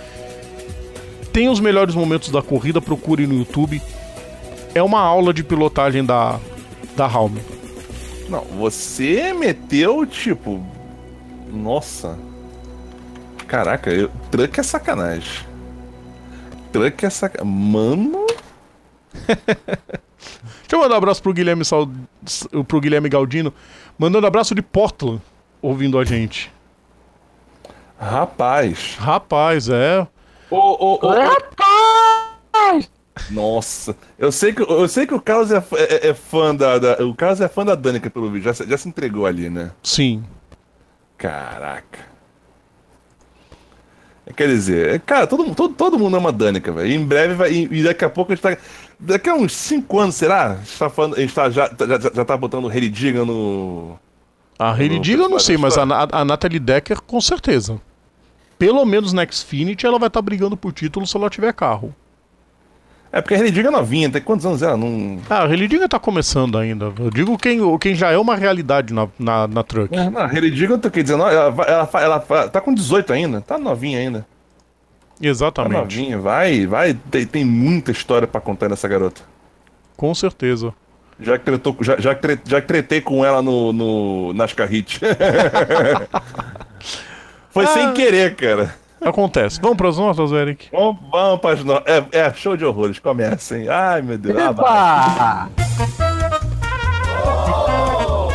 Tem 1.33 1.49
os 1.49 1.61
melhores 1.61 1.95
momentos 1.95 2.31
da 2.31 2.43
corrida, 2.43 2.83
procure 2.83 3.27
no 3.27 3.39
YouTube. 3.39 3.81
É 4.75 4.83
uma 4.83 5.01
aula 5.01 5.33
de 5.33 5.43
pilotagem 5.43 6.05
da 6.05 6.39
da 6.97 7.07
Halme. 7.07 7.41
Não, 8.29 8.43
você 8.59 9.33
meteu 9.33 10.05
tipo 10.05 10.65
nossa. 11.55 12.19
Caraca, 13.47 13.91
eu... 13.91 14.11
truck 14.31 14.59
é 14.59 14.63
sacanagem. 14.63 15.47
Truck 16.73 17.05
é 17.05 17.11
sacanagem. 17.11 17.53
Mano. 17.53 18.27
Deixa 20.65 20.73
eu 20.73 20.79
mandar 20.79 20.95
um 20.95 20.99
abraço 20.99 21.23
pro 21.23 21.33
Guilherme, 21.33 21.65
Sal... 21.65 21.89
pro 22.67 22.81
Guilherme 22.81 23.09
Galdino. 23.09 23.53
Mandando 23.99 24.27
abraço 24.27 24.55
de 24.55 24.63
Portland, 24.63 25.23
ouvindo 25.63 25.99
a 25.99 26.05
gente. 26.05 26.53
Rapaz. 27.99 28.97
Rapaz, 28.99 29.69
é. 29.69 30.07
Ô, 30.51 30.57
ô, 30.57 30.99
ô. 31.01 31.09
Rapaz! 31.11 32.91
Nossa, 33.31 33.97
eu 34.19 34.33
sei 34.33 34.53
que, 34.53 34.63
eu 34.63 34.89
sei 34.89 35.07
que 35.07 35.15
o 35.15 35.21
Carlos 35.21 35.53
é, 35.53 35.63
é, 35.75 36.09
é 36.09 36.15
fã 36.15 36.55
da, 36.55 36.79
da, 36.79 37.07
O 37.07 37.15
Carlos 37.15 37.41
é 37.41 37.49
fã 37.49 37.65
da 37.65 37.75
Danica 37.75 38.11
pelo 38.11 38.29
vídeo, 38.31 38.53
já, 38.53 38.65
já 38.65 38.77
se 38.77 38.89
entregou 38.89 39.25
ali, 39.25 39.49
né? 39.49 39.71
Sim. 39.83 40.25
Caraca. 41.17 42.15
Quer 44.37 44.49
dizer, 44.49 44.95
é, 44.95 44.99
cara, 44.99 45.27
todo, 45.27 45.55
todo, 45.55 45.75
todo 45.75 45.99
mundo 45.99 46.17
ama 46.17 46.33
Danica, 46.33 46.73
velho. 46.73 46.91
Em 46.91 47.05
breve 47.05 47.35
vai. 47.35 47.53
E 47.53 47.83
daqui 47.83 48.05
a 48.05 48.11
pouco 48.11 48.33
a 48.33 48.35
gente 48.35 48.43
tá. 48.43 48.57
Daqui 48.99 49.29
a 49.29 49.35
uns 49.35 49.53
5 49.53 50.01
anos, 50.01 50.15
será? 50.15 50.53
A 50.53 50.55
gente, 50.57 50.79
tá 50.79 50.89
falando, 50.89 51.17
a 51.17 51.21
gente 51.21 51.35
tá, 51.35 51.51
já, 51.51 51.69
já, 51.69 52.11
já 52.15 52.25
tá 52.25 52.37
botando 52.37 52.73
Heridiga 52.73 53.25
no. 53.25 53.99
A 54.59 54.73
Hailey 54.73 55.01
Diga 55.01 55.25
eu 55.25 55.29
não 55.29 55.39
sei, 55.39 55.57
mas 55.57 55.77
a, 55.77 55.83
a 56.11 56.25
Natalie 56.25 56.61
Decker 56.61 57.01
com 57.03 57.21
certeza. 57.21 57.81
Pelo 58.59 58.85
menos 58.85 59.13
na 59.13 59.27
Xfinity 59.27 59.85
ela 59.85 59.99
vai 59.99 60.07
estar 60.07 60.21
tá 60.21 60.25
brigando 60.25 60.57
por 60.57 60.73
título 60.73 61.07
se 61.07 61.17
ela 61.17 61.29
tiver 61.29 61.53
carro. 61.53 61.95
É 63.15 63.21
porque 63.21 63.35
a 63.35 63.37
Relidiga 63.37 63.69
é 63.69 63.71
novinha, 63.71 64.11
tem 64.11 64.21
quantos 64.21 64.45
anos 64.45 64.61
ela? 64.61 64.77
Não... 64.77 65.21
Ah, 65.31 65.45
a 65.45 65.47
Relidiga 65.47 65.89
tá 65.89 66.01
começando 66.01 66.59
ainda. 66.59 66.93
Eu 66.99 67.11
digo 67.11 67.39
quem, 67.39 67.61
quem 67.79 67.95
já 67.95 68.11
é 68.11 68.19
uma 68.19 68.35
realidade 68.35 68.93
na, 68.93 69.07
na, 69.17 69.47
na 69.47 69.63
truck. 69.63 69.97
É, 69.97 70.11
não, 70.11 70.21
a 70.21 70.27
Relidiga, 70.27 70.75
eu 70.75 70.79
tô 70.79 70.89
aqui 70.89 71.01
dizendo, 71.01 71.23
ela, 71.23 71.55
ela, 71.65 71.89
ela, 71.95 72.25
ela, 72.29 72.49
tá 72.49 72.61
com 72.61 72.75
18 72.75 73.13
ainda, 73.13 73.41
tá 73.41 73.57
novinha 73.57 74.01
ainda. 74.01 74.27
Exatamente. 75.23 75.75
Tá 75.75 75.81
novinha, 75.83 76.19
vai, 76.19 76.67
vai, 76.67 76.95
tem, 77.09 77.25
tem 77.25 77.45
muita 77.45 77.93
história 77.93 78.27
para 78.27 78.41
contar 78.41 78.69
nessa 78.69 78.89
garota. 78.89 79.23
Com 79.97 80.13
certeza. 80.13 80.75
Já, 81.21 81.39
tretou, 81.39 81.77
já, 81.83 81.97
já, 81.97 82.19
já 82.45 82.61
tretei 82.61 83.01
com 83.01 83.25
ela 83.25 83.41
no, 83.41 83.73
no 83.73 84.33
Nascar 84.33 84.69
Hit. 84.69 84.99
Foi 87.51 87.65
ah. 87.65 87.69
sem 87.69 87.93
querer, 87.93 88.35
cara. 88.35 88.75
Acontece. 89.05 89.61
Vamos 89.61 89.77
para 89.77 89.89
as 89.89 89.99
notas, 89.99 90.33
Eric? 90.33 90.69
Vamos, 90.73 90.97
vamos 91.11 91.41
para 91.41 91.55
as 91.55 91.65
notas. 91.65 91.95
É, 91.95 92.19
é, 92.19 92.33
show 92.33 92.57
de 92.57 92.65
horrores. 92.65 92.99
Comecem. 92.99 93.69
Ai, 93.69 94.03
meu 94.03 94.17
Deus. 94.17 94.37
Ah, 94.59 95.49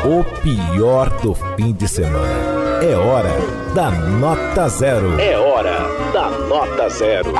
o 0.05 0.23
pior 0.41 1.09
do 1.21 1.33
fim 1.33 1.73
de 1.73 1.87
semana. 1.87 2.59
É 2.81 2.95
hora 2.95 3.29
da 3.73 3.91
nota 3.91 4.69
zero. 4.69 5.19
É 5.19 5.37
hora 5.37 5.79
da 6.13 6.29
nota 6.29 6.87
zero. 6.89 7.33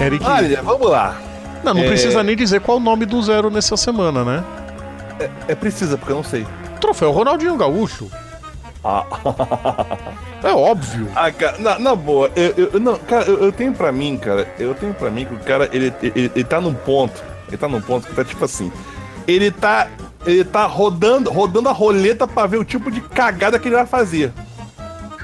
Eric. 0.00 0.24
Olha, 0.24 0.62
vamos 0.62 0.90
lá. 0.90 1.16
Não, 1.64 1.74
não 1.74 1.82
é... 1.82 1.88
precisa 1.88 2.22
nem 2.22 2.36
dizer 2.36 2.60
qual 2.60 2.76
o 2.76 2.80
nome 2.80 3.06
do 3.06 3.20
zero 3.22 3.50
nessa 3.50 3.76
semana, 3.76 4.24
né? 4.24 4.44
É, 5.18 5.30
é 5.48 5.54
precisa, 5.54 5.96
porque 5.98 6.12
eu 6.12 6.16
não 6.16 6.24
sei. 6.24 6.46
Troféu 6.80 7.10
Ronaldinho 7.10 7.56
Gaúcho. 7.56 8.08
Ah. 8.88 9.04
é 10.44 10.52
óbvio. 10.52 11.08
Ah, 11.16 11.32
cara, 11.32 11.58
na, 11.58 11.76
na 11.76 11.94
boa, 11.96 12.30
eu, 12.36 12.70
eu, 12.74 12.80
não, 12.80 12.96
cara, 12.96 13.24
eu, 13.24 13.38
eu, 13.42 13.50
tenho 13.50 13.72
pra 13.74 13.90
mim, 13.90 14.16
cara, 14.16 14.46
eu 14.60 14.76
tenho 14.76 14.94
pra 14.94 15.10
mim 15.10 15.24
que 15.24 15.34
o 15.34 15.38
cara, 15.40 15.68
ele, 15.72 15.92
ele, 16.00 16.30
ele 16.32 16.44
tá 16.44 16.60
num 16.60 16.72
ponto, 16.72 17.20
ele 17.48 17.56
tá 17.56 17.66
num 17.66 17.80
ponto 17.80 18.06
que 18.06 18.14
tá 18.14 18.24
tipo 18.24 18.44
assim, 18.44 18.70
ele 19.26 19.50
tá, 19.50 19.88
ele 20.24 20.44
tá 20.44 20.66
rodando, 20.66 21.32
rodando 21.32 21.68
a 21.68 21.72
roleta 21.72 22.28
pra 22.28 22.46
ver 22.46 22.58
o 22.58 22.64
tipo 22.64 22.88
de 22.88 23.00
cagada 23.00 23.58
que 23.58 23.66
ele 23.66 23.74
vai 23.74 23.86
fazer. 23.86 24.32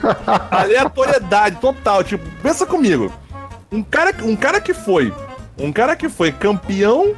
Aleatoriedade 0.50 1.60
total, 1.60 2.02
tipo, 2.02 2.28
pensa 2.42 2.66
comigo. 2.66 3.12
Um 3.70 3.80
cara, 3.80 4.12
um 4.24 4.34
cara 4.34 4.60
que 4.60 4.74
foi, 4.74 5.14
um 5.56 5.72
cara 5.72 5.94
que 5.94 6.08
foi 6.08 6.32
campeão 6.32 7.14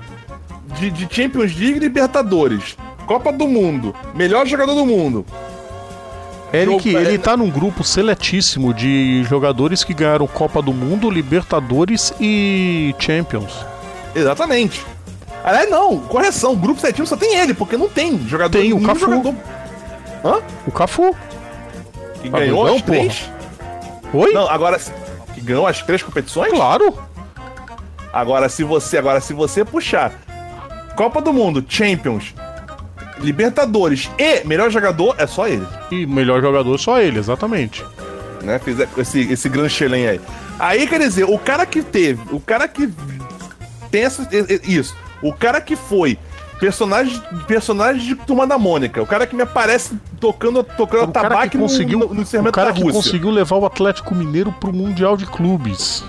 de, 0.79 0.91
de 0.91 1.09
Champions 1.11 1.57
League 1.57 1.79
Libertadores, 1.79 2.77
Copa 3.07 3.33
do 3.33 3.49
Mundo, 3.49 3.95
melhor 4.15 4.47
jogador 4.47 4.75
do 4.75 4.85
mundo, 4.85 5.25
Eric, 6.55 6.89
ele 6.89 7.19
tá 7.19 7.37
num 7.37 7.51
grupo 7.51 7.83
seletíssimo 7.83 8.73
de 8.73 9.25
jogadores 9.25 9.83
que 9.83 9.93
ganharam 9.93 10.27
Copa 10.27 10.63
do 10.63 10.73
Mundo, 10.73 11.11
Libertadores 11.11 12.13
e 12.21 12.95
Champions. 12.99 13.65
Exatamente. 14.15 14.85
Aliás, 15.43 15.69
não, 15.71 15.99
correção, 15.99 16.53
o 16.53 16.57
grupo 16.57 16.81
seletíssimo 16.81 17.07
só 17.07 17.17
tem 17.17 17.37
ele, 17.37 17.53
porque 17.53 17.77
não 17.77 17.89
tem 17.89 18.19
jogador. 18.27 18.59
Tem 18.59 18.73
o 18.73 18.81
Cafu. 18.81 19.01
Jogador... 19.01 19.35
Hã? 20.25 20.41
O 20.67 20.73
Cafu. 20.73 21.15
Que 22.23 22.29
ganhou 22.29 22.67
não, 22.67 22.77
as 22.77 22.83
três? 22.83 23.31
Oi? 24.13 24.33
Não, 24.33 24.49
agora 24.49 24.81
que 25.35 25.41
ganhou 25.41 25.67
as 25.67 25.83
três 25.83 26.03
competições? 26.03 26.53
Claro. 26.53 26.97
Agora 28.13 28.49
se 28.49 28.63
você, 28.63 28.97
agora 28.97 29.21
se 29.21 29.35
você 29.35 29.65
puxar 29.65 30.13
Copa 30.97 31.21
do 31.21 31.33
Mundo, 31.33 31.65
Champions, 31.69 32.33
Libertadores 33.19 34.11
e 34.19 34.47
melhor 34.47 34.71
jogador 34.71 35.15
é 35.19 35.27
só 35.27 35.47
ele. 35.47 35.67
E 35.91 36.07
melhor 36.07 36.41
jogador 36.41 36.79
só 36.79 37.01
ele, 37.01 37.19
exatamente. 37.19 37.85
Né? 38.43 38.59
Fiz 38.59 38.79
esse, 38.99 39.33
esse 39.33 39.49
grande 39.49 39.71
chelém 39.71 40.07
aí. 40.07 40.21
Aí 40.59 40.87
quer 40.87 41.01
dizer, 41.01 41.25
o 41.25 41.39
cara 41.39 41.65
que 41.67 41.83
teve, 41.83 42.23
o 42.35 42.41
cara 42.41 42.69
que 42.69 42.93
tem 43.91 44.03
essa, 44.03 44.29
isso, 44.65 44.95
o 45.23 45.33
cara 45.33 45.61
que 45.61 45.77
foi 45.77 46.19
personagem, 46.59 47.21
personagem 47.47 48.07
de 48.07 48.15
Turma 48.15 48.47
da 48.47 48.59
Mônica, 48.59 49.03
o 49.03 49.07
cara 49.07 49.27
que 49.27 49.35
me 49.35 49.43
aparece 49.43 49.99
tocando, 50.21 50.63
tocando 50.63 51.13
tabaco 51.13 51.59
conseguiu, 51.59 51.99
no, 52.01 52.09
no, 52.09 52.15
no 52.15 52.49
o 52.49 52.53
cara 52.53 52.73
que 52.73 52.83
conseguiu 52.83 53.31
levar 53.31 53.57
o 53.57 53.67
Atlético 53.67 54.15
Mineiro 54.15 54.53
pro 54.53 54.73
Mundial 54.73 55.17
de 55.17 55.27
Clubes. 55.27 56.05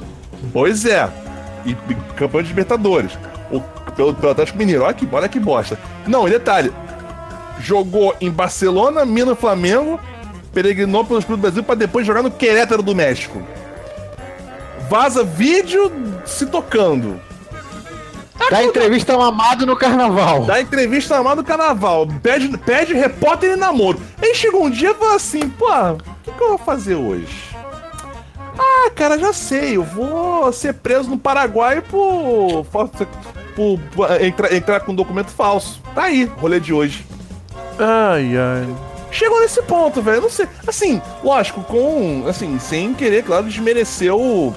Pois 0.53 0.86
é. 0.86 1.10
E, 1.65 1.72
e 1.72 1.95
campeão 2.15 2.41
de 2.41 2.49
Libertadores. 2.49 3.11
O, 3.52 3.60
pelo, 3.91 4.14
pelo 4.14 4.32
Atlético 4.32 4.57
Mineiro. 4.57 4.84
Olha 4.84 4.94
que, 4.94 5.07
olha 5.11 5.30
que 5.30 5.40
bosta. 5.40 5.80
Não, 6.07 6.27
e 6.27 6.32
detalhe, 6.32 6.72
jogou 7.60 8.15
em 8.19 8.30
Barcelona, 8.30 9.06
Minas, 9.06 9.38
Flamengo, 9.38 9.99
peregrinou 10.53 11.03
pelos 11.03 11.26
clubes 11.26 11.41
do 11.41 11.48
Brasil 11.48 11.64
para 11.64 11.76
depois 11.76 12.06
jogar 12.06 12.23
no 12.23 12.32
Querétaro 12.32 12.82
do 12.82 12.95
México. 12.95 13.41
Vaza 14.90 15.23
vídeo 15.23 15.91
se 16.26 16.45
tocando. 16.45 17.19
Dá 18.49 18.64
entrevista 18.64 19.14
amado 19.14 19.65
no 19.65 19.76
carnaval. 19.76 20.45
Dá 20.45 20.61
entrevista 20.61 21.18
amado 21.18 21.38
no 21.38 21.44
carnaval. 21.44 22.07
Pede, 22.22 22.56
pede 22.60 22.94
repórter 22.94 23.53
e 23.53 23.56
namoro. 23.56 23.99
Aí 24.22 24.36
chegou 24.36 24.65
um 24.65 24.69
dia 24.69 24.91
e 24.91 24.94
falou 24.94 25.15
assim: 25.15 25.49
pô, 25.49 25.68
o 25.68 25.98
que, 26.23 26.32
que 26.32 26.44
eu 26.44 26.49
vou 26.49 26.57
fazer 26.57 26.95
hoje? 26.95 27.56
Ah, 28.57 28.90
cara, 28.94 29.18
já 29.18 29.34
sei. 29.34 29.77
Eu 29.77 29.84
vou 29.84 30.52
ser 30.53 30.73
preso 30.73 31.10
no 31.10 31.18
Paraguai 31.18 31.82
por. 31.82 32.65
por, 32.72 32.90
por, 33.56 33.80
por 33.95 34.22
entrar, 34.22 34.53
entrar 34.53 34.80
com 34.82 34.91
um 34.91 34.95
documento 34.95 35.32
falso. 35.32 35.82
Tá 35.95 36.03
aí, 36.03 36.26
rolê 36.26 36.60
de 36.60 36.73
hoje. 36.73 37.06
Ai, 37.80 38.38
ai. 38.38 38.76
Chegou 39.12 39.40
nesse 39.40 39.62
ponto, 39.62 40.02
velho. 40.02 40.22
Não 40.22 40.30
sei. 40.30 40.48
Assim, 40.68 41.02
lógico, 41.24 41.64
com. 41.64 42.26
Assim, 42.28 42.60
sem 42.60 42.94
querer, 42.94 43.24
claro, 43.24 43.46
desmerecer 43.46 44.14
o. 44.14 44.54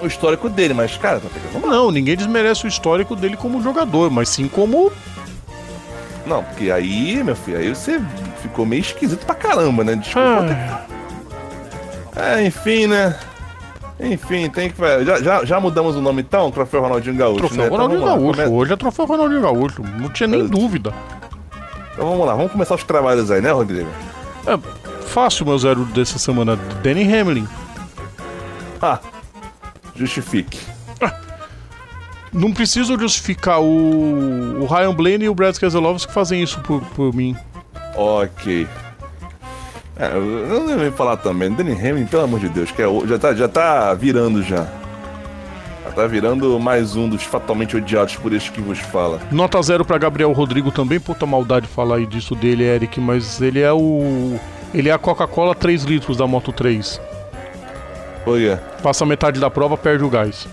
O 0.00 0.06
histórico 0.06 0.48
dele, 0.48 0.74
mas, 0.74 0.96
cara, 0.96 1.18
tá 1.18 1.28
pegando 1.32 1.60
mal. 1.60 1.70
Não, 1.70 1.90
ninguém 1.90 2.16
desmerece 2.16 2.64
o 2.64 2.68
histórico 2.68 3.16
dele 3.16 3.36
como 3.36 3.60
jogador, 3.62 4.10
mas 4.10 4.28
sim 4.28 4.46
como. 4.46 4.92
Não, 6.24 6.44
porque 6.44 6.70
aí, 6.70 7.22
meu 7.24 7.34
filho, 7.34 7.58
aí 7.58 7.68
você 7.68 8.00
ficou 8.40 8.64
meio 8.64 8.80
esquisito 8.80 9.26
pra 9.26 9.34
caramba, 9.34 9.82
né? 9.82 9.96
Desculpa. 9.96 10.46
Ah. 12.14 12.34
É, 12.36 12.44
enfim, 12.44 12.86
né? 12.86 13.16
Enfim, 14.00 14.48
tem 14.48 14.70
que. 14.70 14.76
Já, 15.04 15.20
já, 15.20 15.44
já 15.44 15.60
mudamos 15.60 15.96
o 15.96 16.00
nome 16.00 16.22
então? 16.22 16.50
Troféu 16.50 16.82
Ronaldinho 16.82 17.16
Gaúcho. 17.16 17.38
Troféu 17.38 17.64
né? 17.64 17.68
Ronaldinho 17.68 18.00
então, 18.02 18.18
Gaúcho. 18.18 18.52
Hoje 18.52 18.72
é 18.72 18.76
Troféu 18.76 19.06
Ronaldinho 19.06 19.42
Gaúcho. 19.42 19.82
Não 19.82 20.08
tinha 20.10 20.26
nem 20.28 20.46
dúvida. 20.46 20.94
Então 21.98 22.10
vamos 22.10 22.26
lá, 22.28 22.34
vamos 22.36 22.52
começar 22.52 22.76
os 22.76 22.84
trabalhos 22.84 23.28
aí, 23.28 23.42
né, 23.42 23.50
Rodrigo? 23.50 23.90
É 24.46 24.56
fácil 25.02 25.44
meu 25.44 25.58
zero 25.58 25.84
dessa 25.86 26.16
semana. 26.16 26.54
Danny 26.80 27.02
Hamlin. 27.12 27.44
Ah, 28.80 29.00
justifique. 29.96 30.60
Ah, 31.00 31.12
não 32.32 32.52
preciso 32.52 32.96
justificar 32.96 33.60
o, 33.60 34.62
o 34.62 34.66
Ryan 34.66 34.94
Blaney 34.94 35.24
e 35.24 35.28
o 35.28 35.34
Brad 35.34 35.58
Keselowski 35.58 36.12
fazem 36.12 36.40
isso 36.40 36.60
por, 36.60 36.80
por 36.94 37.12
mim. 37.12 37.36
Ok. 37.96 38.68
É, 39.96 40.12
eu 40.14 40.60
não 40.60 40.84
ia 40.84 40.92
falar 40.92 41.16
também. 41.16 41.50
Danny 41.50 41.72
Hamlin, 41.72 42.06
pelo 42.06 42.22
amor 42.22 42.38
de 42.38 42.48
Deus, 42.48 42.70
que 42.70 42.80
é, 42.80 42.86
já, 43.08 43.18
tá, 43.18 43.34
já 43.34 43.48
tá 43.48 43.92
virando 43.94 44.40
já. 44.44 44.68
Tá 45.94 46.06
virando 46.06 46.58
mais 46.60 46.94
um 46.96 47.08
dos 47.08 47.22
fatalmente 47.22 47.76
odiados 47.76 48.16
por 48.16 48.32
este 48.32 48.52
que 48.52 48.60
vos 48.60 48.78
fala. 48.78 49.20
Nota 49.30 49.60
zero 49.62 49.84
para 49.84 49.98
Gabriel 49.98 50.32
Rodrigo 50.32 50.70
também, 50.70 51.00
puta 51.00 51.26
maldade 51.26 51.66
falar 51.66 51.96
aí 51.96 52.06
disso 52.06 52.34
dele, 52.34 52.64
Eric, 52.64 53.00
mas 53.00 53.40
ele 53.40 53.60
é 53.60 53.72
o. 53.72 54.38
Ele 54.72 54.88
é 54.88 54.92
a 54.92 54.98
Coca-Cola 54.98 55.54
3 55.54 55.84
litros 55.84 56.16
da 56.16 56.26
Moto 56.26 56.52
3. 56.52 57.00
Oi, 58.26 58.46
é. 58.46 58.56
Passa 58.82 59.06
metade 59.06 59.40
da 59.40 59.48
prova, 59.48 59.76
perde 59.76 60.04
o 60.04 60.10
gás. 60.10 60.46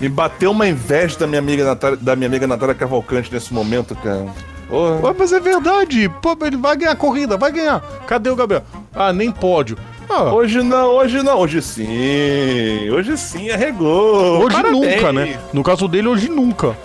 Me 0.00 0.08
bateu 0.08 0.50
uma 0.50 0.66
inveja 0.66 1.18
da 1.18 1.26
minha 1.26 1.40
amiga 1.40 1.62
Natália, 1.62 1.98
da 1.98 2.16
minha 2.16 2.26
amiga 2.26 2.46
Natália 2.46 2.74
Cavalcante 2.74 3.30
nesse 3.30 3.52
momento, 3.52 3.94
cara. 3.96 4.26
Porra. 4.66 5.14
Mas 5.18 5.32
é 5.32 5.40
verdade. 5.40 6.08
Pô, 6.22 6.34
ele 6.42 6.56
vai 6.56 6.74
ganhar 6.76 6.92
a 6.92 6.96
corrida, 6.96 7.36
vai 7.36 7.52
ganhar. 7.52 7.80
Cadê 8.06 8.30
o 8.30 8.36
Gabriel? 8.36 8.62
Ah, 8.94 9.12
nem 9.12 9.30
pódio. 9.30 9.76
Ah. 10.10 10.32
Hoje 10.34 10.60
não, 10.62 10.88
hoje 10.96 11.22
não, 11.22 11.38
hoje 11.38 11.62
sim. 11.62 12.90
Hoje 12.90 13.16
sim, 13.16 13.48
arregou. 13.50 14.40
Hoje 14.44 14.56
Parabéns. 14.56 14.96
nunca, 14.96 15.12
né? 15.12 15.38
No 15.52 15.62
caso 15.62 15.86
dele, 15.86 16.08
hoje 16.08 16.28
nunca. 16.28 16.76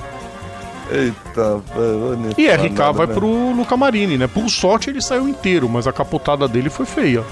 Eita, 0.92 1.62
E 2.38 2.48
RK 2.48 2.70
nada, 2.78 2.92
vai 2.92 3.08
né? 3.08 3.14
pro 3.16 3.52
Luca 3.54 3.76
Marini, 3.76 4.18
né? 4.20 4.28
Por 4.28 4.48
sorte 4.50 4.92
ele 4.92 5.02
saiu 5.02 5.28
inteiro, 5.28 5.68
mas 5.68 5.88
a 5.88 5.92
capotada 5.92 6.48
dele 6.48 6.70
foi 6.70 6.86
feia. 6.86 7.24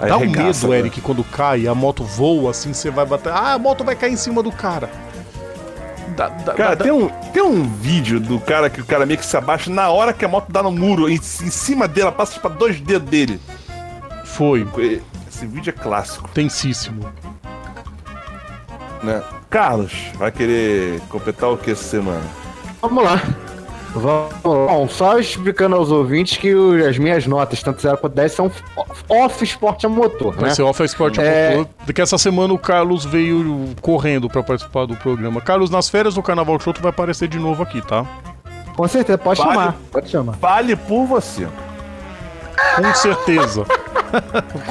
Aí 0.00 0.08
Dá 0.08 0.16
um 0.16 0.20
medo, 0.20 0.68
né? 0.68 0.78
Eric, 0.78 1.00
quando 1.02 1.22
cai, 1.22 1.66
a 1.68 1.74
moto 1.74 2.02
voa 2.02 2.52
assim, 2.52 2.72
você 2.72 2.90
vai 2.90 3.04
bater. 3.04 3.30
Ah, 3.30 3.52
a 3.52 3.58
moto 3.58 3.84
vai 3.84 3.94
cair 3.94 4.14
em 4.14 4.16
cima 4.16 4.42
do 4.42 4.50
cara. 4.50 4.88
Da, 6.20 6.28
da, 6.28 6.52
cara, 6.52 6.76
da, 6.76 6.84
tem, 6.84 6.92
um, 6.92 7.08
tem 7.32 7.42
um 7.42 7.62
vídeo 7.62 8.20
do 8.20 8.38
cara 8.38 8.68
que 8.68 8.78
o 8.78 8.84
cara 8.84 9.06
meio 9.06 9.18
que 9.18 9.24
se 9.24 9.34
abaixa 9.38 9.70
na 9.70 9.88
hora 9.88 10.12
que 10.12 10.22
a 10.22 10.28
moto 10.28 10.52
dá 10.52 10.62
no 10.62 10.70
muro, 10.70 11.08
em, 11.08 11.14
em 11.14 11.50
cima 11.50 11.88
dele, 11.88 12.02
ela 12.02 12.12
passa 12.12 12.38
para 12.38 12.50
dois 12.50 12.78
dedos 12.78 13.08
dele. 13.08 13.40
Foi. 14.26 14.68
Esse 15.26 15.46
vídeo 15.46 15.70
é 15.70 15.72
clássico. 15.72 16.28
Tensíssimo. 16.34 17.10
Né? 19.02 19.22
Carlos, 19.48 19.94
vai 20.16 20.30
querer 20.30 21.00
completar 21.08 21.48
o 21.48 21.56
que 21.56 21.70
essa 21.70 21.84
semana? 21.84 22.22
Vamos 22.82 23.02
lá. 23.02 23.22
Vamos 23.92 24.04
lá. 24.04 24.28
Bom, 24.42 24.88
só 24.88 25.18
explicando 25.18 25.74
aos 25.76 25.90
ouvintes 25.90 26.36
que 26.38 26.54
o- 26.54 26.86
as 26.88 26.96
minhas 26.96 27.26
notas, 27.26 27.62
tanto 27.62 27.82
0 27.82 27.96
quanto 27.98 28.14
10, 28.14 28.32
são 28.32 28.50
off 29.08 29.42
esporte 29.44 29.84
a 29.84 29.88
motor, 29.88 30.34
Vai 30.34 30.50
né? 30.50 30.54
ser 30.54 30.62
off 30.62 30.82
Sport 30.84 31.18
É. 31.18 31.56
Motor. 31.56 31.68
Porque 31.84 32.00
essa 32.00 32.16
semana 32.16 32.52
o 32.54 32.58
Carlos 32.58 33.04
veio 33.04 33.66
correndo 33.80 34.28
pra 34.28 34.42
participar 34.42 34.86
do 34.86 34.96
programa. 34.96 35.40
Carlos, 35.40 35.70
nas 35.70 35.88
férias 35.88 36.14
do 36.14 36.22
Carnaval 36.22 36.58
Show, 36.60 36.72
tu 36.72 36.80
vai 36.82 36.90
aparecer 36.90 37.26
de 37.28 37.38
novo 37.38 37.62
aqui, 37.62 37.82
tá? 37.82 38.06
Com 38.76 38.86
certeza, 38.86 39.18
pode 39.18 39.40
Vale. 39.40 39.50
chamar. 39.52 39.74
Pode 39.90 40.08
chamar. 40.08 40.32
Fale 40.34 40.76
por 40.76 41.04
você. 41.06 41.48
Com 42.76 42.94
certeza. 42.94 43.64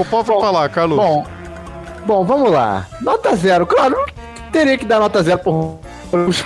Pode 0.10 0.28
falar, 0.28 0.70
Carlos. 0.70 0.98
Bom, 0.98 1.26
bom, 2.06 2.24
vamos 2.26 2.52
lá. 2.52 2.88
Nota 3.02 3.36
zero. 3.36 3.66
Claro, 3.68 3.96
não 3.98 4.52
teria 4.52 4.78
que 4.78 4.86
dar 4.86 5.00
nota 5.00 5.22
zero 5.22 5.40
por- 5.40 5.80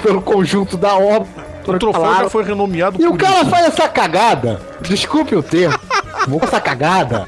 pelo 0.01 0.21
conjunto 0.21 0.75
da 0.75 0.95
obra. 0.95 1.52
O 1.71 1.79
troféu 1.79 2.01
claro. 2.01 2.23
já 2.23 2.29
foi 2.29 2.43
renomeado 2.43 3.01
E 3.01 3.07
o 3.07 3.15
cara 3.15 3.41
isso. 3.41 3.49
faz 3.49 3.65
essa 3.67 3.87
cagada, 3.89 4.61
desculpe 4.81 5.35
o 5.35 5.43
termo, 5.43 5.77
vou 6.27 6.39
essa 6.43 6.59
cagada, 6.59 7.27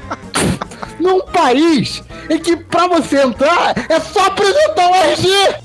num 1.00 1.20
país 1.22 2.02
em 2.30 2.38
que 2.38 2.56
pra 2.56 2.86
você 2.88 3.22
entrar 3.22 3.74
é 3.88 4.00
só 4.00 4.26
apresentar 4.26 4.90
o 4.90 4.94
RG. 4.94 5.56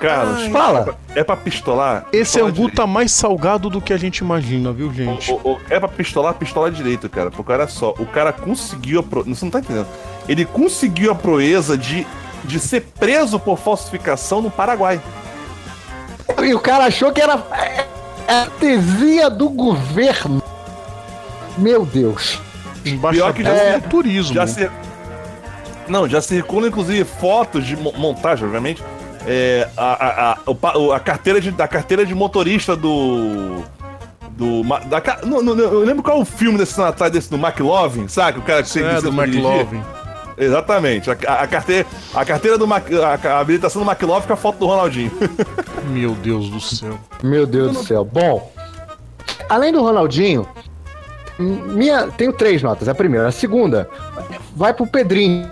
Carlos, 0.00 0.48
Fala. 0.48 0.98
é 1.14 1.22
pra 1.22 1.36
pistolar? 1.36 2.06
Esse 2.12 2.32
Pistola 2.32 2.48
angu 2.48 2.70
tá 2.72 2.86
mais 2.88 3.12
salgado 3.12 3.70
do 3.70 3.80
que 3.80 3.92
a 3.92 3.96
gente 3.96 4.18
imagina, 4.18 4.72
viu, 4.72 4.92
gente? 4.92 5.30
O- 5.30 5.52
o- 5.52 5.60
é 5.70 5.78
pra 5.78 5.88
pistolar, 5.88 6.34
pistola 6.34 6.72
direito, 6.72 7.08
cara. 7.08 7.30
Porque 7.30 7.52
olha 7.52 7.68
só, 7.68 7.90
o 7.98 8.04
cara 8.06 8.32
conseguiu 8.32 8.98
a 8.98 9.02
pro... 9.04 9.22
Você 9.22 9.44
não 9.44 9.52
tá 9.52 9.60
entendendo. 9.60 9.86
Ele 10.28 10.44
conseguiu 10.44 11.12
a 11.12 11.14
proeza 11.14 11.78
de, 11.78 12.04
de 12.44 12.58
ser 12.60 12.82
preso 12.98 13.38
por 13.38 13.58
falsificação 13.58 14.42
no 14.42 14.50
Paraguai. 14.50 15.00
E 16.42 16.54
o 16.54 16.60
cara 16.60 16.86
achou 16.86 17.12
que 17.12 17.20
era 17.20 17.42
é, 17.52 17.86
é 18.26 18.40
a 18.42 18.46
tesia 18.46 19.28
do 19.30 19.48
governo. 19.48 20.42
Meu 21.58 21.84
Deus. 21.84 22.40
Embaixador 22.84 23.32
que 23.34 23.42
já 23.44 23.50
é, 23.50 23.78
turismo. 23.80 24.34
Já 24.34 24.46
se... 24.46 24.70
Não, 25.88 26.08
já 26.08 26.20
circulam 26.20 26.68
inclusive 26.68 27.04
fotos 27.04 27.64
de 27.66 27.76
mo- 27.76 27.92
montagem, 27.96 28.44
obviamente. 28.44 28.82
É, 29.26 29.68
a, 29.76 29.92
a, 29.92 30.32
a, 30.32 30.96
a 30.96 31.00
carteira 31.00 31.40
de, 31.40 31.50
da 31.52 31.68
carteira 31.68 32.04
de 32.04 32.14
motorista 32.14 32.74
do. 32.74 33.62
Do. 34.30 34.62
Da, 34.88 35.00
não, 35.24 35.42
não, 35.42 35.56
eu 35.56 35.80
lembro 35.84 36.02
qual 36.02 36.18
é 36.18 36.20
o 36.20 36.24
filme 36.24 36.58
desse 36.58 36.80
ano 36.80 36.88
atrás 36.88 37.12
desse 37.12 37.30
do 37.30 37.36
McLovin, 37.36 38.08
sabe? 38.08 38.38
O 38.38 38.42
cara 38.42 38.62
que 38.62 38.78
É, 38.82 39.00
do 39.00 39.12
pra 39.12 39.26
dirigir. 39.26 39.66
Exatamente. 40.36 41.10
A, 41.10 41.16
a- 41.26 41.42
a 41.42 41.46
carteira, 41.46 41.86
a 42.14 42.24
carteira 42.24 42.58
do 42.58 42.66
Mac- 42.66 42.90
a, 42.92 43.28
a 43.28 43.38
habilitação 43.40 43.82
do 43.84 43.90
McLovin 43.90 44.26
com 44.26 44.32
a 44.32 44.36
foto 44.36 44.58
do 44.58 44.66
Ronaldinho. 44.66 45.10
Meu 45.88 46.12
Deus 46.12 46.48
do 46.48 46.60
céu. 46.60 46.98
Meu 47.22 47.46
Deus 47.46 47.72
do 47.76 47.84
céu. 47.84 48.04
Bom, 48.04 48.52
além 49.48 49.72
do 49.72 49.82
Ronaldinho, 49.82 50.46
minha, 51.38 52.08
tenho 52.08 52.32
três 52.32 52.62
notas. 52.62 52.88
A 52.88 52.94
primeira. 52.94 53.28
A 53.28 53.32
segunda 53.32 53.88
vai 54.54 54.72
pro 54.72 54.86
Pedrinho, 54.86 55.48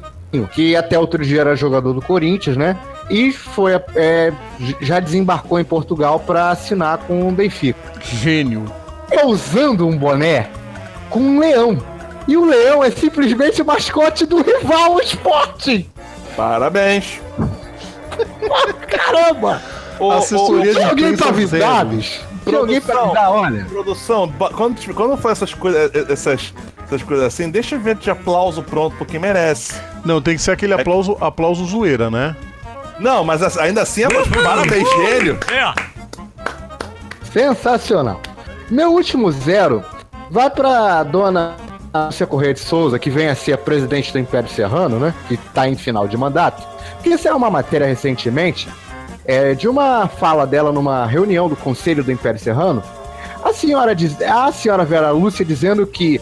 que 0.52 0.76
até 0.76 0.98
outro 0.98 1.24
dia 1.24 1.40
era 1.40 1.56
jogador 1.56 1.92
do 1.92 2.02
Corinthians, 2.02 2.56
né? 2.56 2.76
E 3.10 3.32
foi 3.32 3.72
é, 3.96 4.32
já 4.80 5.00
desembarcou 5.00 5.58
em 5.58 5.64
Portugal 5.64 6.20
para 6.20 6.50
assinar 6.50 6.98
com 6.98 7.26
o 7.28 7.32
Benfica. 7.32 7.78
Gênio. 8.00 8.64
É 9.10 9.26
usando 9.26 9.86
um 9.86 9.96
boné 9.98 10.48
com 11.08 11.18
um 11.18 11.38
leão. 11.40 11.76
E 12.28 12.36
o 12.36 12.44
leão 12.44 12.82
é 12.84 12.90
simplesmente 12.90 13.62
o 13.62 13.64
mascote 13.64 14.24
do 14.26 14.42
rival 14.42 14.94
o 14.94 15.00
Sporting. 15.00 15.88
Parabéns. 16.36 17.20
Caramba! 18.88 19.60
Ô, 19.98 20.12
Assessoria 20.12 20.72
ô, 20.72 20.74
Tinha 20.74 20.88
alguém 20.88 21.16
pra 21.16 21.28
imprensa 21.28 21.28
avisar, 21.28 21.84
bicho? 21.84 22.20
Tinha 22.44 22.58
alguém 22.58 22.80
pra 22.80 22.94
Produção. 22.94 23.10
avisar, 23.22 23.30
olha. 23.32 23.64
Produção, 23.66 24.32
quando, 24.56 24.94
quando 24.94 25.16
for 25.18 25.30
essas 25.30 25.52
coisas, 25.52 25.90
essas, 26.10 26.54
essas 26.86 27.02
coisas 27.02 27.26
assim, 27.26 27.50
deixa 27.50 27.74
o 27.76 27.78
evento 27.78 28.00
de 28.00 28.10
aplauso 28.10 28.62
pronto, 28.62 28.96
porque 28.96 29.18
merece. 29.18 29.74
Não, 30.04 30.22
tem 30.22 30.36
que 30.36 30.42
ser 30.42 30.52
aquele 30.52 30.72
aplauso, 30.72 31.16
aplauso 31.20 31.64
zoeira, 31.66 32.10
né? 32.10 32.34
Não, 32.98 33.24
mas 33.24 33.42
as- 33.42 33.58
ainda 33.58 33.82
assim, 33.82 34.04
é 34.04 34.08
parabéns, 34.42 34.88
gênio. 34.90 35.38
Sensacional. 37.32 38.20
Meu 38.70 38.92
último 38.92 39.30
zero 39.32 39.84
vai 40.30 40.48
pra 40.50 41.02
dona 41.02 41.56
Lúcia 41.94 42.26
Correia 42.26 42.54
de 42.54 42.60
Souza, 42.60 42.98
que 42.98 43.10
vem 43.10 43.28
a 43.28 43.34
ser 43.34 43.52
a 43.52 43.58
presidente 43.58 44.12
do 44.12 44.18
Império 44.18 44.48
Serrano, 44.48 44.98
né? 44.98 45.14
Que 45.28 45.36
tá 45.36 45.68
em 45.68 45.74
final 45.74 46.06
de 46.06 46.16
mandato. 46.16 46.66
Que 47.02 47.10
isso 47.10 47.26
é 47.26 47.34
uma 47.34 47.50
matéria 47.50 47.86
recentemente 47.86 48.68
é, 49.24 49.54
de 49.54 49.68
uma 49.68 50.06
fala 50.06 50.46
dela 50.46 50.72
numa 50.72 51.04
reunião 51.06 51.48
do 51.48 51.56
Conselho 51.56 52.04
do 52.04 52.12
Império 52.12 52.38
Serrano. 52.38 52.82
A 53.42 53.52
senhora, 53.52 53.94
diz, 53.94 54.20
a 54.22 54.52
senhora 54.52 54.84
Vera 54.84 55.10
Lúcia 55.10 55.44
dizendo 55.44 55.86
que 55.86 56.20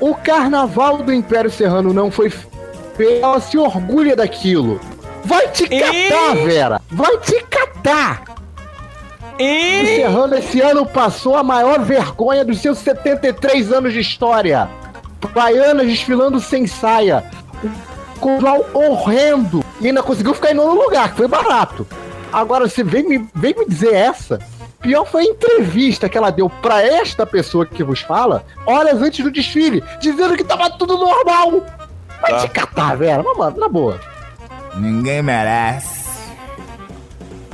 o 0.00 0.14
carnaval 0.14 0.98
do 0.98 1.12
Império 1.12 1.50
Serrano 1.50 1.92
não 1.92 2.10
foi 2.10 2.32
ela 3.20 3.40
se 3.40 3.58
orgulha 3.58 4.16
daquilo. 4.16 4.80
Vai 5.24 5.48
te 5.48 5.68
catar, 5.68 6.36
Vera! 6.44 6.80
Vai 6.90 7.18
te 7.18 7.40
catar! 7.46 8.24
O 9.34 9.86
Serrano 9.86 10.36
esse 10.36 10.60
ano 10.60 10.86
passou 10.86 11.34
a 11.34 11.42
maior 11.42 11.80
vergonha 11.80 12.44
dos 12.44 12.60
seus 12.60 12.78
73 12.78 13.72
anos 13.72 13.92
de 13.92 14.00
história. 14.00 14.68
Baianas 15.28 15.86
desfilando 15.86 16.40
sem 16.40 16.66
saia. 16.66 17.24
Um 17.62 17.70
conjunto 18.20 18.66
horrendo. 18.76 19.64
E 19.80 19.86
ainda 19.88 20.02
conseguiu 20.02 20.34
ficar 20.34 20.50
em 20.50 20.54
nono 20.54 20.74
lugar, 20.80 21.10
que 21.10 21.16
foi 21.16 21.28
barato. 21.28 21.86
Agora 22.32 22.68
você 22.68 22.82
vem 22.82 23.06
me, 23.08 23.28
vem 23.34 23.54
me 23.56 23.66
dizer 23.66 23.94
essa. 23.94 24.38
Pior 24.80 25.04
foi 25.06 25.22
a 25.22 25.26
entrevista 25.30 26.08
que 26.08 26.18
ela 26.18 26.30
deu 26.30 26.48
pra 26.50 26.82
esta 26.82 27.24
pessoa 27.24 27.64
que 27.64 27.82
vos 27.82 28.00
fala, 28.00 28.44
horas 28.66 29.00
antes 29.00 29.24
do 29.24 29.30
desfile, 29.30 29.82
dizendo 30.00 30.36
que 30.36 30.44
tava 30.44 30.68
tudo 30.70 30.98
normal. 30.98 31.64
Vai 32.20 32.32
Tá. 32.32 32.38
te 32.40 32.48
catar, 32.48 32.96
Vera. 32.96 33.22
Mas, 33.36 33.54
na 33.56 33.68
boa. 33.68 33.98
Ninguém 34.76 35.22
merece. 35.22 36.04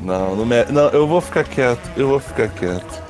Não, 0.03 0.35
não, 0.35 0.47
me- 0.47 0.65
não, 0.71 0.89
eu 0.89 1.07
vou 1.07 1.21
ficar 1.21 1.45
quieto, 1.45 1.81
eu 1.97 2.09
vou 2.09 2.19
ficar 2.21 2.49
quieto. 2.49 3.03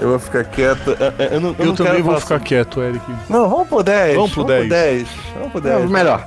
Eu 0.00 0.08
vou 0.10 0.18
ficar 0.18 0.44
quieto. 0.44 0.90
Eu, 0.90 1.26
eu- 1.26 1.40
não, 1.40 1.50
eu 1.50 1.56
Eu, 1.58 1.66
não 1.66 1.74
também 1.74 1.92
quero 1.92 2.04
vou 2.04 2.14
ficar 2.14 2.26
sobre- 2.36 2.48
quieto, 2.48 2.80
Eric. 2.82 3.04
Não, 3.28 3.48
vamos 3.48 3.68
pro 3.68 3.82
10. 3.82 4.14
Vamos 4.16 4.32
pro 4.32 4.44
10. 4.44 4.68
10. 4.68 5.08
Vamos 5.34 5.52
pro 5.52 5.60
10. 5.60 5.90
Melhor. 5.90 6.24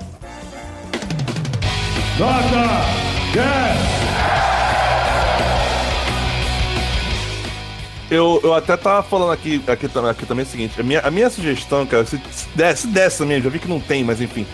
Eu, 8.11 8.39
eu 8.43 8.53
até 8.53 8.77
tava 8.77 9.01
falando 9.01 9.31
aqui, 9.31 9.63
aqui, 9.67 9.87
aqui 10.09 10.25
também 10.25 10.45
o 10.45 10.47
seguinte: 10.47 10.79
a 10.79 10.83
minha, 10.83 10.99
a 10.99 11.09
minha 11.09 11.29
sugestão, 11.29 11.85
cara, 11.85 12.05
se, 12.05 12.19
se 12.31 12.47
desse, 12.55 12.81
se 12.83 12.87
desse 12.87 13.17
também, 13.17 13.41
já 13.41 13.49
vi 13.49 13.57
que 13.59 13.67
não 13.67 13.79
tem, 13.79 14.03
mas 14.03 14.21
enfim. 14.21 14.45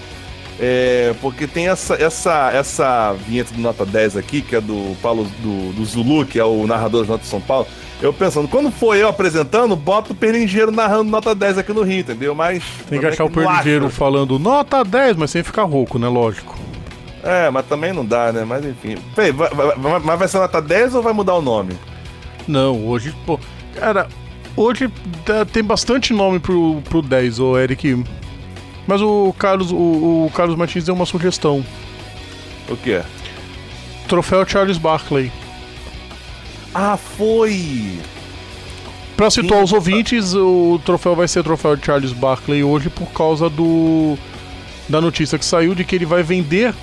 É, 0.62 1.14
porque 1.22 1.48
tem 1.48 1.68
essa, 1.70 1.96
essa, 1.96 2.52
essa 2.54 3.14
vinheta 3.14 3.54
do 3.54 3.62
Nota 3.62 3.86
10 3.86 4.18
aqui, 4.18 4.41
que 4.41 4.56
é 4.56 4.62
do 4.62 4.96
Paulo 5.02 5.24
do, 5.40 5.72
do 5.74 5.86
Zulu, 5.86 6.26
que 6.26 6.38
é 6.40 6.44
o 6.44 6.68
narrador 6.68 7.04
de 7.04 7.10
Nota 7.10 7.24
de 7.24 7.30
São 7.30 7.40
Paulo. 7.41 7.66
Eu 8.02 8.14
pensando, 8.14 8.48
quando 8.48 8.72
for 8.72 8.96
eu 8.96 9.10
apresentando, 9.10 9.76
bota 9.76 10.14
o 10.14 10.16
Perlingeiro 10.16 10.72
narrando 10.72 11.10
Nota 11.12 11.36
10 11.36 11.58
aqui 11.58 11.74
no 11.74 11.82
Rio, 11.84 12.00
entendeu? 12.00 12.34
Mas. 12.34 12.64
Tem 12.90 12.98
que 13.00 13.06
achar 13.06 13.26
o 13.26 13.30
acho. 13.88 13.90
falando 13.90 14.40
nota 14.40 14.84
10, 14.86 15.18
mas 15.18 15.32
sem 15.32 15.44
ficar 15.44 15.64
rouco, 15.64 16.00
né? 16.00 16.08
Lógico. 16.08 16.58
É, 17.22 17.50
mas 17.50 17.66
também 17.66 17.92
não 17.92 18.06
dá, 18.06 18.32
né? 18.32 18.46
Mas 18.46 18.64
enfim. 18.66 18.98
Peraí, 19.14 19.32
vai, 19.34 19.50
vai- 19.50 19.76
vai- 19.76 20.00
mas 20.00 20.20
vai 20.20 20.28
ser 20.30 20.38
Nota 20.38 20.62
10 20.62 20.96
ou 20.96 21.02
vai 21.02 21.12
mudar 21.12 21.36
o 21.36 21.42
nome? 21.42 21.74
Não, 22.48 22.88
hoje, 22.88 23.14
pô. 23.26 23.38
Cara, 23.76 24.08
hoje 24.56 24.90
tem 25.52 25.62
bastante 25.64 26.14
nome 26.14 26.40
pro, 26.40 26.82
pro 26.90 27.02
10, 27.02 27.40
ô 27.40 27.58
Eric. 27.58 28.02
Mas 28.88 29.02
o 29.02 29.36
Carlos, 29.38 29.72
o, 29.74 29.76
o 29.76 30.32
Carlos 30.34 30.56
Martins 30.56 30.86
deu 30.86 30.96
uma 30.96 31.06
sugestão. 31.06 31.64
O 32.70 32.78
quê? 32.78 33.02
Troféu 34.08 34.48
Charles 34.48 34.78
Barkley. 34.78 35.30
Ah, 36.74 36.98
foi! 36.98 38.00
Pra 39.18 39.30
situar 39.30 39.64
os 39.64 39.74
ouvintes, 39.74 40.34
o 40.34 40.80
troféu 40.86 41.16
vai 41.16 41.28
ser 41.28 41.44
troféu 41.44 41.76
de 41.76 41.86
Charles 41.86 42.14
Barkley 42.14 42.64
hoje 42.64 42.90
por 42.90 43.08
causa 43.08 43.50
do 43.50 44.18
da 44.88 45.00
notícia 45.00 45.38
que 45.38 45.46
saiu 45.46 45.76
de 45.76 45.84
que 45.84 45.96
ele 45.96 46.06
vai 46.06 46.24
vender 46.24 46.74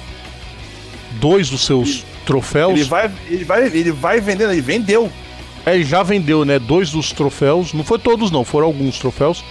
dois 1.21 1.51
dos 1.51 1.65
seus 1.65 2.05
troféus. 2.25 2.73
Ele 2.73 2.85
vai, 2.85 3.11
ele 3.29 3.45
vai, 3.45 3.67
ele 3.67 3.93
vai 3.93 4.21
vendendo, 4.21 4.53
ele 4.53 4.61
vendeu. 4.61 5.11
É, 5.65 5.75
ele 5.75 5.85
já 5.85 6.03
vendeu, 6.03 6.45
né, 6.45 6.59
dois 6.59 6.91
dos 6.91 7.11
troféus. 7.13 7.73
Não 7.73 7.83
foi 7.83 7.99
todos, 7.99 8.31
não, 8.31 8.45
foram 8.45 8.67
alguns 8.67 8.99
troféus. 8.99 9.45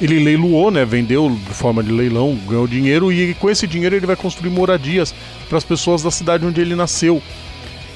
Ele 0.00 0.18
leiloou, 0.18 0.70
né, 0.70 0.84
vendeu 0.84 1.30
de 1.30 1.54
forma 1.54 1.82
de 1.82 1.92
leilão, 1.92 2.36
ganhou 2.48 2.66
dinheiro 2.66 3.12
e 3.12 3.34
com 3.34 3.48
esse 3.48 3.66
dinheiro 3.66 3.94
ele 3.94 4.06
vai 4.06 4.16
construir 4.16 4.50
moradias 4.50 5.14
para 5.48 5.58
as 5.58 5.64
pessoas 5.64 6.02
da 6.02 6.10
cidade 6.10 6.44
onde 6.44 6.60
ele 6.60 6.74
nasceu, 6.74 7.22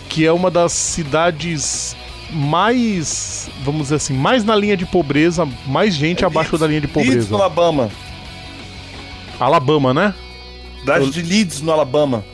que 0.09 0.27
é 0.27 0.33
uma 0.33 0.51
das 0.51 0.73
cidades 0.73 1.97
mais, 2.31 3.49
vamos 3.65 3.83
dizer 3.83 3.97
assim, 3.97 4.15
mais 4.15 4.45
na 4.45 4.57
linha 4.57 4.77
de 4.77 4.87
pobreza, 4.87 5.47
mais 5.67 5.95
gente 5.95 6.25
abaixo 6.25 6.59
da 6.59 6.67
linha 6.67 6.81
de 6.81 6.87
Isso 6.87 6.99
no 6.99 7.05
pobreza. 7.05 7.35
Alabama. 7.35 7.91
Alabama, 9.39 9.95
né? 9.95 10.15
cidade 10.87 11.11
de 11.11 11.23
Leeds, 11.23 11.61
no 11.61 11.73
Alabama. 11.73 12.25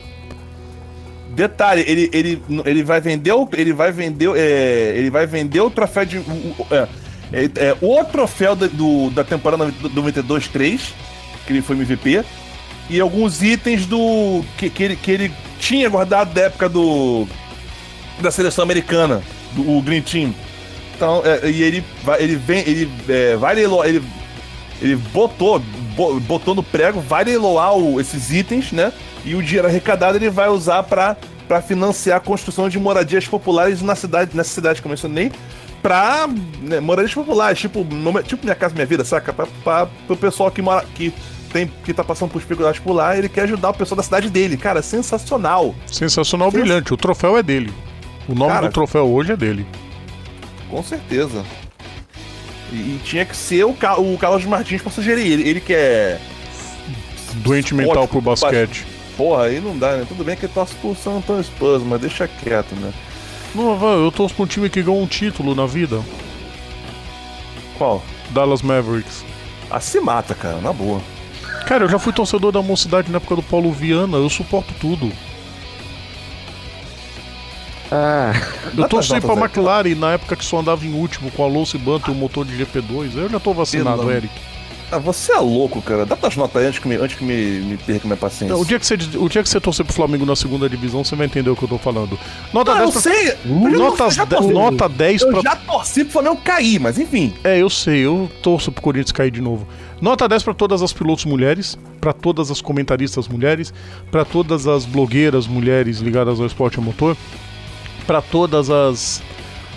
Detalhe, 1.29 1.83
ele, 1.87 2.09
ele, 2.13 2.43
ele 2.63 2.83
vai 2.83 3.01
vender 3.01 3.31
o. 3.31 3.49
Ele 3.53 3.73
vai 3.73 3.91
vender. 3.91 4.29
É, 4.35 4.93
ele 4.95 5.09
vai 5.09 5.25
vender 5.25 5.61
o 5.61 5.69
troféu 5.69 6.05
de. 6.05 6.17
O, 6.19 6.67
é, 6.69 6.87
é, 7.33 7.45
é, 7.55 7.77
o 7.81 8.03
troféu 8.05 8.55
do, 8.55 9.09
da 9.09 9.23
temporada 9.23 9.65
92-3, 9.65 10.91
que 11.47 11.53
ele 11.53 11.61
foi 11.63 11.75
MVP. 11.75 12.23
E 12.87 12.99
alguns 12.99 13.41
itens 13.41 13.87
do. 13.87 14.43
Que, 14.57 14.69
que, 14.69 14.83
ele, 14.83 14.95
que 14.95 15.09
ele 15.09 15.31
tinha 15.59 15.89
guardado 15.89 16.33
da 16.33 16.41
época 16.41 16.69
do. 16.69 17.27
Da 18.21 18.31
seleção 18.31 18.63
americana, 18.63 19.21
do 19.53 19.81
Green 19.81 20.01
Team. 20.01 20.33
Então, 20.95 21.21
é, 21.25 21.49
e 21.49 21.61
ele 21.61 21.83
vai. 22.03 22.21
Ele 22.21 22.35
vem. 22.35 22.59
Ele 22.59 22.91
é, 23.09 23.35
vai 23.35 23.57
ele, 23.59 24.03
ele 24.81 24.95
botou. 24.95 25.61
Botou 26.27 26.55
no 26.55 26.63
prego, 26.63 26.99
vai 26.99 27.23
leiloar 27.23 27.77
o, 27.77 28.01
esses 28.01 28.31
itens, 28.31 28.71
né? 28.71 28.91
e 29.25 29.35
o 29.35 29.41
dinheiro 29.41 29.67
arrecadado 29.67 30.17
ele 30.17 30.29
vai 30.29 30.49
usar 30.49 30.83
para 30.83 31.15
para 31.47 31.61
financiar 31.61 32.17
a 32.17 32.19
construção 32.21 32.69
de 32.69 32.79
moradias 32.79 33.27
populares 33.27 33.81
na 33.81 33.95
cidade, 33.95 34.31
nessa 34.33 34.49
cidade 34.49 34.81
que 34.81 34.87
eu 34.87 34.89
mencionei, 34.89 35.29
pra 35.81 36.25
né, 36.61 36.79
moradias 36.79 37.13
populares, 37.13 37.59
tipo, 37.59 37.85
tipo 38.25 38.45
Minha 38.45 38.55
Casa 38.55 38.73
Minha 38.73 38.85
Vida, 38.85 39.03
saca? 39.03 39.33
Pra, 39.33 39.45
pra, 39.61 39.85
pro 40.07 40.15
pessoal 40.15 40.49
que 40.49 40.61
mora, 40.61 40.85
que 40.95 41.13
tem, 41.51 41.69
que 41.83 41.93
tá 41.93 42.01
passando 42.01 42.31
por 42.31 42.39
dificuldades 42.39 42.79
por 42.79 42.93
lá, 42.93 43.17
ele 43.17 43.27
quer 43.27 43.41
ajudar 43.41 43.71
o 43.71 43.73
pessoal 43.73 43.97
da 43.97 44.03
cidade 44.03 44.29
dele. 44.29 44.55
Cara, 44.55 44.81
sensacional. 44.81 45.75
Sensacional, 45.85 46.49
Sens... 46.49 46.61
brilhante. 46.61 46.93
O 46.93 46.97
troféu 46.97 47.37
é 47.37 47.43
dele. 47.43 47.73
O 48.27 48.35
nome 48.35 48.51
Cara, 48.51 48.67
do 48.67 48.73
troféu 48.73 49.09
hoje 49.09 49.33
é 49.33 49.37
dele. 49.37 49.65
Com 50.69 50.81
certeza. 50.81 51.43
E, 52.71 52.75
e 52.75 53.01
tinha 53.03 53.25
que 53.25 53.35
ser 53.35 53.65
o, 53.65 53.71
o 53.71 54.17
Carlos 54.17 54.45
Martins 54.45 54.81
pra 54.81 54.91
sugerir. 54.91 55.31
Ele, 55.31 55.49
ele 55.49 55.59
que 55.59 55.73
é. 55.73 56.19
Doente 57.35 57.73
mental 57.73 58.07
pro 58.07 58.21
basquete. 58.21 58.85
Porra, 59.17 59.45
aí 59.45 59.59
não 59.59 59.77
dá, 59.77 59.97
né? 59.97 60.05
Tudo 60.07 60.23
bem 60.23 60.35
que 60.35 60.45
ele 60.45 60.53
torce 60.53 60.73
pro 60.75 60.95
San 60.95 61.17
Antonio 61.17 61.43
Spurs, 61.43 61.83
mas 61.83 62.01
deixa 62.01 62.27
quieto, 62.27 62.75
né? 62.75 62.91
Não, 63.53 64.03
eu 64.03 64.11
torço 64.11 64.33
pra 64.33 64.43
um 64.43 64.47
time 64.47 64.69
que 64.69 64.81
ganhou 64.81 65.01
um 65.01 65.05
título 65.05 65.53
na 65.53 65.67
vida. 65.67 66.01
Qual? 67.77 68.03
Dallas 68.31 68.61
Mavericks. 68.63 69.23
Ah, 69.69 69.79
se 69.79 69.99
mata, 69.99 70.33
cara, 70.33 70.57
na 70.57 70.73
boa. 70.73 71.01
Cara, 71.67 71.85
eu 71.85 71.89
já 71.89 71.99
fui 71.99 72.11
torcedor 72.11 72.51
da 72.51 72.61
mocidade 72.61 73.11
na 73.11 73.17
época 73.17 73.35
do 73.35 73.43
Paulo 73.43 73.71
Viana, 73.71 74.17
eu 74.17 74.29
suporto 74.29 74.73
tudo. 74.79 75.11
Ah, 77.95 78.33
eu 78.75 78.89
torci 78.89 79.21
pra 79.21 79.35
McLaren 79.35 79.93
na 79.93 80.13
época 80.13 80.35
que 80.35 80.43
só 80.43 80.59
andava 80.59 80.83
em 80.83 80.93
último 80.93 81.29
com 81.29 81.43
a 81.43 81.45
Alonso 81.45 81.77
e 81.77 81.79
Banto 81.79 82.09
e 82.09 82.11
o 82.11 82.15
motor 82.15 82.43
de 82.43 82.57
GP2. 82.57 83.15
Eu 83.15 83.29
já 83.29 83.39
tô 83.39 83.53
vacinado, 83.53 84.09
Eric. 84.11 84.33
Ah, 84.91 84.97
você 84.97 85.31
é 85.31 85.39
louco, 85.39 85.79
cara. 85.79 86.03
Dá 86.03 86.15
tuas 86.15 86.35
notas 86.35 86.61
aí 86.61 86.67
antes 86.67 86.79
que 86.79 86.87
me, 86.87 86.95
antes 86.95 87.17
que 87.17 87.23
me, 87.23 87.59
me 87.61 87.77
perca 87.77 88.07
minha 88.07 88.17
paciência. 88.17 88.55
o, 88.55 88.65
dia 88.65 88.79
que 88.79 88.85
você, 88.85 88.95
o 89.17 89.29
dia 89.29 89.43
que 89.43 89.49
você 89.49 89.59
torcer 89.59 89.85
pro 89.85 89.93
Flamengo 89.93 90.25
na 90.25 90.35
segunda 90.35 90.67
divisão, 90.67 91.03
você 91.03 91.15
vai 91.15 91.27
entender 91.27 91.51
o 91.51 91.55
que 91.55 91.63
eu 91.63 91.67
tô 91.67 91.77
falando. 91.77 92.17
Nota 92.51 92.71
não, 92.75 92.91
10 92.91 92.95
eu 92.95 93.01
pra... 93.01 93.11
sei. 93.11 93.37
Nota, 93.45 94.09
já 94.09 94.25
de, 94.25 94.53
nota 94.53 94.89
10 94.89 95.21
eu 95.21 95.29
pra... 95.29 95.41
já 95.41 95.55
torci 95.55 96.03
pro 96.03 96.13
Flamengo 96.13 96.37
cair, 96.43 96.79
mas 96.79 96.97
enfim. 96.97 97.31
É, 97.43 97.59
eu 97.59 97.69
sei. 97.69 97.99
Eu 97.99 98.29
torço 98.41 98.71
pro 98.71 98.81
Corinthians 98.81 99.11
cair 99.11 99.31
de 99.31 99.41
novo. 99.41 99.67
Nota 100.01 100.27
10 100.27 100.43
para 100.43 100.53
todas 100.53 100.81
as 100.81 100.91
pilotos 100.91 101.25
mulheres, 101.25 101.77
para 102.01 102.13
todas 102.13 102.51
as 102.51 102.59
comentaristas 102.59 103.27
mulheres, 103.27 103.73
para 104.11 104.25
todas 104.25 104.67
as 104.67 104.83
blogueiras 104.83 105.47
mulheres 105.47 105.99
ligadas 105.99 106.39
ao 106.39 106.45
esporte 106.45 106.77
a 106.77 106.81
motor, 106.81 107.15
para 108.03 108.21
todas 108.21 108.69
as 108.69 109.21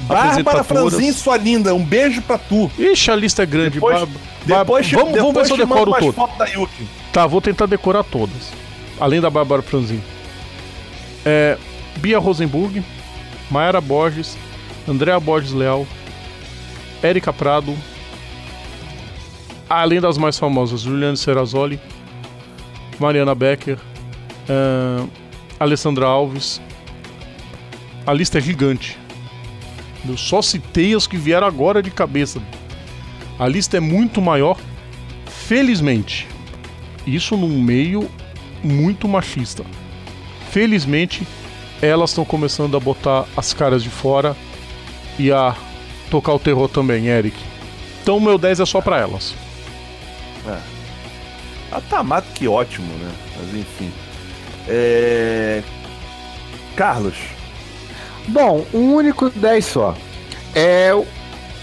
Bárbara 0.01 0.62
Franzin, 0.62 1.12
sua 1.12 1.36
linda, 1.36 1.74
um 1.74 1.82
beijo 1.82 2.20
pra 2.23 2.36
tu. 2.36 2.70
Ixi, 2.78 3.11
a 3.11 3.16
lista 3.16 3.43
é 3.43 3.47
grande. 3.47 3.70
Depois, 3.70 3.98
Bar... 3.98 4.09
depois, 4.44 4.90
vamos, 4.93 5.12
depois 5.12 5.23
vamos 5.23 5.35
ver 5.35 5.47
se 5.47 5.53
eu 5.53 5.57
decoro 5.57 5.93
todo. 5.98 6.69
Tá, 7.12 7.27
vou 7.27 7.40
tentar 7.40 7.66
decorar 7.66 8.05
todas. 8.05 8.53
Além 9.01 9.20
da 9.20 9.31
Bárbara 9.31 9.62
Franzin. 9.62 10.03
É, 11.24 11.57
Bia 11.97 12.19
Rosenburg, 12.19 12.85
Mayara 13.51 13.81
Borges, 13.81 14.36
Andréa 14.86 15.19
Borges 15.19 15.53
Leal, 15.53 15.86
Érica 17.03 17.32
Prado, 17.32 17.74
além 19.69 20.01
das 20.01 20.16
mais 20.16 20.39
famosas, 20.39 20.82
Juliane 20.82 21.16
Serrazoli, 21.16 21.81
Mariana 22.98 23.35
Becker, 23.35 23.78
uh, 24.48 25.09
Alessandra 25.59 26.07
Alves. 26.07 26.61
A 28.07 28.12
lista 28.12 28.39
é 28.39 28.41
gigante. 28.41 28.97
Eu 30.09 30.16
só 30.16 30.41
citei 30.41 30.95
as 30.95 31.07
que 31.07 31.16
vieram 31.16 31.47
agora 31.47 31.83
de 31.83 31.91
cabeça. 31.91 32.41
A 33.39 33.49
lista 33.49 33.77
é 33.77 33.81
muito 33.81 34.23
maior, 34.23 34.57
felizmente. 35.27 36.28
Isso 37.05 37.37
num 37.37 37.61
meio 37.61 38.09
muito 38.62 39.09
machista. 39.09 39.65
Felizmente, 40.51 41.27
elas 41.83 42.11
estão 42.11 42.24
começando 42.24 42.77
a 42.77 42.81
botar 42.81 43.27
as 43.37 43.53
caras 43.53 43.83
de 43.83 43.91
fora 43.91 44.37
e 45.19 45.33
a 45.33 45.57
tocar 46.11 46.33
o 46.33 46.39
terror 46.39 46.69
também, 46.69 47.09
Eric. 47.09 47.37
Então, 48.03 48.20
meu 48.20 48.39
10 48.39 48.61
é 48.61 48.66
só 48.66 48.81
para 48.81 49.01
elas. 49.01 49.35
É. 50.47 50.59
Ah, 51.73 51.81
tá, 51.91 52.03
mas 52.05 52.24
que 52.35 52.47
ótimo, 52.47 52.87
né? 52.87 53.12
Mas 53.37 53.55
enfim. 53.55 53.91
É... 54.69 55.62
Carlos, 56.77 57.16
Bom, 58.28 58.65
um 58.74 58.94
único 58.94 59.31
10 59.31 59.65
só. 59.65 59.94
É, 60.55 60.90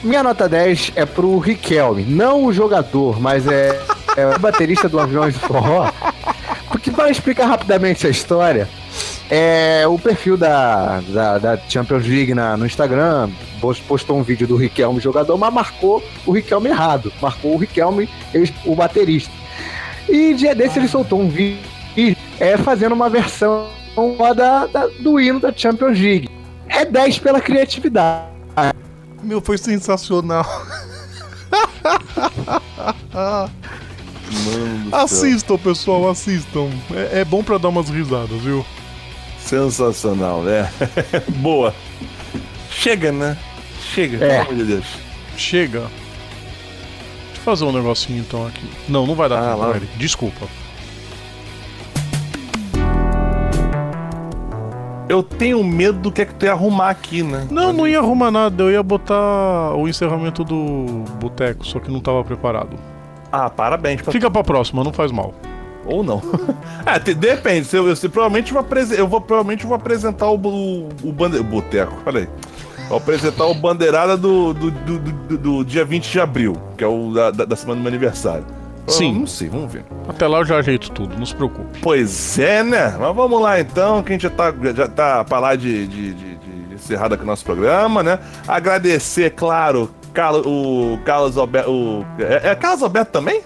minha 0.03 0.23
nota 0.23 0.47
10 0.47 0.93
é 0.95 1.05
pro 1.05 1.39
Riquelme, 1.39 2.03
não 2.03 2.45
o 2.45 2.53
jogador, 2.53 3.19
mas 3.19 3.47
é, 3.47 3.81
é 4.15 4.27
o 4.27 4.39
baterista 4.39 4.87
do 4.87 4.99
Aviões 4.99 5.33
de 5.33 5.39
Forró. 5.39 5.91
Porque 6.69 6.91
para 6.91 7.09
explicar 7.09 7.45
rapidamente 7.45 8.05
a 8.05 8.09
história, 8.09 8.67
é, 9.29 9.85
o 9.87 9.97
perfil 9.97 10.37
da, 10.37 11.01
da, 11.07 11.37
da 11.37 11.57
Champions 11.69 12.05
League 12.05 12.33
na, 12.33 12.57
no 12.57 12.65
Instagram 12.65 13.29
postou 13.87 14.17
um 14.17 14.23
vídeo 14.23 14.45
do 14.45 14.57
Riquelme 14.57 14.99
jogador, 14.99 15.37
mas 15.37 15.53
marcou 15.53 16.03
o 16.25 16.31
Riquelme 16.31 16.69
errado. 16.69 17.11
Marcou 17.21 17.53
o 17.53 17.57
Riquelme, 17.57 18.09
o 18.65 18.75
baterista. 18.75 19.31
E 20.09 20.33
dia 20.33 20.53
desse 20.53 20.79
ele 20.79 20.87
soltou 20.87 21.21
um 21.21 21.29
vídeo 21.29 21.59
é, 22.39 22.57
fazendo 22.57 22.93
uma 22.93 23.09
versão 23.09 23.67
da, 24.35 24.65
da, 24.67 24.87
do 24.99 25.19
hino 25.19 25.39
da 25.39 25.53
Champions 25.55 25.97
League 25.97 26.42
é 26.67 26.85
10 26.85 27.19
pela 27.19 27.41
criatividade. 27.41 28.27
Meu, 29.21 29.39
foi 29.39 29.57
sensacional. 29.57 30.45
Mano 33.11 33.63
assistam, 34.93 35.57
pessoal, 35.57 36.09
assistam. 36.09 36.69
É, 36.91 37.21
é 37.21 37.25
bom 37.25 37.43
para 37.43 37.57
dar 37.57 37.69
umas 37.69 37.89
risadas, 37.89 38.39
viu? 38.41 38.65
Sensacional, 39.39 40.41
né? 40.41 40.71
Boa. 41.37 41.73
Chega, 42.69 43.11
né? 43.11 43.37
Chega, 43.93 44.17
é. 44.17 44.29
pelo 44.29 44.41
amor 44.41 44.55
de 44.55 44.63
Deus. 44.63 44.85
Chega. 45.37 45.79
Deixa 45.79 47.39
eu 47.39 47.43
fazer 47.43 47.65
um 47.65 47.71
negocinho 47.71 48.19
então 48.19 48.47
aqui. 48.47 48.69
Não, 48.87 49.05
não 49.05 49.15
vai 49.15 49.29
dar 49.29 49.39
ah, 49.39 49.55
tempo, 49.55 49.75
Eric. 49.75 49.97
Desculpa. 49.97 50.47
Eu 55.13 55.21
tenho 55.21 55.63
medo 55.63 55.99
do 55.99 56.11
que 56.11 56.23
é 56.23 56.25
que 56.25 56.33
tu 56.33 56.43
ia 56.43 56.53
arrumar 56.53 56.89
aqui, 56.89 57.21
né? 57.21 57.47
Não, 57.51 57.71
não 57.71 57.87
ia 57.87 57.99
arrumar 57.99 58.31
nada. 58.31 58.63
Eu 58.63 58.71
ia 58.71 58.81
botar 58.81 59.75
o 59.75 59.87
encerramento 59.87 60.43
do 60.43 61.03
boteco, 61.19 61.63
só 61.67 61.79
que 61.79 61.91
não 61.91 61.99
tava 61.99 62.23
preparado. 62.23 62.79
Ah, 63.31 63.47
parabéns. 63.47 64.01
Pra... 64.01 64.11
Fica 64.11 64.31
pra 64.31 64.43
próxima, 64.43 64.83
não 64.83 64.91
faz 64.91 65.11
mal. 65.11 65.35
Ou 65.85 66.03
não. 66.03 66.19
é, 66.83 66.97
depende. 66.97 67.67
Se 67.67 67.77
eu, 67.77 67.87
eu, 67.87 67.95
se, 67.95 68.09
provavelmente 68.09 68.51
vou 68.51 68.65
eu 68.97 69.07
vou 69.07 69.21
provavelmente 69.21 69.67
vou 69.67 69.75
apresentar 69.75 70.31
o, 70.31 70.35
o, 70.35 70.89
o 71.03 71.11
bande... 71.11 71.39
boteco. 71.43 71.93
Falei. 72.03 72.27
Vou 72.89 72.97
apresentar 72.97 73.45
o 73.45 73.53
bandeirada 73.53 74.17
do, 74.17 74.51
do, 74.51 74.71
do, 74.71 74.99
do, 74.99 75.37
do 75.37 75.63
dia 75.63 75.85
20 75.85 76.11
de 76.11 76.19
abril, 76.19 76.57
que 76.75 76.83
é 76.83 76.87
o 76.87 77.13
da, 77.13 77.29
da 77.29 77.55
semana 77.55 77.79
do 77.79 77.83
meu 77.83 77.89
aniversário. 77.89 78.45
Sim. 78.87 79.19
não 79.19 79.27
sei, 79.27 79.49
vamos 79.49 79.71
ver. 79.71 79.85
Até 80.07 80.27
lá 80.27 80.39
eu 80.39 80.45
já 80.45 80.57
ajeito 80.57 80.91
tudo, 80.91 81.17
não 81.17 81.25
se 81.25 81.35
preocupe. 81.35 81.79
Pois 81.81 82.37
é, 82.37 82.63
né? 82.63 82.95
Mas 82.99 83.15
vamos 83.15 83.41
lá 83.41 83.59
então, 83.59 84.03
que 84.03 84.11
a 84.11 84.13
gente 84.13 84.23
já 84.23 84.29
tá, 84.29 84.53
já 84.75 84.87
tá 84.87 85.23
pra 85.23 85.39
lá 85.39 85.55
de, 85.55 85.87
de, 85.87 86.13
de, 86.13 86.35
de 86.35 86.73
encerrado 86.73 87.13
aqui 87.13 87.23
o 87.23 87.27
nosso 87.27 87.45
programa, 87.45 88.03
né? 88.03 88.19
Agradecer, 88.47 89.31
claro, 89.31 89.89
Carlos, 90.13 90.45
o 90.45 90.99
Carlos 91.05 91.37
Alberto. 91.37 91.71
O, 91.71 92.05
é, 92.19 92.49
é 92.49 92.55
Carlos 92.55 92.83
Alberto 92.83 93.11
também? 93.11 93.41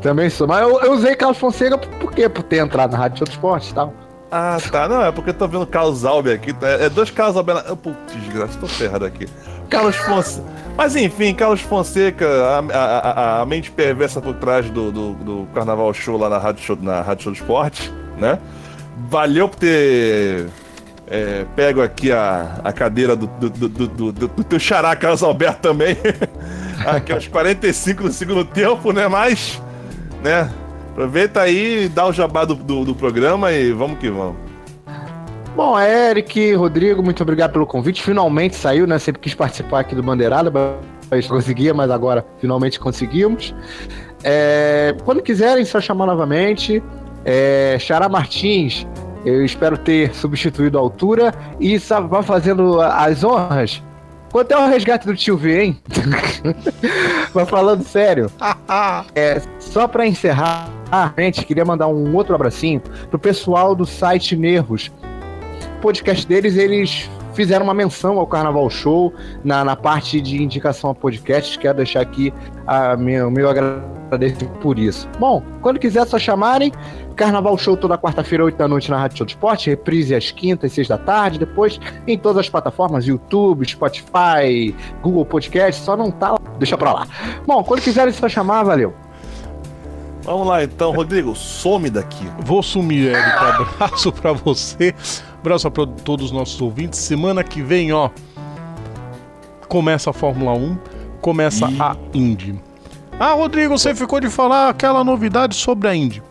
Também 0.00 0.30
sou, 0.30 0.46
mas 0.46 0.62
eu, 0.62 0.80
eu 0.80 0.92
usei 0.92 1.16
Carlos 1.16 1.38
Fonseca 1.38 1.76
por 1.76 2.12
quê? 2.12 2.28
Por 2.28 2.42
ter 2.42 2.58
entrado 2.58 2.92
na 2.92 2.98
Rádio 2.98 3.24
Esporte 3.28 3.70
e 3.70 3.74
tal. 3.74 3.92
Ah, 4.30 4.58
tá. 4.70 4.88
Não, 4.88 5.02
é 5.04 5.10
porque 5.10 5.30
eu 5.30 5.34
tô 5.34 5.48
vendo 5.48 5.66
Carlos 5.66 6.04
Alber 6.04 6.34
aqui. 6.34 6.54
É, 6.62 6.86
é 6.86 6.88
dois 6.88 7.10
Carlos 7.10 7.36
Alber. 7.36 7.56
Putz, 7.76 7.96
desgraça, 8.14 8.58
tô 8.58 8.66
ferrado 8.66 9.04
aqui. 9.04 9.26
Carlos 9.68 9.96
Fonseca. 9.96 10.46
Mas 10.76 10.94
enfim, 10.94 11.34
Carlos 11.34 11.60
Fonseca, 11.60 12.26
a, 12.26 12.58
a, 12.76 13.40
a, 13.42 13.46
mente 13.46 13.70
perversa 13.70 14.20
por 14.20 14.34
trás 14.34 14.70
do, 14.70 14.92
do, 14.92 15.14
do, 15.14 15.48
Carnaval 15.52 15.92
Show 15.92 16.16
lá 16.16 16.28
na 16.28 16.38
Rádio 16.38 16.62
Show, 16.62 16.78
na 16.80 17.02
Rádio 17.02 17.24
Show 17.24 17.32
do 17.32 17.36
Esporte, 17.36 17.92
né? 18.16 18.38
Valeu 19.10 19.48
por 19.48 19.56
ter 19.56 20.46
é, 21.08 21.44
pego 21.56 21.82
aqui 21.82 22.12
a, 22.12 22.60
a 22.62 22.72
cadeira 22.72 23.16
do, 23.16 23.26
do, 23.26 23.50
do, 23.50 24.12
do, 24.12 24.44
teu 24.44 24.60
xará, 24.60 24.94
Carlos 24.94 25.22
Alberto, 25.22 25.60
também. 25.62 25.96
aqui 26.86 27.12
aos 27.12 27.26
45 27.26 28.04
do 28.04 28.12
segundo 28.12 28.44
tempo, 28.44 28.92
né? 28.92 29.08
Mas, 29.08 29.60
né? 30.22 30.48
Aproveita 30.92 31.40
aí, 31.40 31.88
dá 31.88 32.06
o 32.06 32.12
jabá 32.12 32.44
do, 32.44 32.54
do 32.54 32.94
programa 32.94 33.52
e 33.52 33.72
vamos 33.72 33.98
que 33.98 34.10
vamos. 34.10 34.47
Bom, 35.58 35.76
Eric, 35.76 36.54
Rodrigo, 36.54 37.02
muito 37.02 37.20
obrigado 37.20 37.50
pelo 37.50 37.66
convite. 37.66 38.00
Finalmente 38.00 38.54
saiu, 38.54 38.86
né? 38.86 38.96
Sempre 38.96 39.22
quis 39.22 39.34
participar 39.34 39.80
aqui 39.80 39.92
do 39.92 40.04
Bandeirada, 40.04 40.52
mas 41.10 41.26
conseguia, 41.26 41.74
mas 41.74 41.90
agora 41.90 42.24
finalmente 42.40 42.78
conseguimos. 42.78 43.52
É, 44.22 44.94
quando 45.04 45.20
quiserem, 45.20 45.64
só 45.64 45.80
chamar 45.80 46.06
novamente. 46.06 46.80
É, 47.24 47.76
Xará 47.80 48.08
Martins, 48.08 48.86
eu 49.24 49.44
espero 49.44 49.76
ter 49.76 50.14
substituído 50.14 50.78
a 50.78 50.80
altura 50.80 51.34
e 51.58 51.76
vai 52.08 52.22
fazendo 52.22 52.80
as 52.80 53.24
honras. 53.24 53.82
Quanto 54.30 54.52
é 54.52 54.56
o 54.56 54.68
resgate 54.68 55.08
do 55.08 55.16
tio 55.16 55.36
V, 55.36 55.60
hein? 55.60 55.80
Mas 57.34 57.50
falando 57.50 57.82
sério, 57.82 58.30
é, 59.12 59.42
só 59.58 59.88
para 59.88 60.06
encerrar, 60.06 60.70
gente, 61.18 61.44
queria 61.44 61.64
mandar 61.64 61.88
um 61.88 62.14
outro 62.14 62.32
abracinho 62.32 62.80
pro 63.10 63.18
pessoal 63.18 63.74
do 63.74 63.84
site 63.84 64.36
Nervos. 64.36 64.92
O 65.78 65.80
podcast 65.80 66.26
deles, 66.26 66.56
eles 66.56 67.08
fizeram 67.34 67.62
uma 67.62 67.72
menção 67.72 68.18
ao 68.18 68.26
Carnaval 68.26 68.68
Show 68.68 69.14
na, 69.44 69.64
na 69.64 69.76
parte 69.76 70.20
de 70.20 70.42
indicação 70.42 70.90
a 70.90 70.94
podcasts. 70.94 71.56
Quero 71.56 71.76
deixar 71.76 72.00
aqui 72.00 72.34
a 72.66 72.96
meu, 72.96 73.28
o 73.28 73.30
meu 73.30 73.48
agradecimento 73.48 74.58
por 74.58 74.76
isso. 74.76 75.08
Bom, 75.20 75.40
quando 75.62 75.78
quiser, 75.78 76.00
é 76.00 76.04
só 76.04 76.18
chamarem. 76.18 76.72
Carnaval 77.14 77.56
Show 77.56 77.76
toda 77.76 77.96
quarta-feira, 77.96 78.44
8 78.44 78.56
da 78.56 78.66
noite 78.66 78.90
na 78.90 78.98
Rádio 78.98 79.18
Show 79.18 79.26
do 79.26 79.28
Esporte. 79.28 79.70
Reprise 79.70 80.16
às 80.16 80.32
quintas, 80.32 80.72
6 80.72 80.88
da 80.88 80.98
tarde. 80.98 81.38
Depois 81.38 81.78
em 82.08 82.18
todas 82.18 82.40
as 82.40 82.48
plataformas: 82.48 83.06
YouTube, 83.06 83.64
Spotify, 83.64 84.74
Google 85.00 85.24
Podcast. 85.24 85.84
Só 85.84 85.96
não 85.96 86.10
tá 86.10 86.32
lá. 86.32 86.38
Deixa 86.58 86.76
pra 86.76 86.92
lá. 86.92 87.06
Bom, 87.46 87.62
quando 87.62 87.82
quiserem, 87.82 88.10
é 88.10 88.12
só 88.12 88.28
chamar. 88.28 88.64
Valeu. 88.64 88.92
Vamos 90.22 90.46
lá 90.46 90.62
então, 90.62 90.90
Rodrigo, 90.90 91.34
some 91.34 91.88
daqui. 91.88 92.28
Vou 92.40 92.62
sumir, 92.62 93.14
Érico. 93.14 93.44
Abraço 93.44 94.12
pra 94.12 94.32
você. 94.32 94.92
Abraço 95.48 95.70
para 95.70 95.86
todos 95.86 96.26
os 96.26 96.30
nossos 96.30 96.60
ouvintes. 96.60 96.98
Semana 96.98 97.42
que 97.42 97.62
vem, 97.62 97.90
ó, 97.90 98.10
começa 99.66 100.10
a 100.10 100.12
Fórmula 100.12 100.52
1, 100.52 100.76
começa 101.22 101.70
e... 101.70 101.80
a 101.80 101.96
Indy. 102.12 102.60
Ah, 103.18 103.32
Rodrigo, 103.32 103.78
você 103.78 103.94
ficou 103.94 104.20
de 104.20 104.28
falar 104.28 104.68
aquela 104.68 105.02
novidade 105.02 105.56
sobre 105.56 105.88
a 105.88 105.94
Indy. 105.94 106.22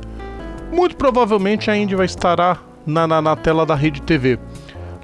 Muito 0.71 0.95
provavelmente 0.95 1.71
a 1.71 1.75
Indy 1.75 1.95
vai 1.95 2.05
estar 2.05 2.61
na, 2.85 3.07
na, 3.07 3.19
na 3.19 3.35
tela 3.35 3.65
da 3.65 3.73
Rede 3.73 4.03
TV. 4.03 4.37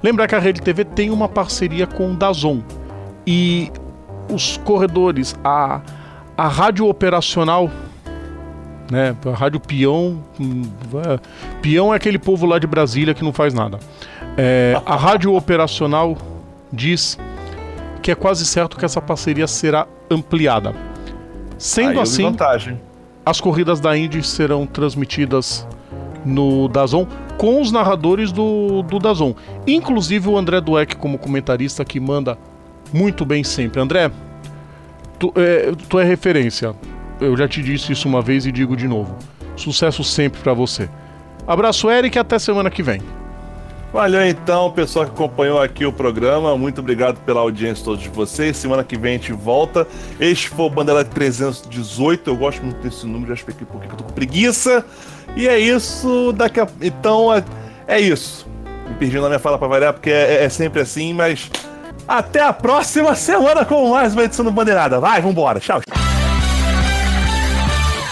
Lembrar 0.00 0.28
que 0.28 0.36
a 0.36 0.38
Rede 0.38 0.62
TV 0.62 0.84
tem 0.84 1.10
uma 1.10 1.28
parceria 1.28 1.84
com 1.84 2.12
o 2.12 2.14
Dazon. 2.14 2.62
E 3.26 3.72
os 4.32 4.58
corredores, 4.58 5.34
a, 5.42 5.80
a 6.36 6.46
rádio 6.46 6.86
operacional 6.86 7.68
né? 8.90 9.16
A 9.26 9.36
Rádio 9.36 9.60
Peão. 9.60 10.22
Hum, 10.40 10.62
é, 11.06 11.18
peão 11.60 11.92
é 11.92 11.96
aquele 11.96 12.18
povo 12.18 12.46
lá 12.46 12.58
de 12.58 12.66
Brasília 12.66 13.14
que 13.14 13.24
não 13.24 13.32
faz 13.32 13.54
nada. 13.54 13.78
É, 14.36 14.80
a 14.84 14.96
Rádio 14.96 15.34
Operacional 15.34 16.16
diz 16.72 17.18
que 18.02 18.10
é 18.10 18.14
quase 18.14 18.44
certo 18.44 18.76
que 18.76 18.84
essa 18.84 19.00
parceria 19.00 19.46
será 19.46 19.86
ampliada. 20.10 20.74
Sendo 21.56 22.00
assim, 22.00 22.24
vantagem. 22.24 22.80
as 23.24 23.40
corridas 23.40 23.80
da 23.80 23.96
Indy 23.96 24.22
serão 24.22 24.66
transmitidas 24.66 25.66
no 26.24 26.68
Dazon 26.68 27.06
com 27.38 27.60
os 27.60 27.70
narradores 27.70 28.32
do, 28.32 28.82
do 28.82 28.98
Dazon. 28.98 29.34
Inclusive 29.66 30.28
o 30.28 30.36
André 30.36 30.60
Dueck 30.60 30.96
como 30.96 31.18
comentarista 31.18 31.84
que 31.84 31.98
manda 31.98 32.36
muito 32.92 33.24
bem 33.24 33.42
sempre. 33.42 33.80
André, 33.80 34.10
tu 35.18 35.32
é, 35.36 35.72
tu 35.88 35.98
é 35.98 36.04
referência 36.04 36.74
eu 37.20 37.36
já 37.36 37.48
te 37.48 37.62
disse 37.62 37.92
isso 37.92 38.08
uma 38.08 38.22
vez 38.22 38.46
e 38.46 38.52
digo 38.52 38.76
de 38.76 38.88
novo. 38.88 39.16
Sucesso 39.56 40.02
sempre 40.02 40.40
para 40.40 40.52
você. 40.52 40.88
Abraço, 41.46 41.90
Eric, 41.90 42.16
e 42.16 42.18
até 42.18 42.38
semana 42.38 42.70
que 42.70 42.82
vem. 42.82 43.00
Valeu 43.94 44.26
então, 44.26 44.72
pessoal 44.72 45.04
que 45.04 45.12
acompanhou 45.12 45.62
aqui 45.62 45.86
o 45.86 45.92
programa. 45.92 46.58
Muito 46.58 46.80
obrigado 46.80 47.20
pela 47.20 47.40
audiência 47.40 47.76
de 47.76 47.84
todos 47.84 48.06
vocês. 48.06 48.56
Semana 48.56 48.82
que 48.82 48.98
vem 48.98 49.14
a 49.14 49.18
gente 49.18 49.32
volta. 49.32 49.86
Este 50.18 50.48
foi 50.48 50.64
o 50.66 50.70
Bandela 50.70 51.04
318. 51.04 52.28
Eu 52.28 52.36
gosto 52.36 52.60
muito 52.60 52.82
desse 52.82 53.06
número, 53.06 53.28
já 53.28 53.34
expliquei 53.34 53.64
por 53.64 53.80
que 53.80 53.86
eu 53.86 53.96
tô 53.96 54.02
com 54.02 54.12
preguiça. 54.12 54.84
E 55.36 55.46
é 55.46 55.60
isso. 55.60 56.32
Daqui 56.32 56.58
a... 56.58 56.66
Então 56.82 57.32
é, 57.32 57.44
é 57.86 58.00
isso. 58.00 58.48
Me 58.88 58.94
perdi 58.96 59.20
na 59.20 59.28
minha 59.28 59.38
fala 59.38 59.58
pra 59.58 59.68
variar, 59.68 59.92
porque 59.92 60.10
é, 60.10 60.38
é, 60.38 60.44
é 60.44 60.48
sempre 60.48 60.80
assim, 60.80 61.12
mas. 61.14 61.48
Até 62.08 62.42
a 62.42 62.52
próxima 62.52 63.14
semana 63.14 63.64
com 63.64 63.90
mais 63.90 64.12
uma 64.12 64.24
edição 64.24 64.44
do 64.44 64.50
Bandeirada. 64.50 64.98
Vai, 64.98 65.22
vambora. 65.22 65.60
Tchau. 65.60 65.80